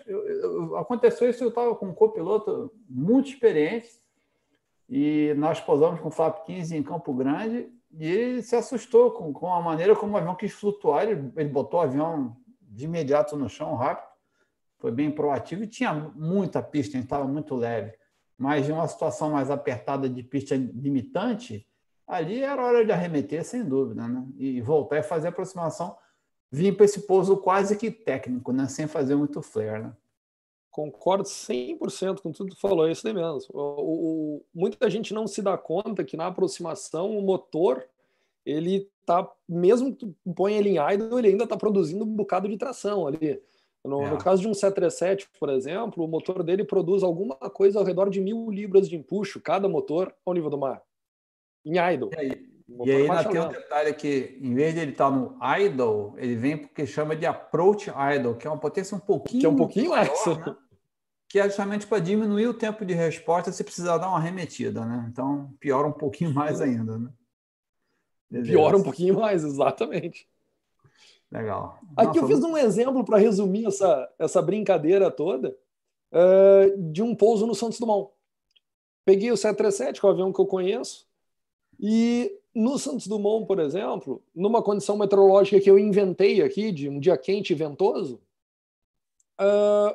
eu, 0.06 0.28
eu, 0.28 0.76
aconteceu 0.76 1.28
isso, 1.28 1.42
eu 1.42 1.48
estava 1.48 1.74
com 1.74 1.88
um 1.88 1.94
copiloto 1.94 2.72
muito 2.88 3.28
experiente 3.28 3.90
e 4.88 5.34
nós 5.36 5.60
pousamos 5.60 6.00
com 6.00 6.08
o 6.08 6.12
flap 6.12 6.44
15 6.46 6.76
em 6.76 6.82
Campo 6.82 7.12
Grande 7.12 7.68
e 7.92 8.06
ele 8.06 8.42
se 8.42 8.54
assustou 8.54 9.10
com, 9.10 9.32
com 9.32 9.52
a 9.52 9.60
maneira 9.60 9.96
como 9.96 10.12
o 10.12 10.16
avião 10.16 10.36
quis 10.36 10.52
flutuar, 10.52 11.08
ele, 11.08 11.32
ele 11.36 11.48
botou 11.48 11.80
o 11.80 11.82
avião 11.82 12.36
de 12.62 12.84
imediato 12.84 13.36
no 13.36 13.48
chão 13.48 13.74
rápido 13.74 14.05
foi 14.86 14.92
bem 14.92 15.10
proativo 15.10 15.64
e 15.64 15.66
tinha 15.66 15.92
muita 16.14 16.62
pista, 16.62 16.96
estava 16.96 17.26
muito 17.26 17.56
leve. 17.56 17.92
Mas 18.38 18.68
em 18.68 18.72
uma 18.72 18.86
situação 18.86 19.30
mais 19.30 19.50
apertada 19.50 20.08
de 20.08 20.22
pista 20.22 20.54
limitante, 20.54 21.66
ali 22.06 22.40
era 22.40 22.64
hora 22.64 22.84
de 22.84 22.92
arremeter, 22.92 23.44
sem 23.44 23.64
dúvida, 23.64 24.06
né? 24.06 24.24
E 24.36 24.60
voltar 24.60 24.98
e 24.98 25.02
fazer 25.02 25.26
aproximação, 25.26 25.96
vir 26.52 26.76
para 26.76 26.84
esse 26.84 27.00
pouso 27.00 27.36
quase 27.36 27.76
que 27.76 27.90
técnico, 27.90 28.52
né? 28.52 28.68
Sem 28.68 28.86
fazer 28.86 29.16
muito 29.16 29.42
flare, 29.42 29.82
né? 29.82 29.92
Concordo 30.70 31.24
100% 31.24 32.20
com 32.20 32.30
tudo 32.30 32.54
que 32.54 32.60
falou, 32.60 32.86
é 32.86 32.92
isso 32.92 33.08
aí 33.08 33.14
mesmo. 33.14 33.40
O, 33.52 34.36
o, 34.36 34.44
muita 34.54 34.88
gente 34.88 35.12
não 35.12 35.26
se 35.26 35.42
dá 35.42 35.58
conta 35.58 36.04
que 36.04 36.16
na 36.16 36.28
aproximação 36.28 37.18
o 37.18 37.22
motor, 37.22 37.84
ele 38.44 38.88
tá, 39.04 39.28
mesmo 39.48 39.90
que 39.90 40.06
tu 40.06 40.14
põe 40.32 40.54
ele 40.54 40.68
em 40.68 40.94
idle, 40.94 41.18
ele 41.18 41.28
ainda 41.30 41.42
está 41.42 41.56
produzindo 41.56 42.04
um 42.04 42.14
bocado 42.14 42.48
de 42.48 42.56
tração 42.56 43.04
ali. 43.08 43.42
No, 43.86 44.02
é. 44.02 44.10
no, 44.10 44.18
caso 44.18 44.42
de 44.42 44.48
um 44.48 44.54
737, 44.54 45.28
por 45.38 45.48
exemplo, 45.48 46.04
o 46.04 46.08
motor 46.08 46.42
dele 46.42 46.64
produz 46.64 47.02
alguma 47.02 47.36
coisa 47.36 47.78
ao 47.78 47.84
redor 47.84 48.10
de 48.10 48.20
mil 48.20 48.50
libras 48.50 48.88
de 48.88 48.96
empuxo, 48.96 49.40
cada 49.40 49.68
motor 49.68 50.14
ao 50.24 50.34
nível 50.34 50.50
do 50.50 50.58
mar, 50.58 50.82
em 51.64 51.78
idle. 51.78 52.10
E 52.12 52.18
aí, 52.18 52.56
e 52.68 52.90
aí 52.90 53.02
ainda 53.02 53.24
tem 53.24 53.40
um 53.40 53.48
detalhe 53.48 53.94
que, 53.94 54.38
em 54.42 54.54
vez 54.54 54.74
de 54.74 54.80
ele 54.80 54.90
estar 54.90 55.10
no 55.10 55.38
idle, 55.58 56.14
ele 56.16 56.34
vem 56.34 56.56
porque 56.56 56.84
chama 56.84 57.14
de 57.14 57.24
approach 57.24 57.90
idle, 57.90 58.34
que 58.34 58.46
é 58.46 58.50
uma 58.50 58.58
potência 58.58 58.96
um 58.96 59.00
pouquinho 59.00 59.40
Que 59.40 59.46
é 59.46 59.48
um 59.48 59.56
pouquinho 59.56 59.90
maior, 59.90 60.08
mais. 60.08 60.38
Né? 60.38 60.56
Que 61.28 61.38
é 61.38 61.44
justamente 61.44 61.86
para 61.86 61.98
diminuir 61.98 62.46
o 62.46 62.54
tempo 62.54 62.84
de 62.84 62.94
resposta 62.94 63.52
se 63.52 63.62
precisar 63.62 63.98
dar 63.98 64.08
uma 64.08 64.18
arremetida, 64.18 64.84
né? 64.84 65.06
Então, 65.10 65.52
piora 65.58 65.86
um 65.86 65.92
pouquinho 65.92 66.32
mais 66.32 66.60
ainda, 66.60 66.98
né? 66.98 67.10
Piora 68.42 68.76
um 68.76 68.82
pouquinho 68.82 69.18
mais, 69.18 69.44
exatamente. 69.44 70.28
Legal. 71.30 71.78
Aqui 71.96 72.20
Nossa, 72.20 72.20
eu 72.20 72.26
fiz 72.26 72.44
um 72.44 72.56
exemplo 72.56 73.04
para 73.04 73.18
resumir 73.18 73.66
essa, 73.66 74.08
essa 74.18 74.40
brincadeira 74.40 75.10
toda 75.10 75.56
uh, 76.12 76.92
de 76.92 77.02
um 77.02 77.14
pouso 77.14 77.46
no 77.46 77.54
Santos 77.54 77.78
Dumont. 77.78 78.10
Peguei 79.04 79.30
o 79.30 79.36
737, 79.36 80.00
que 80.00 80.06
é 80.06 80.08
o 80.08 80.12
avião 80.12 80.32
que 80.32 80.40
eu 80.40 80.46
conheço, 80.46 81.06
e 81.78 82.32
no 82.54 82.78
Santos 82.78 83.06
Dumont, 83.06 83.46
por 83.46 83.58
exemplo, 83.58 84.22
numa 84.34 84.62
condição 84.62 84.96
meteorológica 84.96 85.60
que 85.60 85.70
eu 85.70 85.78
inventei 85.78 86.42
aqui, 86.42 86.72
de 86.72 86.88
um 86.88 86.98
dia 86.98 87.16
quente 87.16 87.52
e 87.52 87.56
ventoso, 87.56 88.20
uh, 89.40 89.94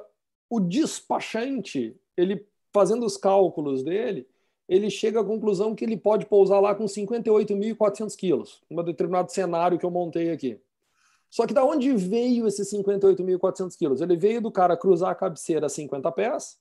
o 0.49 0.59
despachante, 0.59 1.95
ele 2.15 2.45
fazendo 2.71 3.05
os 3.05 3.17
cálculos 3.17 3.83
dele, 3.83 4.27
ele 4.67 4.89
chega 4.89 5.19
à 5.19 5.23
conclusão 5.23 5.75
que 5.75 5.83
ele 5.83 5.97
pode 5.97 6.25
pousar 6.25 6.61
lá 6.61 6.73
com 6.73 6.85
58.400 6.85 8.15
quilos, 8.15 8.61
num 8.69 8.83
determinado 8.83 9.31
cenário 9.31 9.77
que 9.77 9.85
eu 9.85 9.91
montei 9.91 10.31
aqui. 10.31 10.59
Só 11.31 11.47
que 11.47 11.53
da 11.53 11.63
onde 11.63 11.95
veio 11.95 12.45
esses 12.45 12.69
58.400 12.71 13.77
quilos? 13.77 14.01
Ele 14.01 14.17
veio 14.17 14.41
do 14.41 14.51
cara 14.51 14.75
cruzar 14.75 15.11
a 15.11 15.15
cabeceira 15.15 15.67
a 15.67 15.69
50 15.69 16.11
pés, 16.11 16.59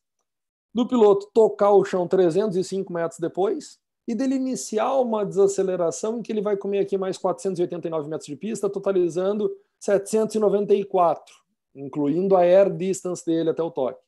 do 0.72 0.86
piloto 0.86 1.28
tocar 1.34 1.72
o 1.72 1.84
chão 1.84 2.06
305 2.06 2.92
metros 2.92 3.18
depois, 3.18 3.80
e 4.06 4.14
dele 4.14 4.36
iniciar 4.36 4.94
uma 5.00 5.26
desaceleração 5.26 6.18
em 6.18 6.22
que 6.22 6.30
ele 6.30 6.40
vai 6.40 6.56
comer 6.56 6.78
aqui 6.78 6.96
mais 6.96 7.18
489 7.18 8.08
metros 8.08 8.26
de 8.26 8.36
pista, 8.36 8.70
totalizando 8.70 9.50
794, 9.80 11.34
incluindo 11.74 12.36
a 12.36 12.40
air 12.40 12.72
distance 12.72 13.26
dele 13.26 13.50
até 13.50 13.62
o 13.62 13.72
toque. 13.72 14.00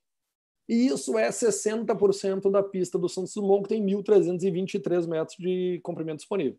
E 0.68 0.86
isso 0.86 1.18
é 1.18 1.28
60% 1.28 2.50
da 2.52 2.62
pista 2.62 2.96
do 2.96 3.08
Santos 3.08 3.34
Dumont, 3.34 3.64
que 3.64 3.70
tem 3.70 3.84
1.323 3.84 5.08
metros 5.08 5.36
de 5.36 5.80
comprimento 5.82 6.18
disponível. 6.18 6.58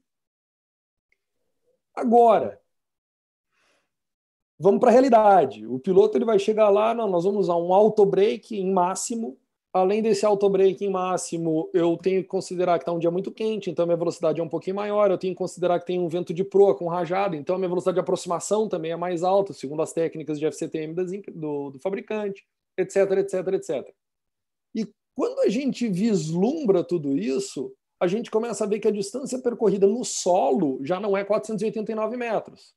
Agora, 1.96 2.62
vamos 4.64 4.80
para 4.80 4.90
a 4.90 4.94
realidade. 4.94 5.68
O 5.68 5.78
piloto 5.78 6.18
ele 6.18 6.24
vai 6.24 6.40
chegar 6.40 6.70
lá, 6.70 6.94
não, 6.94 7.10
nós 7.10 7.26
vamos 7.26 7.42
usar 7.42 7.58
um 7.58 7.74
auto 7.74 8.06
break 8.06 8.58
em 8.58 8.72
máximo. 8.72 9.38
Além 9.74 10.02
desse 10.02 10.26
auto 10.26 10.50
break 10.50 10.86
em 10.86 10.90
máximo, 10.90 11.70
eu 11.74 11.98
tenho 11.98 12.22
que 12.22 12.30
considerar 12.30 12.78
que 12.78 12.84
está 12.84 12.94
um 12.94 13.00
dia 13.00 13.12
muito 13.12 13.30
quente, 13.30 13.70
então 13.70 13.86
minha 13.86 13.98
velocidade 13.98 14.40
é 14.40 14.44
um 14.44 14.48
pouquinho 14.48 14.78
maior. 14.78 15.12
Eu 15.12 15.18
tenho 15.18 15.34
que 15.34 15.38
considerar 15.38 15.82
que 15.82 15.86
tem 15.86 16.00
um 16.00 16.08
vento 16.08 16.34
de 16.34 16.46
proa 16.46 16.74
com 16.74 16.88
rajada, 16.88 17.36
então 17.36 17.58
minha 17.58 17.68
velocidade 17.68 17.96
de 17.96 18.00
aproximação 18.00 18.70
também 18.70 18.92
é 18.92 18.96
mais 18.96 19.22
alta, 19.22 19.52
segundo 19.52 19.82
as 19.82 19.92
técnicas 19.92 20.40
de 20.40 20.46
FCTM 20.46 20.94
do, 21.34 21.72
do 21.72 21.80
fabricante, 21.80 22.46
etc, 22.78 23.12
etc, 23.18 23.48
etc. 23.56 23.94
E 24.74 24.88
quando 25.14 25.40
a 25.40 25.50
gente 25.50 25.90
vislumbra 25.90 26.86
tudo 26.86 27.18
isso, 27.18 27.74
a 28.00 28.08
gente 28.08 28.32
começa 28.32 28.64
a 28.64 28.68
ver 28.68 28.80
que 28.80 28.88
a 28.88 28.92
distância 28.92 29.40
percorrida 29.40 29.88
no 29.88 30.06
solo 30.06 30.80
já 30.86 31.02
não 31.02 31.18
é 31.18 31.24
489 31.26 32.16
metros, 32.16 32.74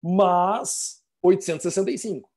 mas 0.00 1.04
865. 1.26 2.30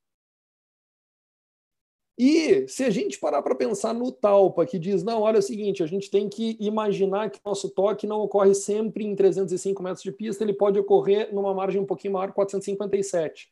E 2.18 2.68
se 2.68 2.84
a 2.84 2.90
gente 2.90 3.18
parar 3.18 3.40
para 3.40 3.54
pensar 3.54 3.94
no 3.94 4.12
Talpa, 4.12 4.66
que 4.66 4.78
diz, 4.78 5.02
não, 5.02 5.22
olha 5.22 5.36
é 5.36 5.38
o 5.38 5.42
seguinte, 5.42 5.82
a 5.82 5.86
gente 5.86 6.10
tem 6.10 6.28
que 6.28 6.54
imaginar 6.60 7.30
que 7.30 7.40
nosso 7.42 7.70
toque 7.70 8.06
não 8.06 8.20
ocorre 8.20 8.54
sempre 8.54 9.06
em 9.06 9.16
305 9.16 9.82
metros 9.82 10.02
de 10.02 10.12
pista, 10.12 10.44
ele 10.44 10.52
pode 10.52 10.78
ocorrer 10.78 11.34
numa 11.34 11.54
margem 11.54 11.80
um 11.80 11.86
pouquinho 11.86 12.12
maior, 12.12 12.30
457. 12.32 13.50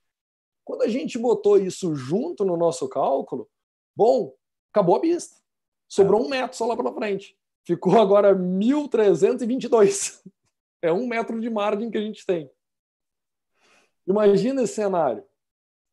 Quando 0.67 0.83
a 0.83 0.89
gente 0.89 1.19
botou 1.19 1.57
isso 1.57 1.95
junto 1.95 2.45
no 2.45 2.59
nosso 2.59 2.87
cálculo, 2.91 3.49
bom, 3.97 4.35
acabou 4.71 4.97
a 4.97 5.01
pista. 5.01 5.37
Sobrou 5.89 6.21
é. 6.21 6.25
um 6.25 6.29
metro 6.29 6.55
só 6.55 6.67
lá 6.67 6.77
para 6.77 6.93
frente. 6.93 7.39
Ficou 7.65 7.99
agora 7.99 8.37
1.322. 8.37 10.21
É 10.81 10.93
um 10.93 11.09
metro 11.09 11.41
de 11.41 11.51
margem 11.51 11.91
que 11.91 11.99
a 11.99 12.01
gente 12.01 12.25
tem. 12.25 12.49
Imagina 14.07 14.63
esse 14.63 14.75
cenário. 14.75 15.25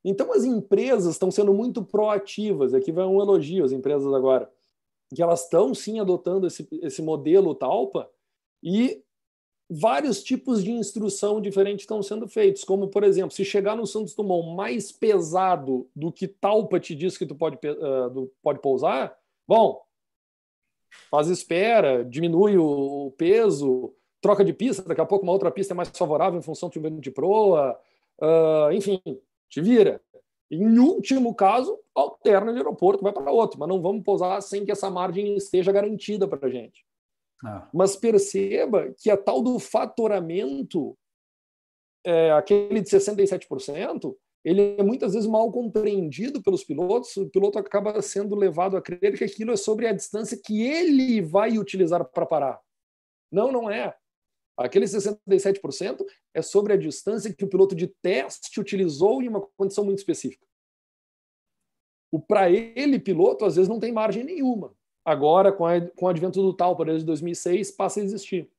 Então, 0.08 0.32
as 0.32 0.46
empresas 0.46 1.14
estão 1.14 1.32
sendo 1.32 1.52
muito 1.52 1.84
proativas. 1.84 2.76
Aqui 2.76 2.92
vai 2.92 3.06
um 3.06 3.20
elogio 3.20 3.66
às 3.66 3.72
empresas 3.72 4.14
agora. 4.14 4.48
Que 5.14 5.22
elas 5.22 5.44
estão, 5.44 5.74
sim, 5.74 6.00
adotando 6.00 6.46
esse, 6.46 6.68
esse 6.84 7.02
modelo 7.02 7.56
Talpa 7.56 8.08
e 8.62 9.04
vários 9.68 10.24
tipos 10.24 10.64
de 10.64 10.72
instrução 10.72 11.42
diferentes 11.42 11.84
estão 11.84 12.04
sendo 12.04 12.28
feitos. 12.28 12.64
Como, 12.64 12.88
por 12.88 13.04
exemplo, 13.04 13.32
se 13.32 13.44
chegar 13.44 13.76
no 13.76 13.88
Santos 13.88 14.14
Dumont 14.14 14.56
mais 14.56 14.92
pesado 14.92 15.90
do 15.96 16.12
que 16.12 16.28
Talpa 16.28 16.80
te 16.80 16.94
diz 16.94 17.18
que 17.18 17.26
tu 17.26 17.34
pode, 17.34 17.58
uh, 17.58 18.32
pode 18.44 18.60
pousar, 18.60 19.18
bom, 19.48 19.82
faz 21.10 21.30
espera, 21.30 22.06
diminui 22.06 22.58
o 22.58 23.12
peso, 23.18 23.92
troca 24.22 24.46
de 24.46 24.54
pista, 24.54 24.84
daqui 24.84 25.02
a 25.02 25.06
pouco 25.06 25.24
uma 25.24 25.34
outra 25.34 25.50
pista 25.50 25.74
é 25.74 25.76
mais 25.76 25.90
favorável 25.90 26.38
em 26.38 26.44
função 26.44 26.70
de 26.70 26.78
um 26.78 26.82
vento 26.84 27.02
de 27.02 27.10
proa, 27.10 27.76
uh, 28.22 28.72
enfim, 28.72 29.02
te 29.50 29.62
vira. 29.62 30.02
Em 30.50 30.78
último 30.78 31.34
caso, 31.34 31.80
alterna 31.94 32.52
de 32.52 32.60
aeroporto, 32.60 33.04
vai 33.04 33.12
para 33.12 33.32
outro, 33.32 33.60
mas 33.60 33.68
não 33.68 33.82
vamos 33.82 34.04
pousar 34.04 34.42
sem 34.42 34.64
que 34.64 34.72
essa 34.72 34.90
margem 34.90 35.36
esteja 35.36 35.72
garantida 35.72 36.28
para 36.28 36.48
a 36.48 36.52
gente. 36.52 36.86
Ah. 37.44 37.68
Mas 37.74 37.96
perceba 37.96 38.94
que 38.98 39.10
a 39.10 39.18
tal 39.18 39.42
do 39.42 39.58
fatoramento, 39.60 40.98
é, 42.06 42.32
aquele 42.32 42.82
de 42.82 42.90
67%, 42.90 44.16
ele 44.44 44.76
é 44.78 44.84
muitas 44.84 45.16
vezes 45.16 45.28
mal 45.28 45.52
compreendido 45.52 46.42
pelos 46.42 46.64
pilotos. 46.64 47.18
O 47.18 47.28
piloto 47.28 47.58
acaba 47.58 48.00
sendo 48.04 48.36
levado 48.36 48.78
a 48.78 48.82
crer 48.82 49.18
que 49.18 49.24
aquilo 49.24 49.52
é 49.52 49.58
sobre 49.58 49.88
a 49.88 49.92
distância 49.92 50.40
que 50.42 50.62
ele 50.62 51.20
vai 51.20 51.58
utilizar 51.58 52.06
para 52.06 52.28
parar. 52.28 52.62
Não, 53.32 53.52
não 53.52 53.72
é. 53.72 53.96
Aquele 54.58 54.86
67% 54.86 56.06
é 56.34 56.42
sobre 56.42 56.74
a 56.74 56.78
distância 56.78 57.34
que 57.34 57.44
o 57.44 57.50
piloto 57.50 57.76
de 57.76 57.88
teste 57.88 58.60
utilizou 58.60 59.22
em 59.22 59.28
uma 59.28 59.42
condição 59.58 59.84
muito 59.84 60.00
específica. 60.00 60.46
O 62.10 62.20
para 62.20 62.50
ele 62.50 62.98
piloto 62.98 63.44
às 63.44 63.56
vezes 63.56 63.68
não 63.68 63.80
tem 63.80 63.92
margem 63.92 64.24
nenhuma. 64.24 64.74
Agora 65.04 65.52
com, 65.52 65.66
a, 65.66 65.82
com 65.82 66.06
o 66.06 66.08
advento 66.08 66.42
do 66.42 66.54
tal, 66.54 66.76
para 66.76 66.92
desde 66.92 67.06
2006 67.06 67.72
passa 67.72 68.00
a 68.00 68.04
existir. 68.04 68.50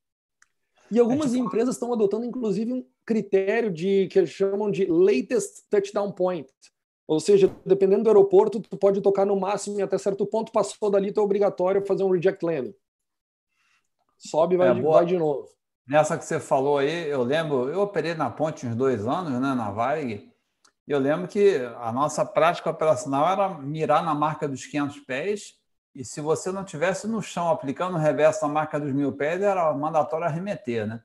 E 0.90 0.98
algumas 0.98 1.32
é 1.32 1.36
tipo... 1.36 1.46
empresas 1.46 1.74
estão 1.74 1.92
adotando 1.92 2.26
inclusive 2.26 2.72
um 2.72 2.86
critério 3.04 3.72
de 3.72 4.06
que 4.08 4.18
eles 4.18 4.30
chamam 4.30 4.70
de 4.70 4.84
latest 4.84 5.64
touchdown 5.70 6.12
point. 6.12 6.50
Ou 7.08 7.20
seja, 7.20 7.54
dependendo 7.64 8.02
do 8.02 8.10
aeroporto, 8.10 8.60
tu 8.60 8.76
pode 8.76 9.00
tocar 9.00 9.24
no 9.24 9.38
máximo 9.38 9.78
e 9.78 9.82
até 9.82 9.96
certo 9.96 10.26
ponto, 10.26 10.52
passou 10.52 10.90
dali, 10.90 11.12
tu 11.12 11.20
é 11.20 11.22
obrigatório 11.22 11.86
fazer 11.86 12.02
um 12.02 12.10
reject 12.10 12.44
landing. 12.44 12.74
Sobe 14.18 14.54
e 14.54 14.58
vai, 14.58 14.68
é, 14.68 14.74
vai 14.74 15.06
de 15.06 15.16
novo. 15.16 15.55
Nessa 15.86 16.18
que 16.18 16.24
você 16.24 16.40
falou 16.40 16.78
aí, 16.78 17.08
eu 17.08 17.22
lembro, 17.22 17.68
eu 17.68 17.80
operei 17.80 18.14
na 18.14 18.28
ponte 18.28 18.66
uns 18.66 18.74
dois 18.74 19.06
anos, 19.06 19.32
né, 19.40 19.54
na 19.54 19.70
Varig, 19.70 20.32
e 20.86 20.90
eu 20.90 20.98
lembro 20.98 21.28
que 21.28 21.58
a 21.78 21.92
nossa 21.92 22.24
prática 22.24 22.70
operacional 22.70 23.28
era 23.28 23.48
mirar 23.50 24.02
na 24.02 24.14
marca 24.14 24.48
dos 24.48 24.66
500 24.66 25.00
pés, 25.00 25.54
e 25.94 26.04
se 26.04 26.20
você 26.20 26.52
não 26.52 26.64
tivesse 26.64 27.06
no 27.06 27.22
chão 27.22 27.48
aplicando 27.48 27.94
o 27.94 28.00
reverso 28.00 28.46
na 28.46 28.52
marca 28.52 28.78
dos 28.78 28.92
mil 28.92 29.12
pés, 29.12 29.40
era 29.40 29.72
mandatório 29.72 30.26
arremeter, 30.26 30.86
né? 30.86 31.00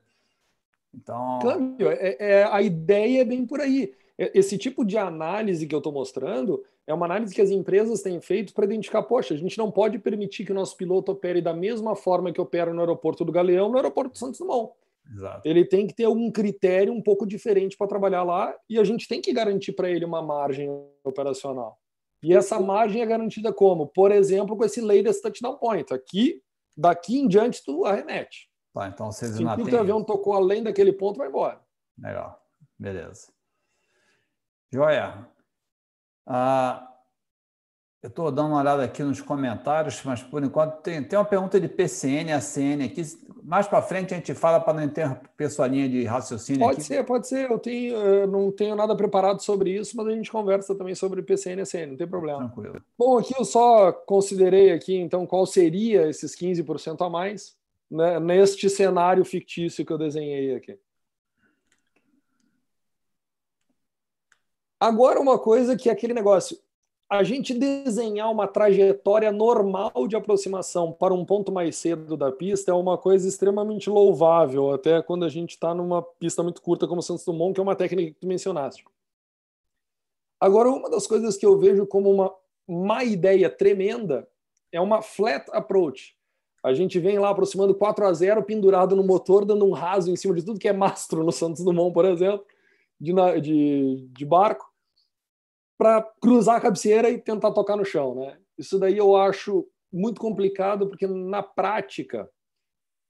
Então. 0.94 1.38
Câmbio, 1.40 1.88
é, 1.90 2.16
é, 2.18 2.44
a 2.44 2.60
ideia 2.60 3.22
é 3.22 3.24
bem 3.24 3.46
por 3.46 3.60
aí. 3.60 3.94
É, 4.18 4.30
esse 4.38 4.58
tipo 4.58 4.84
de 4.84 4.98
análise 4.98 5.66
que 5.66 5.74
eu 5.74 5.78
estou 5.78 5.92
mostrando 5.92 6.62
é 6.92 6.94
uma 6.94 7.06
análise 7.06 7.34
que 7.34 7.40
as 7.40 7.50
empresas 7.50 8.02
têm 8.02 8.20
feito 8.20 8.52
para 8.52 8.66
identificar, 8.66 9.02
poxa, 9.02 9.34
a 9.34 9.36
gente 9.36 9.56
não 9.56 9.70
pode 9.70 9.98
permitir 9.98 10.44
que 10.44 10.52
o 10.52 10.54
nosso 10.54 10.76
piloto 10.76 11.10
opere 11.10 11.40
da 11.40 11.54
mesma 11.54 11.96
forma 11.96 12.32
que 12.32 12.40
opera 12.40 12.72
no 12.72 12.80
aeroporto 12.80 13.24
do 13.24 13.32
Galeão, 13.32 13.70
no 13.70 13.76
aeroporto 13.76 14.12
de 14.12 14.18
Santos 14.18 14.38
Dumont. 14.38 14.74
Exato. 15.10 15.48
Ele 15.48 15.64
tem 15.64 15.86
que 15.86 15.94
ter 15.94 16.04
algum 16.04 16.30
critério 16.30 16.92
um 16.92 17.02
pouco 17.02 17.26
diferente 17.26 17.76
para 17.76 17.88
trabalhar 17.88 18.22
lá 18.22 18.54
e 18.68 18.78
a 18.78 18.84
gente 18.84 19.08
tem 19.08 19.20
que 19.20 19.32
garantir 19.32 19.72
para 19.72 19.90
ele 19.90 20.04
uma 20.04 20.22
margem 20.22 20.70
operacional. 21.02 21.78
E 22.22 22.34
essa 22.34 22.60
margem 22.60 23.02
é 23.02 23.06
garantida 23.06 23.52
como? 23.52 23.86
Por 23.86 24.12
exemplo, 24.12 24.56
com 24.56 24.64
esse 24.64 24.80
latest 24.80 25.22
touchdown 25.22 25.56
point. 25.56 25.92
Aqui, 25.92 26.40
daqui 26.76 27.18
em 27.18 27.26
diante, 27.26 27.64
tu 27.64 27.84
arremete. 27.84 28.48
Tá, 28.72 28.86
então 28.86 29.10
vocês 29.10 29.34
Se 29.34 29.42
o 29.42 29.48
avião 29.78 30.04
tocou 30.04 30.34
além 30.34 30.62
daquele 30.62 30.92
ponto, 30.92 31.18
vai 31.18 31.28
embora. 31.28 31.60
Legal, 31.98 32.40
beleza. 32.78 33.32
Joia. 34.72 35.31
Ah, 36.26 36.88
eu 38.02 38.08
estou 38.08 38.32
dando 38.32 38.48
uma 38.48 38.60
olhada 38.60 38.82
aqui 38.82 39.02
nos 39.02 39.20
comentários, 39.20 40.02
mas 40.04 40.22
por 40.22 40.42
enquanto 40.42 40.82
tem, 40.82 41.02
tem 41.04 41.16
uma 41.16 41.24
pergunta 41.24 41.60
de 41.60 41.68
PCN, 41.68 42.32
ACN 42.32 42.84
aqui. 42.84 43.02
Mais 43.44 43.68
para 43.68 43.80
frente 43.80 44.12
a 44.12 44.16
gente 44.16 44.34
fala 44.34 44.58
para 44.58 44.74
não 44.74 44.82
interromper 44.82 45.50
sua 45.50 45.68
linha 45.68 45.88
de 45.88 46.04
raciocínio. 46.04 46.60
Pode 46.60 46.78
aqui. 46.78 46.82
ser, 46.82 47.04
pode 47.04 47.28
ser. 47.28 47.48
Eu, 47.48 47.58
tenho, 47.60 47.94
eu 47.94 48.26
não 48.26 48.50
tenho 48.50 48.74
nada 48.74 48.96
preparado 48.96 49.40
sobre 49.40 49.70
isso, 49.70 49.96
mas 49.96 50.08
a 50.08 50.10
gente 50.10 50.32
conversa 50.32 50.74
também 50.74 50.96
sobre 50.96 51.22
PCN 51.22 51.60
e 51.60 51.62
ACN, 51.62 51.90
não 51.92 51.96
tem 51.96 52.08
problema. 52.08 52.38
Tranquilo. 52.38 52.82
Bom, 52.98 53.18
aqui 53.18 53.34
eu 53.38 53.44
só 53.44 53.92
considerei 53.92 54.72
aqui, 54.72 54.96
então, 54.96 55.24
qual 55.24 55.46
seria 55.46 56.08
esses 56.08 56.34
15% 56.34 57.06
a 57.06 57.08
mais 57.08 57.56
né, 57.92 58.18
neste 58.18 58.70
cenário 58.70 59.24
fictício 59.24 59.84
que 59.84 59.92
eu 59.92 59.98
desenhei 59.98 60.54
aqui. 60.54 60.78
Agora, 64.82 65.20
uma 65.20 65.38
coisa 65.38 65.76
que 65.76 65.88
é 65.88 65.92
aquele 65.92 66.12
negócio, 66.12 66.58
a 67.08 67.22
gente 67.22 67.54
desenhar 67.54 68.28
uma 68.32 68.48
trajetória 68.48 69.30
normal 69.30 70.08
de 70.08 70.16
aproximação 70.16 70.90
para 70.90 71.14
um 71.14 71.24
ponto 71.24 71.52
mais 71.52 71.76
cedo 71.76 72.16
da 72.16 72.32
pista 72.32 72.72
é 72.72 72.74
uma 72.74 72.98
coisa 72.98 73.28
extremamente 73.28 73.88
louvável, 73.88 74.72
até 74.72 75.00
quando 75.00 75.24
a 75.24 75.28
gente 75.28 75.50
está 75.50 75.72
numa 75.72 76.02
pista 76.02 76.42
muito 76.42 76.60
curta 76.60 76.88
como 76.88 77.00
Santos 77.00 77.24
Dumont, 77.24 77.54
que 77.54 77.60
é 77.60 77.62
uma 77.62 77.76
técnica 77.76 78.10
que 78.12 78.18
tu 78.18 78.26
mencionaste. 78.26 78.84
Agora, 80.40 80.68
uma 80.68 80.90
das 80.90 81.06
coisas 81.06 81.36
que 81.36 81.46
eu 81.46 81.56
vejo 81.56 81.86
como 81.86 82.10
uma 82.10 82.34
má 82.66 83.04
ideia 83.04 83.48
tremenda 83.48 84.28
é 84.72 84.80
uma 84.80 85.00
flat 85.00 85.48
approach. 85.52 86.16
A 86.60 86.74
gente 86.74 86.98
vem 86.98 87.20
lá 87.20 87.30
aproximando 87.30 87.72
4 87.72 88.04
a 88.04 88.12
0 88.12 88.42
pendurado 88.42 88.96
no 88.96 89.04
motor, 89.04 89.44
dando 89.44 89.64
um 89.64 89.70
raso 89.70 90.10
em 90.10 90.16
cima 90.16 90.34
de 90.34 90.44
tudo 90.44 90.58
que 90.58 90.66
é 90.66 90.72
mastro 90.72 91.22
no 91.22 91.30
Santos 91.30 91.62
Dumont, 91.62 91.94
por 91.94 92.04
exemplo, 92.04 92.44
de, 93.00 93.12
de, 93.40 94.08
de 94.10 94.26
barco, 94.26 94.71
para 95.82 96.00
cruzar 96.20 96.58
a 96.58 96.60
cabeceira 96.60 97.10
e 97.10 97.18
tentar 97.18 97.50
tocar 97.50 97.76
no 97.76 97.84
chão. 97.84 98.14
Né? 98.14 98.38
Isso 98.56 98.78
daí 98.78 98.96
eu 98.96 99.16
acho 99.16 99.66
muito 99.92 100.20
complicado, 100.20 100.86
porque 100.86 101.08
na 101.08 101.42
prática, 101.42 102.30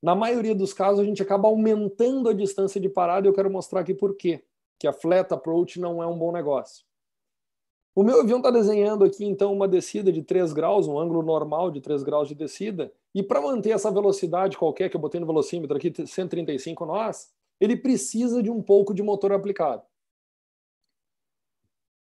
na 0.01 0.15
maioria 0.15 0.55
dos 0.55 0.73
casos, 0.73 0.99
a 0.99 1.03
gente 1.03 1.21
acaba 1.21 1.47
aumentando 1.47 2.29
a 2.29 2.33
distância 2.33 2.81
de 2.81 2.89
parada 2.89 3.27
e 3.27 3.29
eu 3.29 3.33
quero 3.33 3.51
mostrar 3.51 3.81
aqui 3.81 3.93
por 3.93 4.17
quê. 4.17 4.43
Que 4.79 4.87
a 4.87 4.91
flat 4.91 5.31
approach 5.31 5.79
não 5.79 6.01
é 6.01 6.07
um 6.07 6.17
bom 6.17 6.31
negócio. 6.31 6.83
O 7.95 8.01
meu 8.01 8.21
avião 8.21 8.39
está 8.39 8.49
desenhando 8.49 9.03
aqui, 9.03 9.23
então, 9.23 9.53
uma 9.53 9.67
descida 9.67 10.11
de 10.11 10.23
3 10.23 10.51
graus, 10.51 10.87
um 10.87 10.97
ângulo 10.97 11.21
normal 11.21 11.69
de 11.69 11.79
3 11.79 12.01
graus 12.01 12.27
de 12.27 12.33
descida, 12.33 12.91
e 13.13 13.21
para 13.21 13.39
manter 13.39 13.69
essa 13.69 13.91
velocidade 13.91 14.57
qualquer 14.57 14.89
que 14.89 14.97
eu 14.97 15.01
botei 15.01 15.19
no 15.19 15.27
velocímetro 15.27 15.77
aqui, 15.77 15.93
135 16.07 16.87
nós, 16.87 17.31
ele 17.61 17.77
precisa 17.77 18.41
de 18.41 18.49
um 18.49 18.63
pouco 18.63 18.95
de 18.95 19.03
motor 19.03 19.31
aplicado. 19.31 19.83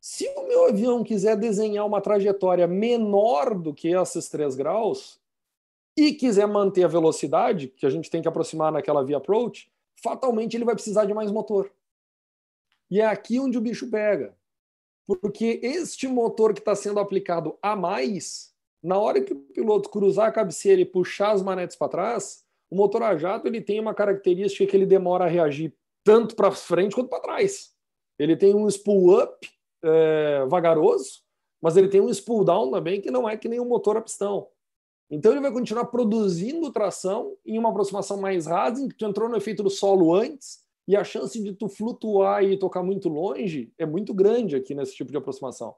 Se 0.07 0.29
o 0.37 0.47
meu 0.47 0.67
avião 0.67 1.03
quiser 1.03 1.35
desenhar 1.35 1.87
uma 1.87 1.99
trajetória 1.99 2.67
menor 2.67 3.59
do 3.59 3.73
que 3.73 3.89
esses 3.89 4.29
3 4.29 4.55
graus 4.55 5.19
e 5.97 6.13
quiser 6.13 6.47
manter 6.47 6.85
a 6.85 6.89
velocidade, 6.89 7.69
que 7.69 7.87
a 7.87 7.89
gente 7.89 8.11
tem 8.11 8.21
que 8.21 8.29
aproximar 8.29 8.71
naquela 8.71 9.03
via 9.03 9.17
approach, 9.17 9.73
fatalmente 10.03 10.59
ele 10.59 10.67
vai 10.67 10.75
precisar 10.75 11.07
de 11.07 11.15
mais 11.15 11.31
motor. 11.31 11.73
E 12.91 13.01
é 13.01 13.07
aqui 13.07 13.41
onde 13.41 13.57
o 13.57 13.63
bicho 13.63 13.91
pega. 13.91 14.37
Porque 15.07 15.59
este 15.63 16.07
motor 16.07 16.53
que 16.53 16.61
está 16.61 16.75
sendo 16.75 17.01
aplicado 17.01 17.57
a 17.63 17.75
mais, 17.75 18.55
na 18.83 18.99
hora 18.99 19.23
que 19.23 19.33
o 19.33 19.41
piloto 19.41 19.89
cruzar 19.89 20.29
a 20.29 20.33
cabeceira 20.33 20.83
e 20.83 20.85
puxar 20.85 21.31
as 21.31 21.41
manetes 21.41 21.77
para 21.77 21.89
trás, 21.89 22.45
o 22.69 22.77
motor 22.77 23.03
a 23.05 23.17
jato 23.17 23.49
ele 23.49 23.63
tem 23.63 23.81
uma 23.81 23.95
característica 23.95 24.71
que 24.71 24.77
ele 24.77 24.85
demora 24.85 25.25
a 25.25 25.29
reagir 25.29 25.75
tanto 26.05 26.37
para 26.37 26.53
frente 26.53 26.95
quanto 26.95 27.09
para 27.09 27.21
trás. 27.21 27.75
Ele 28.19 28.37
tem 28.37 28.55
um 28.55 28.69
spool 28.69 29.19
up 29.19 29.55
é, 29.85 30.47
vagaroso, 30.47 31.23
mas 31.61 31.77
ele 31.77 31.89
tem 31.89 32.01
um 32.01 32.11
spool 32.11 32.45
down 32.45 32.71
também 32.71 33.01
que 33.01 33.11
não 33.11 33.29
é 33.29 33.37
que 33.37 33.49
nem 33.49 33.61
um 33.61 33.69
motor 33.69 33.97
a 33.97 34.01
pistão. 34.03 34.49
Então 35.11 35.33
ele 35.33 35.41
vai 35.41 35.53
continuar 35.53 35.87
produzindo 35.87 36.73
tração 36.73 37.37
em 37.45 37.59
uma 37.59 37.71
aproximação 37.71 38.17
mais 38.17 38.47
rasa, 38.47 38.89
que 38.89 38.95
tu 38.95 39.07
entrou 39.07 39.29
no 39.29 39.37
efeito 39.37 39.63
do 39.63 39.71
solo 39.71 40.15
antes, 40.15 40.65
e 40.87 40.97
a 40.97 41.05
chance 41.05 41.43
de 41.43 41.53
tu 41.53 41.69
flutuar 41.69 42.43
e 42.43 42.59
tocar 42.59 42.83
muito 42.83 43.09
longe 43.09 43.73
é 43.79 43.87
muito 43.87 44.13
grande 44.13 44.57
aqui 44.57 44.75
nesse 44.75 44.95
tipo 44.95 45.11
de 45.11 45.17
aproximação. 45.17 45.75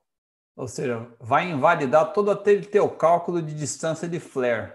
Ou 0.57 0.67
seja, 0.67 1.07
vai 1.21 1.51
invalidar 1.51 2.13
todo 2.13 2.31
aquele 2.31 2.65
teu 2.65 2.89
cálculo 2.89 3.43
de 3.43 3.55
distância 3.55 4.09
de 4.09 4.19
flare. 4.19 4.73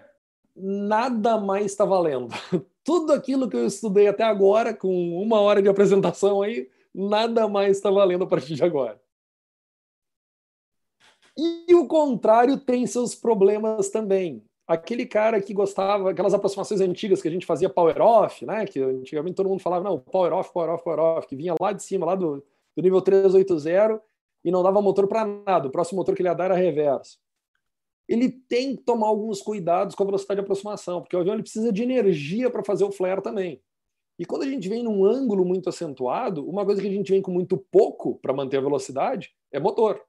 Nada 0.56 1.40
mais 1.40 1.66
está 1.66 1.84
valendo. 1.84 2.28
Tudo 2.84 3.14
aquilo 3.14 3.50
que 3.50 3.58
eu 3.58 3.66
estudei 3.66 4.08
até 4.08 4.24
agora, 4.24 4.74
com 4.74 5.22
uma 5.22 5.40
hora 5.40 5.62
de 5.62 5.70
apresentação 5.70 6.42
aí, 6.42 6.70
nada 6.94 7.48
mais 7.48 7.78
está 7.78 7.90
valendo 7.90 8.24
a 8.26 8.28
partir 8.28 8.54
de 8.54 8.64
agora. 8.64 9.01
E 11.38 11.74
o 11.74 11.88
contrário 11.88 12.58
tem 12.58 12.86
seus 12.86 13.16
problemas 13.16 13.90
também. 13.90 14.44
Aquele 14.68 15.06
cara 15.06 15.42
que 15.42 15.54
gostava, 15.54 16.12
aquelas 16.12 16.34
aproximações 16.34 16.82
antigas 16.82 17.22
que 17.22 17.28
a 17.28 17.32
gente 17.32 17.46
fazia 17.46 17.70
power 17.70 18.02
off, 18.02 18.46
né? 18.46 18.66
Que 18.66 18.80
antigamente 18.80 19.36
todo 19.36 19.50
mundo 19.50 19.62
falava, 19.62 19.84
não, 19.84 20.00
power 20.00 20.34
off, 20.34 20.52
power 20.54 20.70
off, 20.72 20.84
power 20.84 21.00
off, 21.00 21.28
que 21.28 21.36
vinha 21.36 21.56
lá 21.60 21.74
de 21.74 21.84
cima, 21.84 22.06
lá 22.06 22.16
do, 22.16 22.44
do 22.76 22.82
nível 22.82 23.02
380 23.02 24.02
e 24.44 24.52
não 24.52 24.64
dava 24.64 24.82
motor 24.82 25.08
para 25.08 25.26
nada. 25.26 25.68
O 25.68 25.72
próximo 25.72 25.98
motor 25.98 26.16
que 26.16 26.22
ele 26.22 26.30
ia 26.30 26.36
dar 26.36 26.46
era 26.46 26.56
reverso. 26.56 27.20
Ele 28.08 28.30
tem 28.30 28.76
que 28.76 28.84
tomar 28.84 29.08
alguns 29.08 29.42
cuidados 29.42 29.96
com 29.96 30.04
a 30.04 30.06
velocidade 30.06 30.40
de 30.40 30.44
aproximação, 30.44 31.02
porque 31.02 31.16
o 31.16 31.20
avião 31.20 31.34
ele 31.34 31.44
precisa 31.44 31.72
de 31.72 31.84
energia 31.84 32.50
para 32.50 32.64
fazer 32.64 32.84
o 32.84 32.92
flare 32.92 33.22
também. 33.22 33.62
E 34.20 34.26
quando 34.26 34.44
a 34.44 34.48
gente 34.48 34.68
vem 34.68 34.84
num 34.84 35.06
ângulo 35.06 35.46
muito 35.46 35.70
acentuado, 35.70 36.48
uma 36.48 36.66
coisa 36.66 36.82
que 36.82 36.88
a 36.88 36.92
gente 36.92 37.12
vem 37.12 37.22
com 37.22 37.32
muito 37.32 37.58
pouco 37.58 38.20
para 38.22 38.34
manter 38.34 38.58
a 38.58 38.62
velocidade 38.62 39.34
é 39.52 39.60
motor. 39.60 40.02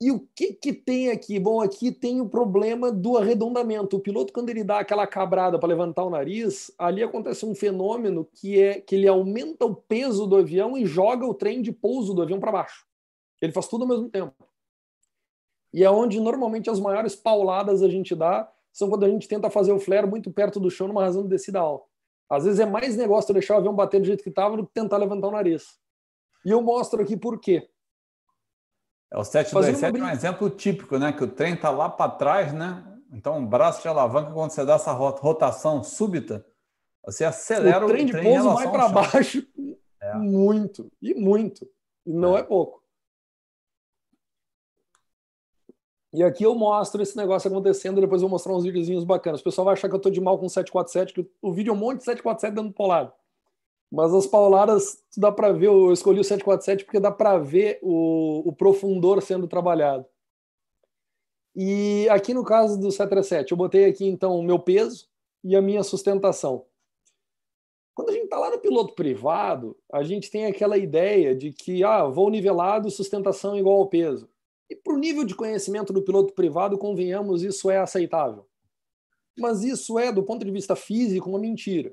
E 0.00 0.10
o 0.10 0.26
que, 0.34 0.54
que 0.54 0.72
tem 0.72 1.10
aqui? 1.10 1.38
Bom, 1.38 1.60
aqui 1.60 1.92
tem 1.92 2.22
o 2.22 2.28
problema 2.28 2.90
do 2.90 3.18
arredondamento. 3.18 3.96
O 3.96 4.00
piloto, 4.00 4.32
quando 4.32 4.48
ele 4.48 4.64
dá 4.64 4.78
aquela 4.78 5.06
cabrada 5.06 5.58
para 5.58 5.68
levantar 5.68 6.04
o 6.04 6.10
nariz, 6.10 6.72
ali 6.78 7.02
acontece 7.02 7.44
um 7.44 7.54
fenômeno 7.54 8.24
que 8.24 8.58
é 8.58 8.80
que 8.80 8.94
ele 8.94 9.06
aumenta 9.06 9.66
o 9.66 9.74
peso 9.74 10.26
do 10.26 10.36
avião 10.36 10.78
e 10.78 10.86
joga 10.86 11.26
o 11.26 11.34
trem 11.34 11.60
de 11.60 11.70
pouso 11.70 12.14
do 12.14 12.22
avião 12.22 12.40
para 12.40 12.50
baixo. 12.50 12.86
Ele 13.42 13.52
faz 13.52 13.68
tudo 13.68 13.82
ao 13.82 13.88
mesmo 13.88 14.08
tempo. 14.08 14.34
E 15.72 15.84
é 15.84 15.90
onde 15.90 16.18
normalmente 16.18 16.70
as 16.70 16.80
maiores 16.80 17.14
pauladas 17.14 17.82
a 17.82 17.88
gente 17.88 18.14
dá 18.14 18.50
são 18.72 18.88
quando 18.88 19.04
a 19.04 19.08
gente 19.08 19.28
tenta 19.28 19.50
fazer 19.50 19.72
o 19.72 19.80
flare 19.80 20.06
muito 20.06 20.30
perto 20.30 20.58
do 20.58 20.70
chão 20.70 20.88
numa 20.88 21.02
razão 21.02 21.22
de 21.22 21.28
descida 21.28 21.60
alta. 21.60 21.84
Às 22.28 22.44
vezes 22.44 22.58
é 22.58 22.66
mais 22.66 22.96
negócio 22.96 23.34
deixar 23.34 23.54
o 23.54 23.58
avião 23.58 23.74
bater 23.74 24.00
do 24.00 24.06
jeito 24.06 24.22
que 24.22 24.30
estava 24.30 24.56
do 24.56 24.66
que 24.66 24.72
tentar 24.72 24.96
levantar 24.96 25.28
o 25.28 25.32
nariz. 25.32 25.78
E 26.44 26.50
eu 26.50 26.62
mostro 26.62 27.02
aqui 27.02 27.16
por 27.16 27.38
quê. 27.38 27.68
É 29.12 29.18
o 29.18 29.24
727 29.24 29.98
é 29.98 30.04
um 30.04 30.08
exemplo 30.08 30.48
típico, 30.50 30.96
né? 30.96 31.12
Que 31.12 31.24
o 31.24 31.28
trem 31.28 31.54
está 31.54 31.70
lá 31.70 31.88
para 31.88 32.10
trás, 32.12 32.52
né? 32.52 32.84
Então, 33.12 33.44
braço 33.44 33.82
de 33.82 33.88
alavanca, 33.88 34.32
quando 34.32 34.52
você 34.52 34.64
dá 34.64 34.74
essa 34.74 34.92
rotação 34.92 35.82
súbita, 35.82 36.46
você 37.04 37.24
acelera 37.24 37.84
o 37.84 37.88
trem. 37.88 38.06
O 38.06 38.10
trem 38.10 38.22
de 38.22 38.28
pouso 38.28 38.54
vai 38.54 38.70
para 38.70 38.88
baixo 38.88 39.44
é. 40.00 40.14
muito, 40.14 40.90
e 41.02 41.12
muito. 41.14 41.68
E 42.06 42.12
não 42.12 42.36
é. 42.36 42.40
é 42.40 42.42
pouco. 42.44 42.80
E 46.12 46.22
aqui 46.24 46.44
eu 46.44 46.54
mostro 46.54 47.00
esse 47.02 47.16
negócio 47.16 47.48
acontecendo, 47.48 48.00
depois 48.00 48.20
eu 48.20 48.28
vou 48.28 48.34
mostrar 48.34 48.54
uns 48.54 48.64
videozinhos 48.64 49.04
bacanas. 49.04 49.40
O 49.40 49.44
pessoal 49.44 49.64
vai 49.64 49.74
achar 49.74 49.88
que 49.88 49.94
eu 49.94 49.98
estou 49.98 50.10
de 50.10 50.20
mal 50.20 50.38
com 50.38 50.46
o 50.46 50.50
747, 50.50 51.14
que 51.14 51.30
o 51.40 51.52
vídeo 51.52 51.70
é 51.70 51.74
um 51.74 51.78
monte 51.78 51.98
de 51.98 52.04
747 52.04 52.54
dando 52.54 52.72
polado. 52.72 53.12
Mas 53.90 54.14
as 54.14 54.26
pauladas 54.26 55.02
dá 55.16 55.32
para 55.32 55.52
ver, 55.52 55.66
eu 55.66 55.92
escolhi 55.92 56.20
o 56.20 56.24
747 56.24 56.84
porque 56.84 57.00
dá 57.00 57.10
para 57.10 57.38
ver 57.38 57.80
o, 57.82 58.48
o 58.48 58.52
profundor 58.52 59.20
sendo 59.20 59.48
trabalhado. 59.48 60.06
E 61.56 62.08
aqui 62.08 62.32
no 62.32 62.44
caso 62.44 62.78
do 62.78 62.92
737, 62.92 63.50
eu 63.50 63.56
botei 63.56 63.86
aqui 63.86 64.06
então 64.06 64.38
o 64.38 64.42
meu 64.42 64.58
peso 64.58 65.08
e 65.42 65.56
a 65.56 65.62
minha 65.62 65.82
sustentação. 65.82 66.64
Quando 67.94 68.10
a 68.10 68.12
gente 68.12 68.24
está 68.24 68.38
lá 68.38 68.50
no 68.50 68.58
piloto 68.58 68.94
privado, 68.94 69.76
a 69.92 70.02
gente 70.04 70.30
tem 70.30 70.46
aquela 70.46 70.78
ideia 70.78 71.34
de 71.34 71.52
que 71.52 71.82
ah, 71.82 72.04
voo 72.04 72.30
nivelado, 72.30 72.90
sustentação 72.90 73.58
igual 73.58 73.78
ao 73.78 73.88
peso. 73.88 74.28
E 74.70 74.76
para 74.76 74.94
o 74.94 74.98
nível 74.98 75.24
de 75.24 75.34
conhecimento 75.34 75.92
do 75.92 76.02
piloto 76.02 76.32
privado, 76.32 76.78
convenhamos, 76.78 77.42
isso 77.42 77.68
é 77.68 77.78
aceitável. 77.78 78.46
Mas 79.36 79.64
isso 79.64 79.98
é, 79.98 80.12
do 80.12 80.22
ponto 80.22 80.44
de 80.44 80.50
vista 80.52 80.76
físico, 80.76 81.28
uma 81.28 81.38
mentira. 81.38 81.92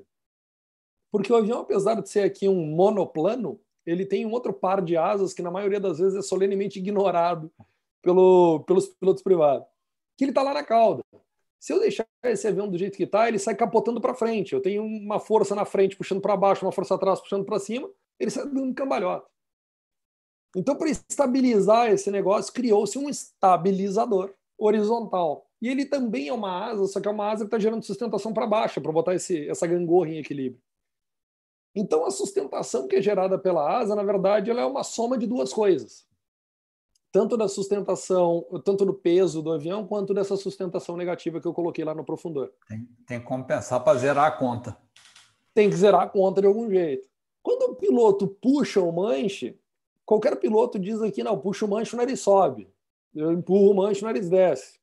Porque 1.10 1.32
o 1.32 1.36
avião, 1.36 1.60
apesar 1.60 1.94
de 2.00 2.08
ser 2.08 2.20
aqui 2.20 2.48
um 2.48 2.66
monoplano, 2.66 3.60
ele 3.86 4.04
tem 4.04 4.26
um 4.26 4.32
outro 4.32 4.52
par 4.52 4.82
de 4.82 4.96
asas 4.96 5.32
que, 5.32 5.42
na 5.42 5.50
maioria 5.50 5.80
das 5.80 5.98
vezes, 5.98 6.18
é 6.18 6.22
solenemente 6.22 6.78
ignorado 6.78 7.50
pelo, 8.02 8.60
pelos 8.60 8.88
pilotos 8.88 9.22
privados. 9.22 9.66
Que 10.16 10.24
ele 10.24 10.30
está 10.30 10.42
lá 10.42 10.52
na 10.52 10.62
cauda. 10.62 11.02
Se 11.58 11.72
eu 11.72 11.80
deixar 11.80 12.06
esse 12.24 12.46
avião 12.46 12.68
do 12.68 12.78
jeito 12.78 12.96
que 12.96 13.04
está, 13.04 13.26
ele 13.26 13.38
sai 13.38 13.54
capotando 13.54 14.00
para 14.00 14.14
frente. 14.14 14.52
Eu 14.52 14.60
tenho 14.60 14.84
uma 14.84 15.18
força 15.18 15.54
na 15.54 15.64
frente 15.64 15.96
puxando 15.96 16.20
para 16.20 16.36
baixo, 16.36 16.64
uma 16.64 16.72
força 16.72 16.94
atrás 16.94 17.20
puxando 17.20 17.44
para 17.44 17.58
cima, 17.58 17.90
ele 18.18 18.30
sai 18.30 18.46
dando 18.46 18.74
cambalhota. 18.74 19.26
Então, 20.56 20.76
para 20.76 20.88
estabilizar 20.88 21.90
esse 21.90 22.10
negócio, 22.10 22.52
criou-se 22.52 22.96
um 22.98 23.08
estabilizador 23.08 24.34
horizontal. 24.58 25.46
E 25.60 25.68
ele 25.68 25.84
também 25.84 26.28
é 26.28 26.32
uma 26.32 26.70
asa, 26.70 26.86
só 26.86 27.00
que 27.00 27.08
é 27.08 27.10
uma 27.10 27.30
asa 27.30 27.44
que 27.44 27.48
está 27.48 27.58
gerando 27.58 27.84
sustentação 27.84 28.32
para 28.32 28.46
baixo, 28.46 28.80
para 28.80 28.92
botar 28.92 29.14
esse, 29.14 29.48
essa 29.48 29.66
gangorra 29.66 30.10
em 30.10 30.18
equilíbrio. 30.18 30.60
Então, 31.78 32.04
a 32.04 32.10
sustentação 32.10 32.88
que 32.88 32.96
é 32.96 33.00
gerada 33.00 33.38
pela 33.38 33.78
asa, 33.78 33.94
na 33.94 34.02
verdade, 34.02 34.50
ela 34.50 34.62
é 34.62 34.66
uma 34.66 34.82
soma 34.82 35.16
de 35.16 35.28
duas 35.28 35.52
coisas. 35.52 36.04
Tanto 37.12 37.36
da 37.36 37.46
sustentação, 37.46 38.44
tanto 38.64 38.84
do 38.84 38.92
peso 38.92 39.40
do 39.40 39.52
avião, 39.52 39.86
quanto 39.86 40.12
dessa 40.12 40.36
sustentação 40.36 40.96
negativa 40.96 41.40
que 41.40 41.46
eu 41.46 41.54
coloquei 41.54 41.84
lá 41.84 41.94
no 41.94 42.04
profundor. 42.04 42.52
Tem, 42.66 42.84
tem 43.06 43.20
que 43.20 43.26
compensar 43.26 43.84
para 43.84 43.96
zerar 43.96 44.26
a 44.26 44.30
conta. 44.32 44.76
Tem 45.54 45.70
que 45.70 45.76
zerar 45.76 46.02
a 46.02 46.08
conta 46.08 46.40
de 46.40 46.48
algum 46.48 46.68
jeito. 46.68 47.08
Quando 47.44 47.70
o 47.70 47.76
piloto 47.76 48.26
puxa 48.26 48.80
o 48.80 48.90
manche, 48.90 49.56
qualquer 50.04 50.34
piloto 50.34 50.80
diz 50.80 51.00
aqui, 51.00 51.22
não, 51.22 51.38
puxa 51.38 51.64
o 51.64 51.68
manche, 51.68 51.94
o 51.94 51.96
nariz 51.96 52.18
sobe. 52.18 52.68
Eu 53.14 53.30
empurro 53.30 53.70
o 53.70 53.76
manche, 53.76 54.02
o 54.02 54.04
nariz 54.04 54.28
desce. 54.28 54.80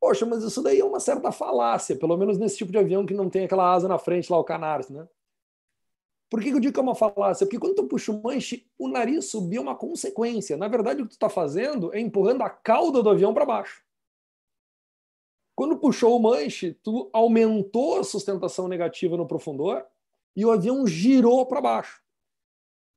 Poxa, 0.00 0.26
mas 0.26 0.42
isso 0.42 0.60
daí 0.64 0.80
é 0.80 0.84
uma 0.84 0.98
certa 0.98 1.30
falácia, 1.30 1.94
pelo 1.94 2.16
menos 2.16 2.38
nesse 2.38 2.56
tipo 2.56 2.72
de 2.72 2.78
avião 2.78 3.06
que 3.06 3.14
não 3.14 3.30
tem 3.30 3.44
aquela 3.44 3.72
asa 3.72 3.86
na 3.86 3.98
frente 3.98 4.32
lá, 4.32 4.36
o 4.36 4.44
Canaris, 4.44 4.90
né? 4.90 5.06
Por 6.30 6.42
que 6.42 6.50
eu 6.50 6.60
digo 6.60 6.74
que 6.74 6.80
é 6.80 6.82
uma 6.82 6.94
falácia? 6.94 7.46
Porque 7.46 7.58
quando 7.58 7.74
tu 7.74 7.84
puxa 7.84 8.12
o 8.12 8.22
manche, 8.22 8.66
o 8.78 8.88
nariz 8.88 9.30
subir 9.30 9.56
é 9.56 9.60
uma 9.60 9.74
consequência. 9.74 10.56
Na 10.56 10.68
verdade, 10.68 11.00
o 11.00 11.04
que 11.04 11.10
tu 11.10 11.12
está 11.12 11.28
fazendo 11.28 11.94
é 11.94 12.00
empurrando 12.00 12.42
a 12.42 12.50
cauda 12.50 13.02
do 13.02 13.08
avião 13.08 13.32
para 13.32 13.46
baixo. 13.46 13.82
Quando 15.56 15.78
puxou 15.78 16.16
o 16.16 16.22
manche, 16.22 16.74
tu 16.82 17.10
aumentou 17.12 17.98
a 17.98 18.04
sustentação 18.04 18.68
negativa 18.68 19.16
no 19.16 19.26
profundor 19.26 19.84
e 20.36 20.44
o 20.44 20.50
avião 20.50 20.86
girou 20.86 21.44
para 21.46 21.60
baixo. 21.60 22.00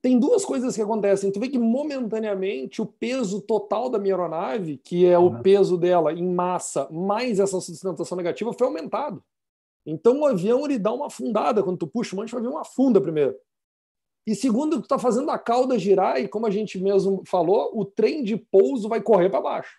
Tem 0.01 0.19
duas 0.19 0.43
coisas 0.43 0.75
que 0.75 0.81
acontecem. 0.81 1.31
Tu 1.31 1.39
vê 1.39 1.47
que 1.47 1.59
momentaneamente 1.59 2.81
o 2.81 2.85
peso 2.85 3.41
total 3.41 3.89
da 3.89 3.97
minha 3.97 4.15
aeronave, 4.15 4.77
que 4.77 5.05
é 5.05 5.17
o 5.17 5.41
peso 5.41 5.77
dela 5.77 6.11
em 6.11 6.27
massa 6.27 6.89
mais 6.91 7.39
essa 7.39 7.59
sustentação 7.61 8.17
negativa, 8.17 8.51
foi 8.51 8.67
aumentado. 8.67 9.23
Então 9.85 10.19
o 10.19 10.25
avião 10.25 10.65
ele 10.65 10.77
dá 10.77 10.91
uma 10.91 11.07
afundada 11.07 11.63
quando 11.63 11.77
tu 11.77 11.87
puxa 11.87 12.15
o 12.15 12.17
manche, 12.17 12.35
o 12.35 12.37
avião 12.37 12.57
afunda 12.57 13.01
primeiro. 13.01 13.35
E 14.25 14.35
segundo, 14.35 14.77
tu 14.77 14.83
está 14.83 14.99
fazendo 14.99 15.31
a 15.31 15.39
cauda 15.39 15.79
girar 15.79 16.21
e 16.21 16.27
como 16.27 16.45
a 16.45 16.51
gente 16.51 16.79
mesmo 16.79 17.23
falou, 17.25 17.71
o 17.73 17.83
trem 17.83 18.23
de 18.23 18.37
pouso 18.37 18.87
vai 18.87 19.01
correr 19.01 19.29
para 19.29 19.41
baixo. 19.41 19.75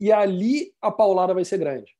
E 0.00 0.10
ali 0.10 0.74
a 0.80 0.90
paulada 0.90 1.32
vai 1.32 1.44
ser 1.44 1.58
grande. 1.58 1.94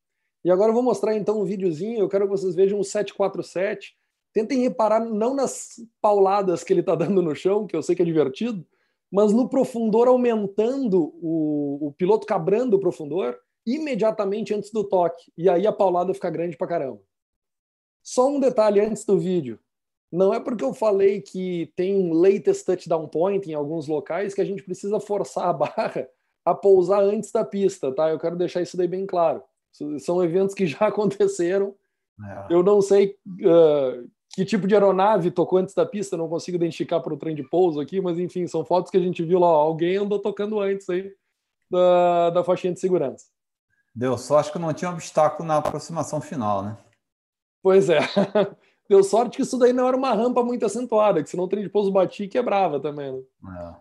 E 0.45 0.51
agora 0.51 0.71
eu 0.71 0.75
vou 0.75 0.83
mostrar 0.83 1.15
então 1.17 1.41
um 1.41 1.45
videozinho, 1.45 2.01
eu 2.01 2.09
quero 2.09 2.25
que 2.25 2.31
vocês 2.31 2.55
vejam 2.55 2.81
o 2.81 2.85
747. 2.85 3.95
Tentem 4.33 4.59
reparar 4.63 5.01
não 5.01 5.35
nas 5.35 5.77
pauladas 6.01 6.65
que 6.65 6.73
ele 6.73 6.81
está 6.81 6.97
dando 6.97 7.23
no 7.23 7.35
chão, 7.35 7.67
que 7.67 7.77
eu 7.77 7.83
sei 7.83 7.95
que 7.95 8.03
é 8.03 8.05
divertido, 8.05 8.67
mas 9.11 9.33
no 9.33 9.49
profundor 9.49 10.09
aumentando, 10.09 11.15
o, 11.23 11.89
o 11.89 11.93
piloto 11.93 12.27
cabrando 12.27 12.77
o 12.77 12.81
profundor 12.81 13.39
imediatamente 13.67 14.55
antes 14.55 14.71
do 14.71 14.85
toque. 14.85 15.33
E 15.37 15.49
aí 15.49 15.67
a 15.67 15.73
paulada 15.73 16.13
fica 16.15 16.31
grande 16.31 16.57
pra 16.57 16.67
caramba. 16.67 17.01
Só 18.03 18.29
um 18.29 18.41
detalhe 18.41 18.81
antes 18.81 19.05
do 19.05 19.19
vídeo. 19.19 19.59
Não 20.11 20.35
é 20.35 20.41
porque 20.41 20.65
eu 20.65 20.75
falei 20.75 21.23
que 21.23 21.73
tem 21.75 21.97
um 21.97 22.13
latest 22.13 22.67
touchdown 22.67 23.09
point 23.09 23.49
em 23.49 23.55
alguns 23.55 23.89
locais 23.89 24.35
que 24.35 24.41
a 24.41 24.45
gente 24.45 24.63
precisa 24.63 25.01
forçar 25.01 25.49
a 25.49 25.53
barra 25.53 26.09
a 26.45 26.55
pousar 26.55 27.03
antes 27.03 27.31
da 27.31 27.45
pista, 27.45 27.93
tá? 27.93 28.11
Eu 28.11 28.19
quero 28.19 28.37
deixar 28.37 28.61
isso 28.61 28.77
daí 28.77 28.89
bem 28.89 29.07
claro. 29.07 29.43
São 30.01 30.23
eventos 30.23 30.55
que 30.55 30.67
já 30.67 30.87
aconteceram. 30.89 31.75
É. 32.23 32.55
Eu 32.55 32.63
não 32.63 32.83
sei 32.83 33.17
uh, 33.29 34.11
que 34.35 34.45
tipo 34.45 34.67
de 34.67 34.75
aeronave 34.75 35.31
tocou 35.31 35.59
antes 35.59 35.75
da 35.75 35.87
pista, 35.87 36.17
não 36.17 36.29
consigo 36.29 36.57
identificar 36.57 37.01
para 37.01 37.15
o 37.15 37.17
trem 37.17 37.35
de 37.35 37.43
pouso 37.43 37.81
aqui, 37.81 38.01
mas 38.01 38.19
enfim, 38.19 38.47
são 38.47 38.65
fotos 38.65 38.91
que 38.91 38.97
a 38.97 39.01
gente 39.01 39.23
viu 39.23 39.39
lá. 39.39 39.49
Alguém 39.49 39.97
andou 39.97 40.19
tocando 40.19 40.61
antes 40.61 40.89
aí 40.91 41.11
da, 41.71 42.31
da 42.31 42.45
faixinha 42.45 42.73
de 42.73 42.81
segurança. 42.81 43.27
Deu 43.95 44.17
sorte 44.17 44.51
que 44.51 44.59
não 44.59 44.73
tinha 44.73 44.91
obstáculo 44.91 45.47
na 45.47 45.59
aproximação 45.59 46.21
final, 46.21 46.63
né? 46.63 46.79
Pois 47.63 47.91
é. 47.91 48.01
Deu 48.89 49.03
sorte 49.05 49.37
que 49.37 49.43
isso 49.43 49.59
daí 49.59 49.73
não 49.73 49.87
era 49.87 49.97
uma 49.97 50.13
rampa 50.13 50.43
muito 50.43 50.65
acentuada, 50.65 51.23
que 51.23 51.31
senão 51.31 51.45
o 51.45 51.49
trem 51.49 51.63
de 51.63 51.69
pouso 51.69 51.91
batia 51.91 52.27
e 52.27 52.29
quebrava 52.29 52.81
também. 52.81 53.13
Né? 53.13 53.23
É. 53.59 53.75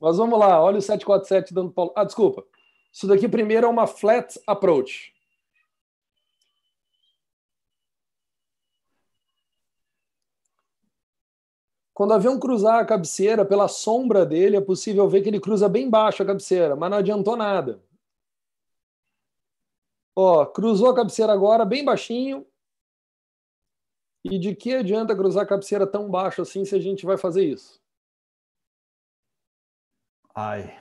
Mas 0.00 0.16
vamos 0.16 0.38
lá, 0.38 0.60
olha 0.60 0.78
o 0.78 0.82
747 0.82 1.54
dando. 1.54 1.72
Ah, 1.94 2.04
desculpa. 2.04 2.44
Isso 2.92 3.06
daqui 3.06 3.28
primeiro 3.28 3.66
é 3.66 3.70
uma 3.70 3.86
flat 3.86 4.38
approach. 4.46 5.12
Quando 11.94 12.10
o 12.10 12.14
avião 12.14 12.38
cruzar 12.38 12.80
a 12.80 12.84
cabeceira, 12.84 13.44
pela 13.44 13.68
sombra 13.68 14.24
dele, 14.26 14.56
é 14.56 14.60
possível 14.60 15.08
ver 15.08 15.22
que 15.22 15.28
ele 15.28 15.40
cruza 15.40 15.68
bem 15.68 15.88
baixo 15.88 16.22
a 16.22 16.26
cabeceira, 16.26 16.74
mas 16.74 16.90
não 16.90 16.98
adiantou 16.98 17.36
nada. 17.36 17.80
Ó, 20.14 20.44
cruzou 20.46 20.90
a 20.90 20.94
cabeceira 20.94 21.32
agora, 21.32 21.64
bem 21.64 21.84
baixinho. 21.84 22.46
E 24.24 24.38
de 24.38 24.54
que 24.54 24.74
adianta 24.74 25.16
cruzar 25.16 25.44
a 25.44 25.46
cabeceira 25.46 25.86
tão 25.86 26.08
baixo 26.08 26.42
assim 26.42 26.64
se 26.64 26.74
a 26.74 26.78
gente 26.78 27.04
vai 27.04 27.16
fazer 27.16 27.44
isso? 27.44 27.80
Ai. 30.34 30.80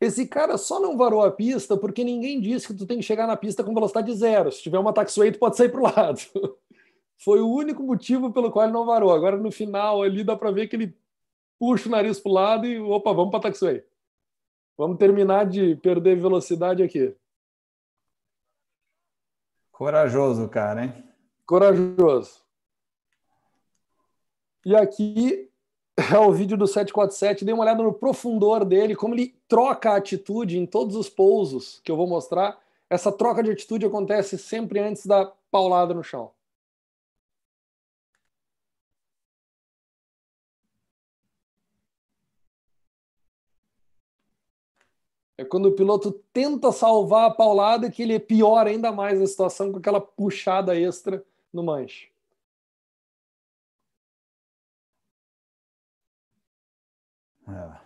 Esse 0.00 0.26
cara 0.26 0.56
só 0.56 0.80
não 0.80 0.96
varou 0.96 1.22
a 1.22 1.30
pista 1.30 1.76
porque 1.76 2.02
ninguém 2.02 2.40
disse 2.40 2.68
que 2.68 2.74
tu 2.74 2.86
tem 2.86 2.98
que 2.98 3.04
chegar 3.04 3.26
na 3.26 3.36
pista 3.36 3.62
com 3.62 3.74
velocidade 3.74 4.12
zero. 4.14 4.50
Se 4.50 4.62
tiver 4.62 4.78
uma 4.78 4.94
taxiway, 4.94 5.30
tu 5.30 5.38
pode 5.38 5.58
sair 5.58 5.68
para 5.68 5.80
o 5.80 5.82
lado. 5.82 6.20
Foi 7.18 7.40
o 7.40 7.50
único 7.50 7.82
motivo 7.82 8.32
pelo 8.32 8.50
qual 8.50 8.64
ele 8.64 8.72
não 8.72 8.86
varou. 8.86 9.12
Agora, 9.12 9.36
no 9.36 9.52
final, 9.52 10.02
ali 10.02 10.24
dá 10.24 10.34
para 10.34 10.50
ver 10.50 10.68
que 10.68 10.76
ele 10.76 10.96
puxa 11.58 11.86
o 11.86 11.92
nariz 11.92 12.18
para 12.18 12.30
o 12.30 12.32
lado 12.32 12.66
e, 12.66 12.80
opa, 12.80 13.12
vamos 13.12 13.30
para 13.30 13.40
a 13.40 13.42
taxiway. 13.42 13.84
Vamos 14.80 14.96
terminar 14.96 15.44
de 15.44 15.76
perder 15.76 16.18
velocidade 16.18 16.82
aqui. 16.82 17.14
Corajoso, 19.70 20.48
cara, 20.48 20.86
hein? 20.86 21.04
Corajoso. 21.44 22.40
E 24.64 24.74
aqui 24.74 25.50
é 26.10 26.18
o 26.18 26.32
vídeo 26.32 26.56
do 26.56 26.66
747. 26.66 27.44
Dê 27.44 27.52
uma 27.52 27.62
olhada 27.62 27.82
no 27.82 27.92
profundor 27.92 28.64
dele, 28.64 28.96
como 28.96 29.14
ele 29.14 29.36
troca 29.46 29.90
a 29.90 29.96
atitude 29.96 30.56
em 30.56 30.64
todos 30.64 30.96
os 30.96 31.10
pousos 31.10 31.78
que 31.84 31.92
eu 31.92 31.96
vou 31.98 32.06
mostrar. 32.06 32.58
Essa 32.88 33.12
troca 33.12 33.42
de 33.42 33.50
atitude 33.50 33.84
acontece 33.84 34.38
sempre 34.38 34.80
antes 34.80 35.04
da 35.04 35.30
paulada 35.50 35.92
no 35.92 36.02
chão. 36.02 36.30
É 45.40 45.44
quando 45.44 45.70
o 45.70 45.72
piloto 45.72 46.12
tenta 46.34 46.70
salvar 46.70 47.30
a 47.30 47.34
paulada 47.34 47.90
que 47.90 48.02
ele 48.02 48.20
piora 48.20 48.68
ainda 48.68 48.92
mais 48.92 49.18
a 49.22 49.26
situação 49.26 49.72
com 49.72 49.78
aquela 49.78 49.98
puxada 49.98 50.78
extra 50.78 51.24
no 51.50 51.62
manche. 51.62 52.12
É. 57.48 57.80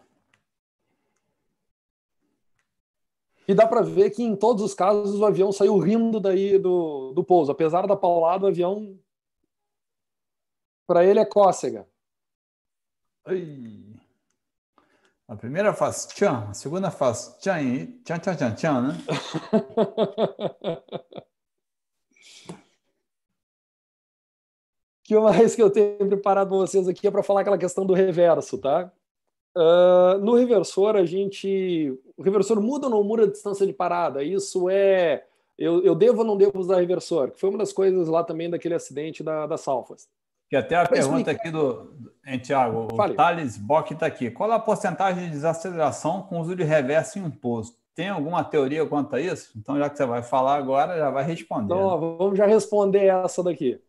E 3.47 3.55
dá 3.55 3.69
para 3.69 3.83
ver 3.83 4.11
que 4.11 4.25
em 4.25 4.35
todos 4.35 4.61
os 4.65 4.75
casos 4.75 5.21
o 5.21 5.25
avião 5.25 5.53
saiu 5.53 5.79
rindo 5.79 6.19
daí 6.19 6.59
do, 6.59 7.13
do 7.13 7.23
pouso. 7.23 7.53
Apesar 7.53 7.87
da 7.87 7.95
paulada, 7.95 8.47
o 8.47 8.49
avião 8.49 8.99
para 10.89 11.05
ele 11.05 11.21
é 11.21 11.25
cócega. 11.25 11.89
Ai. 13.25 13.84
A 15.27 15.35
primeira 15.37 15.73
faz 15.73 16.05
tchan, 16.07 16.49
a 16.51 16.55
segunda 16.55 16.91
faz 16.91 17.35
tchan 17.41 17.63
e 17.63 17.87
tchan, 18.05 18.19
tchan, 18.19 18.37
tchan, 18.37 18.55
tchan, 18.55 18.83
né? 18.83 18.95
que 25.03 25.19
mais 25.19 25.55
que 25.55 25.63
eu 25.63 25.71
tenho 25.71 26.07
preparado 26.09 26.49
para 26.49 26.59
vocês 26.59 26.87
aqui 26.89 27.07
é 27.07 27.11
para 27.11 27.23
falar 27.23 27.41
aquela 27.41 27.57
questão 27.57 27.87
do 27.87 27.95
reverso, 27.95 28.59
tá? 28.59 28.93
Uh, 29.57 30.19
no 30.19 30.35
reversor, 30.35 30.97
a 30.97 31.05
gente. 31.05 31.97
O 32.17 32.23
reversor 32.23 32.61
muda 32.61 32.87
ou 32.87 32.91
não 32.91 33.05
muda 33.05 33.23
a 33.23 33.31
distância 33.31 33.67
de 33.67 33.73
parada? 33.73 34.23
Isso 34.23 34.69
é. 34.69 35.25
Eu, 35.57 35.83
eu 35.85 35.95
devo 35.95 36.19
ou 36.19 36.25
não 36.25 36.37
devo 36.37 36.59
usar 36.59 36.81
reversor? 36.81 37.31
Que 37.31 37.39
foi 37.39 37.51
uma 37.51 37.59
das 37.59 37.73
coisas 37.73 38.09
lá 38.09 38.25
também 38.25 38.51
daquele 38.51 38.75
acidente 38.75 39.23
da, 39.23 39.57
Salfas. 39.57 40.09
Que 40.55 40.59
até 40.59 40.77
a 40.77 40.85
pra 40.87 40.97
pergunta 40.97 41.33
aqui 41.33 41.51
do. 41.51 41.93
Hein, 42.25 42.39
Tiago, 42.39 42.87
o 42.93 43.15
Thales 43.15 43.57
Bock 43.57 43.93
está 43.93 44.07
aqui. 44.07 44.31
Qual 44.31 44.53
a 44.53 44.61
porcentagem 44.61 45.25
de 45.25 45.31
desaceleração 45.31 46.23
com 46.23 46.41
uso 46.41 46.55
de 46.55 46.63
reverso 46.63 47.19
em 47.19 47.23
um 47.23 47.31
posto? 47.31 47.77
Tem 47.93 48.09
alguma 48.09 48.45
teoria 48.45 48.87
quanto 48.87 49.17
a 49.17 49.21
isso? 49.21 49.51
Então, 49.57 49.77
já 49.77 49.91
que 49.91 49.97
você 49.97 50.07
vai 50.07 50.23
falar 50.23 50.55
agora, 50.55 50.97
já 50.97 51.11
vai 51.11 51.25
responder. 51.25 51.75
Então, 51.75 51.91
né? 51.91 52.17
vamos 52.19 52.39
já 52.39 52.47
responder 52.47 53.07
essa 53.07 53.43
daqui. 53.43 53.81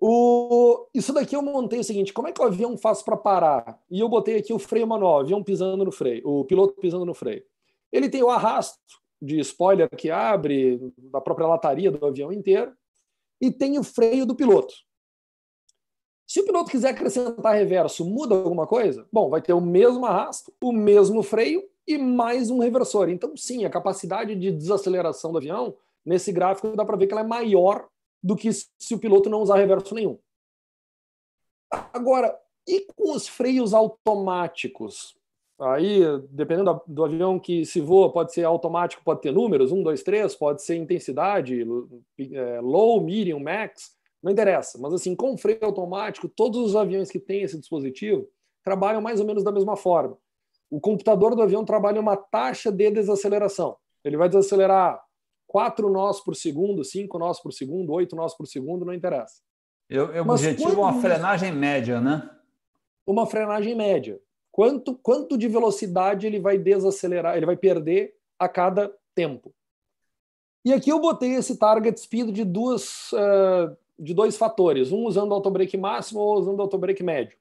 O... 0.00 0.86
Isso 0.94 1.12
daqui 1.12 1.36
eu 1.36 1.42
montei 1.42 1.80
o 1.80 1.84
seguinte: 1.84 2.14
como 2.14 2.28
é 2.28 2.32
que 2.32 2.40
o 2.40 2.46
avião 2.46 2.74
faz 2.78 3.02
para 3.02 3.16
parar? 3.18 3.78
E 3.90 4.00
eu 4.00 4.08
botei 4.08 4.38
aqui 4.38 4.54
o 4.54 4.58
freio 4.58 4.86
manual, 4.86 5.18
o 5.18 5.20
avião 5.20 5.44
pisando 5.44 5.84
no 5.84 5.92
freio, 5.92 6.26
o 6.26 6.46
piloto 6.46 6.80
pisando 6.80 7.04
no 7.04 7.12
freio. 7.12 7.44
Ele 7.92 8.08
tem 8.08 8.22
o 8.22 8.30
arrasto 8.30 8.78
de 9.20 9.38
spoiler 9.40 9.86
que 9.94 10.10
abre 10.10 10.80
da 10.96 11.20
própria 11.20 11.46
lataria 11.46 11.90
do 11.90 12.06
avião 12.06 12.32
inteiro 12.32 12.72
e 13.38 13.50
tem 13.50 13.78
o 13.78 13.84
freio 13.84 14.24
do 14.24 14.34
piloto. 14.34 14.87
Se 16.28 16.40
o 16.40 16.44
piloto 16.44 16.70
quiser 16.70 16.90
acrescentar 16.90 17.54
reverso, 17.54 18.04
muda 18.04 18.34
alguma 18.34 18.66
coisa? 18.66 19.08
Bom, 19.10 19.30
vai 19.30 19.40
ter 19.40 19.54
o 19.54 19.62
mesmo 19.62 20.04
arrasto, 20.04 20.52
o 20.62 20.72
mesmo 20.72 21.22
freio 21.22 21.66
e 21.86 21.96
mais 21.96 22.50
um 22.50 22.58
reversor. 22.58 23.08
Então, 23.08 23.34
sim, 23.34 23.64
a 23.64 23.70
capacidade 23.70 24.34
de 24.36 24.52
desaceleração 24.52 25.32
do 25.32 25.38
avião, 25.38 25.74
nesse 26.04 26.30
gráfico, 26.30 26.76
dá 26.76 26.84
para 26.84 26.98
ver 26.98 27.06
que 27.06 27.14
ela 27.14 27.22
é 27.22 27.26
maior 27.26 27.88
do 28.22 28.36
que 28.36 28.50
se 28.52 28.94
o 28.94 28.98
piloto 28.98 29.30
não 29.30 29.40
usar 29.40 29.56
reverso 29.56 29.94
nenhum. 29.94 30.18
Agora, 31.94 32.38
e 32.66 32.86
com 32.94 33.12
os 33.12 33.26
freios 33.26 33.72
automáticos? 33.72 35.16
Aí, 35.58 36.02
dependendo 36.28 36.78
do 36.86 37.04
avião 37.06 37.38
que 37.40 37.64
se 37.64 37.80
voa, 37.80 38.12
pode 38.12 38.34
ser 38.34 38.44
automático, 38.44 39.02
pode 39.02 39.22
ter 39.22 39.32
números, 39.32 39.72
1, 39.72 39.82
2, 39.82 40.02
3, 40.02 40.34
pode 40.36 40.62
ser 40.62 40.76
intensidade, 40.76 41.66
é, 42.20 42.60
low, 42.60 43.00
medium, 43.00 43.40
max, 43.40 43.97
não 44.22 44.32
interessa. 44.32 44.78
Mas 44.78 44.92
assim, 44.92 45.14
com 45.14 45.36
freio 45.36 45.60
automático, 45.62 46.28
todos 46.28 46.60
os 46.60 46.76
aviões 46.76 47.10
que 47.10 47.18
têm 47.18 47.42
esse 47.42 47.58
dispositivo 47.58 48.28
trabalham 48.64 49.00
mais 49.00 49.20
ou 49.20 49.26
menos 49.26 49.42
da 49.44 49.52
mesma 49.52 49.76
forma. 49.76 50.16
O 50.70 50.80
computador 50.80 51.34
do 51.34 51.42
avião 51.42 51.64
trabalha 51.64 52.00
uma 52.00 52.16
taxa 52.16 52.70
de 52.70 52.90
desaceleração. 52.90 53.76
Ele 54.04 54.16
vai 54.16 54.28
desacelerar 54.28 55.00
4 55.46 55.88
nós 55.90 56.20
por 56.20 56.36
segundo, 56.36 56.84
5 56.84 57.18
nós 57.18 57.40
por 57.40 57.52
segundo, 57.52 57.92
8 57.92 58.14
nós 58.14 58.36
por 58.36 58.46
segundo, 58.46 58.84
não 58.84 58.92
interessa. 58.92 59.40
Eu, 59.88 60.12
eu 60.12 60.22
objetivo 60.22 60.72
é 60.72 60.76
uma 60.76 61.00
frenagem 61.00 61.50
média, 61.50 62.00
né? 62.00 62.28
Uma 63.06 63.26
frenagem 63.26 63.74
média. 63.74 64.20
Quanto, 64.52 64.94
quanto 64.94 65.38
de 65.38 65.48
velocidade 65.48 66.26
ele 66.26 66.38
vai 66.38 66.58
desacelerar, 66.58 67.36
ele 67.36 67.46
vai 67.46 67.56
perder 67.56 68.14
a 68.38 68.48
cada 68.48 68.92
tempo. 69.14 69.54
E 70.64 70.72
aqui 70.72 70.90
eu 70.90 71.00
botei 71.00 71.34
esse 71.34 71.56
target 71.56 71.98
speed 71.98 72.30
de, 72.30 72.44
duas, 72.44 73.10
uh, 73.12 73.74
de 73.98 74.14
dois 74.14 74.36
fatores, 74.36 74.92
um 74.92 75.04
usando 75.04 75.34
autobreak 75.34 75.76
máximo 75.76 76.20
ou 76.20 76.38
usando 76.38 76.60
autobreak 76.60 77.02
médio. 77.02 77.36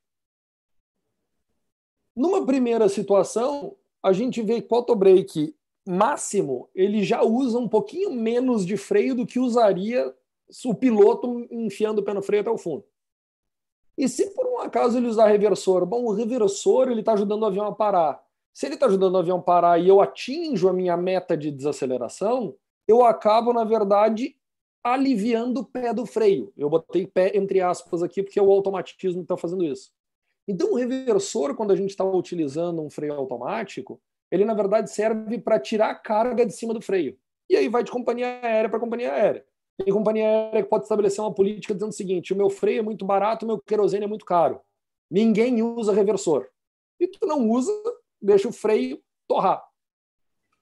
Numa 2.15 2.45
primeira 2.45 2.89
situação, 2.89 3.75
a 4.01 4.11
gente 4.11 4.41
vê 4.41 4.61
que 4.61 4.73
o 4.73 4.75
autobreak 4.75 5.55
máximo, 5.87 6.69
ele 6.73 7.03
já 7.03 7.23
usa 7.23 7.59
um 7.59 7.67
pouquinho 7.67 8.11
menos 8.11 8.65
de 8.65 8.75
freio 8.75 9.15
do 9.15 9.25
que 9.25 9.39
usaria 9.39 10.13
o 10.65 10.73
piloto 10.73 11.45
enfiando 11.51 11.99
o 11.99 12.03
pé 12.03 12.13
no 12.13 12.21
freio 12.21 12.41
até 12.41 12.49
o 12.49 12.57
fundo. 12.57 12.83
E 13.97 14.07
se 14.07 14.31
por 14.31 14.45
um 14.45 14.59
acaso 14.59 14.97
ele 14.97 15.07
usar 15.07 15.27
reversor, 15.27 15.85
bom, 15.85 16.05
o 16.05 16.13
reversor 16.13 16.89
ele 16.89 16.99
está 16.99 17.13
ajudando 17.13 17.43
o 17.43 17.45
avião 17.45 17.65
a 17.65 17.73
parar. 17.73 18.23
Se 18.53 18.65
ele 18.65 18.75
está 18.75 18.85
ajudando 18.85 19.15
o 19.15 19.17
avião 19.17 19.39
a 19.39 19.41
parar 19.41 19.79
e 19.79 19.87
eu 19.87 20.01
atinjo 20.01 20.69
a 20.69 20.73
minha 20.73 20.95
meta 20.95 21.35
de 21.35 21.51
desaceleração, 21.51 22.55
eu 22.87 23.03
acabo, 23.03 23.51
na 23.51 23.63
verdade, 23.63 24.36
aliviando 24.93 25.61
o 25.61 25.65
pé 25.65 25.93
do 25.93 26.05
freio. 26.05 26.51
Eu 26.57 26.69
botei 26.69 27.05
pé 27.07 27.35
entre 27.35 27.61
aspas 27.61 28.03
aqui 28.03 28.23
porque 28.23 28.39
é 28.39 28.41
o 28.41 28.51
automatismo 28.51 29.21
que 29.21 29.25
está 29.25 29.37
fazendo 29.37 29.63
isso. 29.63 29.91
Então, 30.47 30.71
o 30.71 30.75
reversor, 30.75 31.55
quando 31.55 31.71
a 31.71 31.75
gente 31.75 31.89
está 31.89 32.05
utilizando 32.05 32.81
um 32.81 32.89
freio 32.89 33.13
automático, 33.13 33.99
ele 34.31 34.45
na 34.45 34.53
verdade 34.53 34.89
serve 34.89 35.39
para 35.39 35.59
tirar 35.59 35.89
a 35.89 35.95
carga 35.95 36.45
de 36.45 36.53
cima 36.53 36.73
do 36.73 36.81
freio. 36.81 37.17
E 37.49 37.55
aí 37.55 37.67
vai 37.67 37.83
de 37.83 37.91
companhia 37.91 38.39
aérea 38.41 38.69
para 38.69 38.79
companhia 38.79 39.11
aérea. 39.11 39.45
Tem 39.77 39.93
companhia 39.93 40.25
aérea 40.25 40.63
que 40.63 40.69
pode 40.69 40.83
estabelecer 40.83 41.23
uma 41.23 41.33
política 41.33 41.73
dizendo 41.73 41.89
o 41.89 41.95
seguinte: 41.95 42.33
o 42.33 42.35
meu 42.35 42.49
freio 42.49 42.79
é 42.79 42.81
muito 42.81 43.05
barato, 43.05 43.45
o 43.45 43.47
meu 43.47 43.59
querosene 43.59 44.05
é 44.05 44.07
muito 44.07 44.25
caro. 44.25 44.59
Ninguém 45.09 45.61
usa 45.61 45.93
reversor. 45.93 46.47
E 46.99 47.07
tu 47.07 47.25
não 47.27 47.49
usa, 47.49 47.71
deixa 48.21 48.47
o 48.47 48.53
freio 48.53 49.01
torrar. 49.27 49.63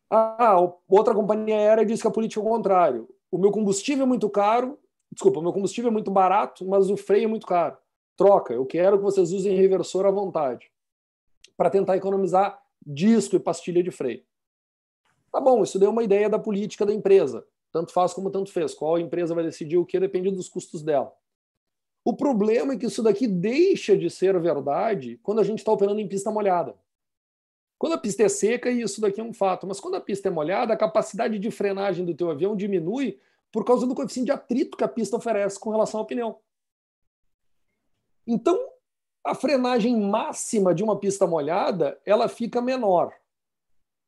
Ah, 0.10 0.58
outra 0.88 1.16
companhia 1.16 1.56
aérea 1.56 1.86
diz 1.86 2.02
que 2.02 2.08
a 2.08 2.12
política 2.12 2.42
é 2.42 2.44
o 2.44 2.48
contrário. 2.48 3.10
O 3.32 3.38
meu 3.38 3.52
combustível 3.52 4.04
é 4.04 4.08
muito 4.08 4.30
caro, 4.30 4.80
desculpa, 5.12 5.40
o 5.40 5.44
meu 5.44 5.54
combustível 5.54 5.90
é 5.90 5.94
muito 5.94 6.12
barato, 6.12 6.66
mas 6.66 6.90
o 6.90 6.98
freio 6.98 7.26
é 7.26 7.28
muito 7.28 7.46
caro. 7.46 7.78
Troca, 8.16 8.54
eu 8.54 8.66
quero 8.66 8.98
que 8.98 9.04
vocês 9.04 9.32
usem 9.32 9.56
reversor 9.56 10.06
à 10.06 10.12
vontade 10.12 10.72
para 11.58 11.70
tentar 11.70 11.98
economizar 11.98 12.62
disco 12.86 13.36
e 13.36 13.40
pastilha 13.40 13.84
de 13.84 13.92
freio. 13.92 14.24
Tá 15.32 15.42
bom, 15.42 15.64
isso 15.64 15.78
deu 15.78 15.90
uma 15.90 16.04
ideia 16.04 16.30
da 16.30 16.40
política 16.40 16.86
da 16.86 16.94
empresa. 16.94 17.46
Tanto 17.72 17.92
faz 17.92 18.14
como 18.14 18.32
tanto 18.32 18.52
fez. 18.54 18.74
Qual 18.74 18.98
empresa 18.98 19.36
vai 19.36 19.44
decidir 19.44 19.78
o 19.78 19.86
que 19.86 20.00
depende 20.00 20.32
dos 20.32 20.48
custos 20.48 20.82
dela. 20.82 21.14
O 22.06 22.16
problema 22.16 22.74
é 22.74 22.78
que 22.78 22.86
isso 22.86 23.04
daqui 23.04 23.28
deixa 23.28 23.98
de 23.98 24.10
ser 24.10 24.40
verdade 24.40 25.20
quando 25.22 25.40
a 25.40 25.44
gente 25.44 25.60
está 25.60 25.72
operando 25.72 26.00
em 26.00 26.08
pista 26.08 26.32
molhada. 26.32 26.76
Quando 27.86 27.94
a 27.94 28.00
pista 28.00 28.24
é 28.24 28.30
seca, 28.30 28.72
isso 28.72 29.00
daqui 29.00 29.22
é 29.22 29.24
um 29.24 29.32
fato, 29.32 29.68
mas 29.68 29.80
quando 29.80 29.94
a 29.94 30.02
pista 30.02 30.28
é 30.28 30.32
molhada, 30.32 30.74
a 30.74 30.76
capacidade 30.76 31.38
de 31.38 31.52
frenagem 31.52 32.04
do 32.04 32.16
teu 32.16 32.32
avião 32.32 32.56
diminui 32.56 33.20
por 33.52 33.64
causa 33.64 33.86
do 33.86 33.94
coeficiente 33.94 34.26
de 34.26 34.32
atrito 34.32 34.76
que 34.76 34.84
a 34.84 34.88
pista 34.88 35.18
oferece 35.18 35.60
com 35.60 35.70
relação 35.70 36.00
ao 36.00 36.06
pneu. 36.08 36.42
Então, 38.26 38.60
a 39.24 39.36
frenagem 39.36 39.96
máxima 40.02 40.74
de 40.74 40.84
uma 40.84 40.98
pista 41.00 41.28
molhada, 41.28 42.02
ela 42.04 42.28
fica 42.28 42.60
menor. 42.60 43.14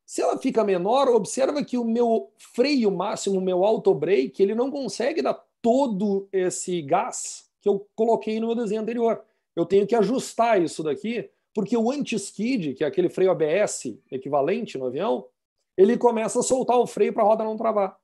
Se 0.07 0.23
ela 0.23 0.39
fica 0.39 0.63
menor, 0.63 1.07
observa 1.09 1.63
que 1.63 1.77
o 1.77 1.85
meu 1.85 2.31
freio 2.55 2.89
máximo, 2.89 3.37
o 3.37 3.41
meu 3.41 3.63
auto 3.63 3.93
brake, 3.93 4.41
ele 4.41 4.55
não 4.55 4.71
consegue 4.71 5.21
dar 5.21 5.39
todo 5.61 6.27
esse 6.31 6.81
gás 6.81 7.47
que 7.61 7.69
eu 7.69 7.87
coloquei 7.95 8.39
no 8.39 8.47
meu 8.47 8.55
desenho 8.55 8.81
anterior. 8.81 9.23
Eu 9.55 9.67
tenho 9.67 9.85
que 9.85 9.93
ajustar 9.93 10.59
isso 10.59 10.81
daqui 10.81 11.29
porque 11.57 11.75
o 11.75 11.89
anti-skid, 11.89 12.75
que 12.75 12.83
é 12.83 12.87
aquele 12.87 13.09
freio 13.09 13.31
ABS 13.31 13.85
equivalente 14.11 14.77
no 14.77 14.85
avião, 14.85 15.27
ele 15.75 15.97
começa 15.97 16.39
a 16.39 16.43
soltar 16.43 16.77
o 16.77 16.85
freio 16.85 17.11
para 17.11 17.23
a 17.23 17.25
roda 17.25 17.43
não 17.43 17.57
travar. 17.57 17.97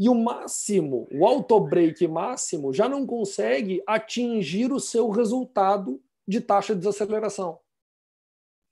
E 0.00 0.08
o 0.08 0.14
máximo, 0.16 1.06
o 1.12 1.24
auto-brake 1.24 2.08
máximo, 2.08 2.72
já 2.72 2.88
não 2.88 3.06
consegue 3.06 3.80
atingir 3.86 4.72
o 4.72 4.80
seu 4.80 5.10
resultado 5.10 6.02
de 6.26 6.40
taxa 6.40 6.74
de 6.74 6.80
desaceleração. 6.80 7.60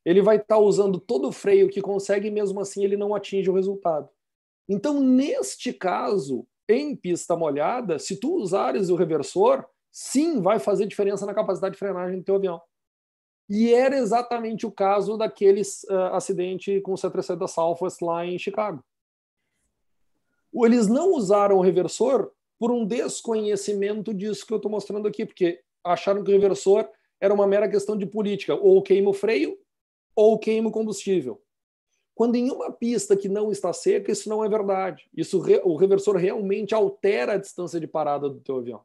Ele 0.04 0.20
vai 0.20 0.38
estar 0.38 0.56
tá 0.56 0.58
usando 0.58 0.98
todo 0.98 1.28
o 1.28 1.32
freio 1.32 1.70
que 1.70 1.80
consegue, 1.80 2.26
e 2.26 2.32
mesmo 2.32 2.58
assim 2.58 2.82
ele 2.82 2.96
não 2.96 3.14
atinge 3.14 3.48
o 3.48 3.54
resultado. 3.54 4.08
Então, 4.68 4.98
neste 4.98 5.72
caso, 5.72 6.44
em 6.68 6.96
pista 6.96 7.36
molhada, 7.36 8.00
se 8.00 8.16
tu 8.16 8.34
usares 8.34 8.90
o 8.90 8.96
reversor, 8.96 9.64
sim, 9.92 10.42
vai 10.42 10.58
fazer 10.58 10.84
diferença 10.86 11.24
na 11.24 11.32
capacidade 11.32 11.74
de 11.74 11.78
frenagem 11.78 12.18
do 12.18 12.24
teu 12.24 12.34
avião. 12.34 12.60
E 13.48 13.74
era 13.74 13.96
exatamente 13.96 14.66
o 14.66 14.72
caso 14.72 15.16
daquele 15.16 15.60
uh, 15.60 16.14
acidente 16.14 16.80
com 16.80 16.92
o 16.92 16.96
737 16.96 17.38
da 17.38 17.46
Southwest 17.46 18.00
lá 18.00 18.24
em 18.24 18.38
Chicago. 18.38 18.82
Eles 20.54 20.86
não 20.86 21.12
usaram 21.12 21.58
o 21.58 21.60
reversor 21.60 22.30
por 22.58 22.70
um 22.70 22.86
desconhecimento 22.86 24.14
disso 24.14 24.46
que 24.46 24.52
eu 24.52 24.56
estou 24.56 24.70
mostrando 24.70 25.08
aqui, 25.08 25.26
porque 25.26 25.60
acharam 25.82 26.22
que 26.22 26.30
o 26.30 26.34
reversor 26.34 26.88
era 27.20 27.34
uma 27.34 27.46
mera 27.46 27.68
questão 27.68 27.96
de 27.96 28.06
política, 28.06 28.54
ou 28.54 28.80
queima 28.82 29.10
o 29.10 29.14
freio, 29.14 29.58
ou 30.14 30.38
queima 30.38 30.68
o 30.68 30.72
combustível. 30.72 31.40
Quando 32.14 32.36
em 32.36 32.50
uma 32.50 32.70
pista 32.70 33.16
que 33.16 33.28
não 33.28 33.50
está 33.50 33.72
seca, 33.72 34.12
isso 34.12 34.28
não 34.28 34.44
é 34.44 34.48
verdade. 34.48 35.08
Isso 35.16 35.42
o 35.64 35.76
reversor 35.76 36.16
realmente 36.16 36.74
altera 36.74 37.32
a 37.32 37.38
distância 37.38 37.80
de 37.80 37.88
parada 37.88 38.28
do 38.30 38.40
teu 38.40 38.58
avião. 38.58 38.82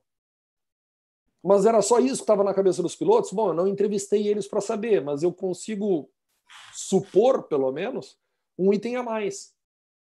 Mas 1.44 1.66
era 1.66 1.82
só 1.82 2.00
isso 2.00 2.18
que 2.18 2.22
estava 2.22 2.44
na 2.44 2.54
cabeça 2.54 2.82
dos 2.82 2.96
pilotos? 2.96 3.32
Bom, 3.32 3.50
eu 3.50 3.54
não 3.54 3.68
entrevistei 3.68 4.28
eles 4.28 4.48
para 4.48 4.62
saber, 4.62 5.02
mas 5.02 5.24
eu 5.24 5.32
consigo 5.32 6.10
supor, 6.74 7.44
pelo 7.44 7.72
menos, 7.72 8.18
um 8.58 8.74
item 8.74 8.98
a 8.98 9.04
mais. 9.04 9.54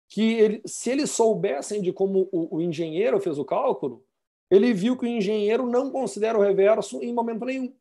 Que 0.08 0.34
ele, 0.34 0.62
se 0.66 0.90
eles 0.90 1.10
soubessem 1.10 1.80
de 1.80 1.92
como 1.92 2.28
o, 2.32 2.56
o 2.56 2.60
engenheiro 2.60 3.20
fez 3.20 3.38
o 3.38 3.44
cálculo, 3.44 4.04
ele 4.50 4.74
viu 4.74 4.96
que 4.96 5.06
o 5.06 5.08
engenheiro 5.08 5.66
não 5.66 5.90
considera 5.90 6.38
o 6.38 6.42
reverso 6.42 7.02
em 7.02 7.12
momento 7.12 7.44
nenhum. 7.44 7.74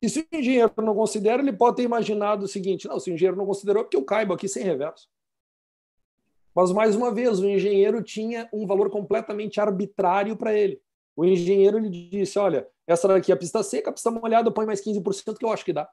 E 0.00 0.08
se 0.08 0.20
o 0.20 0.36
engenheiro 0.36 0.72
não 0.78 0.94
considera, 0.94 1.42
ele 1.42 1.52
pode 1.52 1.76
ter 1.76 1.82
imaginado 1.82 2.44
o 2.44 2.48
seguinte: 2.48 2.86
não, 2.88 3.00
se 3.00 3.10
o 3.10 3.14
engenheiro 3.14 3.36
não 3.36 3.44
considerou, 3.44 3.80
é 3.80 3.84
porque 3.84 3.96
eu 3.96 4.04
caibo 4.04 4.32
aqui 4.32 4.48
sem 4.48 4.62
reverso. 4.62 5.08
Mas, 6.54 6.72
mais 6.72 6.96
uma 6.96 7.12
vez, 7.12 7.40
o 7.40 7.48
engenheiro 7.48 8.02
tinha 8.02 8.48
um 8.52 8.66
valor 8.66 8.90
completamente 8.90 9.60
arbitrário 9.60 10.36
para 10.36 10.54
ele. 10.54 10.80
O 11.18 11.24
engenheiro 11.24 11.78
ele 11.78 11.90
disse: 11.90 12.38
olha, 12.38 12.68
essa 12.86 13.08
daqui 13.08 13.32
é 13.32 13.34
a 13.34 13.36
pista 13.36 13.60
seca, 13.64 13.90
a 13.90 13.92
pista 13.92 14.08
molhada, 14.08 14.52
põe 14.52 14.64
mais 14.64 14.80
15% 14.80 15.36
que 15.36 15.44
eu 15.44 15.50
acho 15.50 15.64
que 15.64 15.72
dá. 15.72 15.90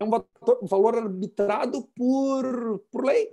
É 0.00 0.04
um 0.04 0.66
valor 0.66 0.96
arbitrado 0.96 1.86
por, 1.94 2.78
por 2.90 3.04
lei. 3.04 3.28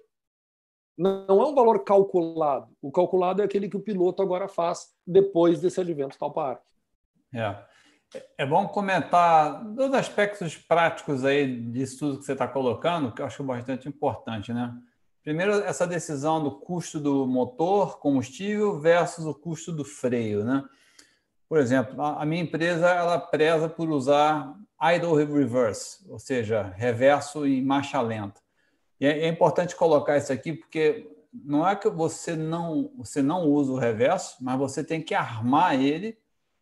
Não 0.98 1.42
é 1.42 1.48
um 1.48 1.56
valor 1.56 1.86
calculado. 1.86 2.76
O 2.82 2.92
calculado 2.92 3.42
é 3.42 3.46
aquele 3.46 3.70
que 3.70 3.78
o 3.78 3.82
piloto 3.82 4.22
agora 4.22 4.50
faz 4.50 4.90
depois 5.08 5.62
desse 5.62 5.80
advento 5.80 6.20
tal 6.20 6.34
parque. 6.34 6.66
É. 7.34 7.56
É 8.38 8.46
bom 8.46 8.68
comentar 8.68 9.64
dois 9.74 9.94
aspectos 9.94 10.58
práticos 10.58 11.24
aí 11.24 11.72
disso 11.72 12.00
tudo 12.00 12.20
que 12.20 12.26
você 12.26 12.34
está 12.34 12.50
colocando, 12.50 13.14
que 13.14 13.22
eu 13.22 13.26
acho 13.26 13.42
bastante 13.46 13.88
importante, 13.88 14.52
né? 14.52 14.78
Primeiro, 15.24 15.54
essa 15.54 15.88
decisão 15.88 16.44
do 16.44 16.60
custo 16.60 17.00
do 17.00 17.26
motor, 17.26 17.98
combustível, 18.00 18.78
versus 18.78 19.26
o 19.26 19.34
custo 19.34 19.72
do 19.72 19.86
freio, 19.86 20.44
né? 20.44 20.68
Por 21.52 21.60
exemplo, 21.60 22.02
a 22.02 22.26
minha 22.26 22.41
empresa 22.41 22.88
ela 22.88 23.19
preza 23.19 23.68
por 23.68 23.90
usar 23.90 24.56
idle 24.95 25.18
reverse, 25.18 25.99
ou 26.07 26.18
seja, 26.18 26.73
reverso 26.78 27.45
em 27.45 27.61
marcha 27.61 27.99
lenta. 27.99 28.40
E 28.98 29.06
é, 29.06 29.23
é 29.23 29.28
importante 29.28 29.76
colocar 29.76 30.15
isso 30.15 30.32
aqui 30.32 30.53
porque 30.53 31.11
não 31.34 31.68
é 31.68 31.76
que 31.76 31.90
você 31.90 32.38
não 32.38 32.90
você 32.95 33.22
não 33.22 33.44
usa 33.49 33.73
o 33.73 33.78
reverso, 33.78 34.38
mas 34.40 34.57
você 34.57 34.82
tem 34.82 35.02
que 35.02 35.14
armar 35.14 35.76
ele, 35.76 36.18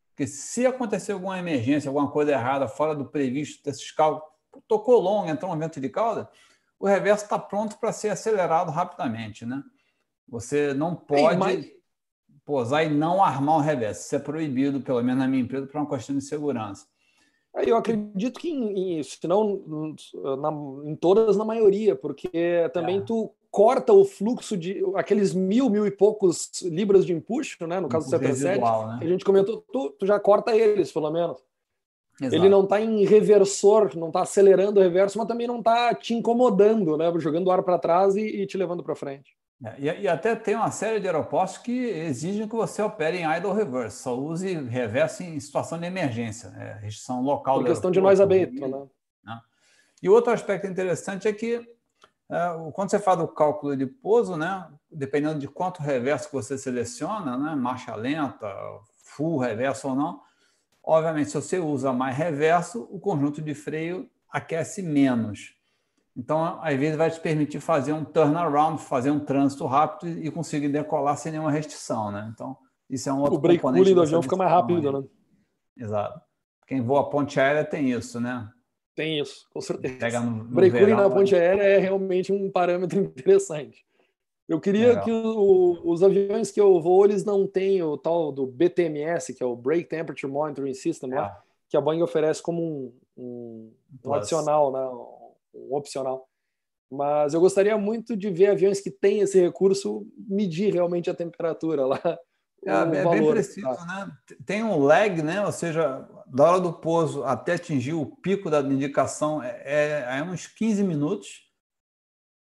porque 0.09 0.25
se 0.25 0.65
acontecer 0.65 1.11
alguma 1.11 1.37
emergência, 1.37 1.87
alguma 1.87 2.09
coisa 2.09 2.31
errada 2.31 2.67
fora 2.67 2.95
do 2.95 3.05
previsto 3.05 3.63
desses 3.63 3.91
cálculos, 3.91 4.27
tocou 4.67 4.99
longo, 4.99 5.29
entrou 5.29 5.53
um 5.53 5.59
vento 5.59 5.79
de 5.79 5.89
cauda, 5.89 6.27
o 6.79 6.87
reverso 6.87 7.25
está 7.25 7.37
pronto 7.37 7.77
para 7.77 7.91
ser 7.91 8.09
acelerado 8.09 8.71
rapidamente, 8.71 9.45
né? 9.45 9.61
Você 10.27 10.73
não 10.73 10.95
pode 10.95 11.37
mas 11.37 11.78
posar 12.49 12.83
e 12.83 12.89
não 12.89 13.23
armar 13.23 13.57
o 13.57 13.61
reverso. 13.61 14.01
Isso 14.01 14.15
é 14.15 14.19
proibido, 14.19 14.81
pelo 14.81 15.03
menos 15.03 15.19
na 15.19 15.27
minha 15.27 15.43
empresa, 15.43 15.67
para 15.67 15.79
uma 15.79 15.87
questão 15.87 16.17
de 16.17 16.23
segurança. 16.23 16.87
Eu 17.53 17.77
acredito 17.77 18.39
que, 18.39 18.49
em, 18.49 19.03
se 19.03 19.27
não 19.27 19.95
na, 20.41 20.89
em 20.89 20.95
todas, 20.95 21.37
na 21.37 21.45
maioria, 21.45 21.95
porque 21.95 22.67
também 22.73 22.97
é. 22.97 23.01
tu 23.01 23.31
corta 23.51 23.93
o 23.93 24.03
fluxo 24.03 24.57
de 24.57 24.83
aqueles 24.95 25.31
mil, 25.31 25.69
mil 25.69 25.85
e 25.85 25.91
poucos 25.91 26.49
libras 26.63 27.05
de 27.05 27.13
empuxo, 27.13 27.67
né? 27.67 27.79
No 27.79 27.87
caso 27.87 28.07
do 28.07 28.09
77, 28.09 28.59
né? 28.59 28.99
a 28.99 29.05
gente 29.05 29.23
comentou, 29.23 29.63
tu, 29.71 29.91
tu 29.91 30.07
já 30.07 30.19
corta 30.19 30.55
eles, 30.55 30.91
pelo 30.91 31.11
menos. 31.11 31.37
Exato. 32.19 32.35
Ele 32.35 32.49
não 32.49 32.63
está 32.63 32.81
em 32.81 33.05
reversor, 33.05 33.95
não 33.95 34.07
está 34.07 34.21
acelerando 34.21 34.79
o 34.79 34.83
reverso, 34.83 35.19
mas 35.19 35.27
também 35.27 35.45
não 35.45 35.59
está 35.59 35.93
te 35.93 36.15
incomodando, 36.15 36.97
né? 36.97 37.11
Jogando 37.19 37.47
o 37.47 37.51
ar 37.51 37.61
para 37.61 37.77
trás 37.77 38.15
e, 38.15 38.41
e, 38.41 38.47
te 38.47 38.57
levando 38.57 38.83
para 38.83 38.95
frente. 38.95 39.37
É, 39.63 39.75
e, 39.77 40.01
e, 40.03 40.07
até 40.07 40.35
tem 40.35 40.55
uma 40.55 40.71
série 40.71 40.99
de 40.99 41.07
aeroportos 41.07 41.57
que 41.57 41.85
exigem 41.85 42.47
que 42.47 42.55
você 42.55 42.81
opere 42.81 43.17
em 43.17 43.37
idle 43.37 43.51
reverse, 43.51 44.01
só 44.01 44.17
use 44.17 44.53
reverso 44.53 45.21
em 45.21 45.37
situação 45.39 45.77
de 45.77 45.85
emergência, 45.85 46.47
é, 46.57 46.79
restrição 46.81 47.21
local. 47.21 47.57
Por 47.57 47.65
questão 47.65 47.91
de 47.91 47.99
nós 47.99 48.21
aberto, 48.21 48.53
né? 48.53 48.87
né? 49.25 49.39
E 50.01 50.07
outro 50.07 50.31
aspecto 50.31 50.65
interessante 50.65 51.27
é 51.27 51.33
que 51.33 51.55
é, 52.29 52.71
quando 52.73 52.89
você 52.89 52.99
faz 52.99 53.19
o 53.19 53.27
cálculo 53.27 53.75
de 53.75 53.85
pouso, 53.85 54.37
né, 54.37 54.65
dependendo 54.89 55.39
de 55.39 55.47
quanto 55.47 55.81
reverso 55.81 56.27
que 56.27 56.35
você 56.35 56.57
seleciona, 56.57 57.37
né, 57.37 57.53
marcha 57.55 57.93
lenta, 57.95 58.47
full 59.03 59.39
reverso 59.39 59.89
ou 59.89 59.95
não, 59.95 60.21
obviamente 60.81 61.31
se 61.31 61.35
você 61.35 61.59
usa 61.59 61.91
mais 61.91 62.15
reverso, 62.15 62.87
o 62.89 62.99
conjunto 62.99 63.41
de 63.41 63.53
freio 63.53 64.09
aquece 64.31 64.81
menos. 64.81 65.58
Então, 66.15 66.59
às 66.61 66.77
vezes, 66.77 66.97
vai 66.97 67.09
te 67.09 67.19
permitir 67.19 67.59
fazer 67.59 67.93
um 67.93 68.03
turnaround, 68.03 68.81
fazer 68.81 69.11
um 69.11 69.19
trânsito 69.19 69.65
rápido 69.65 70.19
e 70.19 70.29
conseguir 70.29 70.69
decolar 70.69 71.17
sem 71.17 71.31
nenhuma 71.31 71.51
restrição, 71.51 72.11
né? 72.11 72.29
Então, 72.33 72.57
isso 72.89 73.07
é 73.07 73.13
um 73.13 73.19
outro 73.19 73.35
O 73.35 73.39
break 73.39 73.61
cooling 73.61 73.93
do 73.93 74.01
avião 74.01 74.21
fica 74.21 74.35
mais 74.35 74.51
rápido, 74.51 74.91
né? 74.91 75.07
Exato. 75.77 76.19
Quem 76.67 76.81
voa 76.81 77.09
ponte 77.09 77.39
aérea 77.39 77.63
tem 77.63 77.91
isso, 77.91 78.19
né? 78.19 78.49
Tem 78.95 79.19
isso, 79.19 79.47
com 79.53 79.61
certeza. 79.61 79.95
Pega 79.97 80.19
no, 80.19 80.43
no 80.43 80.43
break 80.43 80.77
cooling 80.77 80.93
na 80.93 81.09
ponte 81.09 81.35
aérea 81.35 81.63
é 81.63 81.77
realmente 81.77 82.33
um 82.33 82.51
parâmetro 82.51 82.99
interessante. 82.99 83.85
Eu 84.47 84.59
queria 84.59 84.87
Legal. 84.87 85.03
que 85.03 85.11
o, 85.11 85.79
os 85.85 86.01
aviões 86.01 86.51
que 86.51 86.59
eu 86.59 86.81
vou, 86.81 87.05
eles 87.05 87.23
não 87.23 87.45
têm 87.45 87.83
o 87.83 87.95
tal 87.95 88.31
do 88.31 88.47
BTMS, 88.47 89.33
que 89.35 89.43
é 89.43 89.45
o 89.45 89.55
Brake 89.55 89.83
Temperature 89.83 90.31
Monitoring 90.31 90.73
System, 90.73 91.13
é. 91.13 91.31
que 91.69 91.77
a 91.77 91.81
Boeing 91.81 92.01
oferece 92.01 92.41
como 92.41 92.61
um, 92.61 92.93
um, 93.15 93.73
um 94.03 94.13
adicional, 94.13 94.71
né? 94.71 94.79
Um 95.59 95.75
opcional. 95.75 96.27
Mas 96.91 97.33
eu 97.33 97.39
gostaria 97.39 97.77
muito 97.77 98.17
de 98.17 98.29
ver 98.31 98.47
aviões 98.47 98.81
que 98.81 98.89
têm 98.89 99.19
esse 99.19 99.39
recurso 99.39 100.07
medir 100.17 100.73
realmente 100.73 101.09
a 101.09 101.15
temperatura 101.15 101.85
lá. 101.85 101.99
É, 102.65 102.71
é 102.71 103.09
bem 103.09 103.25
preciso, 103.25 103.65
tá? 103.65 103.85
né? 103.85 104.11
Tem 104.45 104.61
um 104.61 104.79
lag, 104.79 105.21
né? 105.23 105.45
Ou 105.45 105.51
seja, 105.53 106.05
da 106.27 106.43
hora 106.43 106.59
do 106.59 106.73
pouso 106.73 107.23
até 107.23 107.53
atingir 107.53 107.93
o 107.93 108.05
pico 108.05 108.49
da 108.49 108.59
indicação 108.59 109.41
é, 109.41 109.61
é, 109.63 110.17
é 110.19 110.23
uns 110.23 110.45
15 110.45 110.83
minutos. 110.83 111.49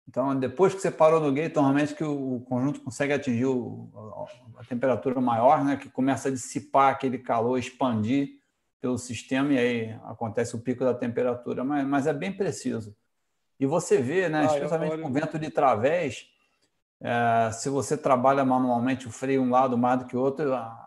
Então, 0.07 0.33
depois 0.39 0.73
que 0.73 0.79
você 0.79 0.89
parou 0.89 1.19
no 1.19 1.33
gate, 1.33 1.53
normalmente 1.53 1.93
que 1.93 2.05
o 2.05 2.39
conjunto 2.47 2.79
consegue 2.79 3.11
atingir 3.11 3.47
o, 3.47 3.91
a 4.55 4.63
temperatura 4.63 5.19
maior, 5.19 5.65
né? 5.65 5.75
Que 5.75 5.89
começa 5.89 6.29
a 6.29 6.31
dissipar 6.31 6.93
aquele 6.93 7.17
calor, 7.17 7.59
expandir 7.59 8.29
pelo 8.79 8.97
sistema 8.97 9.53
e 9.53 9.57
aí 9.57 9.99
acontece 10.03 10.55
o 10.55 10.59
pico 10.59 10.83
da 10.83 10.93
temperatura, 10.93 11.63
mas, 11.63 11.85
mas 11.85 12.07
é 12.07 12.13
bem 12.13 12.31
preciso. 12.31 12.95
E 13.59 13.65
você 13.65 13.97
vê, 13.97 14.29
né? 14.29 14.41
Ah, 14.41 14.45
especialmente 14.45 15.01
com 15.01 15.11
vento 15.11 15.39
de 15.39 15.49
través, 15.49 16.27
é, 17.01 17.51
se 17.51 17.69
você 17.69 17.97
trabalha 17.97 18.43
manualmente 18.43 19.07
o 19.07 19.11
freio 19.11 19.41
um 19.41 19.49
lado 19.49 19.77
mais 19.77 19.99
do 19.99 20.05
que 20.05 20.15
o 20.15 20.21
outro, 20.21 20.45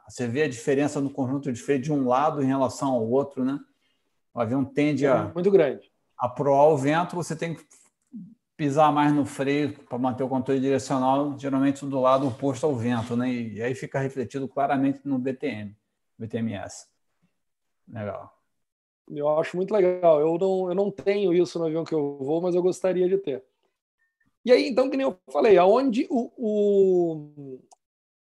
você 0.08 0.26
vê 0.26 0.42
a 0.42 0.48
diferença 0.48 1.00
no 1.00 1.10
conjunto 1.10 1.52
de 1.52 1.60
freio 1.60 1.80
de 1.80 1.92
um 1.92 2.06
lado 2.06 2.42
em 2.42 2.46
relação 2.46 2.92
ao 2.92 3.08
outro, 3.08 3.44
né? 3.44 3.58
O 4.32 4.40
avião 4.40 4.64
tende 4.64 5.06
a 5.06 5.30
muito 5.34 5.50
grande. 5.50 5.90
A 6.16 6.28
proar 6.28 6.68
o 6.68 6.76
vento, 6.76 7.16
você 7.16 7.34
tem 7.34 7.54
que 7.54 7.64
pisar 8.56 8.92
mais 8.92 9.12
no 9.12 9.24
freio 9.24 9.72
para 9.84 9.98
manter 9.98 10.22
o 10.22 10.28
controle 10.28 10.60
direcional, 10.60 11.36
geralmente 11.38 11.84
do 11.86 11.98
lado 11.98 12.28
oposto 12.28 12.66
ao 12.66 12.76
vento, 12.76 13.16
né? 13.16 13.32
E 13.32 13.62
aí 13.62 13.74
fica 13.74 13.98
refletido 13.98 14.46
claramente 14.46 15.00
no 15.04 15.18
BTM, 15.18 15.74
BTMS. 16.18 16.89
Legal. 17.92 18.32
Eu 19.08 19.28
acho 19.38 19.56
muito 19.56 19.72
legal. 19.72 20.20
Eu 20.20 20.38
não, 20.38 20.68
eu 20.68 20.74
não 20.74 20.90
tenho 20.90 21.34
isso 21.34 21.58
no 21.58 21.66
avião 21.66 21.84
que 21.84 21.94
eu 21.94 22.18
vou, 22.18 22.40
mas 22.40 22.54
eu 22.54 22.62
gostaria 22.62 23.08
de 23.08 23.18
ter. 23.18 23.44
E 24.44 24.52
aí, 24.52 24.68
então, 24.68 24.88
que 24.88 24.96
nem 24.96 25.06
eu 25.06 25.18
falei, 25.30 25.58
aonde 25.58 26.06
o, 26.08 26.30
o, 26.36 27.60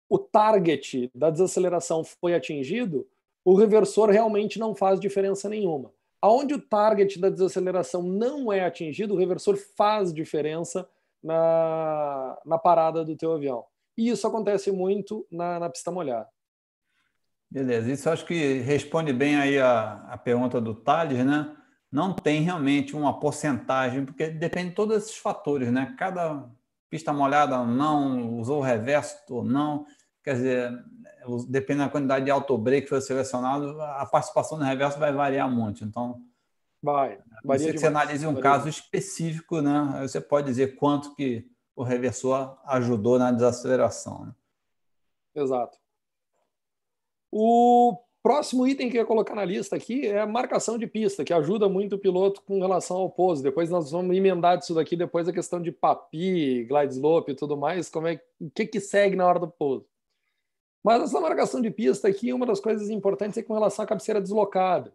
o 0.09 0.19
target 0.19 1.11
da 1.15 1.29
desaceleração 1.31 2.03
foi 2.03 2.35
atingido, 2.35 3.07
o 3.45 3.55
reversor 3.55 4.09
realmente 4.09 4.59
não 4.59 4.75
faz 4.75 4.99
diferença 4.99 5.49
nenhuma. 5.49 5.93
Aonde 6.21 6.55
o 6.55 6.61
target 6.61 7.19
da 7.21 7.29
desaceleração 7.29 8.03
não 8.03 8.53
é 8.53 8.65
atingido, 8.65 9.15
o 9.15 9.19
reversor 9.19 9.57
faz 9.77 10.13
diferença 10.13 10.89
na, 11.23 12.39
na 12.45 12.59
parada 12.59 13.05
do 13.05 13.17
teu 13.17 13.33
avião. 13.33 13.65
E 13.97 14.09
isso 14.09 14.27
acontece 14.27 14.71
muito 14.71 15.27
na, 15.31 15.61
na 15.61 15.69
pista 15.69 15.91
molhada. 15.91 16.29
Beleza, 17.51 17.91
isso 17.91 18.11
acho 18.11 18.27
que 18.27 18.59
responde 18.59 19.13
bem 19.13 19.37
aí 19.37 19.59
a, 19.59 20.05
a 20.11 20.19
pergunta 20.19 20.61
do 20.61 20.75
Thales, 20.75 21.25
né? 21.25 21.57
não 21.91 22.13
tem 22.13 22.43
realmente 22.43 22.95
uma 22.95 23.19
porcentagem, 23.19 24.05
porque 24.05 24.29
depende 24.29 24.71
de 24.71 24.75
todos 24.75 24.97
esses 24.97 25.17
fatores, 25.17 25.73
né? 25.73 25.95
Cada 25.99 26.49
pista 26.91 27.13
molhada 27.13 27.59
ou 27.59 27.67
não, 27.67 28.39
usou 28.39 28.59
o 28.59 28.63
reverso 28.63 29.17
ou 29.31 29.43
não, 29.43 29.87
quer 30.23 30.35
dizer, 30.35 30.85
depende 31.49 31.81
da 31.81 31.89
quantidade 31.89 32.25
de 32.27 32.31
autobreak 32.31 32.83
que 32.83 32.89
foi 32.91 33.01
selecionado, 33.01 33.81
a 33.81 34.07
participação 34.07 34.59
no 34.59 34.65
reverso 34.65 34.99
vai 34.99 35.13
variar 35.13 35.51
muito. 35.51 35.83
Então, 35.85 36.23
vai. 36.83 37.19
Varia 37.43 37.73
você 37.73 37.87
analise 37.87 38.27
um 38.27 38.39
caso 38.41 38.69
específico, 38.69 39.61
né? 39.61 39.91
Aí 39.95 40.09
você 40.09 40.21
pode 40.21 40.47
dizer 40.47 40.77
quanto 40.77 41.15
que 41.15 41.47
o 41.75 41.83
reversor 41.83 42.59
ajudou 42.67 43.19
na 43.19 43.33
desaceleração. 43.33 44.27
Né? 44.27 44.33
Exato. 45.35 45.79
O 47.31 47.99
Próximo 48.29 48.67
item 48.67 48.91
que 48.91 48.99
eu 48.99 49.03
ia 49.03 49.07
colocar 49.07 49.35
na 49.35 49.45
lista 49.45 49.77
aqui 49.77 50.07
é 50.07 50.21
a 50.21 50.27
marcação 50.27 50.77
de 50.77 50.87
pista, 50.87 51.25
que 51.25 51.33
ajuda 51.33 51.69
muito 51.69 51.95
o 51.95 51.99
piloto 51.99 52.43
com 52.43 52.61
relação 52.61 52.97
ao 52.97 53.09
pouso. 53.09 53.43
Depois 53.43 53.71
nós 53.71 53.91
vamos 53.91 54.15
emendar 54.15 54.59
disso 54.59 54.75
daqui, 54.75 54.97
depois 54.97 55.29
a 55.29 55.33
questão 55.33 55.63
de 55.63 55.71
papi, 55.71 56.65
glide 56.65 56.95
slope 56.95 57.33
e 57.33 57.35
tudo 57.35 57.57
mais, 57.57 57.89
como 57.89 58.09
é, 58.09 58.21
o 58.41 58.51
que, 58.51 58.67
que 58.67 58.81
segue 58.81 59.15
na 59.15 59.27
hora 59.27 59.39
do 59.39 59.49
pouso. 59.49 59.87
Mas 60.85 61.05
essa 61.05 61.21
marcação 61.21 61.61
de 61.63 61.71
pista 61.71 62.09
aqui, 62.09 62.33
uma 62.33 62.45
das 62.45 62.61
coisas 62.61 62.91
importantes 62.91 63.39
é 63.39 63.43
com 63.43 63.55
relação 63.55 63.85
à 63.85 63.89
cabeceira 63.89 64.21
deslocada. 64.21 64.93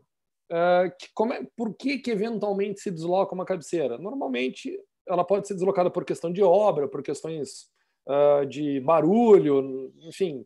Uh, 0.52 0.94
que 1.00 1.08
como 1.14 1.34
é, 1.34 1.48
por 1.56 1.74
que, 1.74 1.98
que 2.00 2.12
eventualmente 2.12 2.82
se 2.82 2.92
desloca 2.92 3.34
uma 3.34 3.46
cabeceira? 3.46 3.98
Normalmente 3.98 4.78
ela 5.08 5.24
pode 5.24 5.48
ser 5.48 5.54
deslocada 5.54 5.90
por 5.90 6.06
questão 6.06 6.32
de 6.32 6.44
obra, 6.44 6.88
por 6.88 7.02
questões 7.02 7.70
uh, 8.08 8.46
de 8.46 8.80
barulho, 8.82 9.92
enfim, 10.02 10.46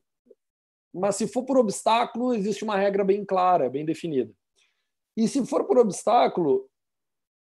mas 0.93 1.15
se 1.15 1.27
for 1.27 1.43
por 1.43 1.57
obstáculo, 1.57 2.33
existe 2.33 2.63
uma 2.63 2.77
regra 2.77 3.03
bem 3.03 3.25
clara, 3.25 3.69
bem 3.69 3.85
definida. 3.85 4.31
E 5.15 5.27
se 5.27 5.45
for 5.45 5.65
por 5.65 5.77
obstáculo, 5.77 6.69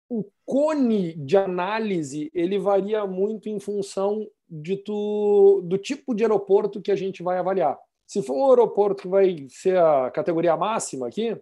o 0.10 0.26
cone 0.45 1.14
de 1.14 1.36
análise 1.36 2.30
ele 2.34 2.60
varia 2.60 3.06
muito 3.07 3.49
em 3.49 3.60
função 3.60 4.28
de 4.48 4.78
tu, 4.78 5.61
do 5.65 5.78
tipo 5.78 6.14
de 6.14 6.24
aeroporto 6.24 6.82
que 6.82 6.91
a 6.91 6.95
gente 6.95 7.24
vai 7.24 7.38
avaliar. 7.40 7.78
Se 8.06 8.22
for 8.22 8.36
um 8.36 8.49
aeroporto 8.49 9.03
que 9.03 9.07
vai 9.07 9.48
ser 9.49 9.78
a 9.78 10.11
categoria 10.11 10.56
máxima 10.56 11.07
aqui, 11.07 11.36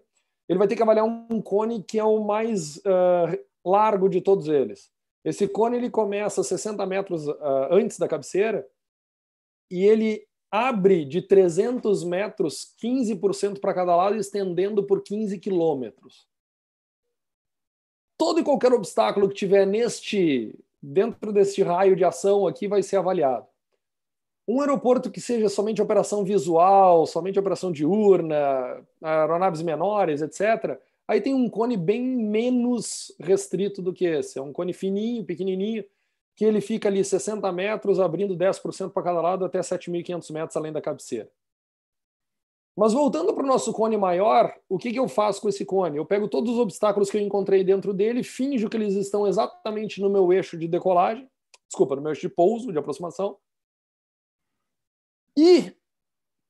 ele 0.48 0.60
vai 0.60 0.68
ter 0.68 0.76
que 0.76 0.84
avaliar 0.84 1.06
um 1.06 1.42
cone 1.42 1.84
que 1.84 2.00
é 2.00 2.04
o 2.04 2.24
mais 2.24 2.78
uh, 2.78 3.38
largo 3.66 4.08
de 4.08 4.22
todos 4.22 4.48
eles. 4.48 4.90
Esse 5.24 5.48
cone 5.48 5.78
ele 5.78 5.90
começa 5.90 6.44
60 6.44 6.86
metros 6.86 7.28
uh, 7.28 7.38
antes 7.72 8.00
da 8.00 8.08
cabeceira 8.08 8.66
e 9.70 9.86
ele 9.86 10.26
abre 10.52 11.06
de 11.06 11.22
300 11.22 12.04
metros 12.04 12.76
15% 12.84 13.60
para 13.60 13.74
cada 13.74 13.96
lado, 13.96 14.18
estendendo 14.18 14.84
por 14.84 15.02
15 15.02 15.40
quilômetros. 15.40 16.28
Todo 18.18 18.40
e 18.40 18.44
qualquer 18.44 18.74
obstáculo 18.74 19.30
que 19.30 19.36
tiver 19.36 19.66
neste 19.66 20.54
dentro 20.82 21.32
deste 21.32 21.62
raio 21.62 21.96
de 21.96 22.04
ação 22.04 22.46
aqui 22.48 22.68
vai 22.68 22.84
ser 22.84 22.98
avaliado. 22.98 23.48
Um 24.48 24.60
aeroporto 24.60 25.12
que 25.12 25.22
seja 25.22 25.48
somente 25.48 25.82
operação 25.82 26.24
visual, 26.24 27.06
somente 27.06 27.40
operação 27.40 27.72
diurna, 27.72 28.38
aeronaves 29.02 29.62
menores, 29.62 30.22
etc., 30.22 30.80
aí 31.08 31.22
tem 31.22 31.34
um 31.34 31.50
cone 31.50 31.78
bem 31.78 32.02
menos 32.04 33.16
restrito 33.20 33.82
do 33.82 33.94
que 33.94 34.06
esse. 34.06 34.40
É 34.40 34.42
um 34.42 34.52
cone 34.52 34.74
fininho, 34.74 35.24
pequenininho, 35.24 35.86
que 36.36 36.46
ele 36.46 36.62
fica 36.62 36.90
ali 36.90 37.04
60 37.04 37.52
metros, 37.52 38.00
abrindo 38.00 38.36
10% 38.36 38.92
para 38.92 39.04
cada 39.04 39.22
lado, 39.22 39.46
até 39.46 39.60
7.500 39.60 40.32
metros 40.32 40.58
além 40.58 40.72
da 40.72 40.82
cabeceira. 40.82 41.30
Mas 42.76 42.94
voltando 42.94 43.34
para 43.34 43.44
o 43.44 43.48
nosso 43.48 43.74
cone 43.74 43.98
maior, 43.98 44.56
o 44.70 44.78
que, 44.78 44.92
que 44.92 45.00
eu 45.00 45.08
faço 45.08 45.42
com 45.42 45.50
esse 45.50 45.66
cone? 45.66 45.98
Eu 45.98 46.06
pego 46.06 46.28
todos 46.28 46.54
os 46.54 46.60
obstáculos 46.60 47.12
que 47.12 47.18
eu 47.18 47.22
encontrei 47.22 47.64
dentro 47.64 47.94
dele, 47.94 48.24
finjo 48.24 48.70
que 48.70 48.78
eles 48.78 48.96
estão 48.96 49.28
exatamente 49.28 50.00
no 50.02 50.10
meu 50.10 50.32
eixo 50.32 50.58
de 50.58 50.68
decolagem, 50.68 51.30
desculpa, 51.68 51.96
no 51.96 52.02
meu 52.02 52.12
eixo 52.12 52.22
de 52.22 52.30
pouso, 52.30 52.72
de 52.72 52.80
aproximação, 52.80 53.38
e 55.38 55.76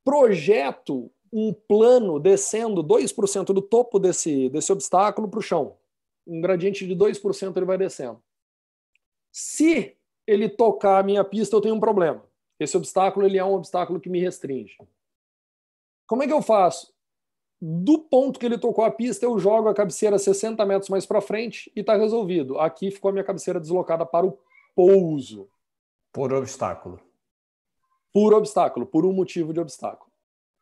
projeto 0.03 1.11
um 1.33 1.53
plano 1.53 2.19
descendo 2.19 2.83
2% 2.83 3.45
do 3.45 3.61
topo 3.61 3.99
desse, 3.99 4.49
desse 4.49 4.71
obstáculo 4.71 5.27
para 5.27 5.39
o 5.39 5.43
chão. 5.43 5.77
Um 6.27 6.41
gradiente 6.41 6.85
de 6.85 6.95
2% 6.95 7.57
ele 7.57 7.65
vai 7.65 7.77
descendo. 7.77 8.21
Se 9.31 9.95
ele 10.27 10.49
tocar 10.49 10.99
a 10.99 11.03
minha 11.03 11.23
pista, 11.23 11.55
eu 11.55 11.61
tenho 11.61 11.75
um 11.75 11.79
problema. 11.79 12.23
Esse 12.59 12.77
obstáculo 12.77 13.25
ele 13.25 13.37
é 13.37 13.45
um 13.45 13.53
obstáculo 13.53 13.99
que 13.99 14.09
me 14.09 14.19
restringe. 14.19 14.77
Como 16.05 16.23
é 16.23 16.27
que 16.27 16.33
eu 16.33 16.41
faço? 16.41 16.93
Do 17.59 17.99
ponto 17.99 18.39
que 18.39 18.45
ele 18.45 18.57
tocou 18.57 18.83
a 18.83 18.91
pista, 18.91 19.25
eu 19.25 19.37
jogo 19.39 19.69
a 19.69 19.73
cabeceira 19.73 20.17
60 20.17 20.65
metros 20.65 20.89
mais 20.89 21.05
para 21.05 21.21
frente 21.21 21.71
e 21.75 21.79
está 21.79 21.95
resolvido. 21.95 22.59
Aqui 22.59 22.91
ficou 22.91 23.09
a 23.09 23.11
minha 23.11 23.23
cabeceira 23.23 23.59
deslocada 23.59 24.05
para 24.05 24.25
o 24.25 24.37
pouso. 24.75 25.47
Por 26.11 26.33
obstáculo. 26.33 26.99
Por 28.11 28.33
obstáculo, 28.33 28.85
por 28.85 29.05
um 29.05 29.13
motivo 29.13 29.53
de 29.53 29.59
obstáculo. 29.59 30.11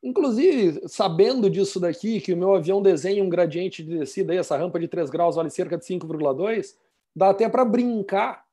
Inclusive, 0.03 0.87
sabendo 0.87 1.49
disso 1.49 1.79
daqui, 1.79 2.21
que 2.21 2.33
o 2.33 2.37
meu 2.37 2.55
avião 2.55 2.81
desenha 2.81 3.23
um 3.23 3.29
gradiente 3.29 3.83
de 3.83 3.97
descida, 3.97 4.31
aí, 4.31 4.37
essa 4.37 4.55
rampa 4.55 4.79
de 4.79 4.87
3 4.87 5.09
graus 5.09 5.35
vale 5.35 5.49
cerca 5.49 5.77
de 5.77 5.85
5,2, 5.85 6.75
dá 7.15 7.29
até 7.31 7.49
para 7.49 7.65
brincar 7.65 8.45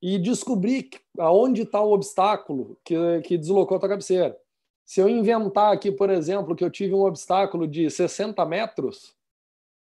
e 0.00 0.18
descobrir 0.18 0.90
aonde 1.18 1.62
está 1.62 1.80
o 1.80 1.92
obstáculo 1.92 2.78
que, 2.84 2.94
que 3.22 3.36
deslocou 3.36 3.76
a 3.76 3.80
tua 3.80 3.88
cabeceira. 3.88 4.36
Se 4.84 5.00
eu 5.00 5.08
inventar 5.08 5.72
aqui, 5.72 5.92
por 5.92 6.08
exemplo, 6.08 6.54
que 6.56 6.64
eu 6.64 6.70
tive 6.70 6.94
um 6.94 7.04
obstáculo 7.04 7.66
de 7.66 7.90
60 7.90 8.44
metros 8.46 9.14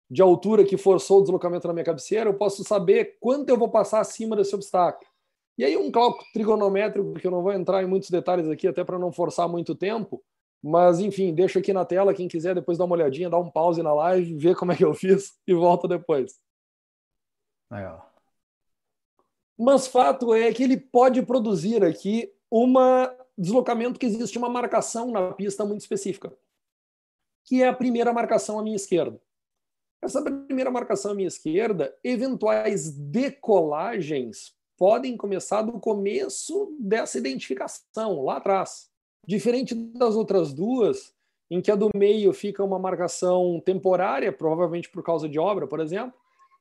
de 0.10 0.22
altura 0.22 0.66
que 0.66 0.76
forçou 0.76 1.20
o 1.20 1.22
deslocamento 1.22 1.68
da 1.68 1.74
minha 1.74 1.86
cabeceira, 1.86 2.30
eu 2.30 2.34
posso 2.34 2.64
saber 2.64 3.18
quanto 3.20 3.50
eu 3.50 3.58
vou 3.58 3.70
passar 3.70 4.00
acima 4.00 4.36
desse 4.36 4.56
obstáculo. 4.56 5.10
E 5.58 5.64
aí 5.64 5.78
um 5.78 5.92
cálculo 5.92 6.26
trigonométrico, 6.34 7.14
que 7.14 7.28
eu 7.28 7.32
não 7.32 7.44
vou 7.44 7.54
entrar 7.54 7.84
em 7.84 7.86
muitos 7.86 8.10
detalhes 8.10 8.48
aqui, 8.48 8.68
até 8.68 8.84
para 8.84 8.98
não 8.98 9.12
forçar 9.12 9.48
muito 9.48 9.76
tempo, 9.76 10.24
mas 10.62 11.00
enfim, 11.00 11.34
deixo 11.34 11.60
aqui 11.60 11.72
na 11.72 11.86
tela, 11.86 12.14
quem 12.14 12.28
quiser 12.28 12.56
depois 12.56 12.78
dar 12.78 12.86
uma 12.86 12.96
olhadinha, 12.96 13.30
dá 13.30 13.38
um 13.38 13.50
pause 13.50 13.84
na 13.84 13.94
live, 13.94 14.36
ver 14.36 14.56
como 14.56 14.72
é 14.72 14.76
que 14.76 14.84
eu 14.84 14.94
fiz 14.94 15.38
e 15.48 15.54
volta 15.54 15.88
depois. 15.88 16.40
Legal. 17.72 18.09
Mas 19.60 19.88
fato 19.88 20.34
é 20.34 20.54
que 20.54 20.64
ele 20.64 20.78
pode 20.78 21.22
produzir 21.22 21.84
aqui 21.84 22.32
um 22.50 22.74
deslocamento 23.38 24.00
que 24.00 24.06
existe 24.06 24.38
uma 24.38 24.48
marcação 24.48 25.12
na 25.12 25.34
pista 25.34 25.66
muito 25.66 25.82
específica, 25.82 26.32
que 27.44 27.62
é 27.62 27.68
a 27.68 27.74
primeira 27.74 28.14
marcação 28.14 28.58
à 28.58 28.64
minha 28.64 28.78
esquerda. 28.78 29.22
Essa 30.02 30.22
primeira 30.22 30.72
marcação 30.72 31.12
à 31.12 31.14
minha 31.14 31.28
esquerda, 31.28 31.94
eventuais 32.02 32.90
decolagens 32.90 34.56
podem 34.78 35.18
começar 35.18 35.62
do 35.62 35.78
começo 35.78 36.74
dessa 36.80 37.18
identificação, 37.18 38.24
lá 38.24 38.38
atrás. 38.38 38.90
Diferente 39.28 39.76
das 39.76 40.16
outras 40.16 40.54
duas, 40.54 41.14
em 41.52 41.60
que 41.60 41.70
a 41.70 41.76
do 41.76 41.90
meio 41.94 42.32
fica 42.32 42.64
uma 42.64 42.80
marcação 42.80 43.62
temporária, 43.66 44.32
provavelmente 44.32 44.90
por 44.90 45.04
causa 45.04 45.28
de 45.28 45.38
obra, 45.38 45.68
por 45.68 45.82
exemplo, 45.82 46.18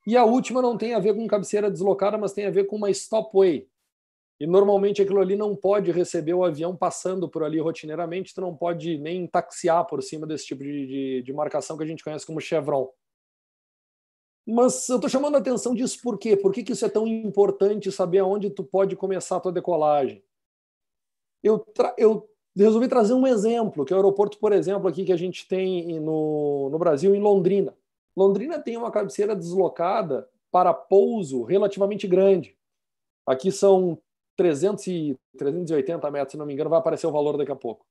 e 0.09 0.16
a 0.16 0.24
última 0.24 0.62
não 0.62 0.74
tem 0.74 0.94
a 0.94 0.98
ver 0.98 1.14
com 1.14 1.26
cabeceira 1.26 1.70
deslocada, 1.70 2.16
mas 2.16 2.32
tem 2.32 2.47
a 2.47 2.51
ver 2.51 2.64
com 2.64 2.76
uma 2.76 2.89
stopway. 2.90 3.68
E 4.40 4.47
normalmente 4.47 5.02
aquilo 5.02 5.20
ali 5.20 5.36
não 5.36 5.55
pode 5.55 5.90
receber 5.90 6.32
o 6.32 6.43
avião 6.43 6.74
passando 6.74 7.28
por 7.28 7.43
ali 7.43 7.60
rotineiramente, 7.60 8.35
tu 8.35 8.40
não 8.40 8.56
pode 8.56 8.97
nem 8.97 9.26
taxiar 9.26 9.85
por 9.85 10.02
cima 10.02 10.26
desse 10.26 10.47
tipo 10.47 10.64
de, 10.64 10.86
de, 10.86 11.22
de 11.24 11.32
marcação 11.35 11.76
que 11.76 11.85
a 11.85 11.86
gente 11.86 12.02
conhece 12.02 12.24
como 12.24 12.40
chevron. 12.40 12.89
Mas 14.47 14.89
eu 14.89 14.97
estou 14.97 15.10
chamando 15.10 15.35
a 15.35 15.40
atenção 15.40 15.74
disso 15.74 16.01
por 16.02 16.18
quê? 16.18 16.39
Por 16.39 16.55
que, 16.55 16.62
que 16.62 16.72
isso 16.72 16.86
é 16.86 16.89
tão 16.89 17.06
importante 17.06 17.93
saber 17.93 18.20
aonde 18.20 18.48
tu 18.48 18.64
pode 18.64 18.97
começar 18.97 19.36
a 19.36 19.40
tua 19.40 19.52
decolagem? 19.52 20.24
Eu, 21.43 21.62
eu 21.98 22.26
resolvi 22.56 22.89
trazer 22.89 23.12
um 23.12 23.26
exemplo, 23.26 23.85
que 23.85 23.93
é 23.93 23.97
o 23.97 23.98
aeroporto, 23.98 24.39
por 24.39 24.55
exemplo, 24.55 24.89
aqui 24.89 25.05
que 25.05 25.12
a 25.12 25.18
gente 25.18 25.47
tem 25.47 26.01
no, 26.01 26.70
no 26.70 26.78
Brasil, 26.78 27.14
em 27.14 27.20
Londrina. 27.20 27.76
Londrina 28.19 28.59
tem 28.59 28.77
uma 28.77 28.90
cabeceira 28.90 29.36
deslocada 29.36 30.28
para 30.51 30.74
pouso 30.74 31.45
relativamente 31.45 32.05
grande. 32.09 32.59
Aqui 33.24 33.53
são 33.53 33.97
300 34.36 34.86
e 34.89 35.16
380 35.36 36.11
metros, 36.11 36.32
se 36.32 36.36
não 36.36 36.45
me 36.45 36.53
engano, 36.53 36.69
vai 36.69 36.81
aparecer 36.81 37.07
o 37.07 37.12
valor 37.12 37.36
daqui 37.36 37.53
a 37.53 37.57
pouco. 37.57 37.86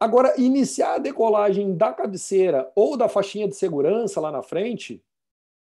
Agora, 0.00 0.40
iniciar 0.40 0.94
a 0.94 0.98
decolagem 0.98 1.76
da 1.76 1.92
cabeceira 1.92 2.72
ou 2.74 2.96
da 2.96 3.10
faixinha 3.10 3.46
de 3.46 3.54
segurança 3.54 4.18
lá 4.22 4.32
na 4.32 4.42
frente 4.42 5.04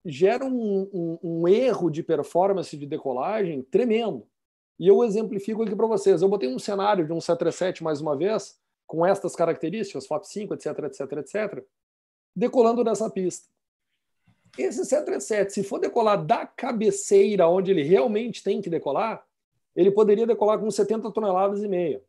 gera 0.06 0.46
um, 0.46 0.90
um, 0.94 1.20
um 1.22 1.48
erro 1.50 1.90
de 1.90 2.02
performance 2.02 2.78
de 2.78 2.86
decolagem 2.86 3.62
tremendo. 3.62 4.26
E 4.80 4.88
eu 4.88 5.04
exemplifico 5.04 5.64
aqui 5.64 5.76
para 5.76 5.86
vocês. 5.86 6.22
Eu 6.22 6.30
botei 6.30 6.48
um 6.48 6.58
cenário 6.58 7.06
de 7.06 7.12
um 7.12 7.20
737 7.20 7.84
mais 7.84 8.00
uma 8.00 8.16
vez, 8.16 8.58
com 8.88 9.06
estas 9.06 9.36
características, 9.36 10.08
FAP 10.08 10.24
5, 10.24 10.54
etc, 10.54 10.80
etc, 10.86 11.12
etc, 11.18 11.66
decolando 12.36 12.84
nessa 12.84 13.10
pista. 13.10 13.48
Esse 14.58 14.84
737, 14.84 15.54
se 15.54 15.64
for 15.64 15.80
decolar 15.80 16.24
da 16.24 16.46
cabeceira 16.46 17.48
onde 17.48 17.72
ele 17.72 17.84
realmente 17.84 18.44
tem 18.44 18.62
que 18.62 18.70
decolar, 18.70 19.26
ele 19.76 19.92
poderia 19.92 20.26
decolar 20.26 20.60
com 20.60 20.70
70 20.70 21.12
toneladas 21.12 21.64
e 21.64 21.68
meia. 21.68 22.04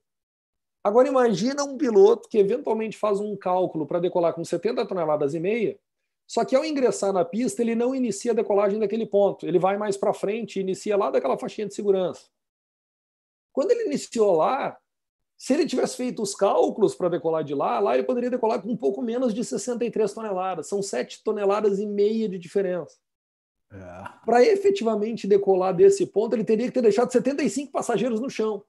Agora 0.83 1.09
imagina 1.09 1.63
um 1.63 1.77
piloto 1.77 2.29
que 2.29 2.39
eventualmente 2.39 2.97
faz 2.97 3.21
um 3.21 3.37
cálculo 3.37 3.87
para 3.87 4.01
decolar 4.01 4.33
com 4.33 4.45
70 4.45 4.87
toneladas 4.87 5.35
e 5.35 5.41
meia, 5.41 5.79
só 6.27 6.45
que 6.45 6.57
ao 6.57 6.65
ingressar 6.65 7.13
na 7.13 7.25
pista 7.25 7.61
ele 7.61 7.75
não 7.75 7.95
inicia 7.95 8.33
a 8.33 8.35
decolagem 8.35 8.79
daquele 8.79 9.05
ponto, 9.05 9.47
ele 9.47 9.59
vai 9.59 9.77
mais 9.77 9.97
para 9.97 10.15
frente 10.15 10.57
e 10.57 10.63
inicia 10.63 10.97
lá 10.97 11.11
daquela 11.11 11.37
faixinha 11.37 11.67
de 11.67 11.75
segurança. 11.75 12.29
Quando 13.53 13.73
ele 13.73 13.87
iniciou 13.87 14.37
lá, 14.37 14.79
se 15.41 15.55
ele 15.55 15.65
tivesse 15.65 15.97
feito 15.97 16.21
os 16.21 16.35
cálculos 16.35 16.95
para 16.95 17.09
decolar 17.09 17.43
de 17.43 17.55
lá, 17.55 17.79
lá 17.79 17.95
ele 17.95 18.03
poderia 18.03 18.29
decolar 18.29 18.61
com 18.61 18.71
um 18.71 18.77
pouco 18.77 19.01
menos 19.01 19.33
de 19.33 19.43
63 19.43 20.13
toneladas. 20.13 20.67
São 20.67 20.83
7 20.83 21.25
toneladas 21.25 21.79
e 21.79 21.87
meia 21.87 22.29
de 22.29 22.39
diferença. 22.39 22.99
É. 23.73 24.05
Para 24.27 24.45
efetivamente 24.45 25.27
decolar 25.27 25.75
desse 25.75 26.05
ponto, 26.05 26.37
ele 26.37 26.45
teria 26.45 26.67
que 26.67 26.75
ter 26.75 26.83
deixado 26.83 27.11
75 27.11 27.73
passageiros 27.73 28.21
no 28.21 28.29
chão. 28.29 28.63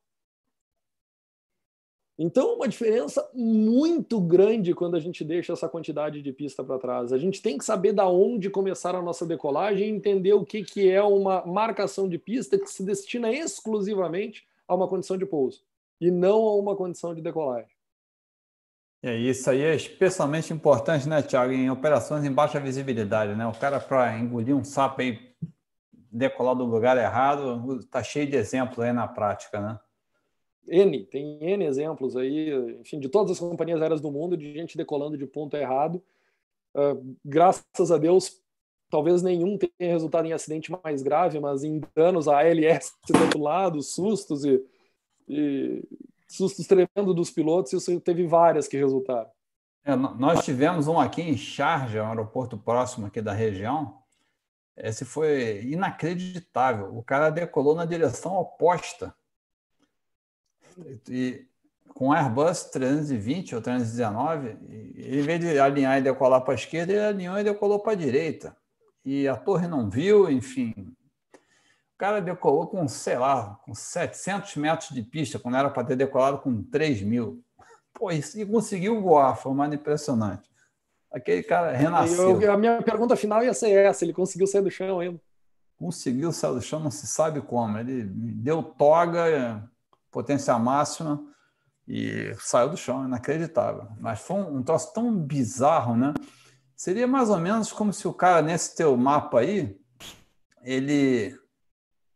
Então, 2.17 2.55
uma 2.55 2.69
diferença 2.69 3.29
muito 3.33 4.21
grande 4.21 4.73
quando 4.73 4.95
a 4.95 4.99
gente 5.01 5.25
deixa 5.25 5.51
essa 5.51 5.67
quantidade 5.67 6.21
de 6.21 6.31
pista 6.31 6.63
para 6.63 6.79
trás. 6.79 7.11
A 7.11 7.17
gente 7.17 7.41
tem 7.41 7.57
que 7.57 7.65
saber 7.65 7.91
da 7.91 8.07
onde 8.07 8.49
começar 8.49 8.95
a 8.95 9.01
nossa 9.01 9.25
decolagem 9.25 9.89
e 9.89 9.91
entender 9.91 10.31
o 10.31 10.45
que, 10.45 10.63
que 10.63 10.89
é 10.89 11.03
uma 11.03 11.45
marcação 11.45 12.07
de 12.07 12.17
pista 12.17 12.57
que 12.57 12.67
se 12.67 12.81
destina 12.81 13.29
exclusivamente 13.29 14.47
a 14.65 14.73
uma 14.73 14.87
condição 14.87 15.17
de 15.17 15.25
pouso 15.25 15.69
e 16.01 16.09
não 16.09 16.47
a 16.47 16.55
uma 16.55 16.75
condição 16.75 17.13
de 17.13 17.21
decolagem. 17.21 17.69
É, 19.03 19.15
isso 19.15 19.49
aí 19.49 19.61
é 19.61 19.75
especialmente 19.75 20.51
importante, 20.51 21.07
né, 21.07 21.21
Tiago, 21.21 21.53
em 21.53 21.69
operações 21.69 22.23
em 22.23 22.31
baixa 22.31 22.59
visibilidade, 22.59 23.35
né? 23.35 23.47
O 23.47 23.53
cara 23.53 23.79
para 23.79 24.17
engolir 24.17 24.55
um 24.55 24.63
sapo 24.63 25.01
aí, 25.01 25.19
decolar 26.11 26.55
do 26.55 26.65
lugar 26.65 26.97
errado, 26.97 27.83
tá 27.85 28.03
cheio 28.03 28.29
de 28.29 28.35
exemplos 28.35 28.79
aí 28.79 28.91
na 28.91 29.07
prática, 29.07 29.59
né? 29.59 29.79
N, 30.67 31.03
tem 31.05 31.39
N 31.41 31.65
exemplos 31.65 32.15
aí, 32.15 32.51
enfim, 32.79 32.99
de 32.99 33.09
todas 33.09 33.31
as 33.31 33.39
companhias 33.39 33.81
aéreas 33.81 34.01
do 34.01 34.11
mundo, 34.11 34.37
de 34.37 34.53
gente 34.53 34.77
decolando 34.77 35.17
de 35.17 35.25
ponto 35.25 35.55
errado. 35.57 36.03
Uh, 36.75 37.15
graças 37.25 37.91
a 37.91 37.97
Deus, 37.97 38.39
talvez 38.89 39.23
nenhum 39.23 39.57
tenha 39.57 39.91
resultado 39.91 40.27
em 40.27 40.33
acidente 40.33 40.71
mais 40.83 41.01
grave, 41.01 41.39
mas 41.39 41.63
em 41.63 41.81
danos 41.95 42.27
a 42.27 42.39
ALS 42.39 42.93
do 43.09 43.19
outro 43.19 43.41
lado, 43.41 43.81
sustos 43.81 44.45
e, 44.45 44.63
e 45.27 45.83
sustos 46.27 46.65
tremendos 46.67 47.15
dos 47.15 47.29
pilotos, 47.29 47.73
isso 47.73 47.99
teve 47.99 48.25
várias 48.25 48.67
que 48.67 48.77
resultaram. 48.77 49.29
É, 49.83 49.95
nós 49.95 50.45
tivemos 50.45 50.87
um 50.87 50.99
aqui 50.99 51.21
em 51.21 51.35
Sharjah, 51.35 52.03
um 52.03 52.09
aeroporto 52.09 52.57
próximo 52.57 53.07
aqui 53.07 53.21
da 53.21 53.33
região. 53.33 53.99
Esse 54.77 55.03
foi 55.05 55.63
inacreditável. 55.63 56.95
O 56.95 57.03
cara 57.03 57.29
decolou 57.29 57.75
na 57.75 57.85
direção 57.85 58.35
oposta 58.35 59.13
e 61.09 61.45
com 61.93 62.13
Airbus 62.13 62.63
320 62.65 63.55
ou 63.55 63.61
319, 63.61 64.57
em 64.95 65.21
vez 65.21 65.39
de 65.39 65.59
alinhar 65.59 65.99
e 65.99 66.01
decolar 66.01 66.41
para 66.41 66.53
a 66.53 66.55
esquerda, 66.55 66.93
ele 66.93 67.01
alinhou 67.01 67.37
e 67.37 67.43
decolou 67.43 67.79
para 67.79 67.91
a 67.91 67.95
direita. 67.95 68.55
E 69.03 69.27
a 69.27 69.35
torre 69.35 69.67
não 69.67 69.89
viu, 69.89 70.29
enfim. 70.29 70.73
Cara 72.01 72.19
decolou 72.19 72.65
com, 72.65 72.87
sei 72.87 73.15
lá, 73.15 73.59
com 73.63 73.75
700 73.75 74.55
metros 74.55 74.89
de 74.89 75.03
pista, 75.03 75.37
quando 75.37 75.57
era 75.57 75.69
para 75.69 75.83
ter 75.83 75.95
decolado 75.95 76.39
com 76.39 76.63
3 76.63 77.03
mil. 77.03 77.43
Pô, 77.93 78.11
e 78.11 78.43
conseguiu 78.43 78.99
voar, 78.99 79.35
foi 79.35 79.53
mais 79.53 79.71
impressionante. 79.71 80.49
Aquele 81.11 81.43
cara 81.43 81.71
renasceu. 81.73 82.41
Eu, 82.41 82.51
a 82.51 82.57
minha 82.57 82.81
pergunta 82.81 83.15
final 83.15 83.43
ia 83.43 83.53
ser 83.53 83.69
essa: 83.69 84.03
ele 84.03 84.13
conseguiu 84.13 84.47
sair 84.47 84.63
do 84.63 84.71
chão 84.71 84.99
ainda? 84.99 85.21
Conseguiu 85.77 86.31
sair 86.31 86.55
do 86.55 86.61
chão, 86.63 86.79
não 86.79 86.89
se 86.89 87.05
sabe 87.05 87.39
como. 87.39 87.77
Ele 87.77 88.03
deu 88.03 88.63
toga, 88.63 89.63
potência 90.09 90.57
máxima 90.57 91.23
e 91.87 92.33
saiu 92.39 92.69
do 92.69 92.77
chão, 92.77 93.05
inacreditável. 93.05 93.87
Mas 93.99 94.21
foi 94.21 94.37
um, 94.37 94.57
um 94.57 94.63
troço 94.63 94.91
tão 94.91 95.15
bizarro, 95.15 95.95
né? 95.95 96.15
Seria 96.75 97.05
mais 97.05 97.29
ou 97.29 97.37
menos 97.37 97.71
como 97.71 97.93
se 97.93 98.07
o 98.07 98.13
cara, 98.13 98.41
nesse 98.41 98.75
teu 98.75 98.97
mapa 98.97 99.41
aí, 99.41 99.79
ele. 100.63 101.39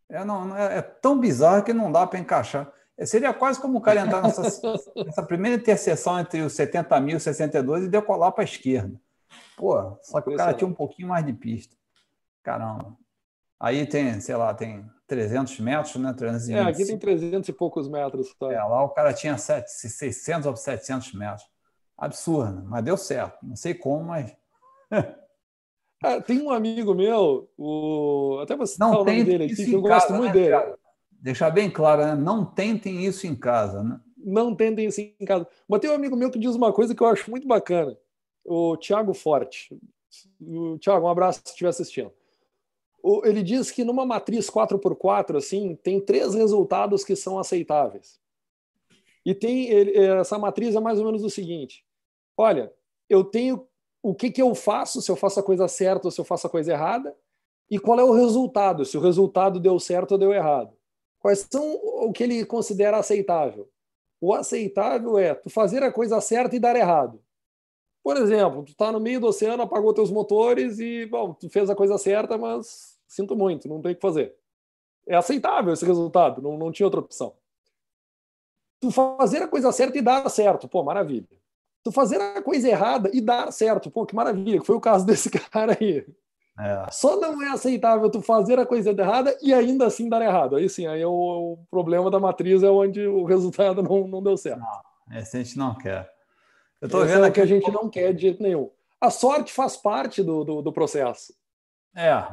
É, 0.09 0.23
não, 0.23 0.55
é, 0.55 0.77
é 0.77 0.81
tão 0.81 1.19
bizarro 1.19 1.63
que 1.63 1.73
não 1.73 1.91
dá 1.91 2.05
para 2.05 2.19
encaixar. 2.19 2.71
Seria 3.03 3.33
quase 3.33 3.59
como 3.59 3.77
o 3.77 3.81
cara 3.81 4.01
entrar 4.01 4.21
nessa, 4.21 4.41
nessa 4.95 5.23
primeira 5.23 5.57
interseção 5.61 6.19
entre 6.19 6.41
os 6.41 6.53
70 6.53 6.99
mil 7.01 7.17
e 7.17 7.19
62 7.19 7.85
e 7.85 7.89
decolar 7.89 8.31
para 8.31 8.43
a 8.43 8.45
esquerda. 8.45 8.99
Pô, 9.57 9.97
só 10.01 10.21
que 10.21 10.29
o 10.29 10.37
cara 10.37 10.53
tinha 10.53 10.67
um 10.67 10.73
pouquinho 10.73 11.09
mais 11.09 11.25
de 11.25 11.33
pista. 11.33 11.75
Caramba. 12.43 12.95
Aí 13.59 13.85
tem, 13.85 14.19
sei 14.21 14.35
lá, 14.35 14.53
tem 14.53 14.85
300 15.07 15.59
metros, 15.59 15.95
né? 15.95 16.13
325. 16.13 16.57
É, 16.57 16.71
aqui 16.71 16.85
tem 16.85 16.97
300 16.97 17.49
e 17.49 17.53
poucos 17.53 17.89
metros. 17.89 18.33
Tá? 18.35 18.51
É, 18.51 18.63
lá 18.63 18.83
o 18.83 18.89
cara 18.89 19.13
tinha 19.13 19.37
7, 19.37 19.67
600 19.69 20.45
ou 20.47 20.55
700 20.55 21.13
metros. 21.13 21.47
Absurdo, 21.97 22.63
mas 22.65 22.83
deu 22.83 22.97
certo. 22.97 23.37
Não 23.43 23.55
sei 23.55 23.73
como, 23.73 24.05
mas. 24.05 24.35
Cara, 26.05 26.21
tem 26.21 26.39
um 26.39 26.51
amigo 26.51 26.93
meu, 26.93 27.49
o... 27.57 28.37
até 28.43 28.55
você 28.55 28.75
não 28.79 29.03
tem 29.03 29.23
dele 29.23 29.45
aqui, 29.45 29.55
que 29.55 29.73
eu 29.73 29.81
gosto 29.81 30.13
muito 30.13 30.27
né, 30.27 30.33
dele. 30.33 30.51
Cara? 30.51 30.77
Deixar 31.11 31.49
bem 31.49 31.67
claro, 31.67 32.05
né? 32.05 32.13
não 32.13 32.45
tentem 32.45 33.03
isso 33.03 33.25
em 33.25 33.33
casa. 33.33 33.81
Né? 33.81 33.99
Não 34.15 34.53
tentem 34.53 34.85
isso 34.85 35.01
em 35.01 35.25
casa. 35.25 35.47
Mas 35.67 35.79
tem 35.79 35.89
um 35.89 35.95
amigo 35.95 36.15
meu 36.15 36.29
que 36.29 36.37
diz 36.37 36.53
uma 36.53 36.71
coisa 36.71 36.93
que 36.93 37.01
eu 37.01 37.07
acho 37.07 37.31
muito 37.31 37.47
bacana, 37.47 37.97
o 38.43 38.77
Thiago 38.77 39.15
Forte. 39.15 39.75
O 40.39 40.77
Thiago, 40.77 41.07
um 41.07 41.09
abraço 41.09 41.41
se 41.43 41.49
estiver 41.49 41.69
assistindo 41.69 42.11
ele 43.23 43.43
diz 43.43 43.69
que 43.69 43.83
numa 43.83 44.03
matriz 44.05 44.49
4x4 44.49 45.37
assim 45.37 45.75
tem 45.75 46.01
três 46.01 46.33
resultados 46.33 47.03
que 47.03 47.15
são 47.15 47.37
aceitáveis. 47.37 48.19
E 49.23 49.35
tem 49.35 49.69
essa 50.19 50.39
matriz 50.39 50.75
é 50.75 50.79
mais 50.79 50.97
ou 50.97 51.05
menos 51.05 51.23
o 51.23 51.29
seguinte: 51.29 51.85
olha, 52.35 52.73
eu 53.07 53.23
tenho 53.23 53.67
o 54.09 54.13
que, 54.13 54.29
que 54.29 54.41
eu 54.41 54.53
faço, 54.53 55.01
se 55.01 55.09
eu 55.11 55.15
faço 55.15 55.39
a 55.39 55.43
coisa 55.43 55.67
certa 55.67 56.07
ou 56.07 56.11
se 56.11 56.19
eu 56.19 56.25
faço 56.25 56.47
a 56.47 56.49
coisa 56.49 56.71
errada, 56.71 57.15
e 57.69 57.79
qual 57.79 57.99
é 57.99 58.03
o 58.03 58.11
resultado, 58.11 58.85
se 58.85 58.97
o 58.97 59.01
resultado 59.01 59.59
deu 59.59 59.79
certo 59.79 60.13
ou 60.13 60.17
deu 60.17 60.33
errado. 60.33 60.75
Quais 61.19 61.47
são 61.49 61.73
o 61.73 62.13
que 62.13 62.23
ele 62.23 62.45
considera 62.45 62.97
aceitável? 62.97 63.67
O 64.21 64.33
aceitável 64.33 65.17
é 65.17 65.33
tu 65.33 65.49
fazer 65.49 65.81
a 65.81 65.91
coisa 65.91 66.21
certa 66.21 66.55
e 66.55 66.59
dar 66.59 66.75
errado. 66.75 67.19
Por 68.03 68.17
exemplo, 68.17 68.63
tu 68.63 68.71
está 68.71 68.91
no 68.91 68.99
meio 68.99 69.19
do 69.19 69.27
oceano, 69.27 69.63
apagou 69.63 69.93
teus 69.93 70.11
motores 70.11 70.77
e, 70.77 71.07
bom, 71.07 71.33
tu 71.33 71.49
fez 71.49 71.69
a 71.69 71.75
coisa 71.75 71.97
certa, 71.97 72.37
mas 72.37 72.95
Sinto 73.15 73.35
muito, 73.35 73.69
não 73.69 73.81
tem 73.81 73.93
o 73.93 73.95
que 73.95 74.01
fazer. 74.01 74.35
É 75.07 75.15
aceitável 75.15 75.71
esse 75.71 75.85
resultado, 75.85 76.41
não, 76.41 76.57
não 76.57 76.69
tinha 76.69 76.85
outra 76.85 76.99
opção. 76.99 77.33
Tu 78.79 78.91
fazer 78.91 79.41
a 79.41 79.47
coisa 79.47 79.71
certa 79.71 79.97
e 79.97 80.01
dar 80.01 80.27
certo, 80.29 80.67
pô, 80.67 80.83
maravilha. 80.83 81.27
Tu 81.85 81.91
fazer 81.91 82.19
a 82.19 82.41
coisa 82.41 82.67
errada 82.67 83.11
e 83.13 83.21
dar 83.21 83.51
certo, 83.51 83.91
pô, 83.91 84.07
que 84.07 84.15
maravilha, 84.15 84.59
que 84.59 84.65
foi 84.65 84.75
o 84.75 84.81
caso 84.81 85.05
desse 85.07 85.29
cara 85.29 85.77
aí. 85.79 86.03
É. 86.57 86.87
Só 86.89 87.19
não 87.19 87.43
é 87.43 87.51
aceitável 87.51 88.09
tu 88.09 88.21
fazer 88.21 88.57
a 88.57 88.65
coisa 88.65 88.89
errada 88.89 89.37
e 89.41 89.53
ainda 89.53 89.85
assim 89.85 90.09
dar 90.09 90.21
errado. 90.21 90.55
Aí 90.55 90.67
sim, 90.67 90.87
aí 90.87 91.01
é 91.01 91.05
o, 91.05 91.11
o 91.11 91.57
problema 91.69 92.09
da 92.09 92.19
matriz 92.19 92.63
é 92.63 92.69
onde 92.69 93.05
o 93.05 93.23
resultado 93.23 93.83
não, 93.83 94.07
não 94.07 94.23
deu 94.23 94.35
certo. 94.35 94.59
Não, 94.59 95.17
esse 95.17 95.37
a 95.37 95.43
gente 95.43 95.57
não 95.57 95.75
quer. 95.75 96.09
Eu 96.81 96.89
tô 96.89 97.03
Esse 97.03 97.13
vendo 97.13 97.25
é 97.25 97.31
que 97.31 97.41
a 97.41 97.45
gente 97.45 97.69
não 97.71 97.87
quer 97.87 98.13
de 98.13 98.21
jeito 98.23 98.41
nenhum. 98.41 98.71
A 98.99 99.11
sorte 99.11 99.53
faz 99.53 99.77
parte 99.77 100.23
do, 100.23 100.43
do, 100.43 100.61
do 100.63 100.73
processo. 100.73 101.33
É. 101.95 102.25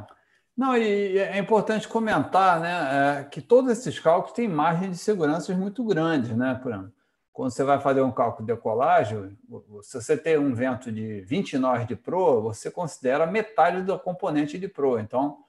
Não, 0.55 0.75
e 0.77 1.17
é 1.17 1.37
importante 1.37 1.87
comentar 1.87 2.59
né, 2.59 3.21
é, 3.21 3.23
que 3.23 3.41
todos 3.41 3.71
esses 3.71 3.99
cálculos 3.99 4.33
têm 4.33 4.47
margem 4.47 4.91
de 4.91 4.97
segurança 4.97 5.53
muito 5.55 5.83
grandes, 5.83 6.35
né? 6.35 6.51
Exemplo, 6.51 6.91
quando 7.33 7.49
você 7.49 7.63
vai 7.63 7.79
fazer 7.81 8.01
um 8.01 8.11
cálculo 8.11 8.45
de 8.45 8.53
decolagem, 8.53 9.35
se 9.81 9.99
você 9.99 10.15
tem 10.15 10.37
um 10.37 10.53
vento 10.53 10.91
de 10.91 11.21
20 11.21 11.57
nós 11.57 11.87
de 11.87 11.95
proa, 11.95 12.39
você 12.39 12.69
considera 12.69 13.25
metade 13.25 13.81
do 13.81 13.97
componente 13.97 14.59
de 14.59 14.67
proa. 14.67 15.01
Então, 15.01 15.39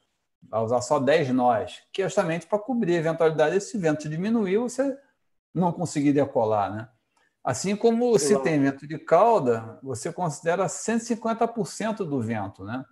vai 0.42 0.62
usar 0.62 0.80
só 0.80 0.98
10 0.98 1.30
nós, 1.30 1.82
que 1.92 2.00
é 2.00 2.06
justamente 2.06 2.46
para 2.46 2.58
cobrir 2.58 2.96
a 2.96 3.00
eventualidade 3.00 3.54
desse 3.54 3.76
vento 3.76 4.08
diminuir, 4.08 4.56
você 4.56 4.98
não 5.52 5.70
conseguir 5.70 6.14
decolar, 6.14 6.74
né? 6.74 6.88
Assim 7.44 7.76
como 7.76 8.18
se 8.18 8.38
tem 8.38 8.58
vento 8.58 8.86
de 8.88 8.98
cauda, 8.98 9.78
você 9.82 10.10
considera 10.10 10.64
150% 10.64 11.98
do 11.98 12.18
vento, 12.18 12.64
né? 12.64 12.82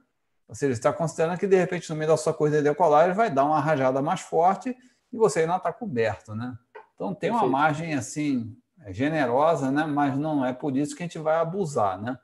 Ou 0.47 0.55
seja, 0.55 0.74
você 0.74 0.78
está 0.78 0.93
considerando 0.93 1.39
que, 1.39 1.47
de 1.47 1.56
repente, 1.56 1.89
no 1.89 1.97
meio 1.97 2.10
da 2.10 2.16
sua 2.19 2.35
corrida 2.35 2.59
de 2.59 2.64
decolagem, 2.64 3.14
vai 3.14 3.31
dar 3.31 3.47
uma 3.47 3.59
rajada 3.59 4.02
mais 4.02 4.20
forte 4.20 4.77
e 5.10 5.16
você 5.16 5.40
ainda 5.40 5.56
está 5.56 5.73
coberto, 5.73 6.35
né? 6.35 6.55
Então, 6.94 7.14
tem 7.14 7.31
uma 7.31 7.47
margem, 7.47 7.94
assim, 7.94 8.55
generosa, 8.89 9.71
né? 9.71 9.85
Mas 9.85 10.19
não 10.19 10.45
é 10.45 10.53
por 10.53 10.77
isso 10.77 10.97
que 10.97 11.03
a 11.03 11.07
gente 11.07 11.19
vai 11.19 11.37
abusar, 11.37 12.01
né? 12.01 12.19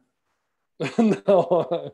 não. 1.27 1.93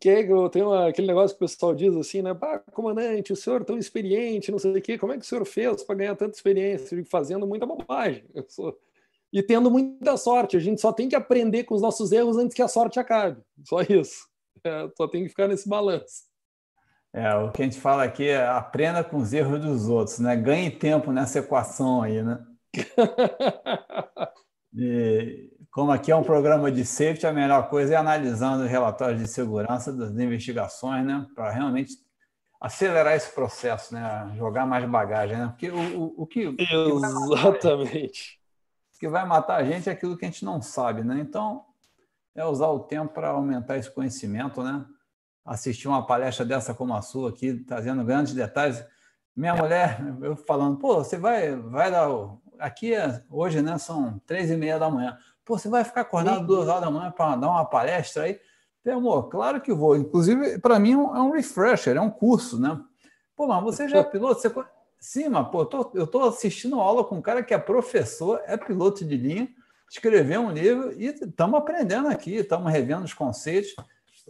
Que 0.00 0.24
tem 0.50 0.62
uma, 0.62 0.88
aquele 0.88 1.06
negócio 1.06 1.36
que 1.36 1.44
o 1.44 1.46
pessoal 1.46 1.74
diz 1.74 1.94
assim, 1.94 2.22
né? 2.22 2.34
Pá, 2.34 2.58
comandante, 2.72 3.32
o 3.32 3.36
senhor 3.36 3.64
tão 3.64 3.78
experiente, 3.78 4.50
não 4.50 4.58
sei 4.58 4.72
o 4.72 4.82
quê, 4.82 4.98
como 4.98 5.12
é 5.12 5.16
que 5.18 5.24
o 5.24 5.26
senhor 5.26 5.44
fez 5.44 5.84
para 5.84 5.94
ganhar 5.94 6.16
tanta 6.16 6.34
experiência? 6.34 7.04
Fazendo 7.04 7.46
muita 7.46 7.66
bobagem. 7.66 8.24
Sou 8.48 8.76
e 9.32 9.42
tendo 9.42 9.70
muita 9.70 10.16
sorte. 10.16 10.56
A 10.56 10.60
gente 10.60 10.80
só 10.80 10.92
tem 10.92 11.08
que 11.08 11.16
aprender 11.16 11.64
com 11.64 11.74
os 11.74 11.82
nossos 11.82 12.12
erros 12.12 12.36
antes 12.36 12.54
que 12.54 12.62
a 12.62 12.68
sorte 12.68 12.98
acabe. 12.98 13.40
Só 13.64 13.82
isso. 13.82 14.28
É, 14.64 14.88
só 14.96 15.06
tem 15.06 15.22
que 15.22 15.28
ficar 15.28 15.48
nesse 15.48 15.68
balanço. 15.68 16.26
É, 17.12 17.34
o 17.36 17.50
que 17.50 17.62
a 17.62 17.64
gente 17.64 17.80
fala 17.80 18.04
aqui 18.04 18.28
é 18.28 18.46
aprenda 18.46 19.02
com 19.02 19.16
os 19.16 19.32
erros 19.32 19.60
dos 19.60 19.88
outros, 19.88 20.18
né? 20.18 20.36
Ganhe 20.36 20.70
tempo 20.70 21.10
nessa 21.10 21.38
equação 21.38 22.02
aí, 22.02 22.22
né? 22.22 22.44
e, 24.74 25.50
como 25.70 25.90
aqui 25.92 26.10
é 26.10 26.16
um 26.16 26.22
programa 26.22 26.70
de 26.70 26.84
safety, 26.84 27.26
a 27.26 27.32
melhor 27.32 27.68
coisa 27.68 27.94
é 27.94 27.96
analisando 27.96 28.64
os 28.64 28.70
relatórios 28.70 29.20
de 29.20 29.28
segurança 29.28 29.92
das 29.92 30.10
investigações, 30.10 31.04
né? 31.04 31.26
Para 31.34 31.50
realmente 31.50 31.94
acelerar 32.60 33.14
esse 33.14 33.32
processo, 33.32 33.94
né? 33.94 34.32
Jogar 34.36 34.66
mais 34.66 34.88
bagagem, 34.88 35.36
né? 35.36 35.48
Porque 35.48 35.70
o, 35.70 35.98
o, 35.98 36.22
o 36.22 36.26
que. 36.26 36.54
Exatamente 36.58 38.38
que 38.98 39.08
vai 39.08 39.24
matar 39.24 39.60
a 39.60 39.64
gente 39.64 39.88
é 39.88 39.92
aquilo 39.92 40.16
que 40.16 40.24
a 40.24 40.28
gente 40.28 40.44
não 40.44 40.60
sabe, 40.60 41.02
né? 41.02 41.18
Então, 41.20 41.64
é 42.34 42.44
usar 42.44 42.68
o 42.68 42.80
tempo 42.80 43.14
para 43.14 43.28
aumentar 43.28 43.78
esse 43.78 43.90
conhecimento, 43.90 44.62
né? 44.62 44.84
Assistir 45.44 45.88
uma 45.88 46.06
palestra 46.06 46.44
dessa 46.44 46.74
como 46.74 46.94
a 46.94 47.00
sua 47.00 47.30
aqui, 47.30 47.54
trazendo 47.54 48.04
grandes 48.04 48.34
detalhes. 48.34 48.84
Minha 49.34 49.54
mulher, 49.54 50.00
eu 50.20 50.36
falando, 50.36 50.78
pô, 50.78 50.96
você 50.96 51.16
vai, 51.16 51.54
vai 51.56 51.90
dar. 51.90 52.08
Aqui 52.58 52.94
é, 52.94 53.22
hoje, 53.30 53.62
né? 53.62 53.78
São 53.78 54.20
três 54.26 54.50
e 54.50 54.56
meia 54.56 54.78
da 54.78 54.90
manhã. 54.90 55.16
Pô, 55.44 55.58
você 55.58 55.68
vai 55.68 55.84
ficar 55.84 56.02
acordado 56.02 56.46
duas 56.46 56.68
horas 56.68 56.82
da 56.82 56.90
manhã 56.90 57.10
para 57.10 57.36
dar 57.36 57.48
uma 57.48 57.64
palestra 57.64 58.24
aí? 58.24 58.40
Falei, 58.82 58.98
amor, 58.98 59.28
claro 59.28 59.60
que 59.60 59.72
vou. 59.72 59.96
Inclusive, 59.96 60.58
para 60.58 60.78
mim 60.78 60.92
é 60.92 60.96
um 60.96 61.30
refresher, 61.30 61.96
é 61.96 62.00
um 62.00 62.10
curso, 62.10 62.60
né? 62.60 62.80
Pô, 63.36 63.46
mas 63.46 63.62
você 63.62 63.88
já 63.88 63.98
é 63.98 64.04
piloto, 64.04 64.40
você 64.40 64.50
Sim, 65.00 65.28
mas 65.28 65.48
pô, 65.48 65.68
eu 65.94 66.04
estou 66.04 66.28
assistindo 66.28 66.80
aula 66.80 67.04
com 67.04 67.16
um 67.16 67.22
cara 67.22 67.42
que 67.42 67.54
é 67.54 67.58
professor, 67.58 68.40
é 68.46 68.56
piloto 68.56 69.04
de 69.04 69.16
linha, 69.16 69.48
escreveu 69.88 70.40
um 70.40 70.50
livro 70.50 70.92
e 70.92 71.06
estamos 71.06 71.58
aprendendo 71.58 72.08
aqui, 72.08 72.34
estamos 72.34 72.70
revendo 72.70 73.04
os 73.04 73.14
conceitos. 73.14 73.74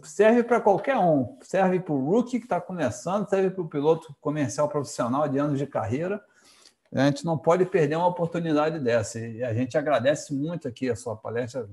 Serve 0.03 0.43
para 0.43 0.61
qualquer 0.61 0.97
um, 0.97 1.37
serve 1.41 1.79
para 1.79 1.93
o 1.93 2.05
rookie 2.05 2.39
que 2.39 2.45
está 2.45 2.61
começando, 2.61 3.27
serve 3.27 3.49
para 3.49 3.61
o 3.61 3.67
piloto 3.67 4.15
comercial 4.21 4.69
profissional 4.69 5.27
de 5.27 5.37
anos 5.39 5.57
de 5.57 5.65
carreira. 5.65 6.23
A 6.91 7.05
gente 7.05 7.23
não 7.23 7.37
pode 7.37 7.65
perder 7.65 7.95
uma 7.95 8.07
oportunidade 8.07 8.79
dessa. 8.79 9.19
E 9.19 9.43
a 9.43 9.53
gente 9.53 9.77
agradece 9.77 10.33
muito 10.33 10.67
aqui 10.67 10.89
a 10.89 10.95
sua 10.95 11.15
palestra. 11.15 11.69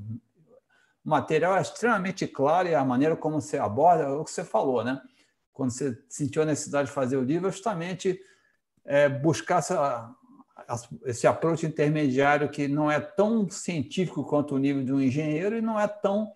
O 1.04 1.08
material 1.08 1.56
é 1.56 1.62
extremamente 1.62 2.26
claro 2.26 2.68
e 2.68 2.74
a 2.74 2.84
maneira 2.84 3.16
como 3.16 3.40
você 3.40 3.56
aborda, 3.56 4.04
é 4.04 4.08
o 4.08 4.24
que 4.24 4.30
você 4.30 4.44
falou, 4.44 4.84
né? 4.84 5.00
Quando 5.52 5.70
você 5.70 5.98
sentiu 6.08 6.42
a 6.42 6.46
necessidade 6.46 6.88
de 6.88 6.94
fazer 6.94 7.16
o 7.16 7.22
livro, 7.22 7.48
é 7.48 7.52
justamente 7.52 8.20
é, 8.84 9.08
buscar 9.08 9.58
essa, 9.58 10.14
esse 11.06 11.26
approach 11.26 11.64
intermediário 11.64 12.50
que 12.50 12.68
não 12.68 12.90
é 12.90 13.00
tão 13.00 13.48
científico 13.48 14.24
quanto 14.24 14.54
o 14.54 14.58
nível 14.58 14.84
de 14.84 14.92
um 14.92 15.00
engenheiro 15.00 15.56
e 15.56 15.62
não 15.62 15.80
é 15.80 15.88
tão 15.88 16.30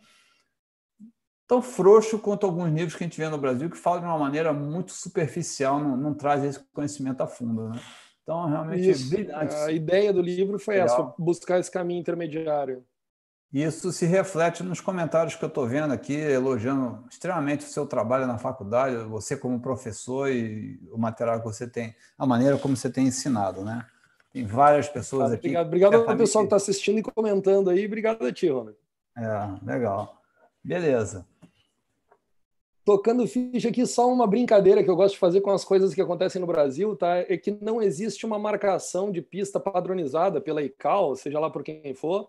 tão 1.47 1.61
frouxo 1.61 2.16
quanto 2.20 2.47
alguns 2.47 2.70
níveis 2.70 2.94
que 2.94 3.02
a 3.02 3.07
gente 3.09 3.19
vê 3.19 3.28
no 3.28 3.36
Brasil, 3.36 3.69
que 3.69 3.77
falam 3.77 3.98
de 3.98 4.07
uma 4.07 4.16
maneira 4.16 4.52
muito 4.52 4.93
superficial, 4.93 5.81
não, 5.81 5.97
não 5.97 6.15
traz 6.15 6.44
esse 6.44 6.61
conhecimento 6.73 7.20
a 7.23 7.27
fundo. 7.27 7.70
Né? 7.70 7.81
Então, 8.31 8.47
realmente, 8.47 8.89
Isso. 8.89 9.11
brilhante. 9.11 9.52
A 9.57 9.73
ideia 9.73 10.12
do 10.12 10.23
livro 10.23 10.57
foi 10.57 10.74
Legal. 10.74 10.86
essa, 10.86 11.15
buscar 11.19 11.59
esse 11.59 11.69
caminho 11.69 12.01
intermediário. 12.01 12.85
Isso 13.52 13.90
se 13.90 14.07
reflete 14.07 14.62
nos 14.62 14.81
comentários 14.81 15.35
que 15.35 15.44
eu 15.44 15.48
estou 15.48 15.66
vendo 15.66 15.93
aqui, 15.93 16.15
elogiando 16.15 17.05
extremamente 17.11 17.66
o 17.66 17.69
seu 17.69 17.85
trabalho 17.85 18.28
na 18.28 18.39
faculdade, 18.39 18.94
você 19.09 19.36
como 19.36 19.59
professor 19.59 20.31
e 20.31 20.78
o 20.93 20.97
material 20.97 21.40
que 21.40 21.44
você 21.44 21.66
tem, 21.66 21.97
a 22.16 22.24
maneira 22.24 22.57
como 22.57 22.77
você 22.77 22.89
tem 22.89 23.09
ensinado, 23.09 23.65
né? 23.65 23.85
Tem 24.32 24.47
várias 24.47 24.89
pessoas 24.89 25.32
aqui. 25.32 25.48
Obrigado, 25.48 25.66
obrigado 25.66 25.94
ao 25.97 26.16
pessoal 26.16 26.44
que 26.44 26.47
está 26.47 26.57
assistindo 26.57 27.01
e 27.01 27.02
comentando 27.02 27.69
aí. 27.69 27.85
Obrigado 27.85 28.24
a 28.24 28.32
ti, 28.32 28.48
Ronald. 28.48 28.77
É, 29.19 29.66
legal. 29.66 30.23
Beleza. 30.62 31.27
Tocando 32.91 33.25
ficha 33.25 33.69
aqui, 33.69 33.87
só 33.87 34.12
uma 34.12 34.27
brincadeira 34.27 34.83
que 34.83 34.91
eu 34.91 34.97
gosto 34.97 35.15
de 35.15 35.21
fazer 35.21 35.41
com 35.43 35.53
as 35.53 35.65
coisas 35.65 35.95
que 35.95 36.01
acontecem 36.01 36.41
no 36.41 36.47
Brasil, 36.49 36.97
tá? 36.97 37.19
É 37.19 37.37
que 37.37 37.53
não 37.53 37.81
existe 37.81 38.27
uma 38.27 38.37
marcação 38.37 39.12
de 39.12 39.23
pista 39.23 39.61
padronizada 39.61 40.41
pela 40.41 40.61
ICAO, 40.61 41.15
seja 41.15 41.39
lá 41.39 41.49
por 41.49 41.62
quem 41.62 41.95
for, 41.95 42.29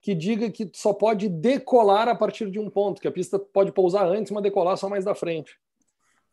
que 0.00 0.14
diga 0.14 0.52
que 0.52 0.70
só 0.72 0.92
pode 0.92 1.28
decolar 1.28 2.06
a 2.06 2.14
partir 2.14 2.48
de 2.48 2.60
um 2.60 2.70
ponto, 2.70 3.00
que 3.00 3.08
a 3.08 3.10
pista 3.10 3.40
pode 3.40 3.72
pousar 3.72 4.06
antes, 4.06 4.30
mas 4.30 4.40
decolar 4.40 4.76
só 4.76 4.88
mais 4.88 5.04
da 5.04 5.16
frente. 5.16 5.58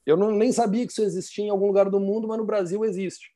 Eu 0.06 0.16
não, 0.16 0.30
nem 0.30 0.52
sabia 0.52 0.86
que 0.86 0.92
isso 0.92 1.02
existia 1.02 1.46
em 1.46 1.50
algum 1.50 1.66
lugar 1.66 1.90
do 1.90 2.00
mundo, 2.00 2.28
mas 2.28 2.38
no 2.38 2.46
Brasil 2.46 2.86
existe. 2.86 3.32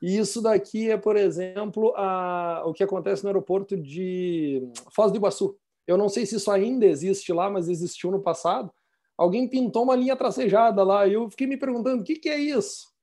E 0.00 0.16
isso 0.16 0.40
daqui 0.40 0.90
é, 0.90 0.96
por 0.96 1.16
exemplo, 1.16 1.92
a, 1.96 2.62
o 2.64 2.72
que 2.72 2.82
acontece 2.82 3.22
no 3.24 3.28
aeroporto 3.28 3.76
de 3.76 4.66
Foz 4.90 5.12
do 5.12 5.18
Iguaçu. 5.18 5.54
Eu 5.86 5.98
não 5.98 6.08
sei 6.08 6.24
se 6.24 6.36
isso 6.36 6.50
ainda 6.50 6.86
existe 6.86 7.30
lá, 7.30 7.50
mas 7.50 7.68
existiu 7.68 8.10
no 8.10 8.22
passado. 8.22 8.72
Alguém 9.16 9.48
pintou 9.48 9.84
uma 9.84 9.96
linha 9.96 10.16
tracejada 10.16 10.82
lá 10.82 11.06
e 11.06 11.14
eu 11.14 11.30
fiquei 11.30 11.46
me 11.46 11.56
perguntando: 11.56 12.02
o 12.02 12.04
que, 12.04 12.16
que 12.16 12.28
é 12.28 12.38
isso? 12.38 12.94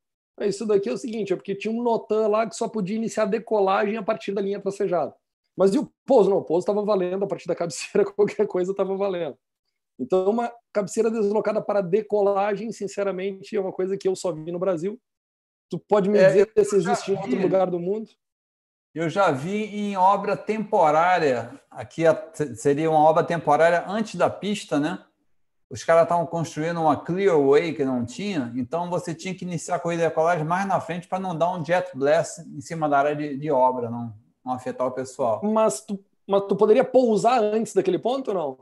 Isso 0.42 0.66
daqui 0.66 0.90
é 0.90 0.94
o 0.94 0.98
seguinte: 0.98 1.34
é 1.34 1.36
porque 1.36 1.56
tinha 1.56 1.74
um 1.74 1.82
notan 1.82 2.28
lá 2.28 2.48
que 2.48 2.56
só 2.56 2.68
podia 2.68 2.96
iniciar 2.96 3.26
decolagem 3.26 3.98
a 3.98 4.04
partir 4.04 4.32
da 4.32 4.42
linha 4.42 4.60
tracejada. 4.60 5.14
Mas 5.56 5.74
e 5.74 5.80
o 5.80 5.92
pouso? 6.06 6.30
Não, 6.30 6.38
o 6.38 6.44
pouso 6.44 6.64
estava 6.64 6.84
valendo, 6.84 7.24
a 7.26 7.28
partir 7.28 7.48
da 7.48 7.56
cabeceira, 7.56 8.06
qualquer 8.12 8.48
coisa 8.48 8.72
estava 8.72 8.96
valendo. 8.96 9.38
Então, 10.00 10.30
uma 10.30 10.52
cabeceira 10.72 11.10
deslocada 11.12 11.62
para 11.62 11.82
decolagem, 11.82 12.72
sinceramente, 12.72 13.56
é 13.56 13.62
uma 13.62 13.72
coisa 13.72 13.96
que 13.96 14.08
eu 14.08 14.16
só 14.16 14.32
vi 14.32 14.52
no 14.52 14.58
Brasil. 14.58 15.00
Tu 15.70 15.80
pode 15.80 16.10
me 16.10 16.18
é, 16.18 16.28
dizer 16.28 16.66
se 16.66 16.76
existe 16.76 17.12
em 17.12 17.16
outro 17.16 17.40
lugar 17.40 17.70
do 17.70 17.80
mundo? 17.80 18.10
Eu 18.94 19.10
já 19.10 19.32
vi 19.32 19.66
em 19.66 19.98
obra 19.98 20.38
temporária, 20.38 21.60
aqui 21.70 22.04
seria 22.56 22.92
uma 22.92 23.00
obra 23.00 23.24
temporária 23.24 23.84
antes 23.88 24.16
da 24.16 24.30
pista, 24.30 24.80
né? 24.80 25.04
Os 25.74 25.84
caras 25.84 26.04
estavam 26.04 26.26
construindo 26.26 26.80
uma 26.80 26.96
clearway 26.96 27.74
que 27.74 27.84
não 27.84 28.06
tinha, 28.06 28.54
então 28.56 28.90
você 28.90 29.14
tinha 29.14 29.34
que 29.34 29.44
iniciar 29.44 29.76
a 29.76 29.80
corrida 29.80 30.04
de 30.04 30.10
decolagem 30.10 30.46
mais 30.46 30.68
na 30.68 30.80
frente 30.80 31.08
para 31.08 31.20
não 31.20 31.36
dar 31.36 31.52
um 31.52 31.66
jet 31.66 31.90
blast 31.98 32.42
em 32.42 32.62
cima 32.62 32.88
da 32.88 33.00
área 33.00 33.16
de, 33.16 33.36
de 33.36 33.52
obra, 33.52 33.90
não 33.90 34.14
não 34.44 34.54
afetar 34.54 34.86
o 34.86 34.92
pessoal. 34.92 35.42
Mas 35.44 35.82
tu, 35.82 36.00
mas 36.28 36.44
tu 36.48 36.56
poderia 36.56 36.84
pousar 36.84 37.42
antes 37.42 37.74
daquele 37.74 37.98
ponto 37.98 38.30
ou 38.30 38.34
não? 38.34 38.58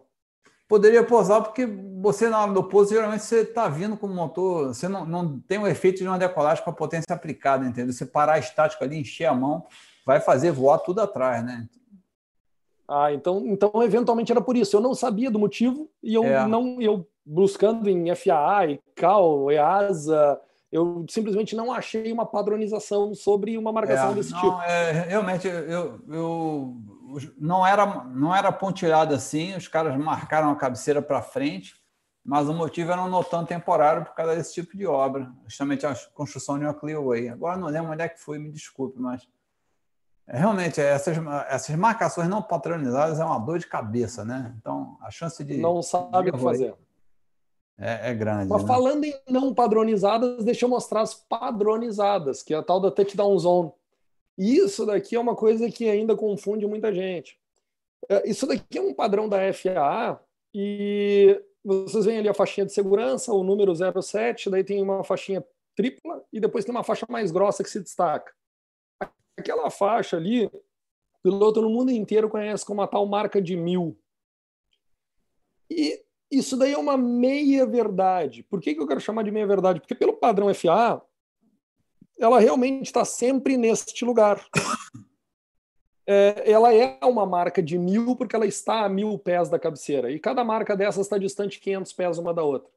Poderia 0.68 1.04
pousar 1.04 1.42
porque 1.42 1.66
você, 2.02 2.30
na 2.30 2.42
hora 2.42 2.54
do 2.54 2.64
pouso, 2.64 2.94
geralmente 2.94 3.24
você 3.24 3.42
está 3.42 3.68
vindo 3.68 3.98
com 3.98 4.08
o 4.08 4.16
motor, 4.16 4.68
você 4.70 4.88
não, 4.88 5.06
não 5.06 5.40
tem 5.40 5.58
o 5.58 5.68
efeito 5.68 5.98
de 5.98 6.08
uma 6.08 6.18
decolagem 6.18 6.64
com 6.64 6.70
a 6.70 6.74
potência 6.74 7.14
aplicada, 7.14 7.66
entendeu? 7.66 7.92
Você 7.92 8.06
parar 8.06 8.40
estático 8.40 8.82
ali, 8.84 8.98
encher 8.98 9.26
a 9.26 9.34
mão, 9.34 9.66
vai 10.06 10.22
fazer 10.22 10.52
voar 10.52 10.80
tudo 10.80 11.02
atrás, 11.02 11.44
né? 11.44 11.68
Ah, 12.92 13.14
então, 13.14 13.44
então 13.48 13.72
eventualmente 13.82 14.32
era 14.32 14.42
por 14.42 14.58
isso. 14.58 14.76
Eu 14.76 14.82
não 14.82 14.94
sabia 14.94 15.32
do 15.32 15.40
motivo 15.40 15.90
e 16.04 16.14
eu 16.14 16.24
é. 16.24 16.46
não 16.46 16.82
eu 16.82 17.08
buscando 17.26 17.90
em 17.90 18.14
FAA, 18.14 18.72
ICAO, 18.72 19.50
EASA, 19.52 20.42
eu 20.72 21.06
simplesmente 21.10 21.56
não 21.56 21.72
achei 21.72 22.12
uma 22.12 22.26
padronização 22.26 23.14
sobre 23.14 23.58
uma 23.58 23.72
marcação 23.72 24.12
é, 24.12 24.16
desse 24.16 24.32
não, 24.32 24.40
tipo. 24.42 24.62
É, 24.64 24.92
realmente, 25.08 25.48
eu, 25.48 26.00
eu 26.10 26.78
não 27.38 27.66
era 27.66 28.04
não 28.06 28.36
era 28.36 28.52
pontilhado 28.52 29.14
assim. 29.16 29.56
Os 29.56 29.68
caras 29.68 29.98
marcaram 29.98 30.50
a 30.50 30.56
cabeceira 30.56 31.02
para 31.02 31.22
frente 31.22 31.82
mas 32.24 32.48
o 32.48 32.54
motivo 32.54 32.92
era 32.92 33.02
um 33.02 33.10
notão 33.10 33.44
temporário 33.44 34.06
por 34.06 34.14
causa 34.14 34.36
desse 34.36 34.54
tipo 34.54 34.78
de 34.78 34.86
obra, 34.86 35.32
justamente 35.48 35.86
a 35.86 35.96
construção 36.14 36.58
de 36.58 36.66
uma 36.66 36.74
Clearway. 36.74 37.30
Agora 37.30 37.58
não 37.58 37.68
lembro 37.68 37.92
onde 37.92 38.04
é 38.04 38.10
que 38.10 38.20
foi, 38.20 38.38
me 38.38 38.52
desculpe, 38.52 39.00
mas 39.00 39.28
realmente 40.40 40.80
essas, 40.80 41.18
essas 41.50 41.76
marcações 41.76 42.30
não 42.30 42.42
patronizadas 42.42 43.20
é 43.20 43.26
uma 43.26 43.40
dor 43.40 43.60
de 43.60 43.68
cabeça, 43.68 44.24
né? 44.24 44.54
Então 44.60 44.98
a 45.02 45.12
chance 45.12 45.44
de. 45.44 45.58
Não 45.58 45.82
sabe 45.82 46.30
o 46.30 46.34
que 46.34 46.40
fazer. 46.40 46.74
É, 47.78 48.12
é, 48.12 48.14
grande. 48.14 48.48
Mas 48.50 48.62
né? 48.62 48.68
falando 48.68 49.04
em 49.04 49.14
não 49.28 49.54
padronizadas, 49.54 50.44
deixa 50.46 50.66
eu 50.66 50.70
mostrar 50.70 51.02
as 51.02 51.16
padronizadas, 51.16 52.44
que 52.44 52.54
é 52.54 52.58
a 52.58 52.64
tal 52.64 52.80
da 52.80 52.92
touchdown 52.92 53.38
zone. 53.40 53.72
Isso 54.38 54.86
daqui 54.86 55.16
é 55.16 55.20
uma 55.20 55.36
coisa 55.36 55.70
que 55.70 55.90
ainda 55.90 56.16
confunde 56.16 56.66
muita 56.68 56.94
gente. 56.94 57.40
É, 58.08 58.30
isso 58.30 58.46
daqui 58.46 58.78
é 58.78 58.82
um 58.82 58.94
padrão 58.94 59.28
da 59.28 59.38
FAA 59.52 60.20
e 60.54 61.42
vocês 61.64 62.06
veem 62.06 62.20
ali 62.20 62.30
a 62.30 62.34
faixinha 62.34 62.66
de 62.66 62.74
segurança, 62.74 63.34
o 63.34 63.44
número 63.44 63.74
07, 63.76 64.50
daí 64.50 64.64
tem 64.64 64.82
uma 64.82 65.04
faixinha 65.04 65.44
tripla 65.76 66.24
e 66.32 66.40
depois 66.40 66.66
tem 66.66 66.74
uma 66.74 66.84
faixa 66.84 67.06
mais 67.10 67.32
grossa 67.32 67.64
que 67.64 67.70
se 67.70 67.80
destaca. 67.80 68.32
Aquela 69.42 69.70
faixa 69.70 70.18
ali, 70.18 70.46
o 70.46 70.52
piloto 71.22 71.62
no 71.62 71.70
mundo 71.70 71.92
inteiro 71.92 72.30
conhece 72.30 72.66
como 72.66 72.82
a 72.82 72.88
tal 72.88 73.06
marca 73.06 73.42
de 73.42 73.58
mil. 73.58 73.98
E 75.70 76.02
isso 76.30 76.56
daí 76.56 76.74
é 76.74 76.78
uma 76.78 76.98
meia 76.98 77.66
verdade. 77.66 78.44
Por 78.44 78.62
que, 78.62 78.74
que 78.74 78.82
eu 78.82 78.88
quero 78.88 79.02
chamar 79.02 79.24
de 79.24 79.32
meia 79.32 79.46
verdade? 79.46 79.80
Porque 79.82 79.96
pelo 79.96 80.14
padrão 80.14 80.54
FA, 80.54 81.02
ela 82.20 82.40
realmente 82.40 82.86
está 82.86 83.04
sempre 83.04 83.58
neste 83.58 84.06
lugar 84.06 84.46
é, 86.08 86.52
ela 86.52 86.74
é 86.74 87.00
uma 87.04 87.26
marca 87.26 87.62
de 87.62 87.78
mil 87.78 88.16
porque 88.16 88.36
ela 88.36 88.46
está 88.46 88.84
a 88.86 88.90
mil 88.90 89.18
pés 89.18 89.50
da 89.50 89.60
cabeceira. 89.60 90.12
E 90.12 90.20
cada 90.20 90.44
marca 90.44 90.76
dessas 90.76 91.06
está 91.06 91.18
distante 91.18 91.60
500 91.60 91.94
pés 91.94 92.18
uma 92.18 92.34
da 92.34 92.44
outra. 92.44 92.70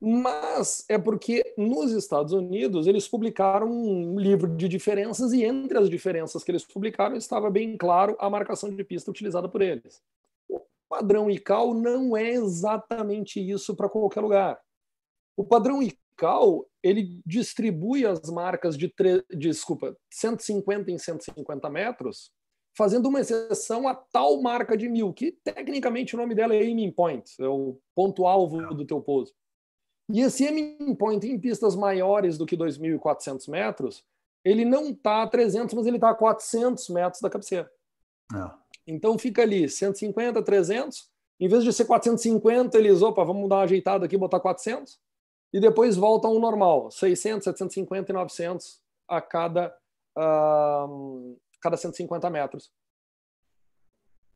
Mas 0.00 0.86
é 0.88 0.96
porque 0.96 1.42
nos 1.58 1.92
Estados 1.92 2.32
Unidos 2.32 2.86
eles 2.86 3.06
publicaram 3.06 3.70
um 3.70 4.18
livro 4.18 4.48
de 4.56 4.66
diferenças 4.66 5.32
e 5.32 5.44
entre 5.44 5.76
as 5.76 5.90
diferenças 5.90 6.42
que 6.42 6.50
eles 6.50 6.64
publicaram 6.64 7.16
estava 7.16 7.50
bem 7.50 7.76
claro 7.76 8.16
a 8.18 8.30
marcação 8.30 8.74
de 8.74 8.82
pista 8.82 9.10
utilizada 9.10 9.46
por 9.46 9.60
eles. 9.60 10.02
O 10.48 10.62
padrão 10.88 11.30
ICAO 11.30 11.74
não 11.74 12.16
é 12.16 12.30
exatamente 12.30 13.38
isso 13.38 13.76
para 13.76 13.90
qualquer 13.90 14.22
lugar. 14.22 14.58
O 15.36 15.44
padrão 15.44 15.82
ICAO 15.82 16.66
ele 16.82 17.20
distribui 17.26 18.06
as 18.06 18.30
marcas 18.30 18.78
de, 18.78 18.88
tre... 18.88 19.22
desculpa, 19.30 19.94
150 20.10 20.90
em 20.90 20.96
150 20.96 21.68
metros, 21.68 22.32
fazendo 22.74 23.10
uma 23.10 23.20
exceção 23.20 23.86
a 23.86 23.94
tal 23.94 24.40
marca 24.40 24.78
de 24.78 24.88
mil, 24.88 25.12
que 25.12 25.32
tecnicamente 25.44 26.14
o 26.14 26.18
nome 26.18 26.34
dela 26.34 26.54
é 26.54 26.60
aiming 26.60 26.90
point, 26.90 27.30
é 27.38 27.46
o 27.46 27.78
ponto-alvo 27.94 28.74
do 28.74 28.86
teu 28.86 29.00
pouso. 29.02 29.34
E 30.12 30.20
esse 30.20 30.46
aiming 30.46 30.94
point 30.94 31.26
em 31.26 31.38
pistas 31.38 31.76
maiores 31.76 32.36
do 32.36 32.46
que 32.46 32.56
2.400 32.56 33.48
metros, 33.48 34.04
ele 34.44 34.64
não 34.64 34.90
está 34.90 35.22
a 35.22 35.28
300, 35.28 35.74
mas 35.74 35.86
ele 35.86 35.96
está 35.96 36.10
a 36.10 36.14
400 36.14 36.88
metros 36.88 37.20
da 37.20 37.30
cabeceira. 37.30 37.70
É. 38.34 38.50
Então 38.86 39.18
fica 39.18 39.42
ali 39.42 39.68
150, 39.68 40.42
300. 40.42 41.08
Em 41.38 41.48
vez 41.48 41.64
de 41.64 41.72
ser 41.72 41.84
450, 41.84 42.76
eles, 42.76 43.02
opa, 43.02 43.24
vamos 43.24 43.48
dar 43.48 43.56
uma 43.56 43.62
ajeitada 43.62 44.04
aqui, 44.04 44.16
botar 44.16 44.40
400 44.40 44.98
e 45.52 45.60
depois 45.60 45.96
volta 45.96 46.28
ao 46.28 46.38
normal, 46.38 46.90
600, 46.90 47.44
750 47.44 48.12
e 48.12 48.14
900 48.14 48.80
a 49.08 49.20
cada, 49.20 49.74
uh, 50.16 51.40
cada 51.60 51.76
150 51.76 52.30
metros. 52.30 52.70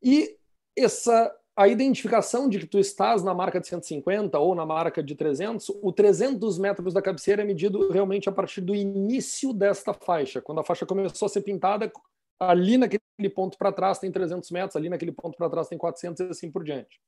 E 0.02 0.36
essa 0.76 1.34
a 1.56 1.68
identificação 1.68 2.48
de 2.48 2.58
que 2.58 2.66
tu 2.66 2.78
estás 2.78 3.22
na 3.22 3.32
marca 3.32 3.60
de 3.60 3.68
150 3.68 4.38
ou 4.38 4.54
na 4.54 4.66
marca 4.66 5.02
de 5.02 5.14
300, 5.14 5.68
o 5.82 5.92
300 5.92 6.58
metros 6.58 6.92
da 6.92 7.00
cabeceira 7.00 7.42
é 7.42 7.44
medido 7.44 7.90
realmente 7.92 8.28
a 8.28 8.32
partir 8.32 8.60
do 8.60 8.74
início 8.74 9.52
desta 9.52 9.94
faixa. 9.94 10.42
Quando 10.42 10.60
a 10.60 10.64
faixa 10.64 10.84
começou 10.84 11.26
a 11.26 11.28
ser 11.28 11.42
pintada, 11.42 11.92
ali 12.40 12.76
naquele 12.76 13.30
ponto 13.32 13.56
para 13.56 13.70
trás 13.70 14.00
tem 14.00 14.10
300 14.10 14.50
metros, 14.50 14.74
ali 14.74 14.88
naquele 14.88 15.12
ponto 15.12 15.36
para 15.36 15.48
trás 15.48 15.68
tem 15.68 15.78
400 15.78 16.26
e 16.26 16.28
assim 16.30 16.50
por 16.50 16.64
diante. 16.64 17.00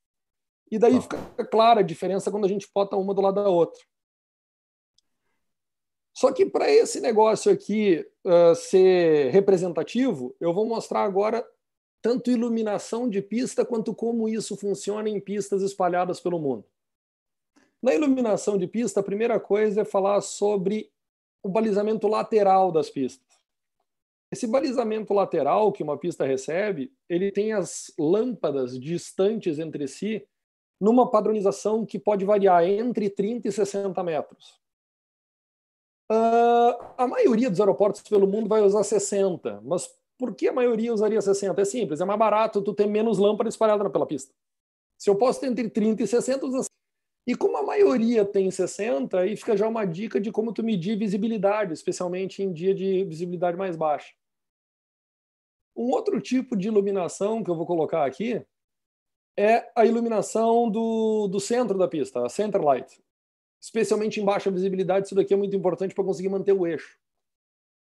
E 0.70 0.78
daí 0.78 1.00
fica 1.00 1.18
clara 1.46 1.80
a 1.80 1.84
diferença 1.84 2.30
quando 2.30 2.44
a 2.44 2.48
gente 2.48 2.68
bota 2.72 2.96
uma 2.96 3.12
do 3.12 3.20
lado 3.20 3.42
da 3.42 3.48
outra. 3.48 3.80
Só 6.14 6.32
que 6.32 6.46
para 6.46 6.70
esse 6.70 7.00
negócio 7.00 7.52
aqui 7.52 8.06
uh, 8.24 8.54
ser 8.54 9.30
representativo, 9.32 10.34
eu 10.40 10.54
vou 10.54 10.64
mostrar 10.64 11.02
agora 11.02 11.44
tanto 12.06 12.30
iluminação 12.30 13.10
de 13.10 13.20
pista 13.20 13.64
quanto 13.64 13.92
como 13.92 14.28
isso 14.28 14.56
funciona 14.56 15.08
em 15.08 15.18
pistas 15.18 15.60
espalhadas 15.60 16.20
pelo 16.20 16.38
mundo. 16.38 16.64
Na 17.82 17.92
iluminação 17.92 18.56
de 18.56 18.68
pista, 18.68 19.00
a 19.00 19.02
primeira 19.02 19.40
coisa 19.40 19.80
é 19.80 19.84
falar 19.84 20.20
sobre 20.20 20.88
o 21.42 21.48
balizamento 21.48 22.06
lateral 22.06 22.70
das 22.70 22.88
pistas. 22.88 23.26
Esse 24.30 24.46
balizamento 24.46 25.12
lateral 25.12 25.72
que 25.72 25.82
uma 25.82 25.98
pista 25.98 26.24
recebe, 26.24 26.92
ele 27.08 27.32
tem 27.32 27.52
as 27.52 27.92
lâmpadas 27.98 28.78
distantes 28.78 29.58
entre 29.58 29.88
si 29.88 30.24
numa 30.80 31.10
padronização 31.10 31.84
que 31.84 31.98
pode 31.98 32.24
variar 32.24 32.62
entre 32.62 33.10
30 33.10 33.48
e 33.48 33.52
60 33.52 34.00
metros. 34.04 34.60
Uh, 36.08 36.86
a 36.96 37.08
maioria 37.08 37.50
dos 37.50 37.58
aeroportos 37.58 38.02
pelo 38.02 38.28
mundo 38.28 38.48
vai 38.48 38.62
usar 38.62 38.84
60, 38.84 39.60
mas 39.64 39.92
por 40.18 40.34
que 40.34 40.48
a 40.48 40.52
maioria 40.52 40.92
usaria 40.92 41.20
60? 41.20 41.60
É 41.60 41.64
simples, 41.64 42.00
é 42.00 42.04
mais 42.04 42.18
barato 42.18 42.62
tu 42.62 42.74
ter 42.74 42.86
menos 42.86 43.18
lâmpada 43.18 43.48
espalhada 43.48 43.88
pela 43.90 44.06
pista. 44.06 44.32
Se 44.98 45.10
eu 45.10 45.16
posso 45.16 45.40
ter 45.40 45.46
entre 45.48 45.68
30 45.68 46.02
e 46.02 46.06
60, 46.06 46.46
usa 46.46 46.66
e 47.28 47.34
como 47.34 47.56
a 47.56 47.62
maioria 47.62 48.24
tem 48.24 48.50
60, 48.50 49.18
aí 49.18 49.36
fica 49.36 49.56
já 49.56 49.66
uma 49.66 49.84
dica 49.84 50.20
de 50.20 50.30
como 50.30 50.52
tu 50.52 50.62
medir 50.62 50.96
visibilidade, 50.96 51.72
especialmente 51.72 52.42
em 52.42 52.52
dia 52.52 52.72
de 52.72 53.04
visibilidade 53.04 53.56
mais 53.56 53.76
baixa. 53.76 54.14
Um 55.76 55.90
outro 55.90 56.20
tipo 56.20 56.56
de 56.56 56.68
iluminação 56.68 57.42
que 57.42 57.50
eu 57.50 57.56
vou 57.56 57.66
colocar 57.66 58.06
aqui 58.06 58.44
é 59.36 59.70
a 59.74 59.84
iluminação 59.84 60.70
do, 60.70 61.26
do 61.26 61.40
centro 61.40 61.76
da 61.76 61.88
pista, 61.88 62.24
a 62.24 62.28
center 62.28 62.62
light 62.62 63.04
especialmente 63.66 64.20
em 64.20 64.24
baixa 64.24 64.50
visibilidade, 64.50 65.06
isso 65.06 65.14
daqui 65.14 65.34
é 65.34 65.36
muito 65.36 65.56
importante 65.56 65.94
para 65.94 66.04
conseguir 66.04 66.28
manter 66.28 66.52
o 66.52 66.66
eixo. 66.66 66.96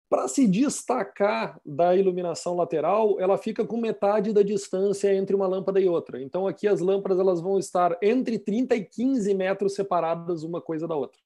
Para 0.07 0.27
se 0.27 0.47
destacar 0.47 1.59
da 1.65 1.95
iluminação 1.95 2.55
lateral, 2.55 3.19
ela 3.19 3.37
fica 3.37 3.65
com 3.65 3.77
metade 3.77 4.31
da 4.31 4.43
distância 4.43 5.13
entre 5.13 5.35
uma 5.35 5.47
lâmpada 5.47 5.79
e 5.79 5.89
outra. 5.89 6.21
Então 6.21 6.47
aqui 6.47 6.67
as 6.67 6.79
lâmpadas 6.79 7.19
elas 7.19 7.41
vão 7.41 7.57
estar 7.57 7.97
entre 8.01 8.37
30 8.37 8.75
e 8.75 8.85
15 8.85 9.33
metros 9.33 9.73
separadas 9.73 10.43
uma 10.43 10.61
coisa 10.61 10.87
da 10.87 10.95
outra. 10.95 11.19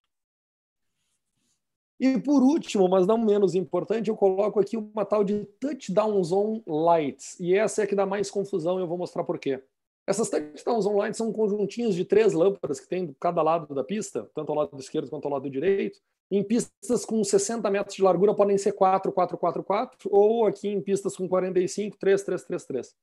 E 2.00 2.18
por 2.18 2.42
último, 2.42 2.88
mas 2.88 3.06
não 3.06 3.18
menos 3.18 3.54
importante, 3.54 4.10
eu 4.10 4.16
coloco 4.16 4.58
aqui 4.58 4.78
uma 4.78 5.04
tal 5.04 5.22
de 5.22 5.44
touchdown 5.60 6.24
zone 6.24 6.64
lights. 6.66 7.38
E 7.42 7.54
essa 7.54 7.84
é 7.84 7.88
que 7.88 7.94
dá 7.94 8.06
mais 8.06 8.32
confusão, 8.32 8.80
eu 8.80 8.88
vou 8.88 8.98
mostrar 8.98 9.26
por 9.26 9.38
quê. 9.38 9.62
Essas 10.08 10.30
touchdowns 10.30 10.86
online 10.86 11.14
são 11.14 11.34
conjuntinhos 11.34 11.94
de 11.94 12.06
três 12.06 12.32
lâmpadas 12.32 12.80
que 12.80 12.88
tem 12.88 13.06
de 13.06 13.14
cada 13.20 13.42
lado 13.42 13.76
da 13.76 13.84
pista, 13.84 14.30
tanto 14.34 14.50
ao 14.50 14.58
lado 14.58 14.80
esquerdo 14.80 15.10
quanto 15.10 15.26
ao 15.26 15.34
lado 15.34 15.50
direito. 15.50 16.00
Em 16.32 16.44
pistas 16.44 17.06
com 17.06 17.24
60 17.24 17.70
metros 17.72 17.96
de 17.96 18.04
largura 18.04 18.36
podem 18.36 18.58
ser 18.58 18.74
4, 18.74 19.12
4, 19.12 19.38
4, 19.38 19.64
4, 19.64 20.10
ou 20.12 20.46
aqui 20.46 20.68
em 20.68 20.82
pistas 20.82 21.16
com 21.16 21.28
45, 21.28 21.98
3, 21.98 22.24
3, 22.24 22.44
3, 22.44 22.66
3. 22.66 22.96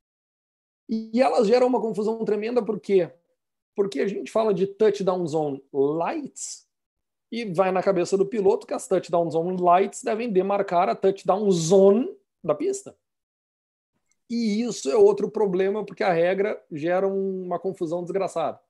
E 0.88 1.20
elas 1.20 1.48
geram 1.48 1.66
uma 1.66 1.80
confusão 1.80 2.24
tremenda, 2.24 2.64
por 2.64 2.78
quê? 2.78 3.10
Porque 3.74 4.00
a 4.00 4.06
gente 4.06 4.30
fala 4.30 4.54
de 4.54 4.66
touchdown 4.66 5.26
zone 5.26 5.64
lights 5.72 6.66
e 7.30 7.44
vai 7.52 7.72
na 7.72 7.82
cabeça 7.82 8.16
do 8.16 8.24
piloto 8.24 8.66
que 8.66 8.74
as 8.74 8.86
touchdown 8.86 9.28
zone 9.28 9.60
lights 9.60 10.04
devem 10.04 10.32
demarcar 10.32 10.88
a 10.88 10.94
touchdown 10.94 11.50
zone 11.50 12.08
da 12.42 12.54
pista. 12.54 12.96
E 14.30 14.62
isso 14.62 14.90
é 14.90 14.96
outro 14.96 15.30
problema, 15.30 15.84
porque 15.84 16.02
a 16.02 16.12
regra 16.12 16.60
gera 16.70 17.06
uma 17.06 17.58
confusão 17.58 18.02
desgraçada. 18.02 18.60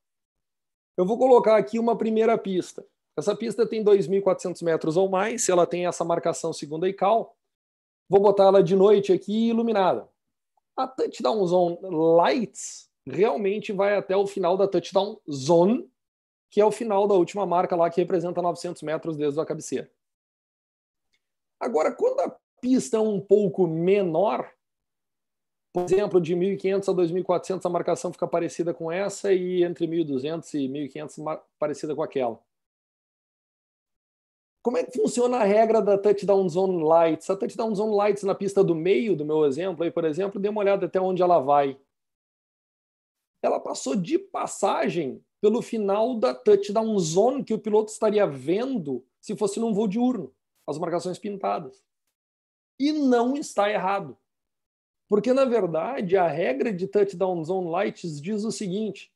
Eu 0.95 1.05
vou 1.05 1.17
colocar 1.17 1.57
aqui 1.57 1.77
uma 1.77 1.95
primeira 1.95 2.37
pista. 2.37 2.85
Essa 3.17 3.35
pista 3.35 3.65
tem 3.65 3.83
2.400 3.83 4.63
metros 4.63 4.95
ou 4.95 5.09
mais, 5.09 5.43
se 5.43 5.51
ela 5.51 5.65
tem 5.65 5.87
essa 5.87 6.05
marcação 6.05 6.53
segunda 6.53 6.87
ICAO. 6.87 7.35
Vou 8.07 8.21
botar 8.21 8.43
ela 8.43 8.63
de 8.63 8.75
noite 8.75 9.11
aqui 9.11 9.49
iluminada. 9.49 10.07
A 10.75 10.87
Touchdown 10.87 11.45
Zone 11.47 11.79
Lights 11.81 12.87
realmente 13.07 13.73
vai 13.73 13.97
até 13.97 14.15
o 14.15 14.27
final 14.27 14.55
da 14.55 14.67
Touchdown 14.67 15.19
Zone, 15.29 15.89
que 16.51 16.61
é 16.61 16.65
o 16.65 16.71
final 16.71 17.07
da 17.07 17.15
última 17.15 17.43
marca 17.45 17.75
lá, 17.75 17.89
que 17.89 17.99
representa 17.99 18.39
900 18.39 18.83
metros 18.83 19.17
desde 19.17 19.39
a 19.39 19.45
cabeceira. 19.45 19.91
Agora, 21.59 21.91
quando 21.91 22.19
a 22.19 22.37
pista 22.61 22.97
é 22.97 22.99
um 22.99 23.19
pouco 23.19 23.65
menor, 23.65 24.47
por 25.73 25.85
exemplo, 25.85 26.21
de 26.21 26.35
1.500 26.35 26.87
a 26.87 26.95
2.400 26.95 27.65
a 27.65 27.69
marcação 27.69 28.13
fica 28.13 28.27
parecida 28.27 28.75
com 28.75 28.91
essa 28.91 29.33
e 29.33 29.63
entre 29.63 29.87
1.200 29.87 30.53
e 30.53 30.69
1.500 30.69 31.41
parecida 31.57 31.95
com 31.95 32.03
aquela. 32.03 32.46
Como 34.67 34.77
é 34.77 34.83
que 34.83 34.99
funciona 34.99 35.37
a 35.37 35.43
regra 35.45 35.81
da 35.81 35.97
touchdown 35.97 36.49
zone 36.49 36.83
lights? 36.83 37.29
A 37.29 37.37
touchdown 37.37 37.73
zone 37.73 37.95
lights 37.95 38.23
na 38.23 38.35
pista 38.35 38.61
do 38.61 38.75
meio 38.75 39.15
do 39.15 39.23
meu 39.23 39.45
exemplo, 39.45 39.85
aí, 39.85 39.89
por 39.89 40.03
exemplo, 40.03 40.41
dê 40.41 40.49
uma 40.49 40.59
olhada 40.59 40.87
até 40.87 40.99
onde 40.99 41.21
ela 41.21 41.39
vai. 41.39 41.79
ela 43.41 43.61
passou 43.61 43.95
de 43.95 44.19
passagem 44.19 45.23
pelo 45.39 45.61
final 45.61 46.19
da 46.19 46.35
touchdown 46.35 46.99
zone 46.99 47.45
que 47.45 47.53
o 47.53 47.59
piloto 47.59 47.93
estaria 47.93 48.27
vendo 48.27 49.05
se 49.21 49.37
fosse 49.37 49.57
num 49.57 49.73
voo 49.73 49.87
diurno, 49.87 50.35
as 50.67 50.77
marcações 50.77 51.17
pintadas. 51.17 51.81
E 52.77 52.91
não 52.91 53.37
está 53.37 53.71
errado. 53.71 54.17
Porque, 55.07 55.31
na 55.31 55.45
verdade, 55.45 56.17
a 56.17 56.27
regra 56.27 56.73
de 56.73 56.89
touchdown 56.89 57.41
zone 57.41 57.69
lights 57.69 58.21
diz 58.21 58.43
o 58.43 58.51
seguinte: 58.51 59.13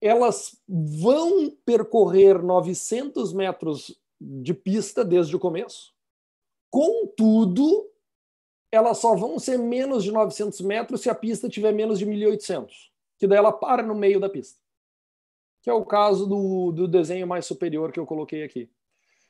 elas 0.00 0.58
vão 0.66 1.50
percorrer 1.62 2.42
900 2.42 3.34
metros 3.34 4.01
de 4.42 4.54
pista 4.54 5.04
desde 5.04 5.34
o 5.34 5.40
começo, 5.40 5.92
contudo, 6.70 7.90
elas 8.70 8.98
só 8.98 9.14
vão 9.14 9.38
ser 9.38 9.58
menos 9.58 10.04
de 10.04 10.12
900 10.12 10.60
metros 10.62 11.02
se 11.02 11.10
a 11.10 11.14
pista 11.14 11.48
tiver 11.48 11.72
menos 11.72 11.98
de 11.98 12.06
1.800, 12.06 12.68
que 13.18 13.26
daí 13.26 13.38
ela 13.38 13.52
para 13.52 13.82
no 13.82 13.94
meio 13.94 14.20
da 14.20 14.28
pista. 14.28 14.60
Que 15.62 15.70
é 15.70 15.72
o 15.72 15.84
caso 15.84 16.26
do, 16.26 16.72
do 16.72 16.88
desenho 16.88 17.26
mais 17.26 17.46
superior 17.46 17.92
que 17.92 18.00
eu 18.00 18.06
coloquei 18.06 18.42
aqui. 18.42 18.70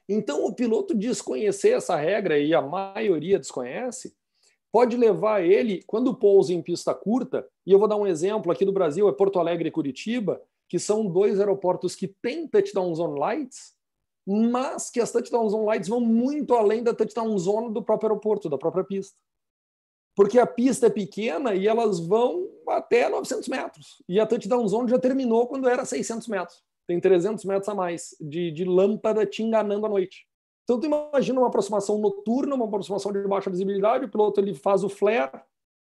Então, 0.09 0.45
o 0.45 0.55
piloto 0.55 0.95
desconhecer 0.95 1.71
essa 1.71 1.97
regra, 1.97 2.39
e 2.39 2.55
a 2.55 2.61
maioria 2.61 3.39
desconhece, 3.39 4.15
pode 4.71 4.97
levar 4.97 5.45
ele, 5.45 5.83
quando 5.87 6.15
pousa 6.15 6.53
em 6.53 6.63
pista 6.63 6.95
curta, 6.95 7.47
e 7.67 7.73
eu 7.73 7.79
vou 7.79 7.89
dar 7.89 7.97
um 7.97 8.07
exemplo 8.07 8.51
aqui 8.51 8.65
do 8.65 8.73
Brasil, 8.73 9.09
é 9.09 9.13
Porto 9.13 9.39
Alegre 9.39 9.69
e 9.69 9.73
Curitiba, 9.73 10.41
que 10.69 10.79
são 10.79 11.07
dois 11.07 11.39
aeroportos 11.39 11.95
que 11.95 12.09
têm 12.09 12.49
touchdown 12.49 12.95
zone 12.95 13.19
lights, 13.19 13.75
mas 14.27 14.91
que 14.91 15.01
as 15.01 15.11
touchdown 15.11 15.49
zone 15.49 15.67
lights 15.67 15.89
vão 15.89 16.01
muito 16.01 16.55
além 16.55 16.83
da 16.83 16.95
touchdown 16.95 17.37
zone 17.39 17.73
do 17.73 17.83
próprio 17.83 18.11
aeroporto, 18.11 18.49
da 18.49 18.59
própria 18.59 18.85
pista 18.85 19.17
porque 20.15 20.39
a 20.39 20.47
pista 20.47 20.87
é 20.87 20.91
pequena 20.91 21.55
e 21.55 21.67
elas 21.67 21.99
vão 22.01 22.49
até 22.69 23.09
900 23.09 23.49
metros. 23.49 24.03
E 24.09 24.21
a 24.21 24.27
touchdown 24.27 24.67
zone 24.69 24.91
já 24.91 24.99
terminou 24.99 25.47
quando 25.47 25.69
era 25.69 25.85
600 25.85 26.29
metros. 26.29 26.63
Tem 26.87 27.01
300 27.01 27.45
metros 27.45 27.69
a 27.69 27.75
mais 27.75 28.15
de, 28.21 28.51
de 28.51 28.65
lâmpada 28.65 29.25
te 29.25 29.43
enganando 29.43 29.87
à 29.87 29.89
noite. 29.89 30.27
Então, 30.65 30.79
tu 30.79 30.87
imagina 30.87 31.41
uma 31.41 31.49
aproximação 31.49 31.99
noturna, 31.99 32.55
uma 32.55 32.67
aproximação 32.67 33.13
de 33.13 33.27
baixa 33.27 33.51
visibilidade, 33.51 34.05
o 34.05 34.11
piloto 34.11 34.41
ele 34.41 34.55
faz 34.55 34.85
o 34.85 34.89
flare. 34.89 35.41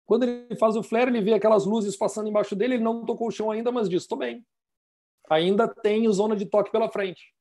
Quando 0.06 0.24
ele 0.24 0.56
faz 0.56 0.76
o 0.76 0.82
flare, 0.82 1.10
ele 1.10 1.22
vê 1.22 1.34
aquelas 1.34 1.64
luzes 1.64 1.96
passando 1.96 2.28
embaixo 2.28 2.56
dele, 2.56 2.74
ele 2.74 2.82
não 2.84 3.04
tocou 3.04 3.28
o 3.28 3.30
chão 3.30 3.50
ainda, 3.50 3.70
mas 3.70 3.88
diz, 3.88 4.02
estou 4.02 4.18
bem. 4.18 4.44
Ainda 5.30 5.68
tem 5.68 6.10
zona 6.12 6.36
de 6.36 6.46
toque 6.46 6.70
pela 6.70 6.90
frente. 6.90 7.33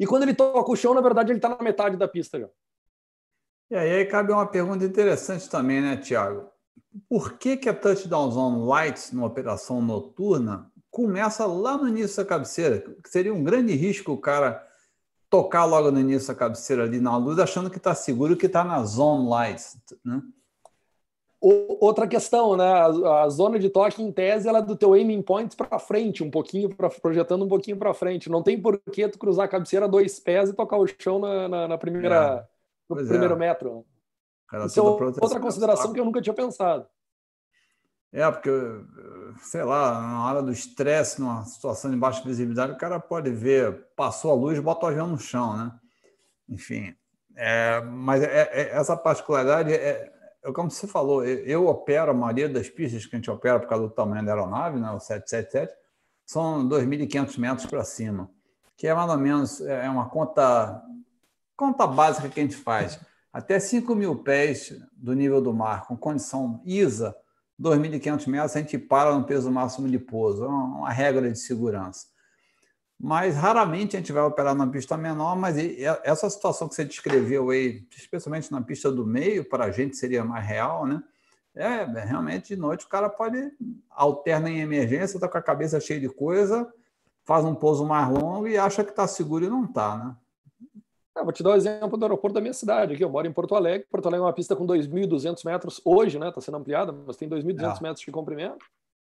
E 0.00 0.06
quando 0.06 0.22
ele 0.22 0.32
toca 0.32 0.72
o 0.72 0.74
chão, 0.74 0.94
na 0.94 1.02
verdade, 1.02 1.30
ele 1.30 1.38
está 1.38 1.50
na 1.50 1.62
metade 1.62 1.94
da 1.98 2.08
pista 2.08 2.40
já. 2.40 2.48
E 3.70 3.76
aí 3.76 4.06
cabe 4.06 4.32
uma 4.32 4.46
pergunta 4.46 4.82
interessante 4.82 5.48
também, 5.48 5.82
né, 5.82 5.98
Tiago? 5.98 6.48
Por 7.06 7.34
que, 7.34 7.58
que 7.58 7.68
a 7.68 7.74
Touchdown 7.74 8.30
Zone 8.30 8.66
Lights, 8.66 9.12
numa 9.12 9.26
operação 9.26 9.82
noturna, 9.82 10.72
começa 10.90 11.44
lá 11.44 11.76
no 11.76 11.86
início 11.86 12.16
da 12.16 12.24
cabeceira? 12.24 12.82
Seria 13.06 13.32
um 13.32 13.44
grande 13.44 13.74
risco 13.74 14.10
o 14.12 14.18
cara 14.18 14.66
tocar 15.28 15.66
logo 15.66 15.90
no 15.90 16.00
início 16.00 16.28
da 16.28 16.34
cabeceira 16.34 16.84
ali 16.84 16.98
na 16.98 17.16
luz, 17.18 17.38
achando 17.38 17.70
que 17.70 17.76
está 17.76 17.94
seguro 17.94 18.38
que 18.38 18.46
está 18.46 18.64
na 18.64 18.82
Zone 18.82 19.28
Lights, 19.28 19.76
né? 20.02 20.22
Outra 21.40 22.06
questão, 22.06 22.54
né? 22.54 22.64
A, 22.64 23.22
a, 23.22 23.28
zona 23.30 23.58
de 23.58 23.70
toque, 23.70 24.02
em 24.02 24.12
tese, 24.12 24.46
ela 24.46 24.58
é 24.58 24.62
do 24.62 24.76
teu 24.76 24.92
aiming 24.92 25.22
point 25.22 25.56
para 25.56 25.78
frente, 25.78 26.22
um 26.22 26.30
pouquinho, 26.30 26.68
pra, 26.74 26.90
projetando 26.90 27.44
um 27.44 27.48
pouquinho 27.48 27.78
para 27.78 27.94
frente. 27.94 28.28
Não 28.28 28.42
tem 28.42 28.60
por 28.60 28.78
que 28.92 29.08
tu 29.08 29.18
cruzar 29.18 29.46
a 29.46 29.48
cabeceira 29.48 29.88
dois 29.88 30.20
pés 30.20 30.50
e 30.50 30.52
tocar 30.52 30.76
o 30.76 30.86
chão 30.86 31.18
na, 31.18 31.48
na, 31.48 31.68
na 31.68 31.78
primeira, 31.78 32.16
é 32.16 32.60
no 32.90 32.96
pois 32.96 33.08
primeiro 33.08 33.34
é. 33.34 33.38
metro. 33.38 33.86
Isso 34.66 34.80
é 34.80 34.82
outra 34.82 35.40
consideração 35.40 35.92
que 35.92 36.00
eu 36.00 36.04
nunca 36.04 36.20
tinha 36.20 36.34
pensado. 36.34 36.86
É, 38.12 38.28
porque, 38.28 38.50
sei 39.42 39.62
lá, 39.62 40.00
na 40.00 40.26
hora 40.26 40.42
do 40.42 40.50
estresse, 40.50 41.20
numa 41.20 41.44
situação 41.44 41.90
de 41.90 41.96
baixa 41.96 42.22
visibilidade, 42.24 42.72
o 42.72 42.78
cara 42.78 42.98
pode 42.98 43.30
ver, 43.30 43.86
passou 43.94 44.32
a 44.32 44.34
luz, 44.34 44.58
bota 44.58 44.86
o 44.86 44.88
avião 44.88 45.06
no 45.06 45.18
chão, 45.18 45.56
né? 45.56 45.72
Enfim, 46.48 46.92
é, 47.36 47.80
mas 47.80 48.22
é, 48.22 48.50
é, 48.52 48.76
essa 48.76 48.96
particularidade 48.96 49.72
é, 49.72 50.12
é, 50.42 50.52
como 50.52 50.70
você 50.70 50.86
falou, 50.86 51.24
eu, 51.24 51.38
eu, 51.44 51.66
opero 51.66 52.10
a 52.10 52.14
maioria 52.14 52.48
das 52.48 52.68
pistas 52.68 53.06
que 53.06 53.14
a 53.14 53.18
gente 53.18 53.30
opera 53.30 53.60
por 53.60 53.68
causa 53.68 53.88
do 53.88 53.94
tamanho 53.94 54.24
da 54.24 54.32
aeronave, 54.32 54.78
né, 54.78 54.90
o 54.90 55.00
777, 55.00 55.72
são 56.24 56.68
2.500 56.68 57.38
metros 57.38 57.66
para 57.66 57.84
cima, 57.84 58.30
que 58.76 58.86
é 58.86 58.94
mais 58.94 59.10
ou 59.10 59.18
menos 59.18 59.60
é 59.60 59.88
uma 59.90 60.08
conta 60.08 60.82
conta 61.56 61.86
básica 61.86 62.28
que 62.30 62.40
a 62.40 62.42
gente 62.42 62.56
faz. 62.56 62.98
Até 63.30 63.60
5 63.60 63.94
mil 63.94 64.16
pés 64.22 64.74
do 64.94 65.12
nível 65.12 65.42
do 65.42 65.52
mar, 65.52 65.86
com 65.86 65.94
condição 65.94 66.62
ISA, 66.64 67.14
2.500 67.60 68.26
metros, 68.28 68.56
a 68.56 68.60
gente 68.60 68.78
para 68.78 69.14
no 69.14 69.24
peso 69.24 69.50
máximo 69.50 69.86
de 69.86 69.98
pouso. 69.98 70.44
É 70.44 70.48
uma 70.48 70.90
regra 70.90 71.30
de 71.30 71.38
segurança. 71.38 72.06
Mas 73.02 73.34
raramente 73.34 73.96
a 73.96 73.98
gente 73.98 74.12
vai 74.12 74.22
operar 74.22 74.54
na 74.54 74.66
pista 74.66 74.94
menor, 74.94 75.34
mas 75.34 75.56
essa 76.04 76.28
situação 76.28 76.68
que 76.68 76.74
você 76.74 76.84
descreveu 76.84 77.48
aí, 77.48 77.82
especialmente 77.96 78.52
na 78.52 78.60
pista 78.60 78.92
do 78.92 79.06
meio, 79.06 79.42
para 79.42 79.64
a 79.64 79.70
gente 79.70 79.96
seria 79.96 80.22
mais 80.22 80.46
real, 80.46 80.86
né? 80.86 81.02
É, 81.54 81.84
realmente 81.84 82.54
de 82.54 82.60
noite 82.60 82.84
o 82.84 82.88
cara 82.88 83.08
pode 83.08 83.52
alterna 83.90 84.50
em 84.50 84.60
emergência, 84.60 85.16
está 85.16 85.26
com 85.26 85.38
a 85.38 85.42
cabeça 85.42 85.80
cheia 85.80 85.98
de 85.98 86.08
coisa, 86.10 86.72
faz 87.24 87.44
um 87.44 87.54
pouso 87.54 87.86
mais 87.86 88.08
longo 88.08 88.46
e 88.46 88.58
acha 88.58 88.84
que 88.84 88.90
está 88.90 89.06
seguro 89.06 89.46
e 89.46 89.48
não 89.48 89.64
está, 89.64 89.96
né? 89.96 90.16
Ah, 91.14 91.24
vou 91.24 91.32
te 91.32 91.42
dar 91.42 91.50
o 91.50 91.52
um 91.54 91.56
exemplo 91.56 91.96
do 91.96 92.04
aeroporto 92.04 92.34
da 92.34 92.40
minha 92.40 92.52
cidade. 92.52 92.94
Aqui, 92.94 93.02
eu 93.02 93.10
moro 93.10 93.26
em 93.26 93.32
Porto 93.32 93.54
Alegre. 93.54 93.86
Porto 93.90 94.06
Alegre 94.06 94.22
é 94.22 94.26
uma 94.26 94.32
pista 94.32 94.54
com 94.54 94.66
2.200 94.66 95.44
metros 95.44 95.80
hoje, 95.84 96.18
né? 96.18 96.28
Está 96.28 96.40
sendo 96.40 96.58
ampliada, 96.58 96.92
mas 96.92 97.16
tem 97.16 97.28
2.200 97.28 97.78
é. 97.78 97.82
metros 97.82 98.04
de 98.04 98.12
comprimento. 98.12 98.64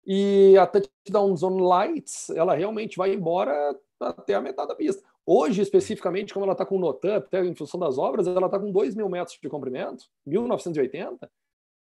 E 0.07 0.57
a 0.57 0.67
Touchdown 0.67 1.37
Zone 1.37 1.61
Lights, 1.61 2.31
ela 2.31 2.55
realmente 2.55 2.97
vai 2.97 3.13
embora 3.13 3.77
até 3.99 4.35
a 4.35 4.41
metade 4.41 4.69
da 4.69 4.75
pista. 4.75 5.03
Hoje, 5.25 5.61
especificamente, 5.61 6.33
como 6.33 6.45
ela 6.45 6.53
está 6.53 6.65
com 6.65 6.77
o 6.77 6.79
Notan, 6.79 7.17
até 7.17 7.45
em 7.45 7.55
função 7.55 7.81
das 7.81 7.99
obras, 7.99 8.29
ela 8.29 8.47
está 8.47 8.59
com 8.61 8.71
2 8.71 8.95
mil 8.95 9.09
metros 9.09 9.37
de 9.43 9.49
comprimento, 9.49 10.05
1.980, 10.27 11.29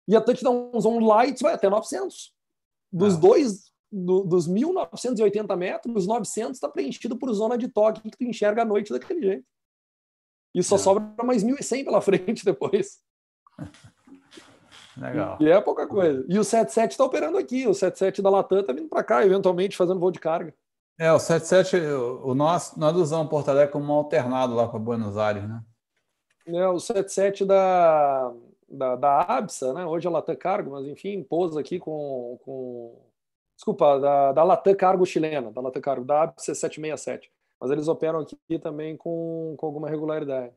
e 0.08 0.16
a 0.16 0.22
Touchdown 0.22 0.72
Zone 0.80 1.04
Lights 1.04 1.42
vai 1.42 1.54
até 1.54 1.68
900. 1.68 2.34
Dos 2.92 3.16
é. 3.16 3.18
dois, 3.18 3.72
do, 3.92 4.24
dos 4.24 4.48
1.980 4.48 5.58
metros, 5.58 6.06
900 6.06 6.58
está 6.58 6.70
preenchido 6.70 7.18
por 7.18 7.34
zona 7.34 7.58
de 7.58 7.68
toque 7.68 8.02
que 8.02 8.18
tu 8.18 8.24
enxerga 8.24 8.62
à 8.62 8.66
noite 8.66 8.92
daquele 8.92 9.22
jeito. 9.22 9.46
E 10.54 10.62
só 10.62 10.76
é. 10.76 10.80
sobra 10.80 11.24
mais 11.24 11.44
1.100 11.44 11.86
pela 11.86 12.02
frente 12.02 12.46
depois. 12.46 13.00
Legal. 14.98 15.38
E 15.40 15.50
é 15.50 15.60
pouca 15.62 15.88
coisa. 15.88 16.26
E 16.28 16.38
o 16.38 16.44
77 16.44 16.92
está 16.92 17.04
operando 17.04 17.38
aqui. 17.38 17.68
O 17.68 17.74
77 17.74 18.22
da 18.22 18.30
Latam 18.30 18.60
está 18.60 18.74
vindo 18.74 18.90
para 18.90 19.04
cá, 19.04 19.26
eventualmente 19.26 19.78
fazendo 19.78 20.00
voo 20.00 20.12
de 20.12 20.20
carga. 20.20 20.54
É, 21.00 21.12
o 21.12 21.20
77, 21.20 21.78
o 22.24 22.36
nosso, 22.36 22.80
nós 22.80 22.96
usamos 22.96 23.30
Porto 23.30 23.50
Alegre 23.50 23.72
como 23.72 23.92
um 23.92 23.96
alternado 23.96 24.54
lá 24.54 24.68
para 24.68 24.78
Buenos 24.78 25.18
Aires, 25.18 25.48
né? 25.48 25.62
É, 26.46 26.68
o 26.68 26.80
77 26.80 27.46
da, 27.46 28.32
da, 28.70 28.96
da 28.96 29.22
ABSA, 29.22 29.74
né? 29.74 29.86
Hoje 29.86 30.06
é 30.06 30.10
Latam 30.10 30.36
Cargo, 30.36 30.72
mas 30.72 30.86
enfim, 30.88 31.24
pousa 31.24 31.60
aqui 31.60 31.80
com. 31.80 32.38
com... 32.44 33.10
Desculpa, 33.56 34.00
da, 34.00 34.32
da 34.32 34.44
Latam 34.44 34.76
Cargo 34.76 35.06
chilena, 35.06 35.52
da 35.52 35.62
Latam 35.62 35.82
Cargo, 35.82 36.06
da 36.06 36.24
ABSA 36.24 36.54
767 36.54 37.32
mas 37.62 37.70
eles 37.70 37.88
operam 37.88 38.22
aqui 38.22 38.58
também 38.60 38.98
com, 38.98 39.54
com 39.56 39.66
alguma 39.68 39.88
regularidade. 39.88 40.52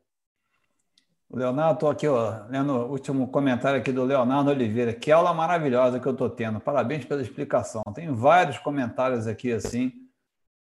Leonardo, 1.35 1.73
estou 1.73 1.89
aqui 1.89 2.07
ó, 2.07 2.45
lendo 2.49 2.71
o 2.71 2.91
último 2.91 3.27
comentário 3.27 3.79
aqui 3.79 3.91
do 3.91 4.05
Leonardo 4.05 4.49
Oliveira. 4.49 4.93
Que 4.93 5.11
aula 5.11 5.33
maravilhosa 5.33 5.99
que 5.99 6.07
eu 6.07 6.13
estou 6.13 6.29
tendo. 6.29 6.61
Parabéns 6.61 7.03
pela 7.03 7.21
explicação. 7.21 7.83
Tem 7.93 8.09
vários 8.13 8.57
comentários 8.57 9.27
aqui 9.27 9.51
assim. 9.51 9.91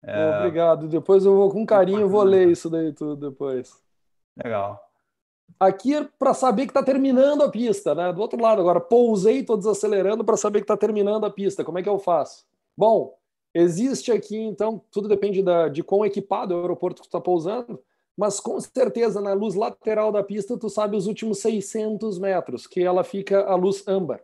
É... 0.02 0.38
Obrigado. 0.38 0.86
Depois 0.86 1.24
eu 1.24 1.34
vou 1.34 1.50
com 1.50 1.66
carinho 1.66 2.08
vou 2.08 2.22
ler 2.22 2.48
isso 2.48 2.70
daí 2.70 2.92
tudo 2.92 3.30
depois. 3.30 3.82
Legal. 4.42 4.80
Aqui 5.58 5.96
é 5.96 6.08
para 6.18 6.32
saber 6.32 6.62
que 6.62 6.70
está 6.70 6.82
terminando 6.82 7.42
a 7.42 7.50
pista, 7.50 7.92
né? 7.92 8.12
Do 8.12 8.20
outro 8.20 8.40
lado 8.40 8.60
agora, 8.60 8.80
pousei, 8.80 9.40
estou 9.40 9.56
desacelerando 9.56 10.24
para 10.24 10.36
saber 10.36 10.60
que 10.60 10.64
está 10.64 10.76
terminando 10.76 11.26
a 11.26 11.30
pista. 11.30 11.64
Como 11.64 11.78
é 11.78 11.82
que 11.82 11.88
eu 11.88 11.98
faço? 11.98 12.46
Bom, 12.76 13.18
Existe 13.52 14.12
aqui, 14.12 14.36
então, 14.36 14.80
tudo 14.92 15.08
depende 15.08 15.42
da, 15.42 15.68
de 15.68 15.82
quão 15.82 16.04
equipado 16.04 16.54
é 16.54 16.56
o 16.56 16.60
aeroporto 16.60 17.02
que 17.02 17.08
está 17.08 17.20
pousando, 17.20 17.82
mas 18.20 18.38
com 18.38 18.60
certeza 18.60 19.18
na 19.18 19.32
luz 19.32 19.54
lateral 19.54 20.12
da 20.12 20.22
pista 20.22 20.54
tu 20.54 20.68
sabe 20.68 20.94
os 20.94 21.06
últimos 21.06 21.38
600 21.38 22.18
metros, 22.18 22.66
que 22.66 22.82
ela 22.82 23.02
fica 23.02 23.46
a 23.46 23.54
luz 23.54 23.82
âmbar. 23.88 24.22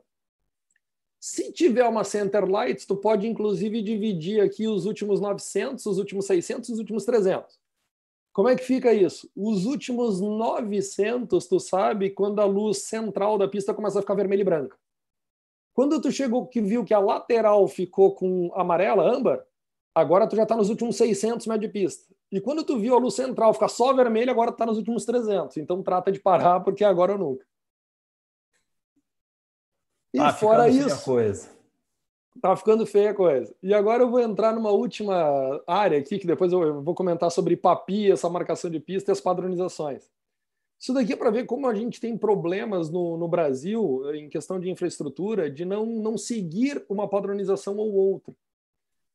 Se 1.18 1.51
tiver 1.51 1.89
uma 1.89 2.05
center 2.05 2.44
light, 2.44 2.86
tu 2.86 2.94
pode 2.94 3.27
inclusive 3.27 3.81
dividir 3.81 4.43
aqui 4.43 4.68
os 4.68 4.85
últimos 4.85 5.18
900, 5.18 5.86
os 5.86 5.97
últimos 5.97 6.27
600 6.27 6.68
e 6.68 6.73
os 6.74 6.78
últimos 6.78 7.06
300. 7.06 7.59
Como 8.35 8.51
é 8.51 8.55
que 8.55 8.64
fica 8.64 8.93
isso? 8.93 9.31
Os 9.35 9.64
últimos 9.64 10.20
900, 10.20 11.47
tu 11.47 11.59
sabe 11.59 12.10
quando 12.10 12.43
a 12.43 12.44
luz 12.44 12.82
central 12.82 13.39
da 13.39 13.48
pista 13.48 13.73
começa 13.73 13.98
a 13.98 14.02
ficar 14.02 14.12
vermelha 14.12 14.43
e 14.43 14.44
branca. 14.44 14.77
Quando 15.73 15.98
tu 16.02 16.12
chegou 16.12 16.47
que 16.47 16.60
viu 16.60 16.85
que 16.85 16.93
a 16.93 16.98
lateral 16.98 17.66
ficou 17.66 18.14
com 18.14 18.52
amarela, 18.55 19.10
âmbar, 19.10 19.43
agora 19.94 20.28
tu 20.28 20.36
já 20.36 20.43
está 20.43 20.55
nos 20.55 20.68
últimos 20.68 20.97
600 20.97 21.47
metros 21.47 21.66
de 21.66 21.73
pista. 21.73 22.15
E 22.31 22.40
quando 22.40 22.65
tu 22.65 22.78
viu 22.78 22.94
a 22.94 22.98
luz 22.98 23.15
central 23.15 23.55
ficar 23.55 23.69
só 23.69 23.93
vermelha, 23.93 24.32
agora 24.32 24.51
está 24.51 24.66
nos 24.66 24.78
últimos 24.78 25.05
300. 25.05 25.57
Então 25.57 25.82
trata 25.82 26.11
de 26.11 26.20
parar, 26.20 26.61
porque 26.61 26.85
agora 26.85 27.12
ou 27.12 27.19
nunca. 27.19 27.47
E 30.12 30.19
ah, 30.19 30.32
fora 30.32 30.69
isso... 30.69 31.05
Coisa. 31.05 31.57
Tá 32.40 32.55
ficando 32.55 32.85
feia 32.85 33.11
a 33.11 33.15
coisa. 33.15 33.55
E 33.62 33.73
agora 33.73 34.03
eu 34.03 34.11
vou 34.11 34.20
entrar 34.20 34.53
numa 34.53 34.70
última 34.70 35.15
área 35.66 35.98
aqui, 35.98 36.19
que 36.19 36.27
depois 36.27 36.53
eu 36.53 36.82
vou 36.82 36.94
comentar 36.94 37.31
sobre 37.31 37.57
PAPI, 37.57 38.12
essa 38.12 38.28
marcação 38.28 38.70
de 38.70 38.78
pista 38.78 39.11
e 39.11 39.12
as 39.12 39.20
padronizações. 39.20 40.11
Isso 40.78 40.93
daqui 40.93 41.15
é 41.15 41.16
para 41.16 41.31
ver 41.31 41.47
como 41.47 41.66
a 41.66 41.74
gente 41.74 41.98
tem 41.98 42.16
problemas 42.16 42.90
no, 42.90 43.16
no, 43.16 43.27
Brasil, 43.27 44.03
em 44.15 44.28
questão 44.28 44.61
de 44.61 44.70
infraestrutura, 44.70 45.51
de 45.51 45.65
não, 45.65 45.86
não 45.86 46.19
seguir 46.19 46.85
uma 46.89 47.09
padronização 47.09 47.77
ou 47.78 47.94
outra. 47.94 48.35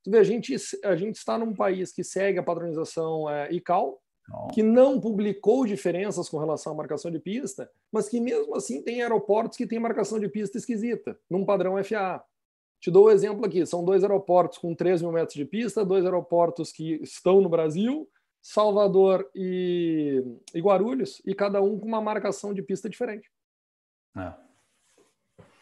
Tu 0.04 0.12
vê, 0.12 0.20
a 0.20 0.24
gente, 0.24 0.56
a 0.84 0.96
gente 0.96 1.16
está 1.16 1.38
num 1.38 1.54
país 1.54 1.92
que 1.92 2.04
segue 2.04 2.40
a 2.40 2.44
padronização 2.44 3.30
é, 3.30 3.52
ICAO, 3.52 4.00
que 4.54 4.64
não 4.64 5.00
publicou 5.00 5.66
diferenças 5.66 6.30
com 6.30 6.38
relação 6.38 6.74
à 6.74 6.76
marcação 6.76 7.12
de 7.12 7.20
pista, 7.20 7.70
mas 7.92 8.08
que 8.08 8.20
mesmo 8.20 8.56
assim 8.56 8.82
tem 8.82 9.02
aeroportos 9.02 9.58
que 9.58 9.68
têm 9.68 9.80
marcação 9.80 10.20
de 10.20 10.30
pista 10.30 10.58
esquisita, 10.58 11.18
num 11.30 11.46
padrão 11.46 11.82
FAA. 11.84 12.24
Te 12.80 12.90
dou 12.90 13.06
o 13.06 13.08
um 13.08 13.12
exemplo 13.12 13.46
aqui: 13.46 13.66
são 13.66 13.84
dois 13.84 14.04
aeroportos 14.04 14.58
com 14.58 14.74
3 14.74 15.02
mil 15.02 15.12
metros 15.12 15.36
de 15.36 15.46
pista, 15.46 15.86
dois 15.86 16.06
aeroportos 16.06 16.72
que 16.72 16.94
estão 17.04 17.42
no 17.42 17.50
Brasil, 17.50 18.10
Salvador 18.42 19.30
e, 19.36 20.24
e 20.54 20.62
Guarulhos, 20.62 21.22
e 21.26 21.36
cada 21.36 21.62
um 21.62 21.80
com 21.80 21.88
uma 21.88 22.02
marcação 22.02 22.54
de 22.54 22.64
pista 22.64 22.90
diferente. 22.90 23.30
É. 24.18 24.34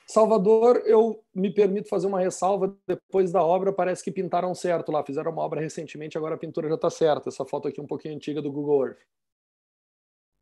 Salvador, 0.09 0.81
eu 0.87 1.23
me 1.35 1.53
permito 1.53 1.87
fazer 1.87 2.07
uma 2.07 2.19
ressalva. 2.19 2.75
Depois 2.87 3.31
da 3.31 3.43
obra, 3.43 3.71
parece 3.71 4.03
que 4.03 4.11
pintaram 4.11 4.55
certo 4.55 4.91
lá. 4.91 5.03
Fizeram 5.03 5.31
uma 5.31 5.43
obra 5.43 5.61
recentemente, 5.61 6.17
agora 6.17 6.33
a 6.33 6.37
pintura 6.37 6.67
já 6.67 6.73
está 6.73 6.89
certa. 6.89 7.29
Essa 7.29 7.45
foto 7.45 7.67
aqui 7.67 7.79
é 7.79 7.83
um 7.83 7.87
pouquinho 7.87 8.15
antiga 8.15 8.41
do 8.41 8.51
Google 8.51 8.87
Earth. 8.87 9.01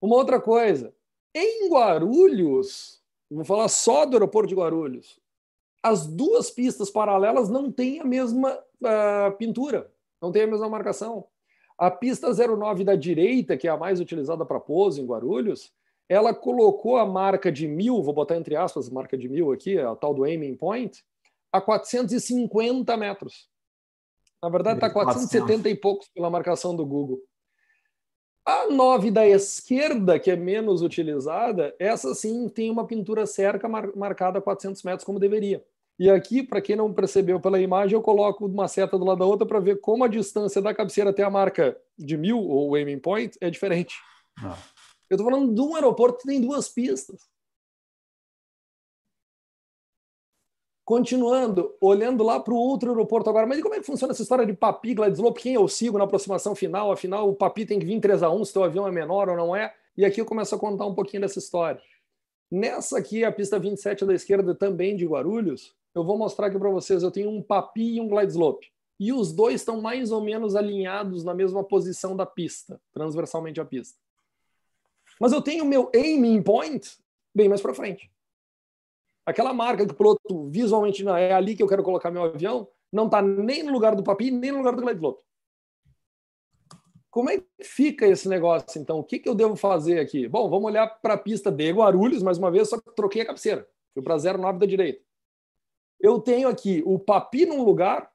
Uma 0.02 0.16
outra 0.16 0.40
coisa. 0.40 0.96
Em 1.36 1.70
Guarulhos, 1.70 3.02
vou 3.30 3.44
falar 3.44 3.68
só 3.68 4.06
do 4.06 4.16
aeroporto 4.16 4.48
de 4.48 4.56
Guarulhos, 4.56 5.20
as 5.84 6.08
duas 6.08 6.50
pistas 6.50 6.90
paralelas 6.90 7.50
não 7.50 7.70
têm 7.70 8.00
a 8.00 8.06
mesma 8.06 8.54
uh, 8.54 9.38
pintura, 9.38 9.92
não 10.22 10.32
têm 10.32 10.44
a 10.44 10.48
mesma 10.48 10.70
marcação. 10.70 11.28
A 11.78 11.92
pista 11.92 12.34
09 12.34 12.86
da 12.86 12.96
direita, 12.96 13.58
que 13.58 13.68
é 13.68 13.72
a 13.72 13.78
mais 13.78 14.00
utilizada 14.00 14.46
para 14.46 14.62
pouso 14.62 15.02
em 15.02 15.06
Guarulhos, 15.06 15.74
ela 16.10 16.34
colocou 16.34 16.98
a 16.98 17.06
marca 17.06 17.52
de 17.52 17.68
mil, 17.68 18.02
vou 18.02 18.14
botar 18.14 18.36
entre 18.36 18.56
aspas, 18.56 18.90
marca 18.90 19.18
de 19.18 19.28
mil 19.28 19.52
aqui, 19.52 19.78
a 19.78 19.96
tal 19.96 20.14
do 20.14 20.24
aiming 20.24 20.56
point, 20.56 21.04
a 21.52 21.60
450 21.60 22.96
metros. 22.96 23.50
Na 24.42 24.50
verdade, 24.50 24.78
está 24.78 24.90
470 24.90 25.70
e 25.70 25.76
poucos 25.76 26.08
pela 26.10 26.30
marcação 26.30 26.76
do 26.76 26.86
Google. 26.86 27.20
A 28.46 28.70
9 28.72 29.12
da 29.12 29.28
esquerda, 29.28 30.18
que 30.18 30.32
é 30.32 30.36
menos 30.36 30.82
utilizada, 30.82 31.76
essa 31.78 32.16
sim 32.16 32.48
tem 32.48 32.72
uma 32.72 32.88
pintura 32.88 33.26
cerca 33.26 33.68
mar 33.68 33.94
marcada 33.96 34.40
a 34.40 34.42
400 34.42 34.84
metros, 34.84 35.04
como 35.04 35.20
deveria. 35.20 35.62
E 36.00 36.10
aqui, 36.10 36.44
para 36.44 36.62
quem 36.62 36.76
não 36.76 36.94
percebeu 36.94 37.42
pela 37.42 37.60
imagem, 37.60 37.96
eu 37.96 38.02
coloco 38.02 38.46
uma 38.46 38.68
seta 38.68 38.98
do 38.98 39.04
lado 39.04 39.20
da 39.20 39.26
outra 39.26 39.48
para 39.48 39.60
ver 39.60 39.82
como 39.82 40.04
a 40.04 40.08
distância 40.08 40.62
da 40.62 40.74
cabeceira 40.74 41.10
até 41.10 41.24
a 41.24 41.30
marca 41.30 41.76
de 41.98 42.16
mil, 42.16 42.40
ou 42.40 42.76
aiming 42.76 43.00
point, 43.00 43.36
é 43.42 43.50
diferente. 43.50 43.96
Ah. 44.42 44.58
Eu 45.10 45.16
estou 45.16 45.30
falando 45.30 45.54
de 45.54 45.62
um 45.62 45.76
aeroporto 45.76 46.20
que 46.20 46.28
tem 46.28 46.42
duas 46.42 46.68
pistas. 46.70 47.30
Continuando, 50.88 51.76
olhando 51.82 52.24
lá 52.24 52.40
para 52.40 52.54
o 52.54 52.58
outro 52.58 52.92
aeroporto 52.92 53.30
agora, 53.30 53.46
mas 53.46 53.60
e 53.60 53.62
como 53.62 53.76
é 53.76 53.80
que 53.80 53.86
funciona 53.86 54.14
essa 54.14 54.22
história 54.22 54.46
de 54.46 54.54
Papi, 54.54 54.94
Gladyslope? 54.94 55.42
Quem 55.42 55.54
eu 55.54 55.68
sigo 55.68 55.98
na 55.98 56.06
aproximação 56.06 56.56
final? 56.56 56.92
Afinal, 56.92 57.30
o 57.30 57.36
Papi 57.36 57.66
tem 57.66 57.78
que 57.78 57.86
vir 57.86 58.00
3 58.00 58.24
a 58.24 58.30
1 58.30 58.46
se 58.46 58.58
o 58.58 58.64
avião 58.64 58.88
é 58.88 58.92
menor 58.92 59.28
ou 59.28 59.36
não 59.36 59.54
é? 59.54 59.74
E 59.98 60.06
aqui 60.06 60.22
eu 60.22 60.26
começo 60.26 60.56
a 60.56 60.58
contar 60.58 60.86
um 60.86 60.96
pouquinho 60.96 61.22
dessa 61.22 61.40
história. 61.40 61.82
Nessa 62.50 62.98
aqui, 62.98 63.26
a 63.26 63.32
pista 63.34 63.60
27 63.60 64.06
da 64.06 64.14
esquerda, 64.14 64.56
também 64.56 64.96
de 64.96 65.06
Guarulhos, 65.06 65.76
eu 65.94 66.06
vou 66.06 66.18
mostrar 66.18 66.48
aqui 66.48 66.58
para 66.58 66.70
vocês. 66.70 67.04
Eu 67.04 67.12
tenho 67.12 67.30
um 67.30 67.42
Papi 67.42 67.96
e 67.96 68.00
um 68.00 68.08
Glideslope. 68.08 68.72
E 68.98 69.12
os 69.12 69.34
dois 69.34 69.56
estão 69.56 69.82
mais 69.82 70.12
ou 70.12 70.22
menos 70.22 70.56
alinhados 70.56 71.22
na 71.24 71.34
mesma 71.34 71.66
posição 71.66 72.16
da 72.16 72.26
pista, 72.26 72.80
transversalmente 72.94 73.60
à 73.60 73.66
pista. 73.66 74.00
Mas 75.20 75.32
eu 75.32 75.42
tenho 75.42 75.66
meu 75.66 75.92
aiming 75.94 76.42
point 76.42 76.98
bem 77.34 77.50
mais 77.50 77.62
para 77.62 77.74
frente. 77.74 78.12
Aquela 79.26 79.54
marca 79.54 79.86
que 79.86 79.92
o 79.92 79.96
piloto 79.96 80.50
visualmente 80.50 81.04
não 81.04 81.16
é 81.16 81.34
ali 81.34 81.56
que 81.56 81.62
eu 81.62 81.68
quero 81.68 81.84
colocar 81.84 82.10
meu 82.10 82.24
avião, 82.24 82.68
não 82.92 83.06
está 83.06 83.22
nem 83.22 83.62
no 83.62 83.72
lugar 83.72 83.96
do 83.96 84.04
Papi, 84.04 84.32
nem 84.32 84.52
no 84.52 84.60
lugar 84.60 84.76
do 84.76 84.82
glide 84.82 85.00
piloto. 85.00 85.24
Como 87.10 87.30
é 87.30 87.38
que 87.38 87.64
fica 87.64 88.08
esse 88.08 88.30
negócio, 88.30 88.80
então? 88.80 89.00
O 89.00 89.04
que, 89.04 89.20
que 89.20 89.28
eu 89.28 89.36
devo 89.36 89.56
fazer 89.56 90.00
aqui? 90.00 90.28
Bom, 90.28 90.50
vamos 90.50 90.66
olhar 90.66 90.88
para 91.02 91.16
a 91.16 91.18
pista 91.18 91.52
de 91.52 91.72
Guarulhos, 91.72 92.22
mais 92.22 92.38
uma 92.38 92.52
vez, 92.52 92.70
só 92.70 92.80
que 92.80 92.96
troquei 92.96 93.22
a 93.24 93.26
cabeceira. 93.26 93.68
Fui 93.94 94.04
para 94.04 94.18
09 94.18 94.60
da 94.60 94.66
direita. 94.66 95.02
Eu 96.00 96.20
tenho 96.20 96.48
aqui 96.48 96.84
o 96.86 97.00
Papi 97.00 97.46
num 97.46 97.64
lugar, 97.64 98.12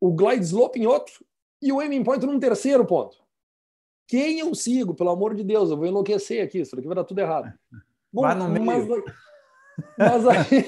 o 0.00 0.12
glide 0.12 0.44
slope 0.44 0.78
em 0.78 0.86
outro 0.86 1.24
e 1.60 1.72
o 1.72 1.80
aiming 1.80 2.04
point 2.04 2.24
num 2.24 2.38
terceiro 2.38 2.86
ponto. 2.86 3.23
Quem 4.06 4.38
eu 4.38 4.54
sigo, 4.54 4.94
pelo 4.94 5.10
amor 5.10 5.34
de 5.34 5.42
Deus, 5.42 5.70
eu 5.70 5.76
vou 5.76 5.86
enlouquecer 5.86 6.44
aqui, 6.44 6.60
isso 6.60 6.76
aqui 6.76 6.86
vai 6.86 6.96
dar 6.96 7.04
tudo 7.04 7.20
errado. 7.20 7.52
Bom, 8.12 8.22
vai 8.22 8.34
no 8.34 8.48
meio. 8.48 8.64
Mas, 8.64 8.86
mas, 9.98 10.26
aqui, 10.28 10.64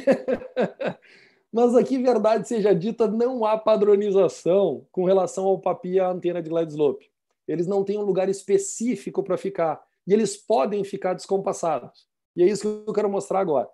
mas 1.53 1.75
aqui, 1.77 1.99
verdade 1.99 2.49
seja 2.49 2.75
dita, 2.75 3.07
não 3.07 3.45
há 3.45 3.57
padronização 3.57 4.87
com 4.91 5.05
relação 5.05 5.45
ao 5.45 5.61
papi 5.61 5.91
e 5.91 6.01
à 6.01 6.09
antena 6.11 6.43
de 6.43 6.51
glide 6.51 6.73
slope. 6.73 7.09
Eles 7.47 7.67
não 7.67 7.85
têm 7.85 7.99
um 7.99 8.03
lugar 8.03 8.29
específico 8.29 9.23
para 9.23 9.37
ficar. 9.37 9.81
E 10.07 10.13
eles 10.13 10.37
podem 10.37 10.83
ficar 10.83 11.15
descompassados. 11.15 12.09
E 12.35 12.43
é 12.43 12.47
isso 12.47 12.83
que 12.83 12.91
eu 12.91 12.95
quero 12.95 13.09
mostrar 13.09 13.41
agora. 13.41 13.69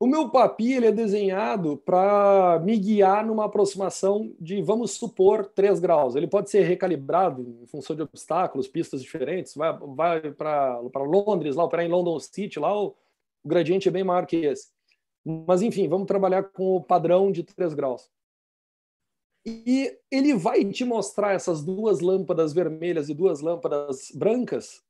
O 0.00 0.06
meu 0.06 0.30
papi 0.30 0.74
ele 0.74 0.86
é 0.86 0.92
desenhado 0.92 1.76
para 1.78 2.60
me 2.64 2.78
guiar 2.78 3.26
numa 3.26 3.46
aproximação 3.46 4.32
de, 4.38 4.62
vamos 4.62 4.92
supor, 4.92 5.46
3 5.46 5.80
graus. 5.80 6.14
Ele 6.14 6.28
pode 6.28 6.50
ser 6.50 6.62
recalibrado 6.62 7.42
em 7.60 7.66
função 7.66 7.96
de 7.96 8.02
obstáculos, 8.02 8.68
pistas 8.68 9.02
diferentes. 9.02 9.56
Vai, 9.56 9.76
vai 9.76 10.30
para 10.30 11.02
Londres, 11.02 11.56
lá 11.56 11.64
operar 11.64 11.84
em 11.84 11.88
London 11.88 12.20
City, 12.20 12.60
lá 12.60 12.80
o, 12.80 12.94
o 13.42 13.48
gradiente 13.48 13.88
é 13.88 13.90
bem 13.90 14.04
maior 14.04 14.24
que 14.24 14.36
esse. 14.36 14.68
Mas, 15.24 15.62
enfim, 15.62 15.88
vamos 15.88 16.06
trabalhar 16.06 16.44
com 16.44 16.76
o 16.76 16.82
padrão 16.82 17.32
de 17.32 17.42
3 17.42 17.74
graus. 17.74 18.08
E 19.44 19.98
ele 20.12 20.34
vai 20.34 20.64
te 20.64 20.84
mostrar 20.84 21.32
essas 21.32 21.64
duas 21.64 22.00
lâmpadas 22.00 22.52
vermelhas 22.52 23.08
e 23.08 23.14
duas 23.14 23.40
lâmpadas 23.40 24.12
brancas 24.14 24.80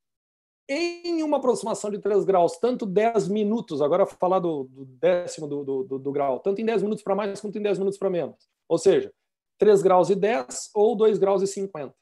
em 0.69 1.23
uma 1.23 1.39
aproximação 1.39 1.91
de 1.91 1.99
3 1.99 2.25
graus, 2.25 2.59
tanto 2.59 2.85
10 2.85 3.29
minutos, 3.29 3.81
agora 3.81 4.05
falar 4.05 4.39
do, 4.39 4.65
do 4.65 4.85
décimo 4.85 5.49
do, 5.49 5.65
do, 5.65 5.99
do, 5.99 6.13
grau, 6.13 6.41
tanto 6.41 6.61
em 6.61 6.65
10 6.65 6.83
minutos 6.83 7.03
para 7.03 7.15
mais 7.15 7.41
quanto 7.41 7.57
em 7.57 7.63
10 7.63 7.79
minutos 7.79 7.99
para 7.99 8.11
menos. 8.11 8.37
Ou 8.69 8.77
seja, 8.77 9.11
3 9.59 9.81
graus 9.81 10.11
e 10.11 10.15
10 10.15 10.71
ou 10.75 10.95
2 10.95 11.19
graus 11.19 11.43
e 11.43 11.47
50. 11.47 11.95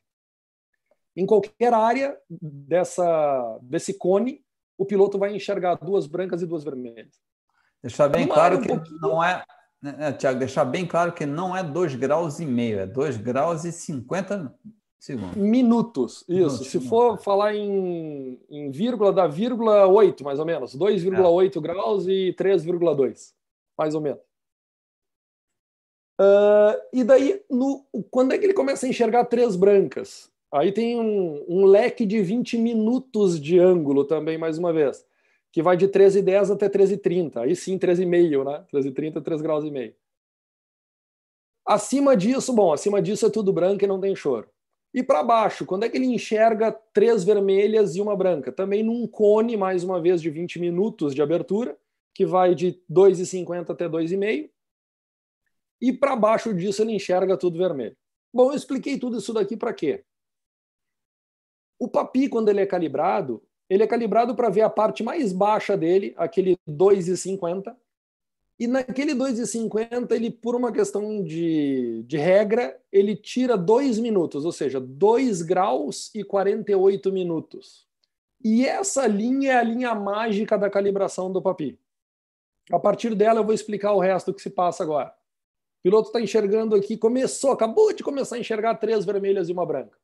Em 1.17 1.25
qualquer 1.25 1.73
área 1.73 2.19
dessa, 2.29 3.59
desse 3.63 3.95
cone, 3.95 4.45
o 4.77 4.85
piloto 4.85 5.17
vai 5.17 5.35
enxergar 5.35 5.77
duas 5.77 6.07
brancas 6.07 6.43
e 6.43 6.47
duas 6.47 6.65
vermelhas. 6.65 7.15
Deixar 7.83 8.09
bem 8.09 8.27
claro 8.27 8.61
que 8.61 8.69
não 9.01 9.23
é, 9.23 9.45
né, 9.81 9.93
né, 9.93 10.13
Tiago, 10.13 10.39
deixar 10.41 10.65
bem 10.65 10.85
claro 10.85 11.13
que 11.13 11.25
não 11.25 11.57
é 11.57 11.63
2 11.63 11.95
graus 11.95 12.41
e 12.41 12.45
meio, 12.45 12.81
é 12.81 12.87
2 12.87 13.17
graus 13.19 13.65
e 13.65 13.71
50 13.71 14.53
Segundo. 14.99 15.37
Minutos, 15.39 16.23
isso. 16.23 16.33
Minutos, 16.33 16.67
Se 16.69 16.81
for 16.81 17.19
falar 17.19 17.55
em, 17.55 18.41
em 18.51 18.71
vírgula, 18.71 19.13
dá 19.13 19.27
vírgula 19.27 19.87
8, 19.87 20.25
mais 20.25 20.39
ou 20.39 20.47
menos. 20.47 20.77
2,8 20.77 21.57
é. 21.57 21.61
graus 21.61 22.07
e 22.07 22.35
3,2, 22.39 23.33
mais 23.79 23.95
ou 23.95 24.01
menos. 24.01 24.21
Uh, 26.19 26.81
e 26.93 27.05
daí, 27.05 27.43
no, 27.51 27.85
quando 28.11 28.33
é 28.33 28.39
que 28.39 28.47
ele 28.47 28.55
começa 28.55 28.87
a 28.87 28.89
enxergar 28.89 29.27
três 29.27 29.55
brancas? 29.55 30.31
Aí 30.51 30.73
tem 30.73 30.99
um, 30.99 31.45
um 31.47 31.65
leque 31.67 32.07
de 32.07 32.23
20 32.23 32.57
minutos 32.57 33.39
de 33.39 33.59
ângulo 33.59 34.05
também, 34.05 34.39
mais 34.39 34.57
uma 34.57 34.73
vez, 34.73 35.05
que 35.53 35.63
vai 35.63 35.77
de 35.77 35.87
13,10 35.87 36.55
até 36.55 36.69
13,30. 36.69 37.43
Aí 37.43 37.55
sim, 37.55 37.79
13,5, 37.79 38.45
né? 38.45 38.65
13,30, 38.73 39.23
3 39.23 39.43
graus 39.43 39.65
e 39.65 39.71
meio. 39.71 39.95
Acima 41.67 42.17
disso, 42.17 42.53
bom, 42.53 42.73
acima 42.73 43.03
disso 43.03 43.27
é 43.27 43.31
tudo 43.31 43.53
branco 43.53 43.85
e 43.85 43.89
não 43.89 44.01
tem 44.01 44.15
choro. 44.15 44.49
E 44.97 45.03
para 45.03 45.23
baixo, 45.23 45.67
quando 45.67 45.85
é 45.85 45.91
que 45.91 45.99
ele 45.99 46.07
enxerga 46.07 46.73
três 46.73 47.23
vermelhas 47.23 47.95
e 47.97 48.01
uma 48.01 48.17
branca? 48.17 48.51
Também 48.51 48.83
num 48.83 49.07
cone, 49.07 49.55
mais 49.55 49.85
uma 49.85 50.01
vez, 50.01 50.23
de 50.23 50.31
20 50.31 50.59
minutos 50.59 51.15
de 51.15 51.21
abertura, 51.21 51.77
que 52.15 52.25
vai 52.25 52.55
de 52.55 52.83
2,50 52.91 53.69
até 53.69 53.87
2,5. 53.87 54.51
E 55.83 55.93
para 55.93 56.17
baixo 56.17 56.55
disso 56.55 56.81
ele 56.81 56.95
enxerga 56.95 57.37
tudo 57.37 57.59
vermelho. 57.59 57.95
Bom, 58.33 58.51
eu 58.51 58.57
expliquei 58.57 58.99
tudo 58.99 59.19
isso 59.19 59.35
daqui 59.35 59.55
para 59.55 59.75
quê? 59.75 60.03
O 61.79 61.89
papi, 61.89 62.31
quando 62.31 62.49
ele 62.49 62.63
é 62.63 62.67
calibrado, 62.67 63.43
ele 63.69 63.83
é 63.83 63.87
calibrado 63.87 64.35
para 64.35 64.49
ver 64.49 64.63
a 64.63 64.71
parte 64.71 65.03
mais 65.03 65.31
baixa 65.31 65.77
dele, 65.77 66.15
aquele 66.17 66.57
2,50, 66.67 67.77
e 68.59 68.67
naquele 68.67 69.15
2,50, 69.15 70.11
ele, 70.13 70.31
por 70.31 70.57
uma 70.57 70.73
questão 70.73 71.23
de, 71.23 72.03
de 72.05 72.17
regra, 72.17 72.81
ele 72.91 73.15
tira 73.15 73.57
2 73.57 73.99
minutos, 73.99 74.47
ou 74.47 74.53
seja, 74.53 74.81
2 74.81 75.43
graus 75.43 76.11
e 76.15 76.25
48 76.25 77.13
minutos. 77.13 77.87
E 78.43 78.65
essa 78.65 79.07
linha 79.07 79.53
é 79.53 79.57
a 79.57 79.63
linha 79.63 79.95
mágica 79.95 80.57
da 80.57 80.71
calibração 80.71 81.31
do 81.31 81.43
papi. 81.43 81.79
A 82.73 82.79
partir 82.79 83.15
dela, 83.15 83.41
eu 83.41 83.45
vou 83.45 83.53
explicar 83.53 83.93
o 83.93 84.01
resto 84.01 84.33
que 84.33 84.41
se 84.41 84.49
passa 84.49 84.83
agora. 84.83 85.11
O 85.81 85.83
piloto 85.83 86.09
está 86.09 86.21
enxergando 86.21 86.75
aqui, 86.75 86.97
começou, 86.97 87.53
acabou 87.53 87.93
de 87.93 88.03
começar 88.03 88.37
a 88.37 88.39
enxergar 88.39 88.77
três 88.77 89.05
vermelhas 89.05 89.51
e 89.51 89.53
uma 89.53 89.67
branca. 89.67 89.99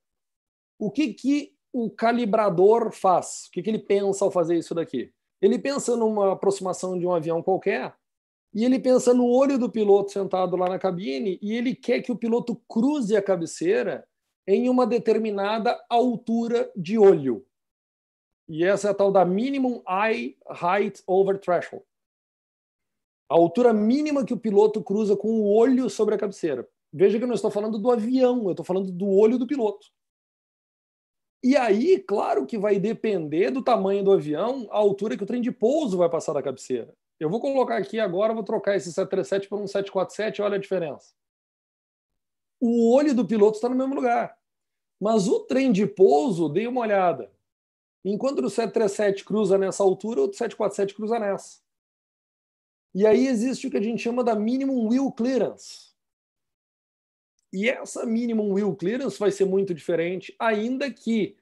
O 0.78 0.90
que, 0.90 1.14
que 1.14 1.54
o 1.72 1.90
calibrador 1.90 2.92
faz? 2.92 3.46
O 3.46 3.52
que, 3.52 3.62
que 3.62 3.70
ele 3.70 3.78
pensa 3.78 4.24
ao 4.24 4.30
fazer 4.30 4.58
isso 4.58 4.74
daqui? 4.74 5.10
Ele 5.40 5.58
pensa 5.58 5.96
numa 5.96 6.32
aproximação 6.32 6.98
de 6.98 7.06
um 7.06 7.14
avião 7.14 7.42
qualquer 7.42 7.94
e 8.54 8.64
ele 8.64 8.78
pensa 8.78 9.14
no 9.14 9.26
olho 9.26 9.58
do 9.58 9.70
piloto 9.70 10.12
sentado 10.12 10.56
lá 10.56 10.68
na 10.68 10.78
cabine 10.78 11.38
e 11.40 11.54
ele 11.54 11.74
quer 11.74 12.02
que 12.02 12.12
o 12.12 12.16
piloto 12.16 12.56
cruze 12.68 13.16
a 13.16 13.22
cabeceira 13.22 14.06
em 14.46 14.68
uma 14.68 14.86
determinada 14.86 15.82
altura 15.88 16.70
de 16.76 16.98
olho. 16.98 17.46
E 18.48 18.64
essa 18.64 18.88
é 18.88 18.90
a 18.90 18.94
tal 18.94 19.10
da 19.10 19.24
minimum 19.24 19.82
eye 19.88 20.36
height 20.62 21.02
over 21.06 21.38
threshold. 21.38 21.84
A 23.30 23.34
altura 23.34 23.72
mínima 23.72 24.26
que 24.26 24.34
o 24.34 24.38
piloto 24.38 24.82
cruza 24.82 25.16
com 25.16 25.40
o 25.40 25.54
olho 25.54 25.88
sobre 25.88 26.14
a 26.14 26.18
cabeceira. 26.18 26.68
Veja 26.92 27.16
que 27.16 27.24
eu 27.24 27.28
não 27.28 27.34
estou 27.34 27.50
falando 27.50 27.78
do 27.78 27.90
avião, 27.90 28.44
eu 28.44 28.50
estou 28.50 28.66
falando 28.66 28.92
do 28.92 29.08
olho 29.08 29.38
do 29.38 29.46
piloto. 29.46 29.86
E 31.42 31.56
aí, 31.56 31.98
claro 31.98 32.46
que 32.46 32.58
vai 32.58 32.78
depender 32.78 33.50
do 33.50 33.64
tamanho 33.64 34.04
do 34.04 34.12
avião, 34.12 34.68
a 34.70 34.76
altura 34.76 35.16
que 35.16 35.24
o 35.24 35.26
trem 35.26 35.40
de 35.40 35.50
pouso 35.50 35.96
vai 35.96 36.10
passar 36.10 36.34
da 36.34 36.42
cabeceira. 36.42 36.94
Eu 37.22 37.30
vou 37.30 37.40
colocar 37.40 37.76
aqui 37.76 38.00
agora, 38.00 38.34
vou 38.34 38.42
trocar 38.42 38.74
esse 38.74 38.92
737 38.92 39.48
por 39.48 39.60
um 39.60 39.66
747, 39.68 40.42
olha 40.42 40.56
a 40.56 40.60
diferença. 40.60 41.14
O 42.60 42.92
olho 42.92 43.14
do 43.14 43.24
piloto 43.24 43.58
está 43.58 43.68
no 43.68 43.76
mesmo 43.76 43.94
lugar. 43.94 44.36
Mas 45.00 45.28
o 45.28 45.38
trem 45.38 45.70
de 45.70 45.86
pouso, 45.86 46.48
dei 46.48 46.66
uma 46.66 46.80
olhada. 46.80 47.32
Enquanto 48.04 48.40
o 48.40 48.50
737 48.50 49.24
cruza 49.24 49.56
nessa 49.56 49.84
altura, 49.84 50.22
o 50.22 50.32
747 50.32 50.94
cruza 50.94 51.20
nessa. 51.20 51.60
E 52.92 53.06
aí 53.06 53.28
existe 53.28 53.68
o 53.68 53.70
que 53.70 53.76
a 53.76 53.82
gente 53.82 54.02
chama 54.02 54.24
da 54.24 54.34
minimum 54.34 54.88
wheel 54.88 55.12
clearance. 55.12 55.92
E 57.52 57.70
essa 57.70 58.04
minimum 58.04 58.52
wheel 58.52 58.74
clearance 58.74 59.16
vai 59.16 59.30
ser 59.30 59.44
muito 59.44 59.72
diferente, 59.72 60.34
ainda 60.40 60.92
que 60.92 61.36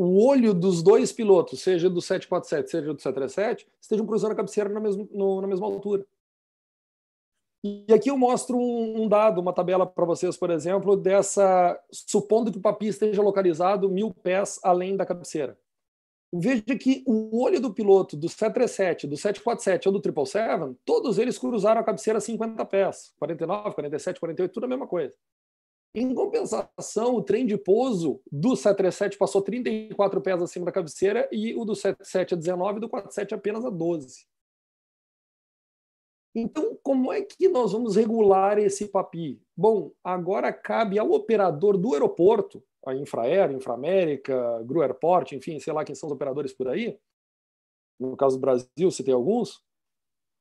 o 0.00 0.24
olho 0.24 0.54
dos 0.54 0.80
dois 0.80 1.10
pilotos, 1.10 1.60
seja 1.60 1.90
do 1.90 2.00
747, 2.00 2.70
seja 2.70 2.94
do 2.94 3.02
737, 3.02 3.66
estejam 3.80 4.06
cruzando 4.06 4.30
a 4.30 4.36
cabeceira 4.36 4.70
na 4.70 4.78
mesma, 4.78 5.08
no, 5.10 5.40
na 5.40 5.48
mesma 5.48 5.66
altura. 5.66 6.06
E 7.64 7.84
aqui 7.92 8.08
eu 8.08 8.16
mostro 8.16 8.56
um, 8.56 9.02
um 9.02 9.08
dado, 9.08 9.40
uma 9.40 9.52
tabela 9.52 9.84
para 9.84 10.04
vocês, 10.04 10.36
por 10.36 10.50
exemplo, 10.50 10.96
dessa, 10.96 11.76
supondo 11.90 12.52
que 12.52 12.58
o 12.58 12.60
papi 12.60 12.86
esteja 12.86 13.20
localizado 13.20 13.90
mil 13.90 14.14
pés 14.14 14.60
além 14.62 14.96
da 14.96 15.04
cabeceira. 15.04 15.58
Veja 16.32 16.78
que 16.78 17.02
o 17.04 17.42
olho 17.42 17.60
do 17.60 17.74
piloto 17.74 18.16
do 18.16 18.28
737, 18.28 19.04
do 19.04 19.16
747 19.16 19.88
ou 19.88 19.92
do 19.92 20.00
777, 20.00 20.80
todos 20.84 21.18
eles 21.18 21.36
cruzaram 21.36 21.80
a 21.80 21.84
cabeceira 21.84 22.20
50 22.20 22.64
pés, 22.66 23.12
49, 23.18 23.74
47, 23.74 24.20
48, 24.20 24.52
tudo 24.52 24.64
a 24.64 24.68
mesma 24.68 24.86
coisa. 24.86 25.12
Em 26.00 26.14
compensação, 26.14 27.16
o 27.16 27.22
trem 27.22 27.44
de 27.44 27.58
pouso 27.58 28.20
do 28.30 28.54
737 28.54 29.18
passou 29.18 29.42
34 29.42 30.20
pés 30.20 30.40
acima 30.40 30.64
da 30.64 30.70
cabeceira 30.70 31.28
e 31.32 31.56
o 31.56 31.64
do 31.64 31.74
77 31.74 32.34
a 32.34 32.36
19 32.36 32.76
e 32.76 32.80
do 32.80 32.88
47 32.88 33.34
apenas 33.34 33.64
a 33.64 33.70
12. 33.70 34.24
Então, 36.36 36.78
como 36.84 37.12
é 37.12 37.20
que 37.22 37.48
nós 37.48 37.72
vamos 37.72 37.96
regular 37.96 38.58
esse 38.58 38.86
papi? 38.86 39.42
Bom, 39.56 39.90
agora 40.04 40.52
cabe 40.52 41.00
ao 41.00 41.10
operador 41.10 41.76
do 41.76 41.94
aeroporto 41.94 42.62
a 42.86 42.94
Infraero, 42.94 43.52
Inframérica, 43.52 44.62
Gru 44.62 44.82
Airport, 44.82 45.32
enfim, 45.32 45.58
sei 45.58 45.72
lá 45.72 45.84
quem 45.84 45.96
são 45.96 46.06
os 46.06 46.14
operadores 46.14 46.52
por 46.52 46.68
aí, 46.68 46.96
no 47.98 48.16
caso 48.16 48.36
do 48.36 48.40
Brasil, 48.40 48.90
se 48.92 49.02
tem 49.02 49.12
alguns, 49.12 49.64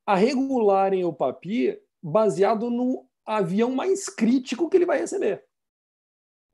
a 0.05 0.13
regularem 0.13 1.03
o 1.03 1.11
PAPI 1.11 1.81
baseado 2.01 2.69
no 2.69 3.07
avião 3.25 3.71
mais 3.71 4.07
crítico 4.07 4.69
que 4.69 4.77
ele 4.77 4.85
vai 4.85 4.99
receber. 4.99 5.46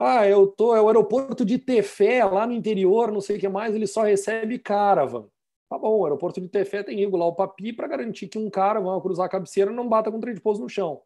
Ah, 0.05 0.27
eu 0.27 0.47
tô, 0.47 0.75
é 0.75 0.81
o 0.81 0.87
aeroporto 0.87 1.45
de 1.45 1.57
Tefé, 1.57 2.25
lá 2.25 2.45
no 2.45 2.51
interior, 2.51 3.09
não 3.09 3.21
sei 3.21 3.37
o 3.37 3.39
que 3.39 3.47
mais, 3.47 3.73
ele 3.73 3.87
só 3.87 4.01
recebe 4.01 4.59
caravan. 4.59 5.29
Tá 5.69 5.77
bom, 5.77 5.99
o 5.99 6.03
aeroporto 6.03 6.41
de 6.41 6.49
Tefé 6.49 6.83
tem 6.83 6.97
que 6.97 7.01
regular 7.01 7.27
o 7.27 7.33
PAPI 7.33 7.71
para 7.71 7.87
garantir 7.87 8.27
que 8.27 8.37
um 8.37 8.49
caravan 8.49 8.91
ao 8.91 9.01
cruzar 9.01 9.25
a 9.25 9.29
cabeceira 9.29 9.71
não 9.71 9.87
bata 9.87 10.11
com 10.11 10.17
o 10.17 10.19
trem 10.19 10.33
de 10.33 10.41
pouso 10.41 10.61
no 10.61 10.67
chão. 10.67 11.01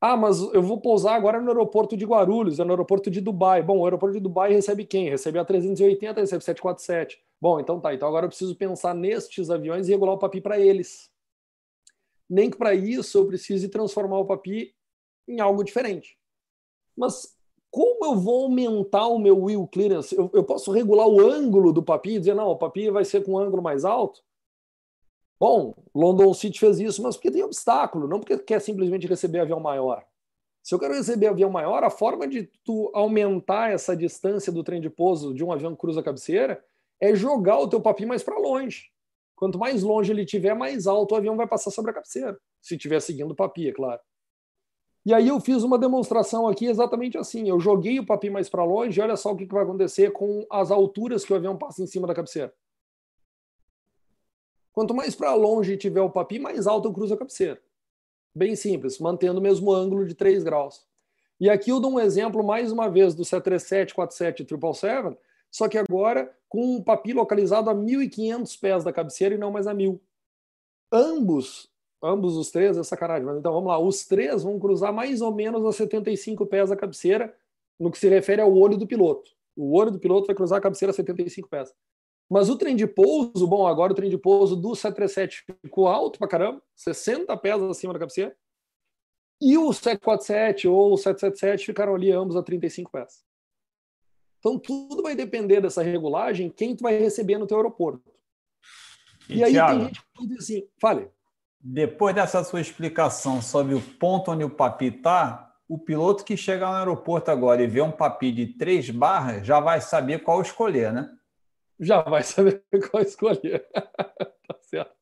Ah, 0.00 0.16
mas 0.16 0.40
eu 0.40 0.60
vou 0.60 0.80
pousar 0.80 1.14
agora 1.14 1.40
no 1.40 1.48
aeroporto 1.48 1.96
de 1.96 2.04
Guarulhos, 2.04 2.58
no 2.58 2.70
aeroporto 2.70 3.10
de 3.10 3.20
Dubai. 3.20 3.62
Bom, 3.62 3.78
o 3.78 3.84
aeroporto 3.84 4.14
de 4.14 4.20
Dubai 4.20 4.52
recebe 4.52 4.84
quem? 4.84 5.08
Recebe 5.08 5.38
a 5.38 5.44
380, 5.44 6.20
recebe 6.20 6.42
747. 6.44 7.22
Bom, 7.40 7.60
então 7.60 7.80
tá. 7.80 7.94
Então 7.94 8.08
agora 8.08 8.26
eu 8.26 8.28
preciso 8.28 8.56
pensar 8.56 8.92
nestes 8.92 9.50
aviões 9.50 9.88
e 9.88 9.92
regular 9.92 10.14
o 10.14 10.18
PAPI 10.18 10.40
para 10.40 10.58
eles. 10.58 11.10
Nem 12.28 12.50
que 12.50 12.58
para 12.58 12.74
isso 12.74 13.18
eu 13.18 13.26
precise 13.26 13.68
transformar 13.68 14.18
o 14.18 14.26
PAPI 14.26 14.74
em 15.28 15.40
algo 15.40 15.62
diferente. 15.62 16.18
Mas 16.96 17.36
como 17.70 18.06
eu 18.06 18.16
vou 18.16 18.44
aumentar 18.44 19.06
o 19.06 19.18
meu 19.18 19.44
wheel 19.44 19.66
clearance? 19.66 20.16
Eu, 20.16 20.30
eu 20.32 20.42
posso 20.42 20.72
regular 20.72 21.06
o 21.06 21.20
ângulo 21.20 21.72
do 21.72 21.82
PAPI 21.82 22.14
e 22.14 22.18
dizer, 22.18 22.34
não, 22.34 22.48
o 22.48 22.56
PAPI 22.56 22.90
vai 22.90 23.04
ser 23.04 23.22
com 23.22 23.32
um 23.32 23.38
ângulo 23.38 23.62
mais 23.62 23.84
alto? 23.84 24.22
Bom, 25.38 25.74
London 25.94 26.32
City 26.32 26.58
fez 26.58 26.80
isso, 26.80 27.02
mas 27.02 27.16
porque 27.16 27.30
tem 27.30 27.42
obstáculo, 27.42 28.08
não 28.08 28.18
porque 28.18 28.38
quer 28.38 28.60
simplesmente 28.60 29.06
receber 29.06 29.40
avião 29.40 29.60
maior. 29.60 30.02
Se 30.62 30.74
eu 30.74 30.78
quero 30.78 30.94
receber 30.94 31.26
avião 31.26 31.50
maior, 31.50 31.84
a 31.84 31.90
forma 31.90 32.26
de 32.26 32.50
tu 32.64 32.90
aumentar 32.94 33.70
essa 33.70 33.94
distância 33.94 34.50
do 34.50 34.64
trem 34.64 34.80
de 34.80 34.88
pouso 34.88 35.34
de 35.34 35.44
um 35.44 35.52
avião 35.52 35.72
que 35.72 35.80
cruza 35.80 36.00
a 36.00 36.02
cabeceira 36.02 36.64
é 36.98 37.14
jogar 37.14 37.58
o 37.58 37.68
teu 37.68 37.80
papi 37.80 38.06
mais 38.06 38.22
para 38.22 38.38
longe. 38.38 38.90
Quanto 39.36 39.58
mais 39.58 39.82
longe 39.82 40.10
ele 40.10 40.24
tiver, 40.24 40.54
mais 40.54 40.86
alto 40.86 41.12
o 41.12 41.16
avião 41.16 41.36
vai 41.36 41.46
passar 41.46 41.70
sobre 41.70 41.90
a 41.90 41.94
cabeceira, 41.94 42.38
se 42.60 42.74
estiver 42.74 43.00
seguindo 43.00 43.32
o 43.32 43.36
papi, 43.36 43.68
é 43.68 43.72
claro. 43.72 44.00
E 45.06 45.14
aí 45.14 45.28
eu 45.28 45.38
fiz 45.38 45.62
uma 45.62 45.78
demonstração 45.78 46.48
aqui 46.48 46.66
exatamente 46.66 47.16
assim. 47.16 47.48
Eu 47.48 47.60
joguei 47.60 48.00
o 48.00 48.04
papi 48.04 48.28
mais 48.28 48.48
para 48.48 48.64
longe 48.64 48.98
e 48.98 49.02
olha 49.02 49.16
só 49.16 49.30
o 49.30 49.36
que 49.36 49.46
vai 49.46 49.62
acontecer 49.62 50.10
com 50.10 50.44
as 50.50 50.72
alturas 50.72 51.24
que 51.24 51.32
o 51.32 51.36
avião 51.36 51.56
passa 51.56 51.80
em 51.80 51.86
cima 51.86 52.08
da 52.08 52.14
cabeceira. 52.14 52.52
Quanto 54.72 54.92
mais 54.92 55.14
para 55.14 55.32
longe 55.32 55.76
tiver 55.76 56.00
o 56.00 56.10
papi, 56.10 56.40
mais 56.40 56.66
alto 56.66 56.88
eu 56.88 56.92
cruzo 56.92 57.14
a 57.14 57.16
cabeceira. 57.16 57.62
Bem 58.34 58.56
simples, 58.56 58.98
mantendo 58.98 59.38
o 59.38 59.42
mesmo 59.42 59.72
ângulo 59.72 60.04
de 60.04 60.12
3 60.12 60.42
graus. 60.42 60.84
E 61.38 61.48
aqui 61.48 61.70
eu 61.70 61.78
dou 61.78 61.92
um 61.92 62.00
exemplo, 62.00 62.42
mais 62.42 62.72
uma 62.72 62.90
vez, 62.90 63.14
do 63.14 63.24
737, 63.24 63.94
47 63.94 64.42
e 64.42 64.48
777, 64.48 65.16
só 65.52 65.68
que 65.68 65.78
agora 65.78 66.36
com 66.48 66.76
um 66.76 66.82
papi 66.82 67.12
localizado 67.12 67.70
a 67.70 67.74
1.500 67.74 68.58
pés 68.60 68.82
da 68.82 68.92
cabeceira 68.92 69.36
e 69.36 69.38
não 69.38 69.52
mais 69.52 69.68
a 69.68 69.74
1.000. 69.74 70.00
Ambos, 70.90 71.70
ambos 72.02 72.36
os 72.36 72.50
três, 72.50 72.76
é 72.76 72.82
sacanagem, 72.82 73.24
mas 73.24 73.38
então 73.38 73.52
vamos 73.52 73.68
lá, 73.68 73.78
os 73.78 74.04
três 74.04 74.42
vão 74.42 74.58
cruzar 74.58 74.92
mais 74.92 75.20
ou 75.20 75.34
menos 75.34 75.64
a 75.64 75.72
75 75.72 76.46
pés 76.46 76.70
da 76.70 76.76
cabeceira, 76.76 77.34
no 77.78 77.90
que 77.90 77.98
se 77.98 78.08
refere 78.08 78.40
ao 78.40 78.54
olho 78.54 78.76
do 78.76 78.86
piloto. 78.86 79.30
O 79.56 79.76
olho 79.76 79.90
do 79.90 79.98
piloto 79.98 80.26
vai 80.26 80.36
cruzar 80.36 80.58
a 80.58 80.60
cabeceira 80.62 80.90
a 80.90 80.94
75 80.94 81.48
pés. 81.48 81.72
Mas 82.28 82.48
o 82.48 82.56
trem 82.56 82.74
de 82.74 82.86
pouso, 82.86 83.46
bom, 83.46 83.66
agora 83.66 83.92
o 83.92 83.94
trem 83.94 84.10
de 84.10 84.18
pouso 84.18 84.56
do 84.56 84.74
737 84.74 85.44
ficou 85.62 85.86
alto 85.86 86.18
pra 86.18 86.28
caramba, 86.28 86.60
60 86.74 87.36
pés 87.36 87.62
acima 87.62 87.92
da 87.92 87.98
cabeceira. 88.00 88.36
E 89.40 89.56
o 89.56 89.72
747 89.72 90.66
ou 90.66 90.94
o 90.94 90.96
777 90.96 91.66
ficaram 91.66 91.94
ali 91.94 92.10
ambos 92.10 92.36
a 92.36 92.42
35 92.42 92.90
pés. 92.90 93.24
Então 94.38 94.58
tudo 94.58 95.02
vai 95.02 95.14
depender 95.14 95.60
dessa 95.60 95.82
regulagem, 95.82 96.50
quem 96.50 96.74
tu 96.74 96.82
vai 96.82 96.98
receber 96.98 97.38
no 97.38 97.46
teu 97.46 97.58
aeroporto. 97.58 98.12
E, 99.28 99.38
e 99.38 99.44
aí 99.44 99.52
Thiago, 99.52 99.78
tem 99.78 99.86
gente 99.88 100.02
que 100.16 100.26
diz 100.26 100.38
assim, 100.38 100.68
fale. 100.80 101.10
Depois 101.68 102.14
dessa 102.14 102.44
sua 102.44 102.60
explicação 102.60 103.42
sobre 103.42 103.74
o 103.74 103.80
ponto 103.80 104.30
onde 104.30 104.44
o 104.44 104.50
papi 104.50 104.86
está, 104.86 105.52
o 105.68 105.78
piloto 105.78 106.24
que 106.24 106.36
chega 106.36 106.66
no 106.66 106.76
aeroporto 106.76 107.30
agora 107.30 107.62
e 107.62 107.66
vê 107.66 107.80
um 107.80 107.90
papi 107.90 108.30
de 108.30 108.46
três 108.46 108.88
barras 108.88 109.46
já 109.46 109.58
vai 109.58 109.80
saber 109.80 110.20
qual 110.20 110.40
escolher, 110.40 110.92
né? 110.92 111.10
já 111.78 112.02
vai 112.02 112.22
saber 112.22 112.62
qual 112.90 113.02
escolher. 113.02 113.66
tá 113.72 114.56
certo. 114.62 114.94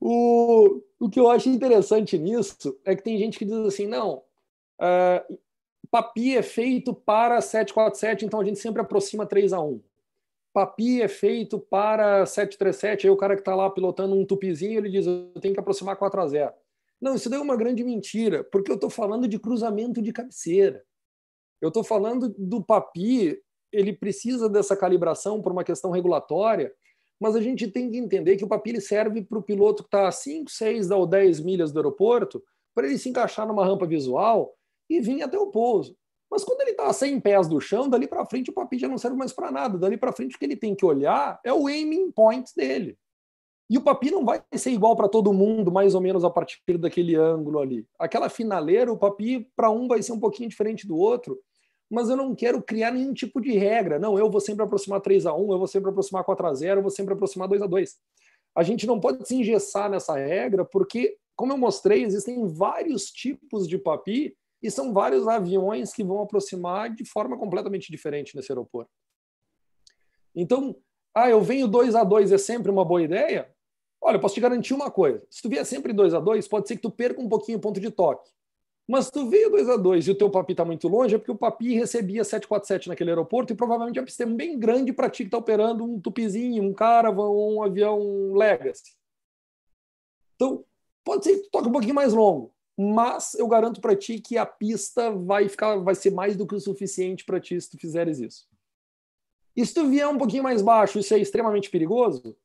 O, 0.00 0.82
o 1.00 1.08
que 1.08 1.18
eu 1.18 1.30
acho 1.30 1.48
interessante 1.48 2.18
nisso 2.18 2.78
é 2.84 2.94
que 2.94 3.02
tem 3.02 3.18
gente 3.18 3.38
que 3.38 3.44
diz 3.44 3.54
assim: 3.54 3.86
não, 3.86 4.22
uh, 4.80 5.38
Papi 5.90 6.36
é 6.36 6.42
feito 6.42 6.94
para 6.94 7.40
747, 7.40 8.24
então 8.24 8.40
a 8.40 8.44
gente 8.44 8.58
sempre 8.58 8.80
aproxima 8.80 9.26
3 9.26 9.52
a 9.52 9.60
1. 9.60 9.80
Papi 10.58 11.02
é 11.02 11.06
feito 11.06 11.58
para 11.58 12.26
737, 12.26 13.06
aí 13.06 13.10
o 13.12 13.16
cara 13.16 13.36
que 13.36 13.42
está 13.42 13.54
lá 13.54 13.70
pilotando 13.70 14.16
um 14.16 14.26
tupizinho, 14.26 14.78
ele 14.78 14.90
diz: 14.90 15.06
eu 15.06 15.32
tenho 15.40 15.54
que 15.54 15.60
aproximar 15.60 15.96
4 15.96 16.20
a 16.20 16.26
0. 16.26 16.52
Não, 17.00 17.14
isso 17.14 17.30
daí 17.30 17.38
é 17.38 17.42
uma 17.42 17.56
grande 17.56 17.84
mentira, 17.84 18.42
porque 18.42 18.70
eu 18.70 18.74
estou 18.74 18.90
falando 18.90 19.28
de 19.28 19.38
cruzamento 19.38 20.02
de 20.02 20.12
cabeceira. 20.12 20.82
Eu 21.60 21.68
estou 21.68 21.84
falando 21.84 22.34
do 22.36 22.60
Papi 22.60 23.40
ele 23.72 23.92
precisa 23.92 24.48
dessa 24.48 24.76
calibração 24.76 25.40
por 25.40 25.52
uma 25.52 25.62
questão 25.62 25.92
regulatória, 25.92 26.72
mas 27.20 27.36
a 27.36 27.40
gente 27.40 27.68
tem 27.68 27.88
que 27.88 27.98
entender 27.98 28.36
que 28.36 28.44
o 28.44 28.48
papilho 28.48 28.80
serve 28.80 29.22
para 29.22 29.38
o 29.38 29.42
piloto 29.42 29.82
que 29.84 29.88
está 29.88 30.08
a 30.08 30.12
5, 30.12 30.50
6 30.50 30.90
ou 30.90 31.06
10 31.06 31.40
milhas 31.40 31.70
do 31.70 31.78
aeroporto, 31.78 32.42
para 32.74 32.86
ele 32.88 32.98
se 32.98 33.08
encaixar 33.08 33.46
numa 33.46 33.64
rampa 33.64 33.86
visual 33.86 34.56
e 34.90 35.00
vir 35.00 35.22
até 35.22 35.38
o 35.38 35.48
pouso. 35.52 35.96
Mas 36.30 36.44
quando 36.44 36.60
ele 36.60 36.72
está 36.72 36.86
a 36.86 36.92
100 36.92 37.20
pés 37.20 37.48
do 37.48 37.60
chão, 37.60 37.88
dali 37.88 38.06
para 38.06 38.24
frente 38.26 38.50
o 38.50 38.52
papi 38.52 38.78
já 38.78 38.88
não 38.88 38.98
serve 38.98 39.16
mais 39.16 39.32
para 39.32 39.50
nada. 39.50 39.78
Dali 39.78 39.96
para 39.96 40.12
frente 40.12 40.36
o 40.36 40.38
que 40.38 40.44
ele 40.44 40.56
tem 40.56 40.74
que 40.74 40.84
olhar 40.84 41.40
é 41.44 41.52
o 41.52 41.66
aiming 41.66 42.10
point 42.12 42.50
dele. 42.54 42.98
E 43.70 43.76
o 43.76 43.82
papi 43.82 44.10
não 44.10 44.24
vai 44.24 44.42
ser 44.54 44.70
igual 44.70 44.96
para 44.96 45.08
todo 45.08 45.32
mundo, 45.32 45.70
mais 45.70 45.94
ou 45.94 46.00
menos 46.00 46.24
a 46.24 46.30
partir 46.30 46.58
daquele 46.78 47.14
ângulo 47.16 47.58
ali. 47.58 47.86
Aquela 47.98 48.30
finaleira, 48.30 48.90
o 48.90 48.96
papi 48.96 49.50
para 49.54 49.70
um 49.70 49.86
vai 49.86 50.02
ser 50.02 50.12
um 50.12 50.20
pouquinho 50.20 50.48
diferente 50.48 50.86
do 50.86 50.96
outro, 50.96 51.38
mas 51.90 52.08
eu 52.08 52.16
não 52.16 52.34
quero 52.34 52.62
criar 52.62 52.92
nenhum 52.92 53.12
tipo 53.12 53.40
de 53.40 53.52
regra. 53.52 53.98
Não, 53.98 54.18
eu 54.18 54.30
vou 54.30 54.40
sempre 54.40 54.64
aproximar 54.64 55.02
3 55.02 55.26
a 55.26 55.34
1, 55.34 55.52
eu 55.52 55.58
vou 55.58 55.66
sempre 55.66 55.90
aproximar 55.90 56.24
4 56.24 56.46
a 56.46 56.54
0, 56.54 56.78
eu 56.78 56.82
vou 56.82 56.90
sempre 56.90 57.12
aproximar 57.12 57.46
2 57.46 57.60
a 57.60 57.66
2. 57.66 57.96
A 58.54 58.62
gente 58.62 58.86
não 58.86 58.98
pode 58.98 59.26
se 59.28 59.34
engessar 59.34 59.90
nessa 59.90 60.16
regra, 60.16 60.64
porque, 60.64 61.16
como 61.36 61.52
eu 61.52 61.58
mostrei, 61.58 62.02
existem 62.02 62.46
vários 62.46 63.10
tipos 63.10 63.68
de 63.68 63.76
papi 63.76 64.34
e 64.62 64.70
são 64.70 64.92
vários 64.92 65.26
aviões 65.28 65.92
que 65.92 66.02
vão 66.02 66.20
aproximar 66.20 66.94
de 66.94 67.04
forma 67.04 67.38
completamente 67.38 67.90
diferente 67.90 68.34
nesse 68.34 68.50
aeroporto. 68.50 68.90
Então, 70.34 70.76
ah, 71.14 71.28
eu 71.28 71.40
venho 71.40 71.66
2 71.66 71.94
a 71.94 72.04
2 72.04 72.32
é 72.32 72.38
sempre 72.38 72.70
uma 72.70 72.84
boa 72.84 73.02
ideia? 73.02 73.52
Olha, 74.00 74.16
eu 74.16 74.20
posso 74.20 74.34
te 74.34 74.40
garantir 74.40 74.74
uma 74.74 74.90
coisa. 74.90 75.26
Se 75.30 75.42
tu 75.42 75.48
vier 75.48 75.64
sempre 75.66 75.92
2 75.92 76.14
a 76.14 76.20
2 76.20 76.46
pode 76.46 76.68
ser 76.68 76.76
que 76.76 76.82
tu 76.82 76.90
perca 76.90 77.20
um 77.20 77.28
pouquinho 77.28 77.58
o 77.58 77.60
ponto 77.60 77.80
de 77.80 77.90
toque. 77.90 78.30
Mas 78.86 79.06
se 79.06 79.12
tu 79.12 79.28
veio 79.28 79.50
2 79.50 79.68
a 79.68 79.76
2 79.76 80.08
e 80.08 80.10
o 80.12 80.14
teu 80.14 80.30
papi 80.30 80.52
está 80.52 80.64
muito 80.64 80.88
longe, 80.88 81.14
é 81.14 81.18
porque 81.18 81.30
o 81.30 81.36
papi 81.36 81.74
recebia 81.74 82.24
747 82.24 82.88
naquele 82.88 83.10
aeroporto 83.10 83.52
e 83.52 83.56
provavelmente 83.56 83.98
a 83.98 84.02
pista 84.02 84.22
é 84.22 84.26
bem 84.26 84.58
grande 84.58 84.94
para 84.94 85.10
ti 85.10 85.24
que 85.24 85.28
está 85.28 85.36
operando 85.36 85.84
um 85.84 86.00
tupizinho, 86.00 86.62
um 86.62 86.72
caravan 86.72 87.28
um 87.28 87.62
avião 87.62 88.32
Legacy. 88.32 88.96
Então, 90.36 90.64
pode 91.04 91.24
ser 91.24 91.36
que 91.36 91.42
tu 91.42 91.50
toque 91.50 91.68
um 91.68 91.72
pouquinho 91.72 91.94
mais 91.94 92.14
longo, 92.14 92.54
mas 92.80 93.34
eu 93.34 93.48
garanto 93.48 93.80
para 93.80 93.96
ti 93.96 94.20
que 94.20 94.38
a 94.38 94.46
pista 94.46 95.10
vai 95.10 95.48
ficar 95.48 95.78
vai 95.78 95.96
ser 95.96 96.12
mais 96.12 96.36
do 96.36 96.46
que 96.46 96.54
o 96.54 96.60
suficiente 96.60 97.24
para 97.24 97.40
ti 97.40 97.60
se 97.60 97.68
tu 97.68 97.76
fizeres 97.76 98.20
isso. 98.20 98.46
E 99.56 99.66
se 99.66 99.74
tu 99.74 99.88
vier 99.88 100.06
um 100.06 100.16
pouquinho 100.16 100.44
mais 100.44 100.62
baixo, 100.62 101.00
isso 101.00 101.12
é 101.12 101.18
extremamente 101.18 101.68
perigoso? 101.70 102.36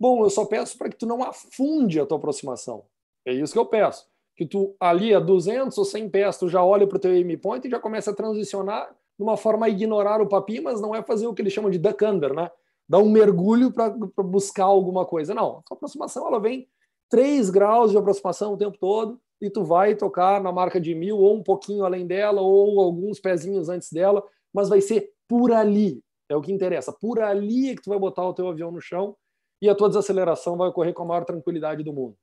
Bom, 0.00 0.24
eu 0.24 0.30
só 0.30 0.44
peço 0.44 0.76
para 0.76 0.88
que 0.88 0.96
tu 0.96 1.06
não 1.06 1.22
afunde 1.22 2.00
a 2.00 2.04
tua 2.04 2.18
aproximação. 2.18 2.86
É 3.24 3.32
isso 3.32 3.52
que 3.52 3.58
eu 3.60 3.64
peço. 3.64 4.08
Que 4.34 4.44
tu 4.44 4.74
ali 4.80 5.14
a 5.14 5.20
200 5.20 5.78
ou 5.78 5.84
100 5.84 6.10
pés, 6.10 6.38
tu 6.38 6.48
já 6.48 6.64
olha 6.64 6.84
para 6.84 6.96
o 6.96 7.00
teu 7.00 7.12
aim 7.12 7.38
point 7.38 7.64
e 7.64 7.70
já 7.70 7.78
começa 7.78 8.10
a 8.10 8.14
transicionar 8.14 8.92
de 9.16 9.22
uma 9.22 9.36
forma 9.36 9.66
a 9.66 9.68
ignorar 9.68 10.20
o 10.20 10.28
papi, 10.28 10.60
mas 10.60 10.80
não 10.80 10.92
é 10.92 11.04
fazer 11.04 11.28
o 11.28 11.32
que 11.32 11.40
eles 11.40 11.52
chamam 11.52 11.70
de 11.70 11.78
duck 11.78 12.04
under, 12.04 12.34
né? 12.34 12.50
Dar 12.88 12.98
um 12.98 13.08
mergulho 13.08 13.72
para 13.72 13.90
buscar 14.24 14.64
alguma 14.64 15.06
coisa. 15.06 15.32
Não, 15.32 15.58
a 15.58 15.62
tua 15.62 15.76
aproximação 15.76 16.26
ela 16.26 16.40
vem 16.40 16.68
3 17.08 17.48
graus 17.48 17.92
de 17.92 17.96
aproximação 17.96 18.52
o 18.52 18.56
tempo 18.56 18.76
todo 18.76 19.20
e 19.40 19.50
tu 19.50 19.64
vai 19.64 19.94
tocar 19.94 20.42
na 20.42 20.50
marca 20.50 20.80
de 20.80 20.94
mil 20.94 21.18
ou 21.18 21.36
um 21.36 21.42
pouquinho 21.42 21.84
além 21.84 22.06
dela 22.06 22.40
ou 22.40 22.80
alguns 22.80 23.20
pezinhos 23.20 23.68
antes 23.68 23.92
dela, 23.92 24.22
mas 24.52 24.68
vai 24.68 24.80
ser 24.80 25.12
por 25.28 25.52
ali. 25.52 26.02
É 26.28 26.36
o 26.36 26.42
que 26.42 26.52
interessa. 26.52 26.92
Por 26.92 27.20
ali 27.20 27.70
é 27.70 27.76
que 27.76 27.82
tu 27.82 27.90
vai 27.90 27.98
botar 27.98 28.26
o 28.26 28.34
teu 28.34 28.48
avião 28.48 28.70
no 28.70 28.80
chão 28.80 29.16
e 29.60 29.68
a 29.68 29.74
tua 29.74 29.88
desaceleração 29.88 30.56
vai 30.56 30.68
ocorrer 30.68 30.92
com 30.92 31.02
a 31.02 31.06
maior 31.06 31.24
tranquilidade 31.24 31.82
do 31.82 31.92
mundo. 31.92 32.16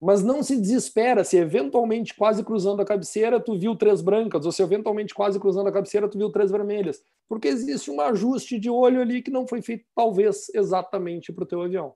Mas 0.00 0.22
não 0.22 0.42
se 0.42 0.60
desespera 0.60 1.22
se 1.22 1.36
eventualmente 1.36 2.14
quase 2.14 2.42
cruzando 2.42 2.82
a 2.82 2.84
cabeceira 2.84 3.38
tu 3.38 3.56
viu 3.56 3.76
três 3.76 4.00
brancas, 4.00 4.44
ou 4.44 4.50
se 4.50 4.60
eventualmente 4.60 5.14
quase 5.14 5.38
cruzando 5.38 5.68
a 5.68 5.72
cabeceira 5.72 6.08
tu 6.08 6.18
viu 6.18 6.30
três 6.30 6.50
vermelhas, 6.50 7.00
porque 7.28 7.46
existe 7.46 7.88
um 7.88 8.00
ajuste 8.00 8.58
de 8.58 8.68
olho 8.68 9.00
ali 9.00 9.22
que 9.22 9.30
não 9.30 9.46
foi 9.46 9.62
feito 9.62 9.84
talvez 9.94 10.48
exatamente 10.52 11.32
para 11.32 11.44
o 11.44 11.46
teu 11.46 11.62
avião. 11.62 11.94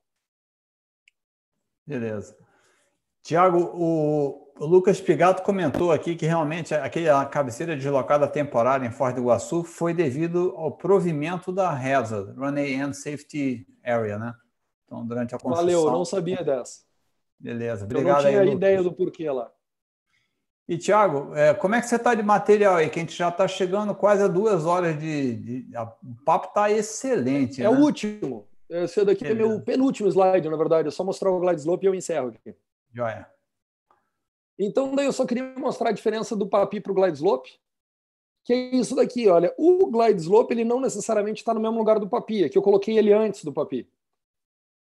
Beleza. 1.85 2.45
Tiago, 3.27 3.59
o, 3.74 4.53
Lucas 4.65 5.01
Pigato 5.01 5.43
comentou 5.43 5.90
aqui 5.90 6.15
que 6.15 6.24
realmente 6.24 6.73
aquela 6.73 7.27
cabeceira 7.27 7.74
deslocada 7.74 8.28
temporária 8.28 8.86
em 8.86 8.93
Foz 8.93 9.12
do 9.12 9.20
Iguaçu 9.20 9.65
foi 9.65 9.93
devido 9.93 10.55
ao 10.57 10.70
provimento 10.70 11.51
da 11.51 11.73
reza, 11.73 12.32
Runway 12.39 12.81
and 12.81 12.93
Safety 12.93 13.66
Area, 13.82 14.16
né? 14.16 14.32
Então, 14.85 15.05
durante 15.05 15.35
a 15.35 15.39
construção... 15.40 15.66
Valeu, 15.66 15.90
não 15.90 16.05
sabia 16.05 16.44
dessa. 16.44 16.82
Beleza, 17.36 17.85
obrigado. 17.85 18.07
Eu 18.07 18.23
não 18.23 18.31
tinha 18.31 18.40
aí, 18.43 18.53
ideia 18.53 18.81
do 18.81 18.93
porquê 18.93 19.28
lá. 19.28 19.51
E, 20.69 20.78
Tiago, 20.78 21.35
é, 21.35 21.53
como 21.53 21.74
é 21.74 21.81
que 21.81 21.89
você 21.89 21.97
está 21.97 22.15
de 22.15 22.23
material 22.23 22.77
aí? 22.77 22.89
Que 22.89 23.01
a 23.01 23.03
gente 23.03 23.16
já 23.16 23.28
está 23.28 23.48
chegando 23.48 23.93
quase 23.93 24.23
a 24.23 24.28
duas 24.28 24.65
horas 24.66 24.97
de... 25.01 25.65
de... 25.65 25.77
O 25.77 26.24
papo 26.24 26.47
está 26.47 26.70
excelente, 26.70 27.61
É 27.61 27.69
né? 27.69 27.77
o 27.77 27.81
último. 27.82 28.47
Esse 28.70 29.05
daqui 29.05 29.24
Beleza. 29.24 29.44
é 29.44 29.48
meu 29.48 29.61
penúltimo 29.61 30.09
slide, 30.09 30.48
na 30.48 30.57
verdade. 30.57 30.86
É 30.86 30.90
só 30.93 31.03
mostrar 31.03 31.32
o 31.32 31.40
glide 31.40 31.59
slope 31.59 31.85
e 31.85 31.89
eu 31.89 31.94
encerro 31.94 32.28
aqui. 32.28 32.55
Joia. 32.92 33.26
Então, 34.58 34.94
daí 34.94 35.06
eu 35.06 35.12
só 35.12 35.26
queria 35.26 35.54
mostrar 35.56 35.90
a 35.90 35.92
diferença 35.92 36.34
do 36.34 36.48
papi 36.48 36.80
para 36.80 36.92
o 36.92 36.94
glide 36.94 37.16
slope, 37.16 37.50
que 38.44 38.52
é 38.52 38.56
isso 38.76 38.94
daqui, 38.94 39.28
olha. 39.28 39.54
O 39.58 39.86
glide 39.86 40.20
slope, 40.20 40.52
ele 40.54 40.64
não 40.64 40.80
necessariamente 40.80 41.42
está 41.42 41.52
no 41.52 41.60
mesmo 41.60 41.76
lugar 41.76 41.98
do 41.98 42.08
papi, 42.08 42.44
é 42.44 42.48
que 42.48 42.56
eu 42.56 42.62
coloquei 42.62 42.96
ele 42.96 43.12
antes 43.12 43.44
do 43.44 43.52
papi. 43.52 43.88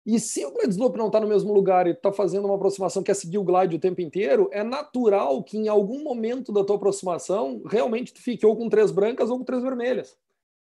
E 0.07 0.19
se 0.19 0.45
o 0.47 0.53
glide 0.53 0.71
slope 0.71 0.97
não 0.97 1.09
está 1.09 1.21
no 1.21 1.29
mesmo 1.29 1.53
lugar 1.53 1.87
e 1.87 1.91
está 1.91 2.11
fazendo 2.11 2.47
uma 2.47 2.57
aproximação 2.57 3.03
que 3.03 3.11
é 3.11 3.15
seguir 3.15 3.37
o 3.37 3.45
glide 3.45 3.77
o 3.77 3.81
tempo 3.81 4.01
inteiro, 4.01 4.49
é 4.51 4.63
natural 4.63 5.43
que 5.43 5.59
em 5.59 5.69
algum 5.69 6.03
momento 6.03 6.53
da 6.53 6.65
tua 6.65 6.77
aproximação 6.77 7.63
realmente 7.67 8.15
tu 8.15 8.23
fique 8.23 8.47
ou 8.47 8.57
com 8.57 8.69
três 8.69 8.91
brancas 8.91 9.29
ou 9.29 9.39
com 9.39 9.45
três 9.45 9.63
vermelhas. 9.63 10.17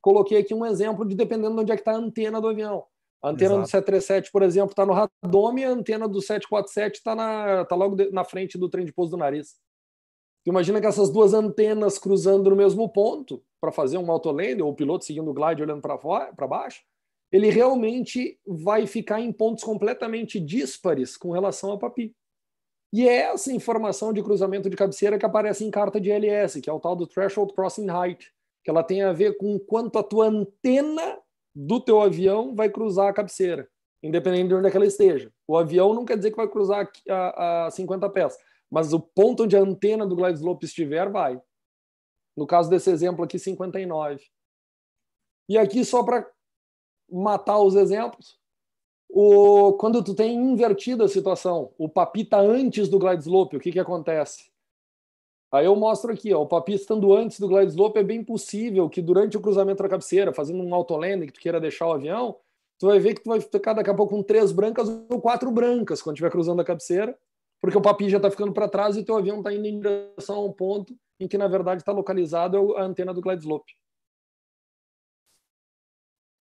Coloquei 0.01 0.39
aqui 0.39 0.55
um 0.55 0.65
exemplo 0.65 1.05
de 1.05 1.17
dependendo 1.17 1.57
de 1.57 1.63
onde 1.63 1.73
é 1.73 1.75
que 1.75 1.81
está 1.81 1.93
a 1.93 1.97
antena 1.97 2.41
do 2.41 2.49
avião. 2.49 2.85
A 3.23 3.31
antena 3.31 3.55
Exato. 3.55 3.63
do 3.63 3.71
737, 3.71 4.31
por 4.31 4.43
exemplo, 4.43 4.71
está 4.71 4.87
no 4.87 4.93
radome, 4.93 5.65
a 5.65 5.71
antena 5.71 6.09
do 6.09 6.21
747 6.21 6.99
está 6.99 7.65
tá 7.65 7.77
logo 7.77 7.97
de, 7.97 8.11
na 8.11 8.25
frente 8.25 8.59
do 8.59 8.69
trem 8.69 8.85
de 8.85 8.93
pouso 8.93 9.13
do 9.13 9.17
nariz. 9.17 9.55
Tu 10.45 10.51
imagina 10.51 10.81
que 10.81 10.87
essas 10.87 11.11
duas 11.11 11.35
antenas 11.35 11.99
cruzando 11.99 12.51
no 12.51 12.57
mesmo 12.57 12.89
ponto 12.89 13.43
para 13.61 13.73
fazer 13.73 13.99
um 13.99 14.11
autolane, 14.11 14.63
ou 14.63 14.71
o 14.71 14.75
piloto 14.75 15.05
seguindo 15.05 15.29
o 15.29 15.35
glide 15.35 15.63
olhando 15.63 15.83
para 15.83 16.47
baixo, 16.47 16.83
ele 17.33 17.51
realmente 17.51 18.39
vai 18.47 18.87
ficar 18.87 19.21
em 19.21 19.33
pontos 19.33 19.65
completamente 19.65 20.39
díspares 20.39 21.17
com 21.17 21.33
relação 21.33 21.71
ao 21.71 21.79
papi. 21.79 22.15
E 22.93 23.09
é 23.09 23.23
essa 23.23 23.53
informação 23.53 24.13
de 24.13 24.23
cruzamento 24.23 24.71
de 24.71 24.77
cabeceira 24.77 25.19
que 25.19 25.27
aparece 25.27 25.65
em 25.65 25.71
carta 25.71 26.01
de 26.01 26.11
LS, 26.11 26.61
que 26.61 26.71
é 26.71 26.73
o 26.73 26.81
tal 26.81 26.95
do 26.95 27.07
Threshold 27.07 27.53
Crossing 27.53 27.91
Height, 27.91 28.33
que 28.65 28.71
ela 28.71 28.85
tem 28.85 29.03
a 29.03 29.13
ver 29.13 29.37
com 29.37 29.59
quanto 29.59 29.99
a 29.99 30.03
tua 30.03 30.27
antena 30.27 31.19
do 31.59 31.81
teu 31.81 32.03
avião 32.03 32.55
vai 32.55 32.69
cruzar 32.69 33.09
a 33.09 33.13
cabeceira, 33.15 33.67
independente 34.03 34.49
de 34.49 34.55
onde 34.55 34.69
é 34.69 34.71
que 34.71 34.77
ela 34.77 34.85
esteja. 34.85 35.33
O 35.49 35.57
avião 35.57 35.95
não 35.95 36.05
quer 36.05 36.19
dizer 36.19 36.31
que 36.31 36.37
vai 36.37 36.47
cruzar 36.47 36.87
a, 37.09 37.67
a 37.67 37.71
50 37.71 38.11
pés, 38.11 38.37
mas 38.71 38.93
o 38.93 39.01
ponto 39.01 39.45
onde 39.45 39.57
a 39.57 39.61
antena 39.61 40.07
do 40.07 40.15
glide 40.15 40.39
slope 40.39 40.67
estiver, 40.67 41.11
vai. 41.11 41.41
No 42.37 42.47
caso 42.47 42.69
desse 42.69 42.91
exemplo 42.91 43.25
aqui, 43.25 43.39
59. 43.39 44.23
E 45.49 45.57
aqui, 45.57 45.83
só 45.83 46.03
para 46.03 46.31
matar 47.11 47.59
os 47.59 47.75
exemplos, 47.75 48.39
o, 49.09 49.73
quando 49.75 50.05
tu 50.05 50.15
tem 50.15 50.35
invertida 50.35 51.07
a 51.07 51.09
situação, 51.09 51.73
o 51.79 51.89
papi 51.89 52.21
está 52.21 52.39
antes 52.39 52.89
do 52.89 52.99
glide 52.99 53.23
slope, 53.23 53.57
o 53.57 53.61
que, 53.61 53.73
que 53.73 53.81
acontece? 53.81 54.51
Aí 55.57 55.67
eu 55.67 55.75
mostro 55.75 56.13
aqui, 56.13 56.35
ó, 56.35 56.43
o 56.43 56.47
papi 56.47 56.75
estando 56.75 57.15
antes 57.15 57.41
do 57.41 57.49
glide 57.49 57.71
slope, 57.71 57.99
é 57.99 58.03
bem 58.03 58.23
possível 58.23 58.89
que 58.89 59.01
durante 59.01 59.37
o 59.37 59.41
cruzamento 59.41 59.83
da 59.83 59.89
cabeceira, 59.89 60.33
fazendo 60.33 60.63
um 60.63 60.75
autolanding 60.75 61.27
que 61.27 61.33
tu 61.33 61.41
queira 61.41 61.61
deixar 61.61 61.87
o 61.87 61.93
avião, 61.93 62.37
tu 62.79 62.87
vai 62.87 62.99
ver 62.99 63.15
que 63.15 63.23
tu 63.23 63.31
vai 63.31 63.41
ficar 63.41 63.73
daqui 63.73 63.89
a 63.89 63.95
pouco 63.95 64.15
com 64.15 64.23
três 64.23 64.53
brancas 64.53 64.89
ou 64.89 65.21
quatro 65.21 65.51
brancas 65.51 66.03
quando 66.03 66.17
estiver 66.17 66.31
cruzando 66.31 66.61
a 66.61 66.65
cabeceira, 66.65 67.17
porque 67.61 67.79
o 67.79 67.81
papi 67.81 68.09
já 68.09 68.19
está 68.19 68.31
ficando 68.31 68.53
para 68.53 68.69
trás 68.69 68.97
e 68.97 69.05
teu 69.05 69.17
avião 69.17 69.39
está 69.39 69.53
indo 69.53 69.67
em 69.67 69.81
direção 69.81 70.37
a 70.37 70.45
um 70.45 70.53
ponto 70.53 70.95
em 71.19 71.27
que, 71.27 71.39
na 71.39 71.49
verdade, 71.49 71.81
está 71.81 71.93
localizado 71.93 72.77
a 72.77 72.83
antena 72.83 73.15
do 73.15 73.23
glide 73.23 73.43
slope. 73.43 73.73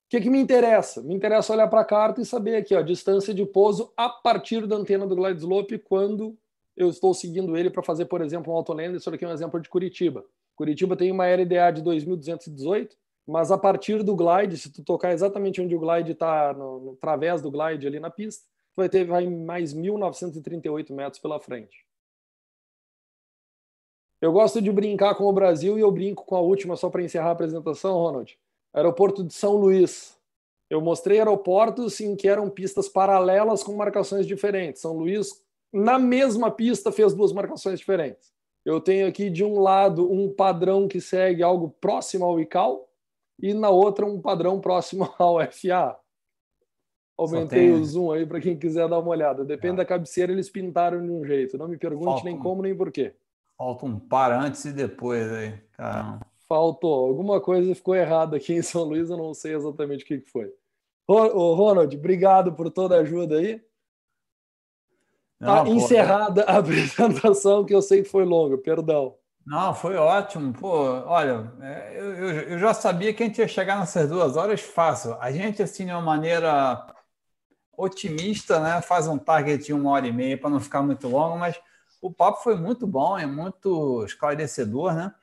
O 0.06 0.10
que, 0.10 0.22
que 0.22 0.30
me 0.30 0.40
interessa? 0.40 1.02
Me 1.02 1.16
interessa 1.16 1.54
olhar 1.54 1.68
para 1.68 1.82
a 1.82 1.86
carta 1.86 2.22
e 2.22 2.26
saber 2.26 2.58
aqui, 2.58 2.76
ó, 2.76 2.82
distância 2.82 3.34
de 3.34 3.46
pouso 3.46 3.92
a 3.98 4.10
partir 4.10 4.68
da 4.68 4.76
antena 4.76 5.08
do 5.08 5.16
glide 5.16 5.40
slope 5.40 5.80
quando 5.80 6.38
eu 6.76 6.89
estou 6.89 7.14
seguindo 7.14 7.56
ele 7.56 7.69
para 7.69 7.81
fazer, 7.81 8.06
por 8.06 8.22
exemplo, 8.22 8.52
um 8.52 8.56
autolander. 8.56 8.95
Isso 8.95 9.10
aqui 9.10 9.23
é 9.23 9.27
um 9.27 9.31
exemplo 9.31 9.60
de 9.60 9.69
Curitiba. 9.69 10.26
Curitiba 10.56 10.95
tem 10.95 11.11
uma 11.11 11.26
RDA 11.26 11.72
de 11.73 11.81
2218, 11.81 12.95
mas 13.27 13.52
a 13.52 13.57
partir 13.57 14.03
do 14.03 14.15
glide, 14.15 14.57
se 14.57 14.72
tu 14.72 14.84
tocar 14.84 15.14
exatamente 15.14 15.61
onde 15.61 15.76
o 15.76 15.80
glide 15.80 16.11
está, 16.11 16.53
no, 16.53 16.80
no 16.80 16.95
través 16.95 17.41
do 17.41 17.49
glide 17.52 17.88
ali 17.88 17.99
na 17.99 18.10
pista, 18.10 18.43
tu 18.73 18.77
vai 18.77 18.89
ter 18.89 19.06
vai 19.06 19.27
mais 19.27 19.73
1.938 19.73 20.93
metros 20.93 21.19
pela 21.22 21.39
frente. 21.39 21.85
Eu 24.22 24.31
gosto 24.31 24.61
de 24.61 24.72
brincar 24.72 25.15
com 25.15 25.26
o 25.26 25.34
Brasil 25.34 25.77
e 25.77 25.81
eu 25.81 25.91
brinco 25.91 26.26
com 26.26 26.35
a 26.35 26.41
última, 26.41 26.76
só 26.76 26.89
para 26.89 27.03
encerrar 27.03 27.30
a 27.30 27.31
apresentação, 27.31 27.93
Ronald. 27.97 28.38
Aeroporto 28.73 29.23
de 29.23 29.34
São 29.34 29.56
Luís. 29.56 30.18
Eu 30.69 30.81
mostrei 30.81 31.19
aeroportos 31.19 31.99
em 32.02 32.15
que 32.15 32.27
eram 32.27 32.49
pistas 32.49 32.89
paralelas 32.89 33.61
com 33.61 33.76
marcações 33.76 34.26
diferentes. 34.26 34.81
São 34.81 34.93
Luís 34.93 35.44
na 35.76 35.99
mesma 35.99 36.49
pista 36.49 36.89
fez 36.89 37.14
duas 37.14 37.34
marcações 37.34 37.80
diferentes. 37.80 38.34
Eu 38.64 38.80
tenho 38.80 39.07
aqui 39.07 39.30
de 39.30 39.43
um 39.43 39.60
lado 39.60 40.10
um 40.10 40.34
padrão 40.34 40.88
que 40.88 41.02
segue 41.02 41.43
algo 41.43 41.69
próximo 41.81 42.23
ao 42.23 42.39
ICAO 42.39 42.88
e 43.39 43.53
na 43.53 43.69
outra 43.69 44.06
um 44.06 44.22
padrão 44.22 44.61
próximo 44.61 45.14
ao 45.19 45.39
FA. 45.52 45.99
Aumentei 47.18 47.68
tem... 47.68 47.72
o 47.72 47.84
zoom 47.84 48.11
aí 48.11 48.26
para 48.26 48.39
quem 48.39 48.57
quiser 48.57 48.88
dar 48.88 48.99
uma 48.99 49.10
olhada. 49.10 49.43
Depende 49.43 49.73
ah. 49.73 49.77
da 49.77 49.85
cabeceira, 49.85 50.31
eles 50.31 50.49
pintaram 50.49 51.06
de 51.06 51.11
um 51.11 51.26
jeito. 51.26 51.57
Não 51.57 51.68
me 51.68 51.77
pergunte 51.77 52.06
Falta 52.06 52.23
nem 52.23 52.39
como 52.39 52.61
nem 52.61 52.76
porquê. 52.76 53.14
Falta 53.57 53.85
um 53.85 53.99
para 53.99 54.41
antes 54.41 54.64
e 54.65 54.72
depois 54.72 55.31
aí, 55.31 55.53
caramba. 55.73 56.26
Faltou. 56.47 57.06
Alguma 57.06 57.41
coisa 57.41 57.76
ficou 57.76 57.95
errada 57.95 58.38
aqui 58.38 58.53
em 58.53 58.61
São 58.61 58.84
Luís, 58.84 59.10
eu 59.10 59.18
não 59.18 59.34
sei 59.34 59.56
exatamente 59.56 60.03
o 60.03 60.07
que 60.07 60.22
foi. 60.22 60.53
Ô, 61.07 61.53
Ronald, 61.53 61.95
obrigado 61.95 62.53
por 62.53 62.72
toda 62.72 62.95
a 62.95 63.02
ajuda 63.02 63.38
aí. 63.38 63.61
Tá 65.45 65.63
não, 65.63 65.67
encerrada 65.67 66.43
a 66.43 66.57
apresentação, 66.59 67.63
que 67.63 67.73
eu 67.73 67.81
sei 67.81 68.03
que 68.03 68.09
foi 68.09 68.26
longa, 68.26 68.57
perdão. 68.57 69.15
Não, 69.45 69.76
foi 69.76 69.95
ótimo. 69.95 70.53
Pô, 70.53 70.85
olha, 71.05 71.51
é, 71.61 71.93
eu, 71.99 72.13
eu, 72.13 72.30
eu, 72.49 72.59
já 72.59 72.73
sabia 72.73 73.13
que 73.13 73.22
a 73.22 73.27
gente 73.27 73.38
ia 73.38 73.47
chegar 73.47 73.80
nessas 73.80 74.09
duas 74.09 74.35
horas 74.35 74.59
fácil. 74.59 75.15
A 75.19 75.31
gente, 75.31 75.61
assim, 75.61 75.85
de 75.85 75.91
uma 75.91 76.01
maneira 76.01 76.84
otimista, 77.77 78.59
né? 78.59 78.81
Faz 78.81 79.07
um 79.07 79.19
target 79.19 79.65
de 79.65 79.73
uma 79.73 79.91
hora 79.91 80.07
e 80.07 80.11
meia 80.11 80.38
para 80.38 80.49
não 80.49 80.59
ficar 80.59 80.81
muito 80.81 81.07
longo, 81.07 81.38
mas 81.38 81.59
o 82.01 82.11
papo 82.11 82.41
foi 82.41 82.55
muito 82.55 82.88
bom, 82.88 83.17
é 83.17 83.27
muito 83.27 84.03
esclarecedor, 84.03 84.95
né? 84.95 85.13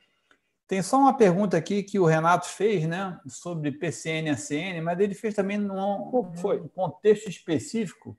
Tem 0.68 0.82
só 0.82 0.98
uma 0.98 1.16
pergunta 1.16 1.56
aqui 1.56 1.82
que 1.82 1.98
o 1.98 2.06
Renato 2.06 2.48
fez, 2.48 2.86
né, 2.86 3.20
sobre 3.26 3.72
PCN 3.72 4.28
e 4.28 4.30
ACN, 4.30 4.80
mas 4.80 4.98
ele 5.00 5.14
fez 5.14 5.34
também 5.34 5.58
num, 5.58 6.10
num 6.10 6.68
contexto 6.68 7.28
específico. 7.28 8.16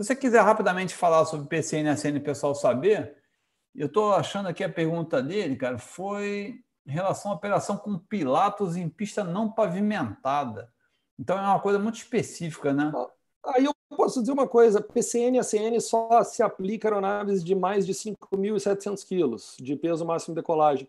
Se 0.00 0.06
você 0.06 0.16
quiser 0.16 0.40
rapidamente 0.40 0.94
falar 0.94 1.26
sobre 1.26 1.46
PCN 1.46 1.90
e 1.90 1.92
ACN, 1.92 2.16
o 2.16 2.22
pessoal 2.22 2.54
saber, 2.54 3.18
eu 3.74 3.86
estou 3.86 4.14
achando 4.14 4.48
aqui 4.48 4.64
a 4.64 4.72
pergunta 4.72 5.22
dele, 5.22 5.56
cara, 5.56 5.76
foi 5.76 6.58
em 6.86 6.90
relação 6.90 7.30
à 7.30 7.34
operação 7.34 7.76
com 7.76 7.98
Pilatos 7.98 8.76
em 8.76 8.88
pista 8.88 9.22
não 9.22 9.52
pavimentada. 9.52 10.72
Então 11.18 11.36
é 11.36 11.42
uma 11.42 11.60
coisa 11.60 11.78
muito 11.78 11.96
específica, 11.96 12.72
né? 12.72 12.90
Aí 13.44 13.66
eu 13.66 13.74
posso 13.94 14.20
dizer 14.20 14.32
uma 14.32 14.48
coisa: 14.48 14.80
PCN 14.80 15.36
e 15.36 15.40
ACN 15.40 15.78
só 15.78 16.24
se 16.24 16.42
aplica 16.42 16.88
a 16.88 16.92
aeronaves 16.92 17.44
de 17.44 17.54
mais 17.54 17.84
de 17.84 17.92
5.700 17.92 19.06
quilos 19.06 19.54
de 19.60 19.76
peso 19.76 20.06
máximo 20.06 20.34
de 20.34 20.40
decolagem. 20.40 20.88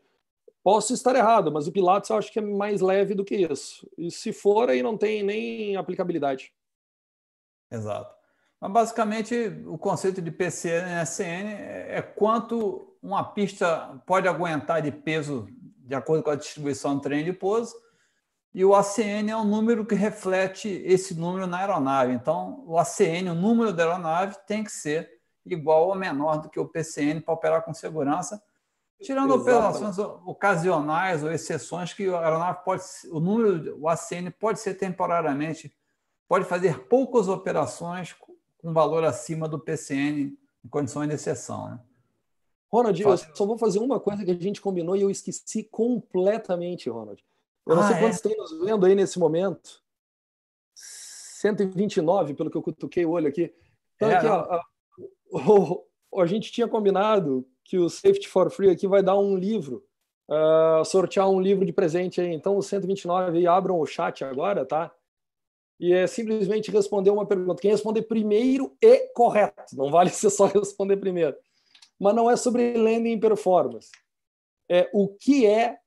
Posso 0.64 0.94
estar 0.94 1.18
errado, 1.18 1.52
mas 1.52 1.68
o 1.68 1.72
Pilates 1.74 2.10
eu 2.10 2.16
acho 2.16 2.32
que 2.32 2.40
é 2.40 2.42
mais 2.42 2.80
leve 2.80 3.14
do 3.14 3.26
que 3.26 3.36
isso. 3.36 3.86
E 3.98 4.10
se 4.10 4.32
for, 4.32 4.70
aí 4.70 4.82
não 4.82 4.98
tem 4.98 5.22
nem 5.22 5.76
aplicabilidade. 5.76 6.54
Exato. 7.70 8.21
Mas 8.62 8.72
basicamente 8.72 9.36
o 9.66 9.76
conceito 9.76 10.22
de 10.22 10.30
PCN 10.30 10.88
e 10.88 11.04
SN 11.04 11.50
é 11.90 12.02
quanto 12.02 12.96
uma 13.02 13.24
pista 13.24 14.00
pode 14.06 14.28
aguentar 14.28 14.84
de 14.84 14.92
peso 14.92 15.48
de 15.92 15.96
acordo 15.96 16.24
com 16.24 16.30
a 16.30 16.36
distribuição 16.36 16.96
do 16.96 17.02
trem 17.02 17.26
de 17.26 17.34
pouso, 17.34 17.76
e 18.54 18.64
o 18.64 18.76
ACN 18.76 19.30
é 19.32 19.36
um 19.36 19.46
número 19.46 19.86
que 19.86 19.96
reflete 19.96 20.70
esse 20.86 21.16
número 21.16 21.48
na 21.48 21.60
aeronave. 21.60 22.14
Então, 22.14 22.64
o 22.68 22.78
ACN, 22.78 23.30
o 23.30 23.36
número 23.36 23.74
da 23.74 23.84
aeronave, 23.84 24.38
tem 24.46 24.64
que 24.64 24.72
ser 24.72 25.10
igual 25.46 25.88
ou 25.88 25.96
menor 25.96 26.38
do 26.38 26.50
que 26.50 26.60
o 26.60 26.68
PCN 26.68 27.22
para 27.22 27.34
operar 27.34 27.64
com 27.64 27.74
segurança, 27.74 28.42
tirando 29.02 29.34
Exatamente. 29.34 29.82
operações 29.82 29.98
ocasionais 29.98 31.24
ou 31.24 31.32
exceções 31.32 31.94
que 31.94 32.08
a 32.08 32.20
aeronave 32.20 32.60
pode, 32.64 32.84
o 33.10 33.20
número, 33.20 33.78
o 33.80 33.90
ACN 33.90 34.30
pode 34.32 34.60
ser 34.60 34.76
temporariamente, 34.76 35.74
pode 36.28 36.46
fazer 36.46 36.88
poucas 36.88 37.28
operações 37.28 38.16
com 38.62 38.74
valor 38.74 39.04
acima 39.04 39.48
do 39.48 39.60
PCN 39.60 40.38
em 40.64 40.68
condições 40.70 41.08
de 41.08 41.16
exceção. 41.16 41.70
Né? 41.70 41.80
Ronald, 42.72 43.02
eu 43.02 43.18
só 43.18 43.46
vou 43.46 43.58
fazer 43.58 43.80
uma 43.80 44.00
coisa 44.00 44.24
que 44.24 44.32
a 44.32 44.36
gente 44.36 44.62
combinou 44.62 44.96
e 44.96 45.02
eu 45.02 45.10
esqueci 45.10 45.64
completamente, 45.64 46.90
Ronald. 46.90 47.24
Eu 47.68 47.76
não 47.76 47.84
ah, 47.84 47.88
sei 47.88 48.00
quantos 48.00 48.20
é? 48.20 48.30
tem 48.30 48.38
nos 48.38 48.60
vendo 48.60 48.86
aí 48.86 48.96
nesse 48.96 49.20
momento. 49.20 49.82
129, 50.74 52.34
pelo 52.34 52.50
que 52.50 52.58
eu 52.58 52.62
cutuquei 52.62 53.06
o 53.06 53.12
olho 53.12 53.28
aqui. 53.28 53.54
Então, 53.96 54.10
é, 54.10 54.16
aqui, 54.16 54.28
ó, 54.28 54.62
a, 56.16 56.22
a, 56.22 56.26
gente 56.26 56.52
tinha 56.52 56.68
combinado 56.68 57.46
que 57.64 57.78
o 57.78 57.90
Safety 57.90 58.28
for 58.28 58.50
Free 58.50 58.70
aqui 58.70 58.88
vai 58.88 59.04
dar 59.04 59.18
um 59.18 59.36
livro, 59.36 59.84
uh, 60.30 60.86
sortear 60.86 61.30
um 61.30 61.42
livro 61.42 61.66
de 61.66 61.74
presente 61.74 62.22
aí. 62.22 62.34
Então, 62.34 62.58
os 62.58 62.68
129 62.68 63.38
aí, 63.38 63.48
abram 63.48 63.80
o 63.80 63.86
chat 63.86 64.24
agora, 64.24 64.66
tá? 64.66 64.92
E 65.82 65.94
é 65.94 66.06
simplesmente 66.06 66.70
responder 66.70 67.10
uma 67.10 67.26
pergunta. 67.26 67.60
Quem 67.60 67.72
responder 67.72 68.04
primeiro 68.04 68.78
é 68.80 69.08
correto, 69.16 69.76
não 69.76 69.90
vale 69.90 70.12
você 70.14 70.30
só 70.30 70.46
responder 70.46 70.98
primeiro. 70.98 71.36
Mas 72.00 72.16
não 72.16 72.30
é 72.30 72.38
sobre 72.38 72.78
landing 72.78 73.20
performance. 73.20 73.90
É 74.70 74.88
o 74.94 75.08
que 75.08 75.46
é 75.48 75.80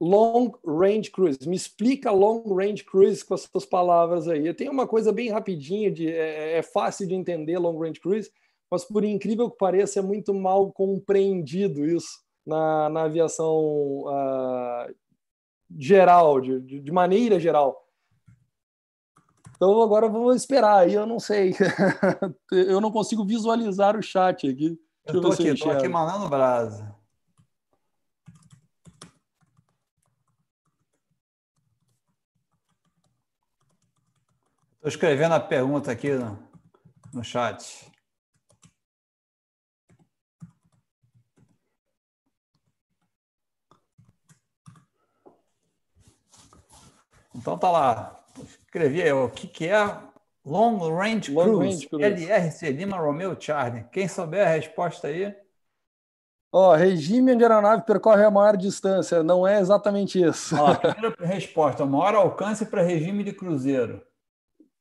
long 0.00 0.52
range 0.64 1.10
cruise. 1.10 1.38
Me 1.48 1.56
explica 1.56 2.12
long 2.12 2.54
range 2.54 2.84
cruise 2.84 3.24
com 3.24 3.34
as 3.34 3.42
suas 3.42 3.66
palavras 3.66 4.28
aí. 4.28 4.54
Tem 4.54 4.68
uma 4.68 4.86
coisa 4.86 5.12
bem 5.12 5.28
rapidinha, 5.28 5.90
de, 5.90 6.08
é, 6.08 6.58
é, 6.58 6.62
fácil 6.62 7.08
de 7.08 7.14
entender 7.14 7.58
long 7.58 7.76
range 7.76 7.98
cruise, 7.98 8.30
mas 8.70 8.84
por 8.84 9.04
incrível 9.04 9.50
que 9.50 9.58
pareça, 9.58 9.98
é 9.98 10.02
muito 10.02 10.32
mal 10.32 10.70
compreendido 10.70 11.84
isso 11.84 12.20
na, 12.46 12.88
na 12.88 13.02
aviação 13.02 14.04
uh, 14.06 14.94
geral, 15.76 16.40
de, 16.40 16.80
de 16.80 16.92
maneira 16.92 17.40
geral. 17.40 17.85
Então 19.56 19.80
agora 19.82 20.08
vamos 20.08 20.36
esperar. 20.36 20.80
Aí 20.80 20.92
eu 20.92 21.06
não 21.06 21.18
sei. 21.18 21.54
eu 22.52 22.80
não 22.80 22.92
consigo 22.92 23.24
visualizar 23.24 23.96
o 23.96 24.02
chat 24.02 24.48
aqui. 24.48 24.78
eu 25.06 25.16
estou 25.16 25.32
aqui, 25.32 25.48
estou 25.48 25.72
aqui 25.72 25.88
mandando 25.88 26.28
brasa. 26.28 26.94
Estou 34.74 34.88
escrevendo 34.88 35.32
a 35.32 35.40
pergunta 35.40 35.90
aqui 35.90 36.10
no, 36.10 36.38
no 37.14 37.24
chat. 37.24 37.90
Então 47.34 47.58
tá 47.58 47.70
lá 47.70 48.25
escrevi 48.76 49.02
aí, 49.02 49.12
o 49.12 49.30
que, 49.30 49.46
que 49.46 49.68
é 49.68 49.98
Long 50.44 50.78
Range 50.94 51.32
Long 51.32 51.44
Cruise, 51.44 51.88
Range 51.90 52.26
LRC 52.26 52.70
Lima 52.70 52.98
Romeo 52.98 53.36
Charlie. 53.40 53.86
Quem 53.90 54.06
souber 54.06 54.46
a 54.46 54.50
resposta 54.50 55.08
aí. 55.08 55.34
Ó, 56.52 56.72
oh, 56.72 56.76
regime 56.76 57.32
onde 57.32 57.44
a 57.44 57.48
aeronave 57.48 57.84
percorre 57.84 58.24
a 58.24 58.30
maior 58.30 58.56
distância. 58.56 59.22
Não 59.22 59.46
é 59.46 59.60
exatamente 59.60 60.22
isso. 60.22 60.54
Ó, 60.56 60.74
primeira 60.76 61.16
resposta, 61.20 61.84
maior 61.84 62.14
alcance 62.14 62.66
para 62.66 62.82
regime 62.82 63.24
de 63.24 63.32
cruzeiro. 63.32 64.02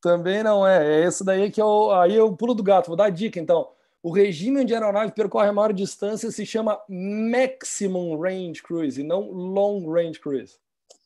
Também 0.02 0.44
não 0.44 0.68
é. 0.68 1.02
É 1.02 1.06
esse 1.06 1.24
daí 1.24 1.50
que 1.50 1.62
eu, 1.62 1.92
aí 1.92 2.16
eu 2.16 2.36
pulo 2.36 2.54
do 2.54 2.62
gato. 2.62 2.88
Vou 2.88 2.96
dar 2.96 3.06
a 3.06 3.10
dica, 3.10 3.40
então. 3.40 3.70
O 4.04 4.12
regime 4.12 4.62
onde 4.62 4.72
a 4.72 4.78
aeronave 4.78 5.14
percorre 5.14 5.50
a 5.50 5.54
maior 5.54 5.74
distância 5.74 6.30
se 6.30 6.46
chama 6.46 6.80
Maximum 6.88 8.16
Range 8.20 8.62
Cruise 8.62 9.02
e 9.02 9.04
não 9.04 9.32
Long 9.32 9.92
Range 9.92 10.20
Cruise. 10.20 10.60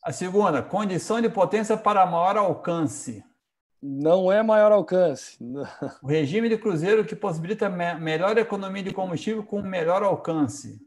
A 0.04 0.12
segunda, 0.12 0.62
condição 0.62 1.20
de 1.20 1.30
potência 1.30 1.78
para 1.78 2.06
maior 2.06 2.38
alcance. 2.38 3.24
Não 3.82 4.32
é 4.32 4.44
maior 4.44 4.72
alcance. 4.72 5.38
O 6.02 6.08
regime 6.08 6.50
de 6.50 6.58
cruzeiro 6.58 7.06
que 7.06 7.16
possibilita 7.16 7.70
me 7.70 7.96
melhor 7.96 8.38
economia 8.38 8.84
de 8.84 8.94
combustível 8.94 9.44
com 9.44 9.62
melhor 9.62 10.04
alcance. 10.04 10.82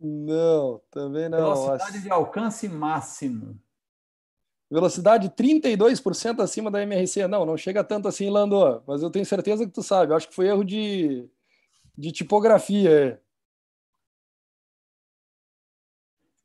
Não, 0.00 0.80
também 0.90 1.28
não. 1.28 1.38
Velocidade 1.38 2.02
de 2.02 2.10
alcance 2.10 2.68
máximo. 2.68 3.58
Velocidade 4.70 5.30
32% 5.30 6.40
acima 6.40 6.70
da 6.70 6.82
MRC. 6.82 7.26
Não, 7.28 7.46
não 7.46 7.56
chega 7.56 7.84
tanto 7.84 8.08
assim, 8.08 8.28
Lando, 8.28 8.82
mas 8.86 9.02
eu 9.02 9.10
tenho 9.10 9.24
certeza 9.24 9.64
que 9.64 9.72
tu 9.72 9.82
sabe. 9.82 10.12
Eu 10.12 10.16
acho 10.16 10.28
que 10.28 10.34
foi 10.34 10.48
erro 10.48 10.64
de, 10.64 11.28
de 11.96 12.12
tipografia. 12.12 13.20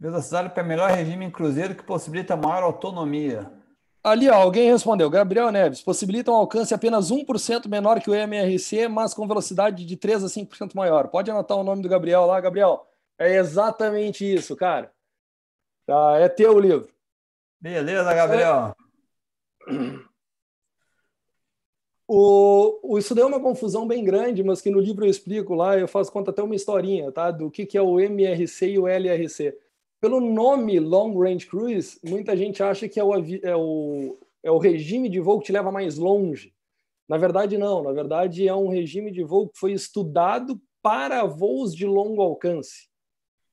Velocidade 0.01 0.49
para 0.49 0.63
melhor 0.63 0.89
regime 0.89 1.25
em 1.25 1.29
cruzeiro 1.29 1.75
que 1.75 1.83
possibilita 1.83 2.35
maior 2.35 2.63
autonomia. 2.63 3.51
Ali, 4.03 4.27
ó, 4.27 4.33
alguém 4.33 4.71
respondeu. 4.71 5.07
Gabriel 5.11 5.51
Neves, 5.51 5.83
possibilita 5.83 6.31
um 6.31 6.35
alcance 6.35 6.73
apenas 6.73 7.11
1% 7.11 7.67
menor 7.67 8.01
que 8.01 8.09
o 8.09 8.15
MRC, 8.15 8.87
mas 8.87 9.13
com 9.13 9.27
velocidade 9.27 9.85
de 9.85 9.95
3 9.95 10.23
a 10.23 10.27
5% 10.27 10.73
maior. 10.73 11.09
Pode 11.09 11.29
anotar 11.29 11.55
o 11.55 11.63
nome 11.63 11.83
do 11.83 11.87
Gabriel 11.87 12.25
lá, 12.25 12.41
Gabriel. 12.41 12.87
É 13.15 13.35
exatamente 13.35 14.25
isso, 14.25 14.55
cara. 14.55 14.91
Tá, 15.85 16.17
é 16.17 16.27
teu 16.27 16.59
livro. 16.59 16.89
Beleza, 17.59 18.11
Gabriel. 18.11 18.75
O, 22.07 22.79
o, 22.95 22.97
isso 22.97 23.13
deu 23.13 23.27
uma 23.27 23.39
confusão 23.39 23.87
bem 23.87 24.03
grande, 24.03 24.43
mas 24.43 24.61
que 24.61 24.71
no 24.71 24.79
livro 24.79 25.05
eu 25.05 25.09
explico 25.11 25.53
lá, 25.53 25.77
eu 25.77 25.87
faço 25.87 26.11
conta 26.11 26.31
até 26.31 26.41
uma 26.41 26.55
historinha, 26.55 27.11
tá? 27.11 27.29
Do 27.29 27.51
que, 27.51 27.67
que 27.67 27.77
é 27.77 27.81
o 27.83 27.99
MRC 27.99 28.71
e 28.71 28.79
o 28.79 28.87
LRC 28.87 29.55
pelo 30.01 30.19
nome 30.19 30.79
Long 30.79 31.15
Range 31.17 31.45
Cruise, 31.45 31.99
muita 32.03 32.35
gente 32.35 32.63
acha 32.63 32.89
que 32.89 32.99
é 32.99 33.03
o, 33.03 33.13
é 33.13 33.55
o, 33.55 34.17
é 34.43 34.49
o 34.49 34.57
regime 34.57 35.07
de 35.07 35.19
voo 35.19 35.39
que 35.39 35.45
te 35.45 35.51
leva 35.51 35.71
mais 35.71 35.97
longe. 35.97 36.53
Na 37.07 37.17
verdade, 37.17 37.55
não. 37.55 37.83
Na 37.83 37.91
verdade, 37.91 38.47
é 38.47 38.55
um 38.55 38.67
regime 38.67 39.11
de 39.11 39.23
voo 39.23 39.47
que 39.47 39.59
foi 39.59 39.73
estudado 39.73 40.59
para 40.81 41.23
voos 41.25 41.75
de 41.75 41.85
longo 41.85 42.19
alcance, 42.19 42.89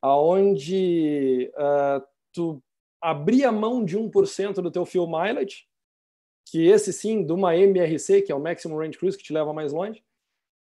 aonde 0.00 1.52
uh, 1.54 2.02
tu 2.32 2.62
abria 2.98 3.52
mão 3.52 3.84
de 3.84 3.98
1% 3.98 4.54
do 4.54 4.70
teu 4.70 4.86
fuel 4.86 5.06
mileage, 5.06 5.66
que 6.50 6.66
esse 6.66 6.94
sim, 6.94 7.26
de 7.26 7.32
uma 7.32 7.54
MRC, 7.54 8.22
que 8.22 8.32
é 8.32 8.34
o 8.34 8.40
Maximum 8.40 8.78
Range 8.78 8.96
Cruise, 8.96 9.18
que 9.18 9.24
te 9.24 9.34
leva 9.34 9.52
mais 9.52 9.70
longe, 9.70 10.02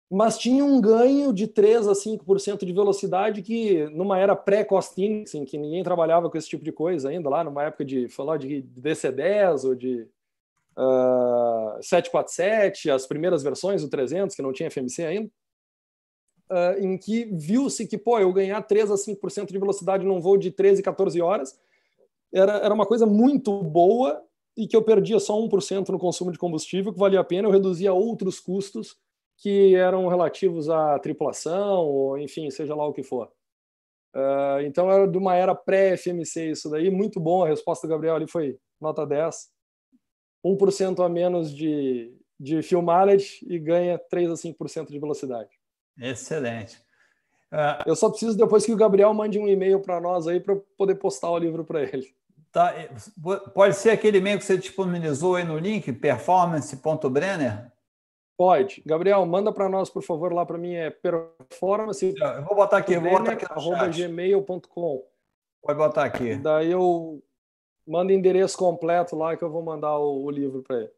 mas 0.09 0.37
tinha 0.37 0.63
um 0.63 0.79
ganho 0.79 1.33
de 1.33 1.47
3 1.47 1.87
a 1.87 1.93
5% 1.93 2.65
de 2.65 2.71
velocidade 2.71 3.41
que, 3.41 3.85
numa 3.89 4.17
era 4.17 4.35
pré-cost 4.35 4.97
indexing, 5.01 5.43
que 5.43 5.57
ninguém 5.57 5.83
trabalhava 5.83 6.29
com 6.29 6.37
esse 6.37 6.47
tipo 6.47 6.63
de 6.63 6.71
coisa 6.71 7.09
ainda, 7.09 7.29
lá 7.29 7.43
numa 7.43 7.63
época 7.63 7.83
de 7.83 8.07
falar 8.07 8.37
de 8.37 8.63
DC10 8.79 9.65
ou 9.65 9.75
de 9.75 10.07
uh, 10.77 11.75
ah, 11.75 11.79
747, 11.81 12.89
as 12.89 13.05
primeiras 13.05 13.43
versões 13.43 13.81
do 13.81 13.89
300, 13.89 14.33
que 14.33 14.41
não 14.41 14.53
tinha 14.53 14.71
FMC 14.71 15.03
ainda, 15.03 15.29
uh, 16.49 16.79
em 16.79 16.97
que 16.97 17.25
viu-se 17.25 17.85
que, 17.85 17.97
pô, 17.97 18.17
eu 18.17 18.31
ganhar 18.31 18.61
3 18.61 18.91
a 18.91 18.95
5% 18.95 19.51
de 19.51 19.59
velocidade 19.59 20.05
num 20.05 20.21
voo 20.21 20.37
de 20.37 20.51
13, 20.51 20.81
14 20.81 21.21
horas 21.21 21.59
era, 22.33 22.53
era 22.59 22.73
uma 22.73 22.85
coisa 22.85 23.05
muito 23.05 23.61
boa 23.61 24.23
e 24.55 24.67
que 24.67 24.75
eu 24.75 24.81
perdia 24.81 25.19
só 25.19 25.37
1% 25.37 25.89
no 25.89 25.99
consumo 25.99 26.31
de 26.31 26.39
combustível, 26.39 26.93
que 26.93 26.99
valia 26.99 27.19
a 27.19 27.25
pena, 27.25 27.47
eu 27.47 27.51
reduzia 27.51 27.93
outros 27.93 28.39
custos 28.39 28.97
que 29.37 29.75
eram 29.75 30.07
relativos 30.07 30.69
à 30.69 30.97
tripulação, 30.99 31.85
ou 31.85 32.17
enfim, 32.17 32.49
seja 32.49 32.75
lá 32.75 32.85
o 32.85 32.93
que 32.93 33.03
for. 33.03 33.31
Uh, 34.15 34.61
então 34.65 34.91
era 34.91 35.07
de 35.07 35.17
uma 35.17 35.35
era 35.35 35.53
pré-FMC 35.53 36.51
isso 36.51 36.69
daí, 36.69 36.89
muito 36.89 37.19
bom, 37.19 37.43
a 37.43 37.47
resposta 37.47 37.85
do 37.85 37.91
Gabriel 37.91 38.15
ali 38.15 38.27
foi 38.27 38.57
nota 38.81 39.05
10, 39.05 39.49
1% 40.43 41.05
a 41.05 41.09
menos 41.09 41.55
de, 41.55 42.11
de 42.39 42.59
mileage 42.75 43.45
e 43.47 43.59
ganha 43.59 43.99
3 44.09 44.31
a 44.31 44.33
5% 44.33 44.87
de 44.87 44.99
velocidade. 44.99 45.49
Excelente. 45.99 46.77
Uh, 47.51 47.83
eu 47.85 47.95
só 47.95 48.09
preciso 48.09 48.37
depois 48.37 48.65
que 48.65 48.73
o 48.73 48.77
Gabriel 48.77 49.13
mande 49.13 49.37
um 49.37 49.47
e-mail 49.47 49.79
para 49.79 50.01
nós 50.01 50.27
aí 50.27 50.39
para 50.39 50.55
poder 50.77 50.95
postar 50.95 51.29
o 51.29 51.37
livro 51.37 51.63
para 51.63 51.83
ele. 51.83 52.07
Tá, 52.51 52.73
pode 53.53 53.75
ser 53.75 53.91
aquele 53.91 54.17
e-mail 54.17 54.39
que 54.39 54.45
você 54.45 54.57
disponibilizou 54.57 55.35
aí 55.35 55.43
no 55.43 55.59
link, 55.59 55.91
performance.brenner? 55.93 57.71
Pode. 58.37 58.83
Gabriel, 58.85 59.25
manda 59.25 59.51
para 59.51 59.67
nós, 59.67 59.89
por 59.89 60.03
favor, 60.03 60.31
lá 60.31 60.45
para 60.45 60.59
mim 60.59 60.75
é 60.75 60.91
performance. 60.91 62.13
Eu 62.15 62.43
vou 62.43 62.55
botar 62.55 62.77
aqui, 62.77 62.95
vou 62.95 63.09
botar 63.09 63.31
aqui 63.31 63.45
arroba 63.49 63.87
gmail.com. 63.87 65.03
Pode 65.63 65.77
botar 65.77 66.03
aqui. 66.03 66.35
Daí 66.35 66.71
eu 66.71 67.23
mando 67.85 68.11
endereço 68.11 68.55
completo 68.55 69.15
lá 69.15 69.35
que 69.35 69.43
eu 69.43 69.49
vou 69.49 69.63
mandar 69.63 69.97
o, 69.97 70.23
o 70.23 70.29
livro 70.29 70.61
para 70.61 70.81
ele. 70.81 70.91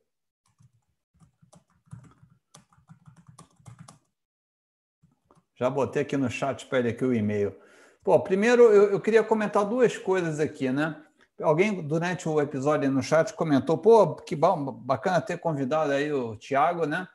Já 5.56 5.70
botei 5.70 6.02
aqui 6.02 6.18
no 6.18 6.30
chat 6.30 6.66
para 6.66 6.80
ele 6.80 6.90
aqui 6.90 7.06
o 7.06 7.14
e-mail. 7.14 7.56
Pô, 8.04 8.20
primeiro 8.20 8.64
eu, 8.64 8.92
eu, 8.92 9.00
queria 9.00 9.24
comentar 9.24 9.64
duas 9.66 9.98
coisas 9.98 10.42
aqui, 10.42 10.72
né? 10.72 11.02
Alguém 11.42 11.82
durante 11.86 12.28
o 12.28 12.42
episódio 12.42 12.92
no 12.92 13.02
chat 13.02 13.34
comentou, 13.34 13.78
pô, 13.78 14.16
que 14.16 14.36
bom, 14.36 14.74
bacana 14.74 15.22
ter 15.22 15.38
convidado 15.38 15.94
aí 15.94 16.12
o 16.12 16.36
Tiago, 16.36 16.86
né? 16.86 17.08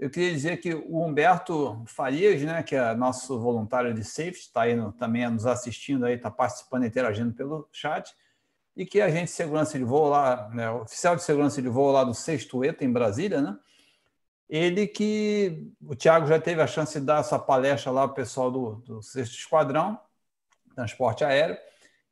Eu 0.00 0.08
queria 0.08 0.32
dizer 0.32 0.56
que 0.56 0.72
o 0.72 1.04
Humberto 1.04 1.84
Farias, 1.84 2.40
né, 2.40 2.62
que 2.62 2.74
é 2.74 2.94
nosso 2.94 3.38
voluntário 3.38 3.92
de 3.92 4.02
safety, 4.02 4.38
está 4.38 4.62
aí 4.62 4.74
no, 4.74 4.90
também 4.94 5.28
nos 5.28 5.44
assistindo 5.44 6.08
está 6.08 6.30
participando, 6.30 6.86
interagindo 6.86 7.34
pelo 7.34 7.68
chat, 7.70 8.10
e 8.74 8.86
que 8.86 8.98
a 8.98 9.10
gente 9.10 9.26
de 9.26 9.32
segurança 9.32 9.76
de 9.76 9.84
voo 9.84 10.08
lá, 10.08 10.48
né, 10.54 10.70
oficial 10.70 11.14
de 11.14 11.22
segurança 11.22 11.60
de 11.60 11.68
voo 11.68 11.92
lá 11.92 12.02
do 12.02 12.14
Sexto 12.14 12.64
ETA 12.64 12.82
em 12.82 12.90
Brasília, 12.90 13.42
né? 13.42 13.58
Ele 14.48 14.86
que 14.86 15.70
o 15.86 15.94
Tiago 15.94 16.26
já 16.26 16.40
teve 16.40 16.62
a 16.62 16.66
chance 16.66 16.98
de 16.98 17.04
dar 17.04 17.20
essa 17.20 17.38
palestra 17.38 17.92
lá 17.92 18.08
para 18.08 18.12
o 18.12 18.16
pessoal 18.16 18.50
do, 18.50 18.76
do 18.76 19.02
Sexto 19.02 19.34
Esquadrão, 19.34 20.00
transporte 20.74 21.24
aéreo, 21.24 21.58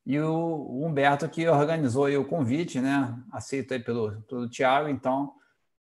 e 0.04 0.20
o 0.20 0.84
Humberto 0.84 1.26
que 1.26 1.48
organizou 1.48 2.06
o 2.06 2.24
convite, 2.26 2.82
né? 2.82 3.18
Aceito 3.32 3.72
aí 3.72 3.80
pelo, 3.80 4.20
pelo 4.28 4.46
Tiago, 4.46 4.90
então 4.90 5.37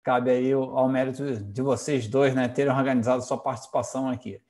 cabe 0.06 0.30
aí 0.30 0.52
ao 0.52 0.88
mérito 0.88 1.42
de 1.42 1.60
vocês 1.60 2.06
dois, 2.06 2.32
né, 2.32 2.46
terem 2.46 2.72
organizado 2.72 3.24
sua 3.24 3.36
participação 3.36 4.08
aqui. 4.08 4.40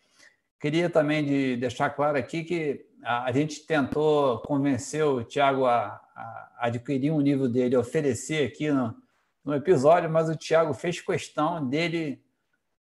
Queria 0.60 0.90
também 0.90 1.24
de 1.24 1.56
deixar 1.56 1.88
claro 1.88 2.18
aqui 2.18 2.44
que 2.44 2.84
a, 3.02 3.32
gente 3.32 3.66
tentou 3.66 4.40
convencer 4.40 5.02
o 5.02 5.24
Tiago 5.24 5.64
a, 5.64 5.98
a, 6.14 6.56
adquirir 6.58 7.10
um 7.10 7.22
livro 7.22 7.48
dele, 7.48 7.74
oferecer 7.74 8.46
aqui 8.46 8.70
no, 8.70 8.94
no 9.42 9.54
episódio, 9.54 10.10
mas 10.10 10.28
o 10.28 10.36
Tiago 10.36 10.74
fez 10.74 11.00
questão 11.00 11.66
dele, 11.66 12.22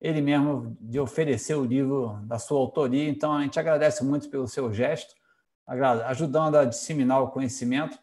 ele 0.01 0.21
mesmo, 0.21 0.77
de 0.81 0.99
oferecer 0.99 1.55
o 1.55 1.65
livro 1.65 2.19
da 2.25 2.41
sua 2.41 2.59
autoria. 2.59 3.09
Então, 3.09 3.35
a 3.35 3.43
gente 3.43 3.61
agradece 3.61 4.03
muito 4.03 4.29
pelo 4.29 4.49
seu 4.49 4.73
gesto, 4.73 5.15
ajudando 6.07 6.57
a 6.57 6.65
disseminar 6.65 7.23
o 7.23 7.29
conhecimento. 7.29 7.97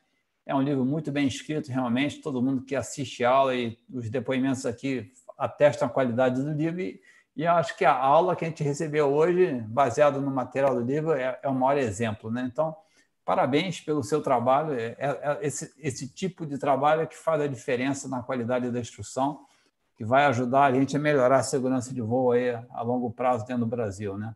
É 0.45 0.55
um 0.55 0.61
livro 0.61 0.83
muito 0.83 1.11
bem 1.11 1.27
escrito, 1.27 1.71
realmente. 1.71 2.21
Todo 2.21 2.41
mundo 2.41 2.63
que 2.63 2.75
assiste 2.75 3.23
a 3.23 3.29
aula 3.29 3.55
e 3.55 3.77
os 3.91 4.09
depoimentos 4.09 4.65
aqui 4.65 5.11
atestam 5.37 5.87
a 5.87 5.91
qualidade 5.91 6.41
do 6.41 6.51
livro. 6.51 6.81
E, 6.81 6.99
e 7.35 7.43
eu 7.43 7.51
acho 7.53 7.77
que 7.77 7.85
a 7.85 7.95
aula 7.95 8.35
que 8.35 8.43
a 8.43 8.47
gente 8.47 8.63
recebeu 8.63 9.07
hoje, 9.07 9.61
baseado 9.67 10.19
no 10.19 10.31
material 10.31 10.75
do 10.75 10.81
livro, 10.81 11.13
é, 11.13 11.39
é 11.41 11.47
o 11.47 11.53
maior 11.53 11.77
exemplo. 11.77 12.31
Né? 12.31 12.49
Então, 12.51 12.75
parabéns 13.23 13.79
pelo 13.79 14.03
seu 14.03 14.21
trabalho. 14.21 14.73
É, 14.73 14.95
é, 14.97 15.19
é 15.21 15.39
esse, 15.41 15.73
esse 15.77 16.07
tipo 16.07 16.45
de 16.45 16.57
trabalho 16.57 17.01
é 17.01 17.05
que 17.05 17.17
faz 17.17 17.41
a 17.41 17.47
diferença 17.47 18.07
na 18.07 18.21
qualidade 18.21 18.69
da 18.71 18.79
instrução, 18.79 19.45
que 19.95 20.03
vai 20.03 20.25
ajudar 20.25 20.65
a 20.65 20.73
gente 20.73 20.97
a 20.97 20.99
melhorar 20.99 21.37
a 21.37 21.43
segurança 21.43 21.93
de 21.93 22.01
voo 22.01 22.31
aí 22.31 22.49
a 22.49 22.81
longo 22.81 23.11
prazo 23.11 23.45
dentro 23.45 23.65
do 23.65 23.69
Brasil. 23.69 24.17
Né? 24.17 24.35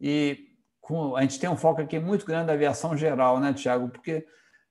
E 0.00 0.50
com, 0.80 1.16
a 1.16 1.22
gente 1.22 1.40
tem 1.40 1.48
um 1.48 1.56
foco 1.56 1.80
aqui 1.80 1.98
muito 1.98 2.26
grande 2.26 2.46
da 2.46 2.52
aviação 2.52 2.96
geral, 2.96 3.40
né, 3.40 3.52
Tiago? 3.52 3.88
Porque 3.88 4.26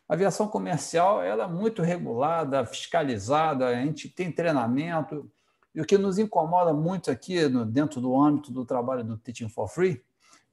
a 0.08 0.14
aviação 0.14 0.48
comercial 0.48 1.22
ela 1.22 1.46
é 1.46 1.48
muito 1.48 1.82
regulada, 1.82 2.66
fiscalizada, 2.66 3.68
a 3.68 3.76
gente 3.76 4.08
tem 4.10 4.32
treinamento. 4.32 5.30
E 5.74 5.82
o 5.82 5.86
que 5.86 5.98
nos 5.98 6.18
incomoda 6.18 6.74
muito 6.74 7.12
aqui, 7.12 7.48
no, 7.48 7.66
dentro 7.66 8.00
do 8.00 8.16
âmbito 8.20 8.52
do 8.52 8.66
trabalho 8.66 9.04
do 9.04 9.18
Teaching 9.18 9.50
for 9.50 9.68
Free, 9.68 10.02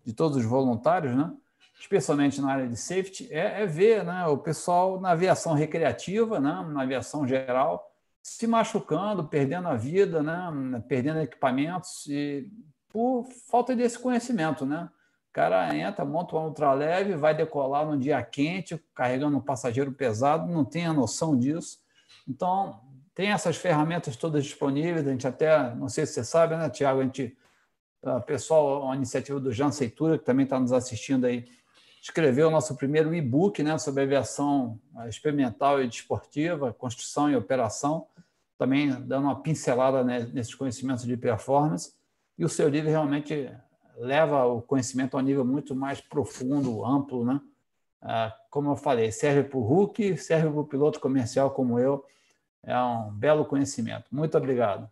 de 0.04 0.12
todos 0.12 0.36
os 0.36 0.44
voluntários, 0.44 1.14
né? 1.14 1.32
especialmente 1.78 2.40
na 2.40 2.52
área 2.52 2.68
de 2.68 2.76
safety, 2.76 3.28
é, 3.30 3.62
é 3.62 3.66
ver 3.66 4.04
né, 4.04 4.24
o 4.26 4.38
pessoal 4.38 5.00
na 5.00 5.10
aviação 5.10 5.52
recreativa, 5.52 6.38
né, 6.38 6.64
na 6.70 6.82
aviação 6.82 7.26
geral, 7.26 7.92
se 8.22 8.46
machucando, 8.46 9.24
perdendo 9.24 9.66
a 9.66 9.74
vida, 9.74 10.22
né, 10.22 10.82
perdendo 10.86 11.18
equipamentos, 11.18 12.06
e 12.06 12.48
por 12.88 13.26
falta 13.50 13.74
desse 13.74 13.98
conhecimento. 13.98 14.64
Né? 14.64 14.88
O 15.32 15.34
cara 15.34 15.74
entra, 15.74 16.04
monta 16.04 16.36
um 16.36 16.44
ultraleve, 16.44 17.16
vai 17.16 17.34
decolar 17.34 17.86
num 17.86 17.98
dia 17.98 18.22
quente, 18.22 18.78
carregando 18.94 19.38
um 19.38 19.40
passageiro 19.40 19.90
pesado, 19.90 20.46
não 20.52 20.62
tem 20.62 20.84
a 20.84 20.92
noção 20.92 21.38
disso. 21.38 21.80
Então, 22.28 22.78
tem 23.14 23.32
essas 23.32 23.56
ferramentas 23.56 24.14
todas 24.14 24.44
disponíveis, 24.44 25.08
a 25.08 25.10
gente 25.10 25.26
até, 25.26 25.74
não 25.74 25.88
sei 25.88 26.04
se 26.04 26.12
você 26.12 26.24
sabe, 26.24 26.54
né, 26.54 26.68
Tiago, 26.68 27.00
a 27.00 27.04
gente, 27.04 27.34
o 28.02 28.20
pessoal, 28.20 28.90
a 28.90 28.94
iniciativa 28.94 29.40
do 29.40 29.50
Jean 29.50 29.72
Seitura, 29.72 30.18
que 30.18 30.24
também 30.26 30.44
está 30.44 30.60
nos 30.60 30.70
assistindo 30.70 31.24
aí, 31.24 31.48
escreveu 32.02 32.48
o 32.48 32.50
nosso 32.50 32.76
primeiro 32.76 33.14
e-book 33.14 33.62
né, 33.62 33.78
sobre 33.78 34.02
aviação 34.02 34.78
experimental 35.08 35.82
e 35.82 35.88
desportiva, 35.88 36.74
construção 36.74 37.30
e 37.30 37.36
operação, 37.36 38.06
também 38.58 38.90
dando 38.90 39.24
uma 39.24 39.40
pincelada 39.40 40.04
né, 40.04 40.28
nesses 40.30 40.54
conhecimentos 40.54 41.06
de 41.06 41.16
performance. 41.16 41.94
E 42.36 42.44
o 42.44 42.50
seu 42.50 42.68
livro 42.68 42.90
realmente 42.90 43.50
leva 43.96 44.44
o 44.46 44.62
conhecimento 44.62 45.16
a 45.16 45.20
um 45.20 45.22
nível 45.22 45.44
muito 45.44 45.74
mais 45.74 46.00
profundo, 46.00 46.84
amplo, 46.84 47.24
né? 47.24 47.40
Ah, 48.00 48.36
como 48.50 48.70
eu 48.70 48.76
falei, 48.76 49.12
serve 49.12 49.44
para 49.48 49.58
o 49.58 49.62
Hulk, 49.62 50.16
serve 50.16 50.50
para 50.50 50.60
o 50.60 50.66
piloto 50.66 50.98
comercial 50.98 51.50
como 51.50 51.78
eu. 51.78 52.04
É 52.62 52.76
um 52.76 53.10
belo 53.12 53.44
conhecimento. 53.44 54.06
Muito 54.10 54.36
obrigado. 54.36 54.90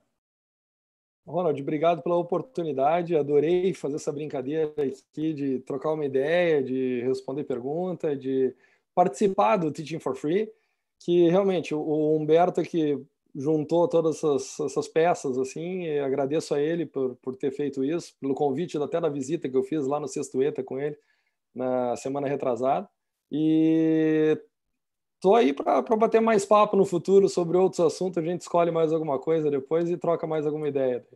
Ronald, 1.27 1.61
obrigado 1.61 2.03
pela 2.03 2.17
oportunidade. 2.17 3.17
Adorei 3.17 3.73
fazer 3.75 3.97
essa 3.97 4.13
brincadeira 4.13 4.73
aqui 4.77 5.33
de 5.33 5.59
trocar 5.61 5.93
uma 5.93 6.05
ideia, 6.05 6.63
de 6.63 7.03
responder 7.03 7.45
pergunta, 7.45 8.17
de 8.17 8.55
participar 8.95 9.57
do 9.57 9.71
Teaching 9.71 10.01
for 10.01 10.17
Free, 10.17 10.51
que 10.99 11.29
realmente 11.29 11.75
o 11.75 12.17
Humberto 12.17 12.63
que 12.63 13.01
juntou 13.35 13.89
todas 13.89 14.17
essas, 14.17 14.61
essas 14.61 14.89
peças, 14.89 15.39
assim, 15.39 15.89
agradeço 15.99 16.55
a 16.55 16.61
ele 16.61 16.87
por, 16.87 17.17
por 17.17 17.37
ter 17.37 17.51
feito 17.51 17.85
isso, 17.85 18.15
pelo 18.21 18.35
convite 18.35 18.77
até 18.79 19.01
da 19.01 19.09
visita 19.09 19.49
que 19.49 19.57
eu 19.57 19.63
fiz 19.63 19.87
lá 19.87 20.01
no 20.01 20.09
Sexto 20.09 20.43
ETA 20.43 20.63
com 20.63 20.79
ele 20.79 20.97
na 21.55 21.97
semana 21.97 22.29
retrasada. 22.29 22.89
E 23.31 24.39
tô 25.21 25.35
aí 25.35 25.53
para 25.53 25.83
bater 25.83 26.21
mais 26.21 26.45
papo 26.45 26.77
no 26.77 26.85
futuro 26.85 27.29
sobre 27.29 27.57
outros 27.57 27.81
assuntos, 27.81 28.23
a 28.23 28.27
gente 28.27 28.41
escolhe 28.41 28.71
mais 28.71 28.93
alguma 28.93 29.19
coisa 29.19 29.51
depois 29.51 29.89
e 29.89 29.97
troca 29.97 30.27
mais 30.27 30.47
alguma 30.47 30.69
ideia. 30.69 31.07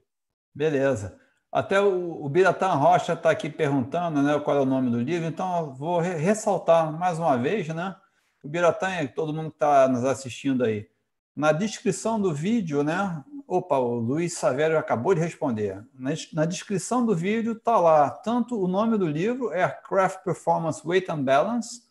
Beleza. 0.55 1.19
Até 1.51 1.81
o, 1.81 2.25
o 2.25 2.29
Biratan 2.29 2.75
Rocha 2.75 3.13
está 3.13 3.31
aqui 3.31 3.49
perguntando 3.49 4.23
né, 4.23 4.39
qual 4.41 4.57
é 4.57 4.61
o 4.61 4.67
nome 4.67 4.91
do 4.91 5.01
livro, 5.01 5.27
então 5.29 5.73
vou 5.75 6.01
re 6.01 6.15
ressaltar 6.15 6.93
mais 6.99 7.19
uma 7.19 7.37
vez, 7.37 7.69
né? 7.69 7.95
O 8.43 8.49
Biratan 8.49 9.07
todo 9.15 9.33
mundo 9.33 9.51
que 9.51 9.57
está 9.57 9.89
nos 9.89 10.05
assistindo 10.05 10.65
aí. 10.65 10.89
Na 11.35 11.53
descrição 11.53 12.21
do 12.21 12.33
vídeo, 12.33 12.85
né? 12.85 13.25
Opa, 13.47 13.77
o 13.79 13.97
Luiz 13.97 14.35
Savério 14.35 14.79
acabou 14.79 15.15
de 15.15 15.21
responder. 15.21 15.85
Na, 16.33 16.45
descrição 16.45 17.05
do 17.05 17.15
vídeo 17.15 17.53
está 17.53 17.79
lá 17.79 18.11
tanto 18.11 18.59
o 18.59 18.67
nome 18.69 18.97
do 18.97 19.07
livro, 19.07 19.51
Aircraft 19.51 20.23
Performance 20.25 20.87
Weight 20.87 21.11
and 21.11 21.23
Balance, 21.23 21.83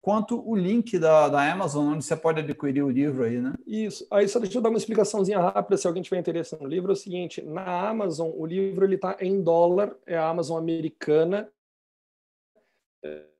quanto 0.00 0.42
o 0.48 0.56
link 0.56 0.98
da, 0.98 1.28
da 1.28 1.52
Amazon, 1.52 1.92
onde 1.94 2.04
você 2.04 2.16
pode 2.16 2.40
adquirir 2.40 2.82
o 2.82 2.90
livro 2.90 3.24
aí, 3.24 3.40
né? 3.40 3.52
Isso. 3.66 4.06
Aí 4.10 4.26
só 4.26 4.38
deixa 4.40 4.58
eu 4.58 4.62
dar 4.62 4.70
uma 4.70 4.78
explicaçãozinha 4.78 5.38
rápida, 5.38 5.76
se 5.76 5.86
alguém 5.86 6.02
tiver 6.02 6.18
interesse 6.18 6.56
no 6.60 6.66
livro, 6.66 6.90
é 6.90 6.94
o 6.94 6.96
seguinte, 6.96 7.42
na 7.42 7.88
Amazon, 7.88 8.30
o 8.34 8.46
livro 8.46 8.84
ele 8.84 8.96
está 8.96 9.16
em 9.20 9.42
dólar, 9.42 9.94
é 10.06 10.16
a 10.16 10.28
Amazon 10.28 10.58
americana, 10.58 11.48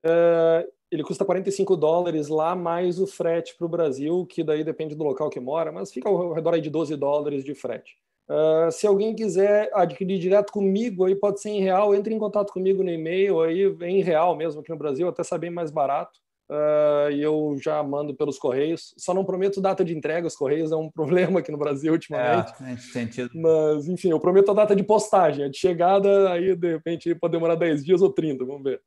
é, 0.04 0.68
ele 0.90 1.02
custa 1.02 1.24
45 1.24 1.77
dólares 1.77 2.28
lá, 2.28 2.55
mais 2.56 2.98
o 2.98 3.06
frete 3.06 3.55
para 3.56 3.66
o 3.66 3.69
Brasil, 3.69 4.27
que 4.27 4.43
daí 4.43 4.65
depende 4.65 4.94
do 4.94 5.05
local 5.05 5.28
que 5.28 5.40
mora, 5.40 5.70
mas 5.70 5.93
fica 5.93 6.09
ao 6.09 6.32
redor 6.32 6.55
aí 6.55 6.60
de 6.60 6.70
12 6.70 6.97
dólares 6.97 7.44
de 7.44 7.55
frete. 7.55 7.97
Uh, 8.28 8.70
se 8.70 8.86
alguém 8.86 9.15
quiser 9.15 9.70
adquirir 9.73 10.19
direto 10.19 10.52
comigo, 10.52 11.05
aí 11.05 11.15
pode 11.15 11.40
ser 11.40 11.51
em 11.51 11.62
real, 11.62 11.94
entre 11.94 12.15
em 12.15 12.19
contato 12.19 12.52
comigo 12.52 12.82
no 12.82 12.90
e-mail, 12.90 13.40
aí 13.40 13.65
em 13.82 14.02
real 14.02 14.36
mesmo 14.36 14.60
aqui 14.60 14.70
no 14.70 14.77
Brasil, 14.77 15.09
até 15.09 15.23
saber 15.23 15.51
mais 15.51 15.70
barato. 15.70 16.19
Uh, 16.51 17.10
e 17.10 17.23
eu 17.23 17.59
já 17.62 17.82
mando 17.82 18.15
pelos 18.15 18.39
correios. 18.39 18.94
Só 18.97 19.12
não 19.12 19.24
prometo 19.24 19.60
data 19.60 19.85
de 19.85 19.94
entrega, 19.94 20.27
os 20.27 20.35
correios 20.35 20.73
é 20.73 20.77
um 20.77 20.89
problema 20.93 21.40
aqui 21.40 21.52
no 21.52 21.59
Brasil 21.59 21.93
ultimamente. 21.93 22.52
É, 22.62 22.77
sentido. 22.77 23.31
Mas, 23.35 23.86
enfim, 23.86 24.10
eu 24.10 24.20
prometo 24.20 24.51
a 24.51 24.55
data 24.55 24.74
de 24.74 24.82
postagem. 24.82 25.44
A 25.44 25.48
de 25.48 25.59
chegada, 25.59 26.31
aí 26.31 26.55
de 26.55 26.73
repente 26.73 27.15
pode 27.15 27.32
demorar 27.32 27.55
10 27.55 27.85
dias 27.85 28.01
ou 28.01 28.10
30, 28.10 28.44
vamos 28.47 28.62
ver. 28.62 28.81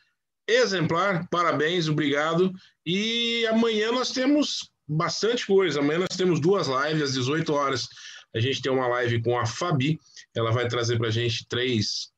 exemplar. 0.48 1.28
Parabéns, 1.30 1.88
obrigado. 1.88 2.52
E 2.86 3.46
amanhã 3.48 3.92
nós 3.92 4.12
temos 4.12 4.72
bastante 4.88 5.46
coisa. 5.46 5.80
Amanhã 5.80 6.00
nós 6.00 6.18
temos 6.18 6.40
duas 6.40 6.68
lives 6.68 7.04
às 7.04 7.14
18 7.14 7.54
horas. 7.54 7.88
A 8.34 8.40
gente 8.40 8.62
tem 8.62 8.72
uma 8.72 8.88
live 8.88 9.22
com 9.22 9.38
a 9.38 9.46
Fabi. 9.46 10.00
Ela 10.36 10.52
vai 10.52 10.68
trazer 10.68 10.98
para 10.98 11.08
a 11.08 11.12
gente 11.12 11.46
três 11.48 12.12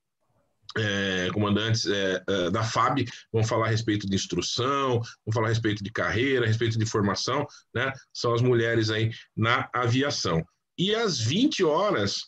é, 0.78 1.30
comandantes 1.32 1.86
é, 1.86 2.22
é, 2.28 2.50
da 2.50 2.64
FAB 2.64 3.06
vão 3.32 3.44
falar 3.44 3.68
a 3.68 3.70
respeito 3.70 4.08
de 4.08 4.16
instrução, 4.16 5.00
vão 5.26 5.34
falar 5.34 5.48
a 5.48 5.50
respeito 5.50 5.84
de 5.84 5.92
carreira, 5.92 6.46
a 6.46 6.48
respeito 6.48 6.78
de 6.78 6.86
formação, 6.86 7.46
né? 7.74 7.92
São 8.14 8.34
as 8.34 8.42
mulheres 8.42 8.90
aí 8.90 9.12
na 9.36 9.70
aviação. 9.74 10.44
E 10.78 10.96
às 10.96 11.20
20 11.20 11.64
horas 11.64 12.22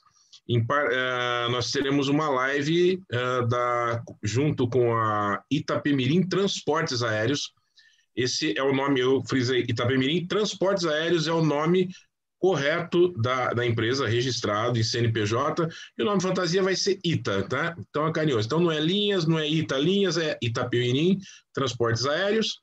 uh, 0.50 1.50
nós 1.50 1.72
teremos 1.72 2.08
uma 2.08 2.30
live 2.30 3.02
uh, 3.12 3.48
da, 3.48 4.04
junto 4.24 4.70
com 4.70 4.96
a 4.96 5.42
Itapemirim 5.50 6.28
Transportes 6.28 7.02
Aéreos. 7.02 7.52
Esse 8.16 8.58
é 8.58 8.64
o 8.64 8.74
nome, 8.74 9.00
eu 9.00 9.24
frisei 9.28 9.66
Itapemirim 9.68 10.28
Transportes 10.28 10.86
Aéreos 10.86 11.28
é 11.28 11.34
o 11.34 11.44
nome 11.44 11.90
correto 12.46 13.12
da, 13.20 13.54
da 13.56 13.66
empresa, 13.66 14.08
registrado 14.08 14.78
em 14.78 14.84
CNPJ, 14.84 15.68
e 15.98 16.04
o 16.04 16.06
nome 16.06 16.22
fantasia 16.22 16.62
vai 16.62 16.76
ser 16.76 17.00
ITA, 17.04 17.42
tá? 17.50 17.76
Então 17.90 18.06
é 18.06 18.14
carinhoso. 18.14 18.46
Então 18.46 18.60
não 18.60 18.72
é 18.72 18.80
linhas, 18.80 19.26
não 19.26 19.40
é 19.40 19.50
ITA 19.50 19.80
linhas, 19.80 20.16
é 20.16 20.38
Itapemirim 20.40 21.18
Transportes 21.56 22.06
Aéreos, 22.06 22.60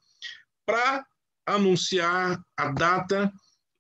para 0.65 1.05
anunciar 1.45 2.41
a 2.57 2.69
data 2.71 3.33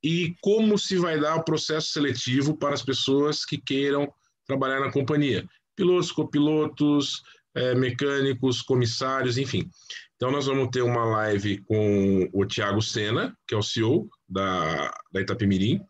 e 0.03 0.35
como 0.41 0.77
se 0.77 0.97
vai 0.97 1.21
dar 1.21 1.37
o 1.37 1.45
processo 1.45 1.93
seletivo 1.93 2.57
para 2.57 2.75
as 2.75 2.83
pessoas 2.83 3.45
que 3.45 3.57
queiram 3.57 4.13
trabalhar 4.45 4.81
na 4.81 4.91
companhia. 4.91 5.47
Pilotos, 5.77 6.11
copilotos, 6.11 7.23
é, 7.55 7.77
mecânicos, 7.77 8.61
comissários, 8.61 9.39
enfim. 9.39 9.71
Então, 10.17 10.33
nós 10.33 10.47
vamos 10.47 10.69
ter 10.73 10.83
uma 10.83 11.05
live 11.05 11.59
com 11.63 12.29
o 12.33 12.45
Tiago 12.45 12.83
Sena, 12.83 13.33
que 13.47 13.55
é 13.55 13.57
o 13.57 13.63
CEO 13.63 14.09
da, 14.29 14.93
da 15.13 15.21
Itapemirim, 15.21 15.81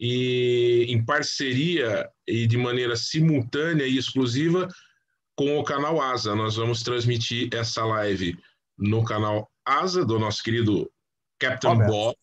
e 0.00 0.86
em 0.88 1.04
parceria 1.04 2.08
e 2.26 2.46
de 2.46 2.56
maneira 2.56 2.96
simultânea 2.96 3.86
e 3.86 3.98
exclusiva 3.98 4.66
com 5.36 5.58
o 5.58 5.64
canal 5.64 6.00
Asa. 6.00 6.34
Nós 6.34 6.56
vamos 6.56 6.82
transmitir 6.82 7.50
essa 7.52 7.84
live 7.84 8.38
no 8.78 9.04
canal 9.04 9.50
Asa, 9.64 10.02
do 10.04 10.18
nosso 10.18 10.42
querido 10.42 10.90
Captain 11.38 11.76
Bob, 11.86 12.16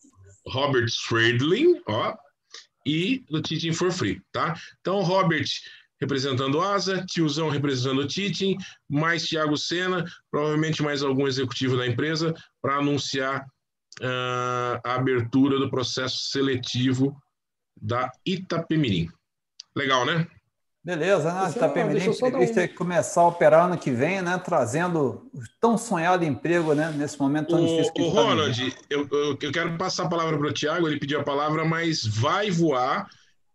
Robert 0.48 0.88
Swerdling, 0.88 1.80
ó, 1.86 2.16
e 2.84 3.24
do 3.30 3.40
Teaching 3.40 3.72
for 3.72 3.92
Free, 3.92 4.20
tá? 4.32 4.54
Então, 4.80 5.00
Robert 5.02 5.46
representando 6.00 6.60
Asa, 6.60 7.04
Tiozão 7.06 7.48
representando 7.48 8.00
o 8.00 8.06
Teaching, 8.06 8.56
mais 8.88 9.24
Thiago 9.26 9.56
Sena, 9.56 10.04
provavelmente 10.30 10.82
mais 10.82 11.02
algum 11.02 11.26
executivo 11.26 11.76
da 11.76 11.86
empresa, 11.86 12.34
para 12.62 12.76
anunciar 12.76 13.44
uh, 14.00 14.80
a 14.84 14.94
abertura 14.94 15.58
do 15.58 15.70
processo 15.70 16.30
seletivo 16.30 17.16
da 17.80 18.10
Itapemirim. 18.24 19.08
Legal, 19.74 20.04
né? 20.04 20.26
Beleza, 20.88 21.32
né? 21.34 21.50
Itapemirim 21.50 22.14
prevista 22.14 22.62
um... 22.62 22.68
começar 22.68 23.20
a 23.20 23.28
operar 23.28 23.66
ano 23.66 23.76
que 23.76 23.90
vem, 23.90 24.22
né? 24.22 24.38
Trazendo 24.38 25.28
o 25.34 25.42
tão 25.60 25.76
sonhado 25.76 26.24
emprego, 26.24 26.72
né? 26.72 26.90
Nesse 26.96 27.18
momento 27.18 27.48
tão 27.48 27.62
o, 27.62 27.66
difícil 27.66 27.92
que 27.92 28.00
O 28.00 28.12
tá 28.12 28.22
Ronald, 28.22 28.76
eu, 28.88 29.08
eu, 29.10 29.38
eu, 29.40 29.52
quero 29.52 29.76
passar 29.76 30.04
a 30.04 30.08
palavra 30.08 30.38
para 30.38 30.48
o 30.48 30.52
Tiago, 30.52 30.88
ele 30.88 30.98
pediu 30.98 31.20
a 31.20 31.24
palavra, 31.24 31.64
mas 31.64 32.06
vai 32.06 32.50
voar, 32.50 33.06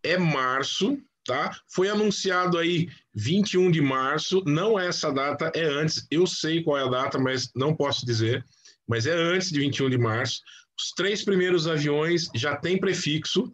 é 0.04 0.16
março, 0.16 0.98
tá? 1.26 1.52
Foi 1.68 1.90
anunciado 1.90 2.58
aí 2.58 2.88
21 3.16 3.72
de 3.72 3.82
março, 3.82 4.44
não 4.46 4.80
é 4.80 4.88
essa 4.88 5.12
data, 5.12 5.52
é 5.56 5.64
antes, 5.64 6.06
eu 6.12 6.28
sei 6.28 6.62
qual 6.62 6.78
é 6.78 6.84
a 6.84 6.90
data, 6.90 7.18
mas 7.18 7.50
não 7.56 7.76
posso 7.76 8.06
dizer, 8.06 8.46
mas 8.88 9.08
é 9.08 9.14
antes 9.14 9.50
de 9.50 9.60
21 9.60 9.90
de 9.90 9.98
março. 9.98 10.42
Os 10.80 10.92
três 10.92 11.24
primeiros 11.24 11.68
aviões 11.68 12.30
já 12.36 12.56
tem 12.56 12.80
prefixo, 12.80 13.52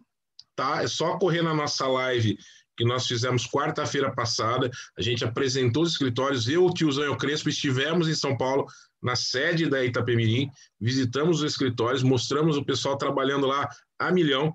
tá? 0.60 0.82
É 0.82 0.86
só 0.86 1.16
correr 1.16 1.40
na 1.40 1.54
nossa 1.54 1.86
live 1.86 2.36
que 2.76 2.84
nós 2.84 3.06
fizemos 3.06 3.46
quarta-feira 3.46 4.14
passada. 4.14 4.70
A 4.98 5.02
gente 5.02 5.24
apresentou 5.24 5.82
os 5.82 5.92
escritórios, 5.92 6.48
eu, 6.48 6.66
o 6.66 6.72
tiozão 6.72 7.04
e 7.04 7.08
o 7.08 7.16
Crespo 7.16 7.48
estivemos 7.48 8.08
em 8.08 8.14
São 8.14 8.36
Paulo, 8.36 8.66
na 9.02 9.16
sede 9.16 9.66
da 9.66 9.82
Itapemirim, 9.82 10.50
visitamos 10.78 11.40
os 11.40 11.50
escritórios, 11.50 12.02
mostramos 12.02 12.58
o 12.58 12.64
pessoal 12.64 12.98
trabalhando 12.98 13.46
lá 13.46 13.66
a 13.98 14.12
milhão. 14.12 14.54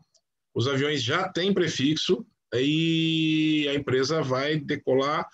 Os 0.53 0.67
aviões 0.67 1.01
já 1.01 1.27
têm 1.27 1.51
prefixo 1.51 2.23
e 2.53 3.67
a 3.67 3.73
empresa 3.73 4.21
vai 4.21 4.57
decolar 4.57 5.27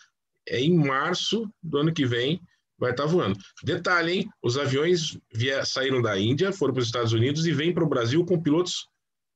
é, 0.48 0.62
em 0.62 0.74
março 0.74 1.50
do 1.62 1.80
ano 1.80 1.94
que 1.94 2.06
vem, 2.06 2.42
vai 2.80 2.92
estar 2.92 3.04
tá 3.04 3.10
voando. 3.10 3.38
Detalhe, 3.62 4.14
hein? 4.14 4.30
Os 4.42 4.58
aviões 4.58 5.18
saíram 5.66 6.02
da 6.02 6.18
Índia, 6.18 6.54
foram 6.54 6.74
para 6.74 6.82
os 6.82 6.88
Estados 6.88 7.12
Unidos 7.12 7.46
e 7.46 7.52
vêm 7.52 7.74
para 7.74 7.84
o 7.84 7.90
Brasil 7.90 8.26
com 8.26 8.42
pilotos 8.42 8.88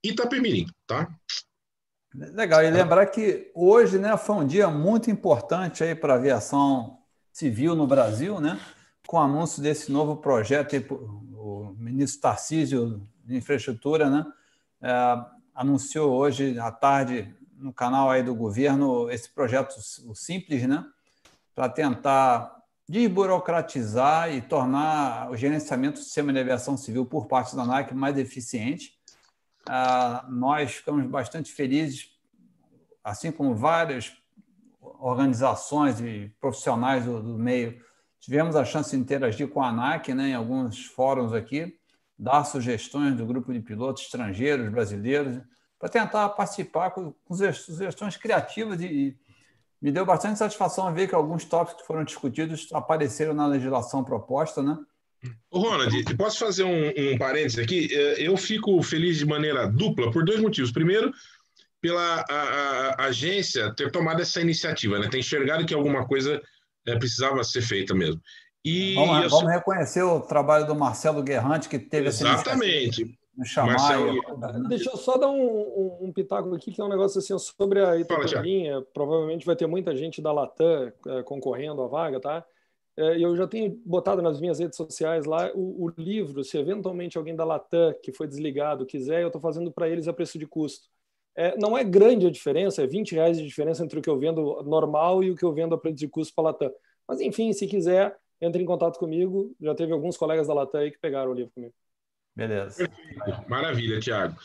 Itapemirim, 0.09 0.67
tá? 0.85 1.09
Legal, 2.13 2.63
e 2.63 2.69
lembrar 2.69 3.07
que 3.07 3.51
hoje 3.53 3.97
né, 3.97 4.15
foi 4.15 4.35
um 4.35 4.47
dia 4.47 4.69
muito 4.69 5.11
importante 5.11 5.83
aí 5.83 5.93
para 5.93 6.13
a 6.13 6.17
aviação 6.17 6.99
civil 7.31 7.75
no 7.75 7.85
Brasil, 7.85 8.39
né? 8.39 8.57
Com 9.05 9.17
o 9.17 9.19
anúncio 9.19 9.61
desse 9.61 9.91
novo 9.91 10.15
projeto, 10.15 10.73
o 11.33 11.75
ministro 11.77 12.21
Tarcísio 12.21 13.05
de 13.25 13.35
Infraestrutura, 13.35 14.09
né? 14.09 14.25
É, 14.81 15.25
anunciou 15.53 16.13
hoje 16.13 16.57
à 16.57 16.71
tarde 16.71 17.35
no 17.57 17.73
canal 17.73 18.09
aí 18.09 18.23
do 18.23 18.33
governo 18.33 19.09
esse 19.09 19.29
projeto, 19.29 19.75
o 20.07 20.15
Simples, 20.15 20.65
né? 20.67 20.85
Para 21.53 21.67
tentar 21.67 22.55
desburocratizar 22.87 24.31
e 24.31 24.41
tornar 24.41 25.29
o 25.31 25.35
gerenciamento 25.35 25.99
do 25.99 26.03
sistema 26.03 26.31
de 26.31 26.39
aviação 26.39 26.77
civil 26.77 27.05
por 27.05 27.27
parte 27.27 27.55
da 27.55 27.63
ANAC 27.63 27.93
mais 27.93 28.17
eficiente. 28.17 28.94
Ah, 29.67 30.25
nós 30.29 30.75
ficamos 30.75 31.05
bastante 31.07 31.51
felizes, 31.51 32.09
assim 33.03 33.31
como 33.31 33.55
várias 33.55 34.15
organizações 34.81 35.99
e 35.99 36.31
profissionais 36.39 37.05
do, 37.05 37.21
do 37.21 37.37
meio, 37.37 37.79
tivemos 38.19 38.55
a 38.55 38.65
chance 38.65 38.91
de 38.91 39.01
interagir 39.01 39.47
com 39.47 39.61
a 39.61 39.69
ANAC 39.69 40.13
né, 40.13 40.29
em 40.29 40.35
alguns 40.35 40.85
fóruns 40.85 41.33
aqui, 41.33 41.77
dar 42.17 42.43
sugestões 42.43 43.15
do 43.15 43.25
grupo 43.25 43.51
de 43.53 43.59
pilotos 43.59 44.03
estrangeiros, 44.03 44.69
brasileiros, 44.69 45.41
para 45.77 45.89
tentar 45.89 46.29
participar 46.29 46.91
com, 46.91 47.13
com 47.25 47.35
sugestões 47.35 48.17
criativas 48.17 48.81
e, 48.81 49.17
me 49.81 49.91
deu 49.91 50.03
bastante 50.03 50.39
satisfação 50.39 50.91
ver 50.91 51.07
que 51.07 51.13
alguns 51.13 51.45
tópicos 51.45 51.81
que 51.81 51.87
foram 51.87 52.03
discutidos 52.03 52.67
apareceram 52.73 53.35
na 53.35 53.45
legislação 53.45 54.03
proposta, 54.03 54.63
né? 54.63 54.79
Ô 55.51 55.59
Ronald, 55.59 56.15
posso 56.15 56.39
fazer 56.39 56.63
um, 56.63 56.89
um 56.89 57.17
parênteses 57.17 57.59
aqui? 57.59 57.89
É, 57.91 58.27
eu 58.27 58.35
fico 58.37 58.81
feliz 58.81 59.17
de 59.17 59.25
maneira 59.25 59.67
dupla 59.67 60.11
por 60.11 60.23
dois 60.23 60.39
motivos. 60.39 60.71
Primeiro, 60.71 61.11
pela 61.81 62.25
a, 62.29 62.95
a, 62.97 63.05
agência 63.05 63.73
ter 63.75 63.91
tomado 63.91 64.21
essa 64.21 64.41
iniciativa, 64.41 64.99
né? 64.99 65.07
ter 65.07 65.19
enxergado 65.19 65.65
que 65.65 65.73
alguma 65.73 66.07
coisa 66.07 66.41
é, 66.87 66.97
precisava 66.97 67.43
ser 67.43 67.61
feita 67.61 67.93
mesmo. 67.93 68.21
E 68.63 68.95
vamos, 68.95 69.31
vamos 69.31 69.51
reconhecer 69.51 70.01
o 70.01 70.19
trabalho 70.21 70.65
do 70.65 70.73
Marcelo 70.73 71.21
Guerrante, 71.21 71.69
que 71.69 71.77
teve 71.77 72.07
Exatamente 72.07 73.17
me 73.37 73.45
chamar. 73.45 73.99
Eu... 73.99 74.67
Deixa 74.67 74.89
eu 74.89 74.97
só 74.97 75.17
dar 75.17 75.27
um, 75.27 75.41
um, 75.41 75.97
um, 76.01 76.13
pitaco 76.13 76.53
aqui, 76.55 76.71
que 76.71 76.81
é 76.81 76.83
um 76.83 76.89
negócio 76.89 77.19
assim 77.19 77.37
sobre 77.37 77.83
a 77.83 77.97
Itapemirim. 77.97 78.83
Provavelmente 78.93 79.45
vai 79.45 79.55
ter 79.55 79.67
muita 79.67 79.95
gente 79.95 80.21
da 80.21 80.31
Latam 80.31 80.91
é, 81.07 81.23
concorrendo 81.23 81.81
à 81.81 81.87
vaga, 81.87 82.19
tá? 82.19 82.45
É, 82.97 83.21
eu 83.21 83.35
já 83.35 83.45
tenho 83.45 83.81
botado 83.85 84.21
nas 84.21 84.39
minhas 84.39 84.59
redes 84.59 84.77
sociais 84.77 85.25
lá 85.25 85.51
o, 85.53 85.85
o 85.85 85.93
livro, 85.97 86.43
se 86.43 86.57
eventualmente 86.57 87.17
alguém 87.17 87.35
da 87.35 87.43
Latam 87.43 87.93
que 88.01 88.13
foi 88.13 88.27
desligado 88.27 88.85
quiser, 88.85 89.21
eu 89.21 89.27
estou 89.27 89.41
fazendo 89.41 89.71
para 89.71 89.89
eles 89.89 90.07
a 90.07 90.13
preço 90.13 90.39
de 90.39 90.47
custo. 90.47 90.87
É, 91.35 91.57
não 91.57 91.77
é 91.77 91.83
grande 91.83 92.25
a 92.25 92.31
diferença, 92.31 92.81
é 92.81 92.87
20 92.87 93.13
reais 93.13 93.37
de 93.37 93.45
diferença 93.45 93.83
entre 93.83 93.99
o 93.99 94.01
que 94.01 94.09
eu 94.09 94.17
vendo 94.17 94.63
normal 94.63 95.21
e 95.21 95.31
o 95.31 95.35
que 95.35 95.43
eu 95.43 95.53
vendo 95.53 95.75
a 95.75 95.77
preço 95.77 95.97
de 95.97 96.07
custo 96.07 96.33
para 96.33 96.49
a 96.49 96.51
Latam. 96.51 96.71
Mas 97.07 97.19
enfim, 97.19 97.51
se 97.51 97.67
quiser, 97.67 98.17
entre 98.41 98.61
em 98.61 98.65
contato 98.65 98.97
comigo. 98.97 99.55
Já 99.59 99.75
teve 99.75 99.91
alguns 99.91 100.17
colegas 100.17 100.47
da 100.47 100.53
Latam 100.53 100.81
aí 100.81 100.91
que 100.91 100.99
pegaram 100.99 101.31
o 101.31 101.33
livro 101.33 101.51
comigo. 101.53 101.73
Beleza. 102.35 102.89
Maravilha, 103.47 103.99
Tiago. 103.99 104.35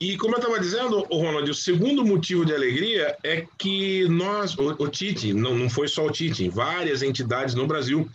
E 0.00 0.16
como 0.16 0.34
eu 0.34 0.38
estava 0.38 0.58
dizendo, 0.58 1.00
Ronald, 1.10 1.50
o 1.50 1.54
segundo 1.54 2.02
motivo 2.02 2.46
de 2.46 2.54
alegria 2.54 3.18
é 3.22 3.46
que 3.58 4.08
nós, 4.08 4.56
o, 4.56 4.70
o 4.82 4.88
Tite, 4.88 5.34
não, 5.34 5.54
não 5.54 5.68
foi 5.68 5.88
só 5.88 6.06
o 6.06 6.10
Tite, 6.10 6.48
várias 6.48 7.02
entidades 7.02 7.54
no 7.54 7.66
Brasil, 7.66 8.08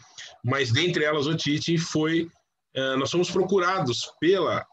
mas 0.43 0.71
dentre 0.71 1.03
elas 1.03 1.27
o 1.27 1.35
Tite 1.35 1.77
foi, 1.77 2.23
uh, 2.75 2.97
nós 2.97 3.11
fomos 3.11 3.29
procurados 3.29 4.11
pela, 4.19 4.65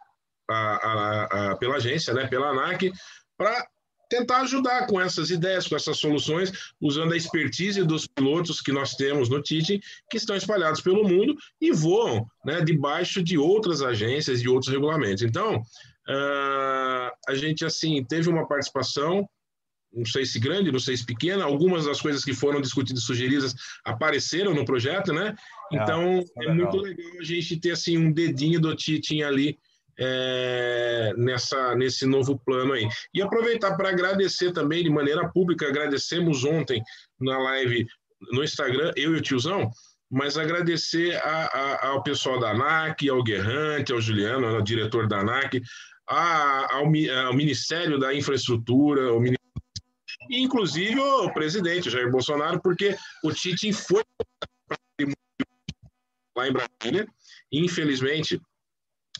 a, 0.50 0.54
a, 0.56 1.50
a, 1.52 1.56
pela 1.56 1.76
agência, 1.76 2.14
né, 2.14 2.26
pela 2.26 2.48
ANAC, 2.48 2.90
para 3.36 3.66
tentar 4.08 4.42
ajudar 4.42 4.86
com 4.86 4.98
essas 4.98 5.30
ideias, 5.30 5.66
com 5.66 5.76
essas 5.76 5.98
soluções, 5.98 6.72
usando 6.80 7.12
a 7.12 7.16
expertise 7.16 7.82
dos 7.82 8.06
pilotos 8.06 8.60
que 8.60 8.72
nós 8.72 8.94
temos 8.94 9.28
no 9.28 9.42
TIT, 9.42 9.80
que 10.10 10.16
estão 10.16 10.36
espalhados 10.36 10.80
pelo 10.80 11.06
mundo 11.06 11.34
e 11.60 11.72
voam 11.72 12.26
né, 12.44 12.60
debaixo 12.60 13.22
de 13.22 13.36
outras 13.36 13.82
agências 13.82 14.40
e 14.40 14.48
outros 14.48 14.70
regulamentos. 14.70 15.22
Então, 15.22 15.62
uh, 16.08 17.10
a 17.28 17.34
gente 17.34 17.64
assim 17.64 18.04
teve 18.04 18.28
uma 18.28 18.46
participação 18.46 19.28
não 19.92 20.06
sei 20.06 20.24
se 20.24 20.40
grande, 20.40 20.72
não 20.72 20.78
sei 20.78 20.96
se 20.96 21.04
pequena, 21.04 21.44
algumas 21.44 21.84
das 21.84 22.00
coisas 22.00 22.24
que 22.24 22.32
foram 22.32 22.60
discutidas 22.60 23.02
e 23.02 23.06
sugeridas 23.06 23.54
apareceram 23.84 24.54
no 24.54 24.64
projeto, 24.64 25.12
né? 25.12 25.34
É, 25.70 25.76
então, 25.76 26.24
é, 26.38 26.46
é 26.46 26.54
muito 26.54 26.78
legal 26.78 27.20
a 27.20 27.22
gente 27.22 27.60
ter 27.60 27.72
assim 27.72 27.98
um 27.98 28.10
dedinho 28.10 28.58
do 28.58 28.74
Titin 28.74 29.20
ali 29.22 29.58
é, 29.98 31.12
nessa, 31.16 31.74
nesse 31.74 32.06
novo 32.06 32.38
plano 32.38 32.72
aí. 32.72 32.88
E 33.14 33.20
aproveitar 33.20 33.76
para 33.76 33.90
agradecer 33.90 34.52
também 34.52 34.82
de 34.82 34.90
maneira 34.90 35.28
pública, 35.28 35.68
agradecemos 35.68 36.44
ontem 36.44 36.82
na 37.20 37.38
live 37.38 37.86
no 38.32 38.42
Instagram, 38.42 38.92
eu 38.96 39.14
e 39.14 39.18
o 39.18 39.22
tiozão, 39.22 39.70
mas 40.10 40.36
agradecer 40.36 41.16
a, 41.16 41.46
a, 41.46 41.88
ao 41.88 42.02
pessoal 42.02 42.38
da 42.38 42.50
ANAC, 42.50 43.08
ao 43.08 43.22
Guerrante, 43.22 43.92
ao 43.92 44.00
Juliano, 44.00 44.46
ao 44.46 44.62
diretor 44.62 45.08
da 45.08 45.20
ANAC, 45.20 45.60
a, 46.12 46.76
ao, 46.76 46.84
ao, 47.26 47.34
Ministério 47.34 47.98
da 47.98 48.14
Infraestrutura, 48.14 49.08
ao 49.08 49.22
e 49.24 50.40
inclusive 50.40 50.98
o 50.98 51.32
presidente 51.32 51.90
Jair 51.90 52.10
Bolsonaro, 52.10 52.60
porque 52.62 52.96
o 53.24 53.32
Tite 53.32 53.72
foi 53.72 54.02
lá 56.36 56.48
em 56.48 56.52
Brasília, 56.52 57.06
infelizmente 57.50 58.40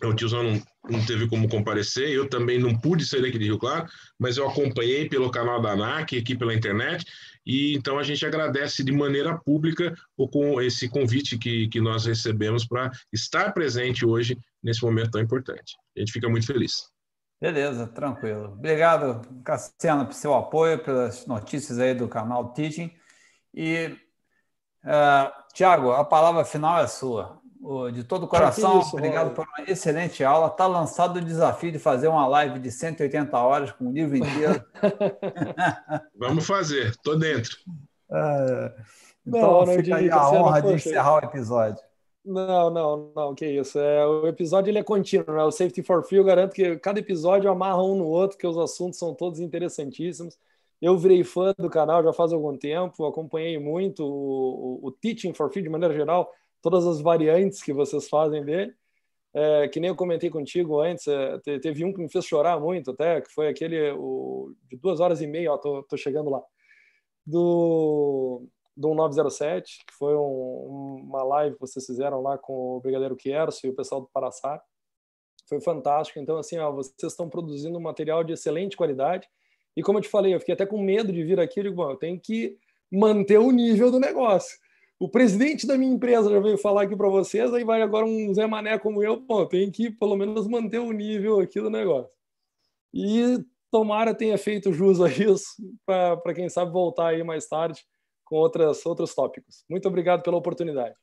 o 0.02 0.14
tiozão 0.14 0.42
não, 0.42 0.62
não, 0.90 1.06
teve 1.06 1.28
como 1.28 1.48
comparecer, 1.48 2.10
eu 2.10 2.28
também 2.28 2.58
não 2.58 2.76
pude 2.76 3.04
sair 3.04 3.22
daqui 3.22 3.38
de 3.38 3.44
Rio 3.44 3.58
Claro, 3.58 3.86
mas 4.18 4.36
eu 4.36 4.48
acompanhei 4.48 5.08
pelo 5.08 5.30
canal 5.30 5.60
da 5.60 5.72
ANAC, 5.72 6.16
aqui 6.16 6.36
pela 6.36 6.54
internet, 6.54 7.04
e 7.44 7.74
então 7.74 7.98
a 7.98 8.02
gente 8.02 8.24
agradece 8.24 8.82
de 8.82 8.90
maneira 8.90 9.38
pública 9.38 9.94
o, 10.16 10.28
com 10.28 10.60
esse 10.60 10.88
convite 10.88 11.38
que, 11.38 11.68
que 11.68 11.80
nós 11.80 12.06
recebemos 12.06 12.66
para 12.66 12.90
estar 13.12 13.52
presente 13.52 14.04
hoje 14.04 14.36
nesse 14.62 14.84
momento 14.84 15.10
tão 15.10 15.20
importante. 15.20 15.76
A 15.96 16.00
gente 16.00 16.12
fica 16.12 16.28
muito 16.28 16.46
feliz. 16.46 16.90
Beleza, 17.40 17.86
tranquilo. 17.88 18.52
Obrigado, 18.52 19.20
Cassiano, 19.42 20.04
pelo 20.04 20.14
seu 20.14 20.34
apoio, 20.34 20.82
pelas 20.82 21.26
notícias 21.26 21.78
aí 21.78 21.94
do 21.94 22.08
canal 22.08 22.52
Teaching. 22.52 22.92
E, 23.52 23.96
uh, 24.84 24.88
eh, 24.88 25.32
Tiago, 25.52 25.90
a 25.90 26.04
palavra 26.04 26.44
final 26.44 26.80
é 26.80 26.86
sua 26.86 27.42
de 27.92 28.02
todo 28.02 28.24
o 28.24 28.28
coração, 28.28 28.80
isso, 28.80 28.96
obrigado 28.96 29.30
por 29.34 29.46
uma 29.46 29.70
excelente 29.70 30.24
aula. 30.24 30.48
Está 30.48 30.66
lançado 30.66 31.16
o 31.16 31.20
desafio 31.20 31.70
de 31.70 31.78
fazer 31.78 32.08
uma 32.08 32.26
live 32.26 32.58
de 32.58 32.72
180 32.72 33.38
horas 33.38 33.70
com 33.70 33.86
o 33.86 33.92
livro 33.92 34.16
inteiro. 34.16 34.64
Vamos 36.18 36.44
fazer, 36.44 36.88
estou 36.88 37.16
dentro. 37.16 37.56
É, 38.10 38.74
então 39.24 39.64
não, 39.64 39.74
fica 39.74 39.96
aí 39.96 40.10
a 40.10 40.28
honra 40.28 40.60
de 40.60 40.72
encerrar 40.72 41.14
o 41.14 41.24
episódio. 41.24 41.80
Não, 42.24 42.70
não, 42.70 43.12
não, 43.16 43.34
que 43.34 43.44
isso. 43.46 43.78
É, 43.80 44.06
o 44.06 44.28
episódio 44.28 44.70
ele 44.70 44.78
é 44.78 44.82
contínuo, 44.84 45.34
né? 45.34 45.42
O 45.42 45.50
Safety 45.50 45.82
for 45.82 46.04
Free, 46.04 46.18
eu 46.18 46.24
garanto 46.24 46.52
que 46.54 46.78
cada 46.78 47.00
episódio 47.00 47.50
amarra 47.50 47.82
um 47.82 47.96
no 47.96 48.06
outro, 48.06 48.38
que 48.38 48.46
os 48.46 48.56
assuntos 48.56 48.98
são 48.98 49.12
todos 49.14 49.40
interessantíssimos. 49.40 50.38
Eu 50.80 50.96
virei 50.96 51.24
fã 51.24 51.52
do 51.58 51.68
canal 51.68 52.02
já 52.02 52.12
faz 52.12 52.32
algum 52.32 52.56
tempo, 52.56 53.06
acompanhei 53.06 53.58
muito 53.58 54.04
o, 54.04 54.80
o, 54.84 54.86
o 54.88 54.92
Teaching 54.92 55.34
for 55.34 55.50
Free 55.52 55.62
de 55.62 55.68
maneira 55.68 55.94
geral 55.94 56.30
todas 56.60 56.86
as 56.86 57.00
variantes 57.00 57.60
que 57.62 57.72
vocês 57.72 58.08
fazem 58.08 58.44
dele. 58.44 58.72
É, 59.34 59.68
que 59.68 59.80
nem 59.80 59.88
eu 59.88 59.96
comentei 59.96 60.30
contigo 60.30 60.80
antes, 60.80 61.06
é, 61.08 61.38
teve 61.60 61.84
um 61.84 61.92
que 61.92 62.00
me 62.00 62.08
fez 62.10 62.24
chorar 62.26 62.60
muito 62.60 62.90
até, 62.90 63.20
que 63.22 63.32
foi 63.32 63.48
aquele 63.48 63.90
o, 63.92 64.54
de 64.70 64.76
duas 64.76 65.00
horas 65.00 65.22
e 65.22 65.26
meia, 65.26 65.52
ó, 65.52 65.58
tô, 65.58 65.82
tô 65.84 65.96
chegando 65.96 66.28
lá, 66.30 66.42
do, 67.26 68.46
do 68.76 68.88
1907, 68.88 69.84
que 69.86 69.94
foi 69.94 70.14
um, 70.14 71.02
uma 71.04 71.22
live 71.24 71.54
que 71.54 71.60
vocês 71.60 71.84
fizeram 71.84 72.20
lá 72.20 72.38
com 72.38 72.76
o 72.76 72.80
Brigadeiro 72.80 73.16
Quierso 73.16 73.66
e 73.66 73.70
o 73.70 73.74
pessoal 73.74 74.00
do 74.00 74.08
Paraçá. 74.12 74.62
Foi 75.48 75.60
fantástico. 75.60 76.18
Então, 76.18 76.38
assim, 76.38 76.58
ó, 76.58 76.72
vocês 76.72 77.12
estão 77.12 77.28
produzindo 77.28 77.78
um 77.78 77.82
material 77.82 78.24
de 78.24 78.32
excelente 78.32 78.76
qualidade. 78.76 79.28
E 79.76 79.82
como 79.82 79.98
eu 79.98 80.02
te 80.02 80.08
falei, 80.08 80.34
eu 80.34 80.40
fiquei 80.40 80.54
até 80.54 80.66
com 80.66 80.80
medo 80.80 81.12
de 81.12 81.22
vir 81.22 81.38
aqui. 81.40 81.60
Eu 81.60 81.64
digo, 81.64 81.76
bom, 81.76 81.90
eu 81.90 81.96
tenho 81.96 82.18
que 82.20 82.56
manter 82.90 83.38
o 83.38 83.50
nível 83.50 83.90
do 83.90 84.00
negócio 84.00 84.56
o 85.02 85.08
presidente 85.08 85.66
da 85.66 85.76
minha 85.76 85.92
empresa 85.92 86.30
já 86.30 86.38
veio 86.38 86.56
falar 86.56 86.82
aqui 86.82 86.94
para 86.94 87.08
vocês, 87.08 87.52
aí 87.52 87.64
vai 87.64 87.82
agora 87.82 88.06
um 88.06 88.32
Zé 88.32 88.46
Mané 88.46 88.78
como 88.78 89.02
eu, 89.02 89.20
pô, 89.20 89.44
tem 89.44 89.68
que 89.68 89.90
pelo 89.90 90.14
menos 90.14 90.46
manter 90.46 90.78
o 90.78 90.92
nível 90.92 91.40
aqui 91.40 91.60
do 91.60 91.68
negócio. 91.68 92.16
E 92.94 93.44
tomara 93.68 94.14
tenha 94.14 94.38
feito 94.38 94.72
jus 94.72 95.00
a 95.00 95.08
isso, 95.08 95.56
para 95.84 96.32
quem 96.32 96.48
sabe 96.48 96.70
voltar 96.70 97.08
aí 97.08 97.24
mais 97.24 97.48
tarde 97.48 97.84
com 98.32 98.36
outras, 98.36 98.86
outros 98.86 99.14
tópicos. 99.14 99.62
Muito 99.68 99.86
obrigado 99.86 100.22
pela 100.22 100.38
oportunidade. 100.38 100.94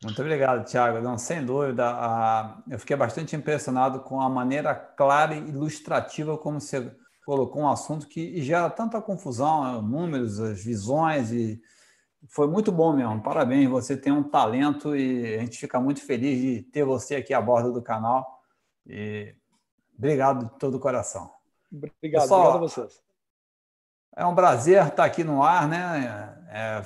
Muito 0.00 0.22
obrigado, 0.22 0.64
Tiago. 0.64 1.00
Não, 1.00 1.18
sem 1.18 1.44
dúvida, 1.44 1.84
a... 1.84 2.62
eu 2.70 2.78
fiquei 2.78 2.94
bastante 2.94 3.34
impressionado 3.34 3.98
com 4.04 4.20
a 4.20 4.28
maneira 4.28 4.72
clara 4.72 5.34
e 5.34 5.48
ilustrativa 5.48 6.38
como 6.38 6.60
você 6.60 6.94
colocou 7.24 7.62
um 7.62 7.68
assunto 7.68 8.06
que 8.06 8.40
gera 8.42 8.70
tanta 8.70 9.02
confusão, 9.02 9.82
números, 9.82 10.38
as 10.38 10.62
visões 10.62 11.32
e 11.32 11.60
foi 12.28 12.46
muito 12.46 12.70
bom 12.70 12.92
mesmo. 12.92 13.20
Parabéns, 13.20 13.68
você 13.68 13.96
tem 13.96 14.12
um 14.12 14.22
talento 14.22 14.94
e 14.94 15.34
a 15.34 15.40
gente 15.40 15.58
fica 15.58 15.80
muito 15.80 16.00
feliz 16.00 16.40
de 16.40 16.62
ter 16.70 16.84
você 16.84 17.16
aqui 17.16 17.34
a 17.34 17.40
bordo 17.40 17.72
do 17.72 17.82
canal. 17.82 18.40
E 18.86 19.34
obrigado 19.98 20.44
de 20.44 20.58
todo 20.60 20.76
o 20.76 20.80
coração. 20.80 21.28
Obrigado, 21.72 22.22
Pessoal, 22.22 22.40
obrigado 22.40 22.64
a 22.64 22.68
vocês. 22.68 23.05
É 24.16 24.24
um 24.24 24.34
prazer 24.34 24.86
estar 24.86 25.04
aqui 25.04 25.22
no 25.22 25.42
ar, 25.42 25.68
né? 25.68 26.34
É, 26.48 26.82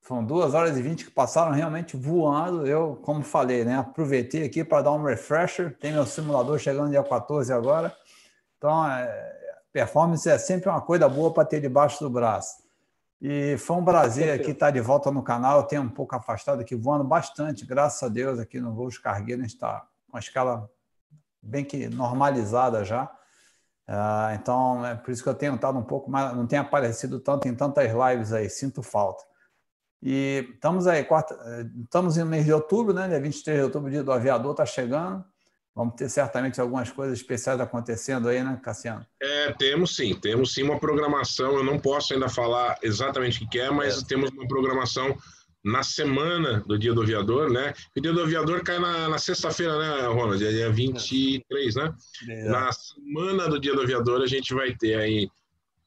foram 0.00 0.24
duas 0.24 0.54
horas 0.54 0.74
e 0.78 0.80
vinte 0.80 1.04
que 1.04 1.10
passaram 1.10 1.52
realmente 1.52 1.98
voando. 1.98 2.66
Eu, 2.66 2.98
como 3.02 3.22
falei, 3.22 3.62
né? 3.62 3.76
Aproveitei 3.76 4.46
aqui 4.46 4.64
para 4.64 4.84
dar 4.84 4.92
um 4.92 5.04
refresher. 5.04 5.76
Tem 5.78 5.92
meu 5.92 6.06
simulador 6.06 6.58
chegando 6.58 6.90
dia 6.90 7.04
14 7.04 7.52
agora. 7.52 7.94
Então, 8.56 8.88
é, 8.88 9.32
performance 9.70 10.26
é 10.26 10.38
sempre 10.38 10.70
uma 10.70 10.80
coisa 10.80 11.06
boa 11.10 11.30
para 11.30 11.44
ter 11.44 11.60
debaixo 11.60 12.02
do 12.02 12.08
braço. 12.08 12.62
E 13.20 13.56
foi 13.58 13.76
um 13.76 13.84
prazer 13.84 14.32
aqui 14.32 14.52
estar 14.52 14.70
de 14.70 14.80
volta 14.80 15.10
no 15.10 15.22
canal. 15.22 15.58
Eu 15.58 15.64
tenho 15.64 15.82
um 15.82 15.90
pouco 15.90 16.16
afastado 16.16 16.62
aqui, 16.62 16.74
voando 16.74 17.04
bastante, 17.04 17.66
graças 17.66 18.02
a 18.02 18.08
Deus, 18.08 18.38
aqui 18.38 18.58
no 18.58 18.72
Voos 18.72 18.96
Cargueiro. 18.96 19.42
A 19.42 19.44
gente 19.44 19.54
está 19.54 19.80
com 20.06 20.16
uma 20.16 20.20
escala 20.20 20.70
bem 21.42 21.66
que 21.66 21.88
normalizada 21.90 22.82
já. 22.82 23.10
Uh, 23.88 24.34
então, 24.34 24.86
é 24.86 24.94
por 24.94 25.10
isso 25.10 25.22
que 25.22 25.28
eu 25.28 25.34
tenho 25.34 25.54
estado 25.54 25.78
um 25.78 25.82
pouco 25.82 26.10
mais, 26.10 26.34
não 26.36 26.46
tenho 26.46 26.62
aparecido 26.62 27.18
tanto 27.20 27.48
em 27.48 27.54
tantas 27.54 27.90
lives 27.92 28.32
aí, 28.32 28.48
sinto 28.48 28.82
falta. 28.82 29.22
E 30.02 30.48
estamos 30.54 30.86
aí, 30.86 31.04
quarta, 31.04 31.36
estamos 31.84 32.16
no 32.16 32.26
mês 32.26 32.44
de 32.44 32.52
outubro, 32.52 32.92
né? 32.92 33.06
Dia 33.08 33.20
23 33.20 33.58
de 33.58 33.64
outubro, 33.64 33.90
dia 33.90 34.02
do 34.02 34.12
aviador, 34.12 34.50
está 34.50 34.66
chegando. 34.66 35.24
Vamos 35.74 35.94
ter 35.94 36.08
certamente 36.10 36.60
algumas 36.60 36.90
coisas 36.90 37.18
especiais 37.18 37.58
acontecendo 37.58 38.28
aí, 38.28 38.42
né, 38.42 38.60
Cassiano? 38.62 39.06
É, 39.20 39.52
temos 39.52 39.96
sim, 39.96 40.14
temos 40.14 40.52
sim 40.52 40.64
uma 40.64 40.78
programação. 40.78 41.54
Eu 41.54 41.64
não 41.64 41.78
posso 41.78 42.12
ainda 42.12 42.28
falar 42.28 42.78
exatamente 42.82 43.42
o 43.42 43.48
que 43.48 43.58
é, 43.58 43.70
mas 43.70 44.02
é. 44.02 44.06
temos 44.06 44.30
uma 44.30 44.46
programação 44.46 45.16
na 45.64 45.82
semana 45.82 46.60
do 46.66 46.78
Dia 46.78 46.92
do 46.92 47.02
Aviador, 47.02 47.50
né? 47.50 47.72
O 47.96 48.00
Dia 48.00 48.12
do 48.12 48.22
Aviador 48.22 48.62
cai 48.64 48.78
na, 48.78 49.08
na 49.08 49.18
sexta-feira, 49.18 49.78
né, 49.78 50.06
Ronald? 50.06 50.44
É 50.44 50.50
dia 50.50 50.70
23, 50.70 51.74
né? 51.76 51.94
É. 52.28 52.44
Na 52.48 52.72
semana 52.72 53.48
do 53.48 53.60
Dia 53.60 53.74
do 53.74 53.82
Aviador, 53.82 54.22
a 54.22 54.26
gente 54.26 54.52
vai 54.52 54.74
ter 54.74 54.94
aí. 54.94 55.30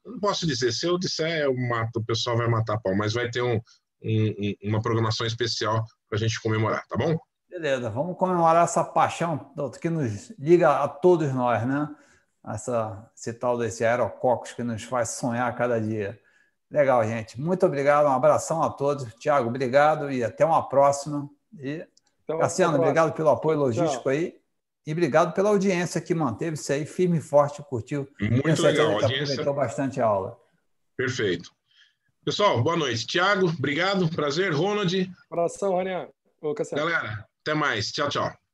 Não 0.04 0.18
posso 0.18 0.46
dizer, 0.46 0.72
se 0.72 0.86
eu 0.86 0.98
disser, 0.98 1.42
eu 1.42 1.54
mato, 1.54 1.98
o 1.98 2.04
pessoal 2.04 2.36
vai 2.36 2.48
matar 2.48 2.80
pau, 2.80 2.94
mas 2.94 3.12
vai 3.12 3.28
ter 3.28 3.42
um, 3.42 3.60
um, 4.02 4.54
uma 4.62 4.80
programação 4.80 5.26
especial 5.26 5.84
para 6.08 6.16
a 6.16 6.20
gente 6.20 6.40
comemorar, 6.40 6.86
tá 6.86 6.96
bom? 6.96 7.18
Beleza, 7.50 7.90
vamos 7.90 8.16
comemorar 8.16 8.64
essa 8.64 8.84
paixão 8.84 9.52
que 9.80 9.90
nos 9.90 10.30
liga 10.38 10.82
a 10.82 10.88
todos 10.88 11.32
nós, 11.34 11.66
né? 11.66 11.88
Essa, 12.46 13.10
esse 13.16 13.32
tal 13.32 13.58
desse 13.58 13.84
aerococos 13.84 14.52
que 14.52 14.62
nos 14.62 14.84
faz 14.84 15.10
sonhar 15.10 15.54
cada 15.56 15.80
dia. 15.80 16.18
Legal, 16.70 17.04
gente. 17.04 17.40
Muito 17.40 17.64
obrigado, 17.64 18.06
um 18.06 18.12
abração 18.12 18.62
a 18.62 18.70
todos. 18.70 19.12
Tiago, 19.14 19.48
obrigado 19.48 20.10
e 20.10 20.24
até 20.24 20.44
uma 20.44 20.68
próxima. 20.68 21.28
E 21.58 21.86
então, 22.24 22.38
Cassiano, 22.38 22.76
obrigado 22.76 23.12
pelo 23.12 23.30
apoio 23.30 23.58
logístico 23.58 24.02
Tchau. 24.02 24.12
aí. 24.12 24.34
E 24.84 24.92
obrigado 24.92 25.32
pela 25.32 25.50
audiência 25.50 26.00
que 26.00 26.14
manteve-se 26.14 26.72
aí 26.72 26.86
firme 26.86 27.18
e 27.18 27.20
forte, 27.20 27.62
curtiu. 27.62 28.08
Muito 28.20 28.62
legal, 28.62 28.90
a 28.90 28.92
audiência. 28.94 29.22
Aproveitou 29.22 29.54
bastante 29.54 30.00
a 30.00 30.06
aula. 30.06 30.36
Perfeito. 30.96 31.50
Pessoal, 32.24 32.62
boa 32.62 32.76
noite. 32.76 33.06
Tiago, 33.06 33.48
obrigado, 33.48 34.08
prazer. 34.10 34.52
Ronald. 34.52 35.08
Abração, 35.30 35.76
Ranian. 35.76 36.08
Galera, 36.72 37.26
até 37.42 37.54
mais. 37.54 37.90
Tchau, 37.92 38.08
tchau. 38.08 38.45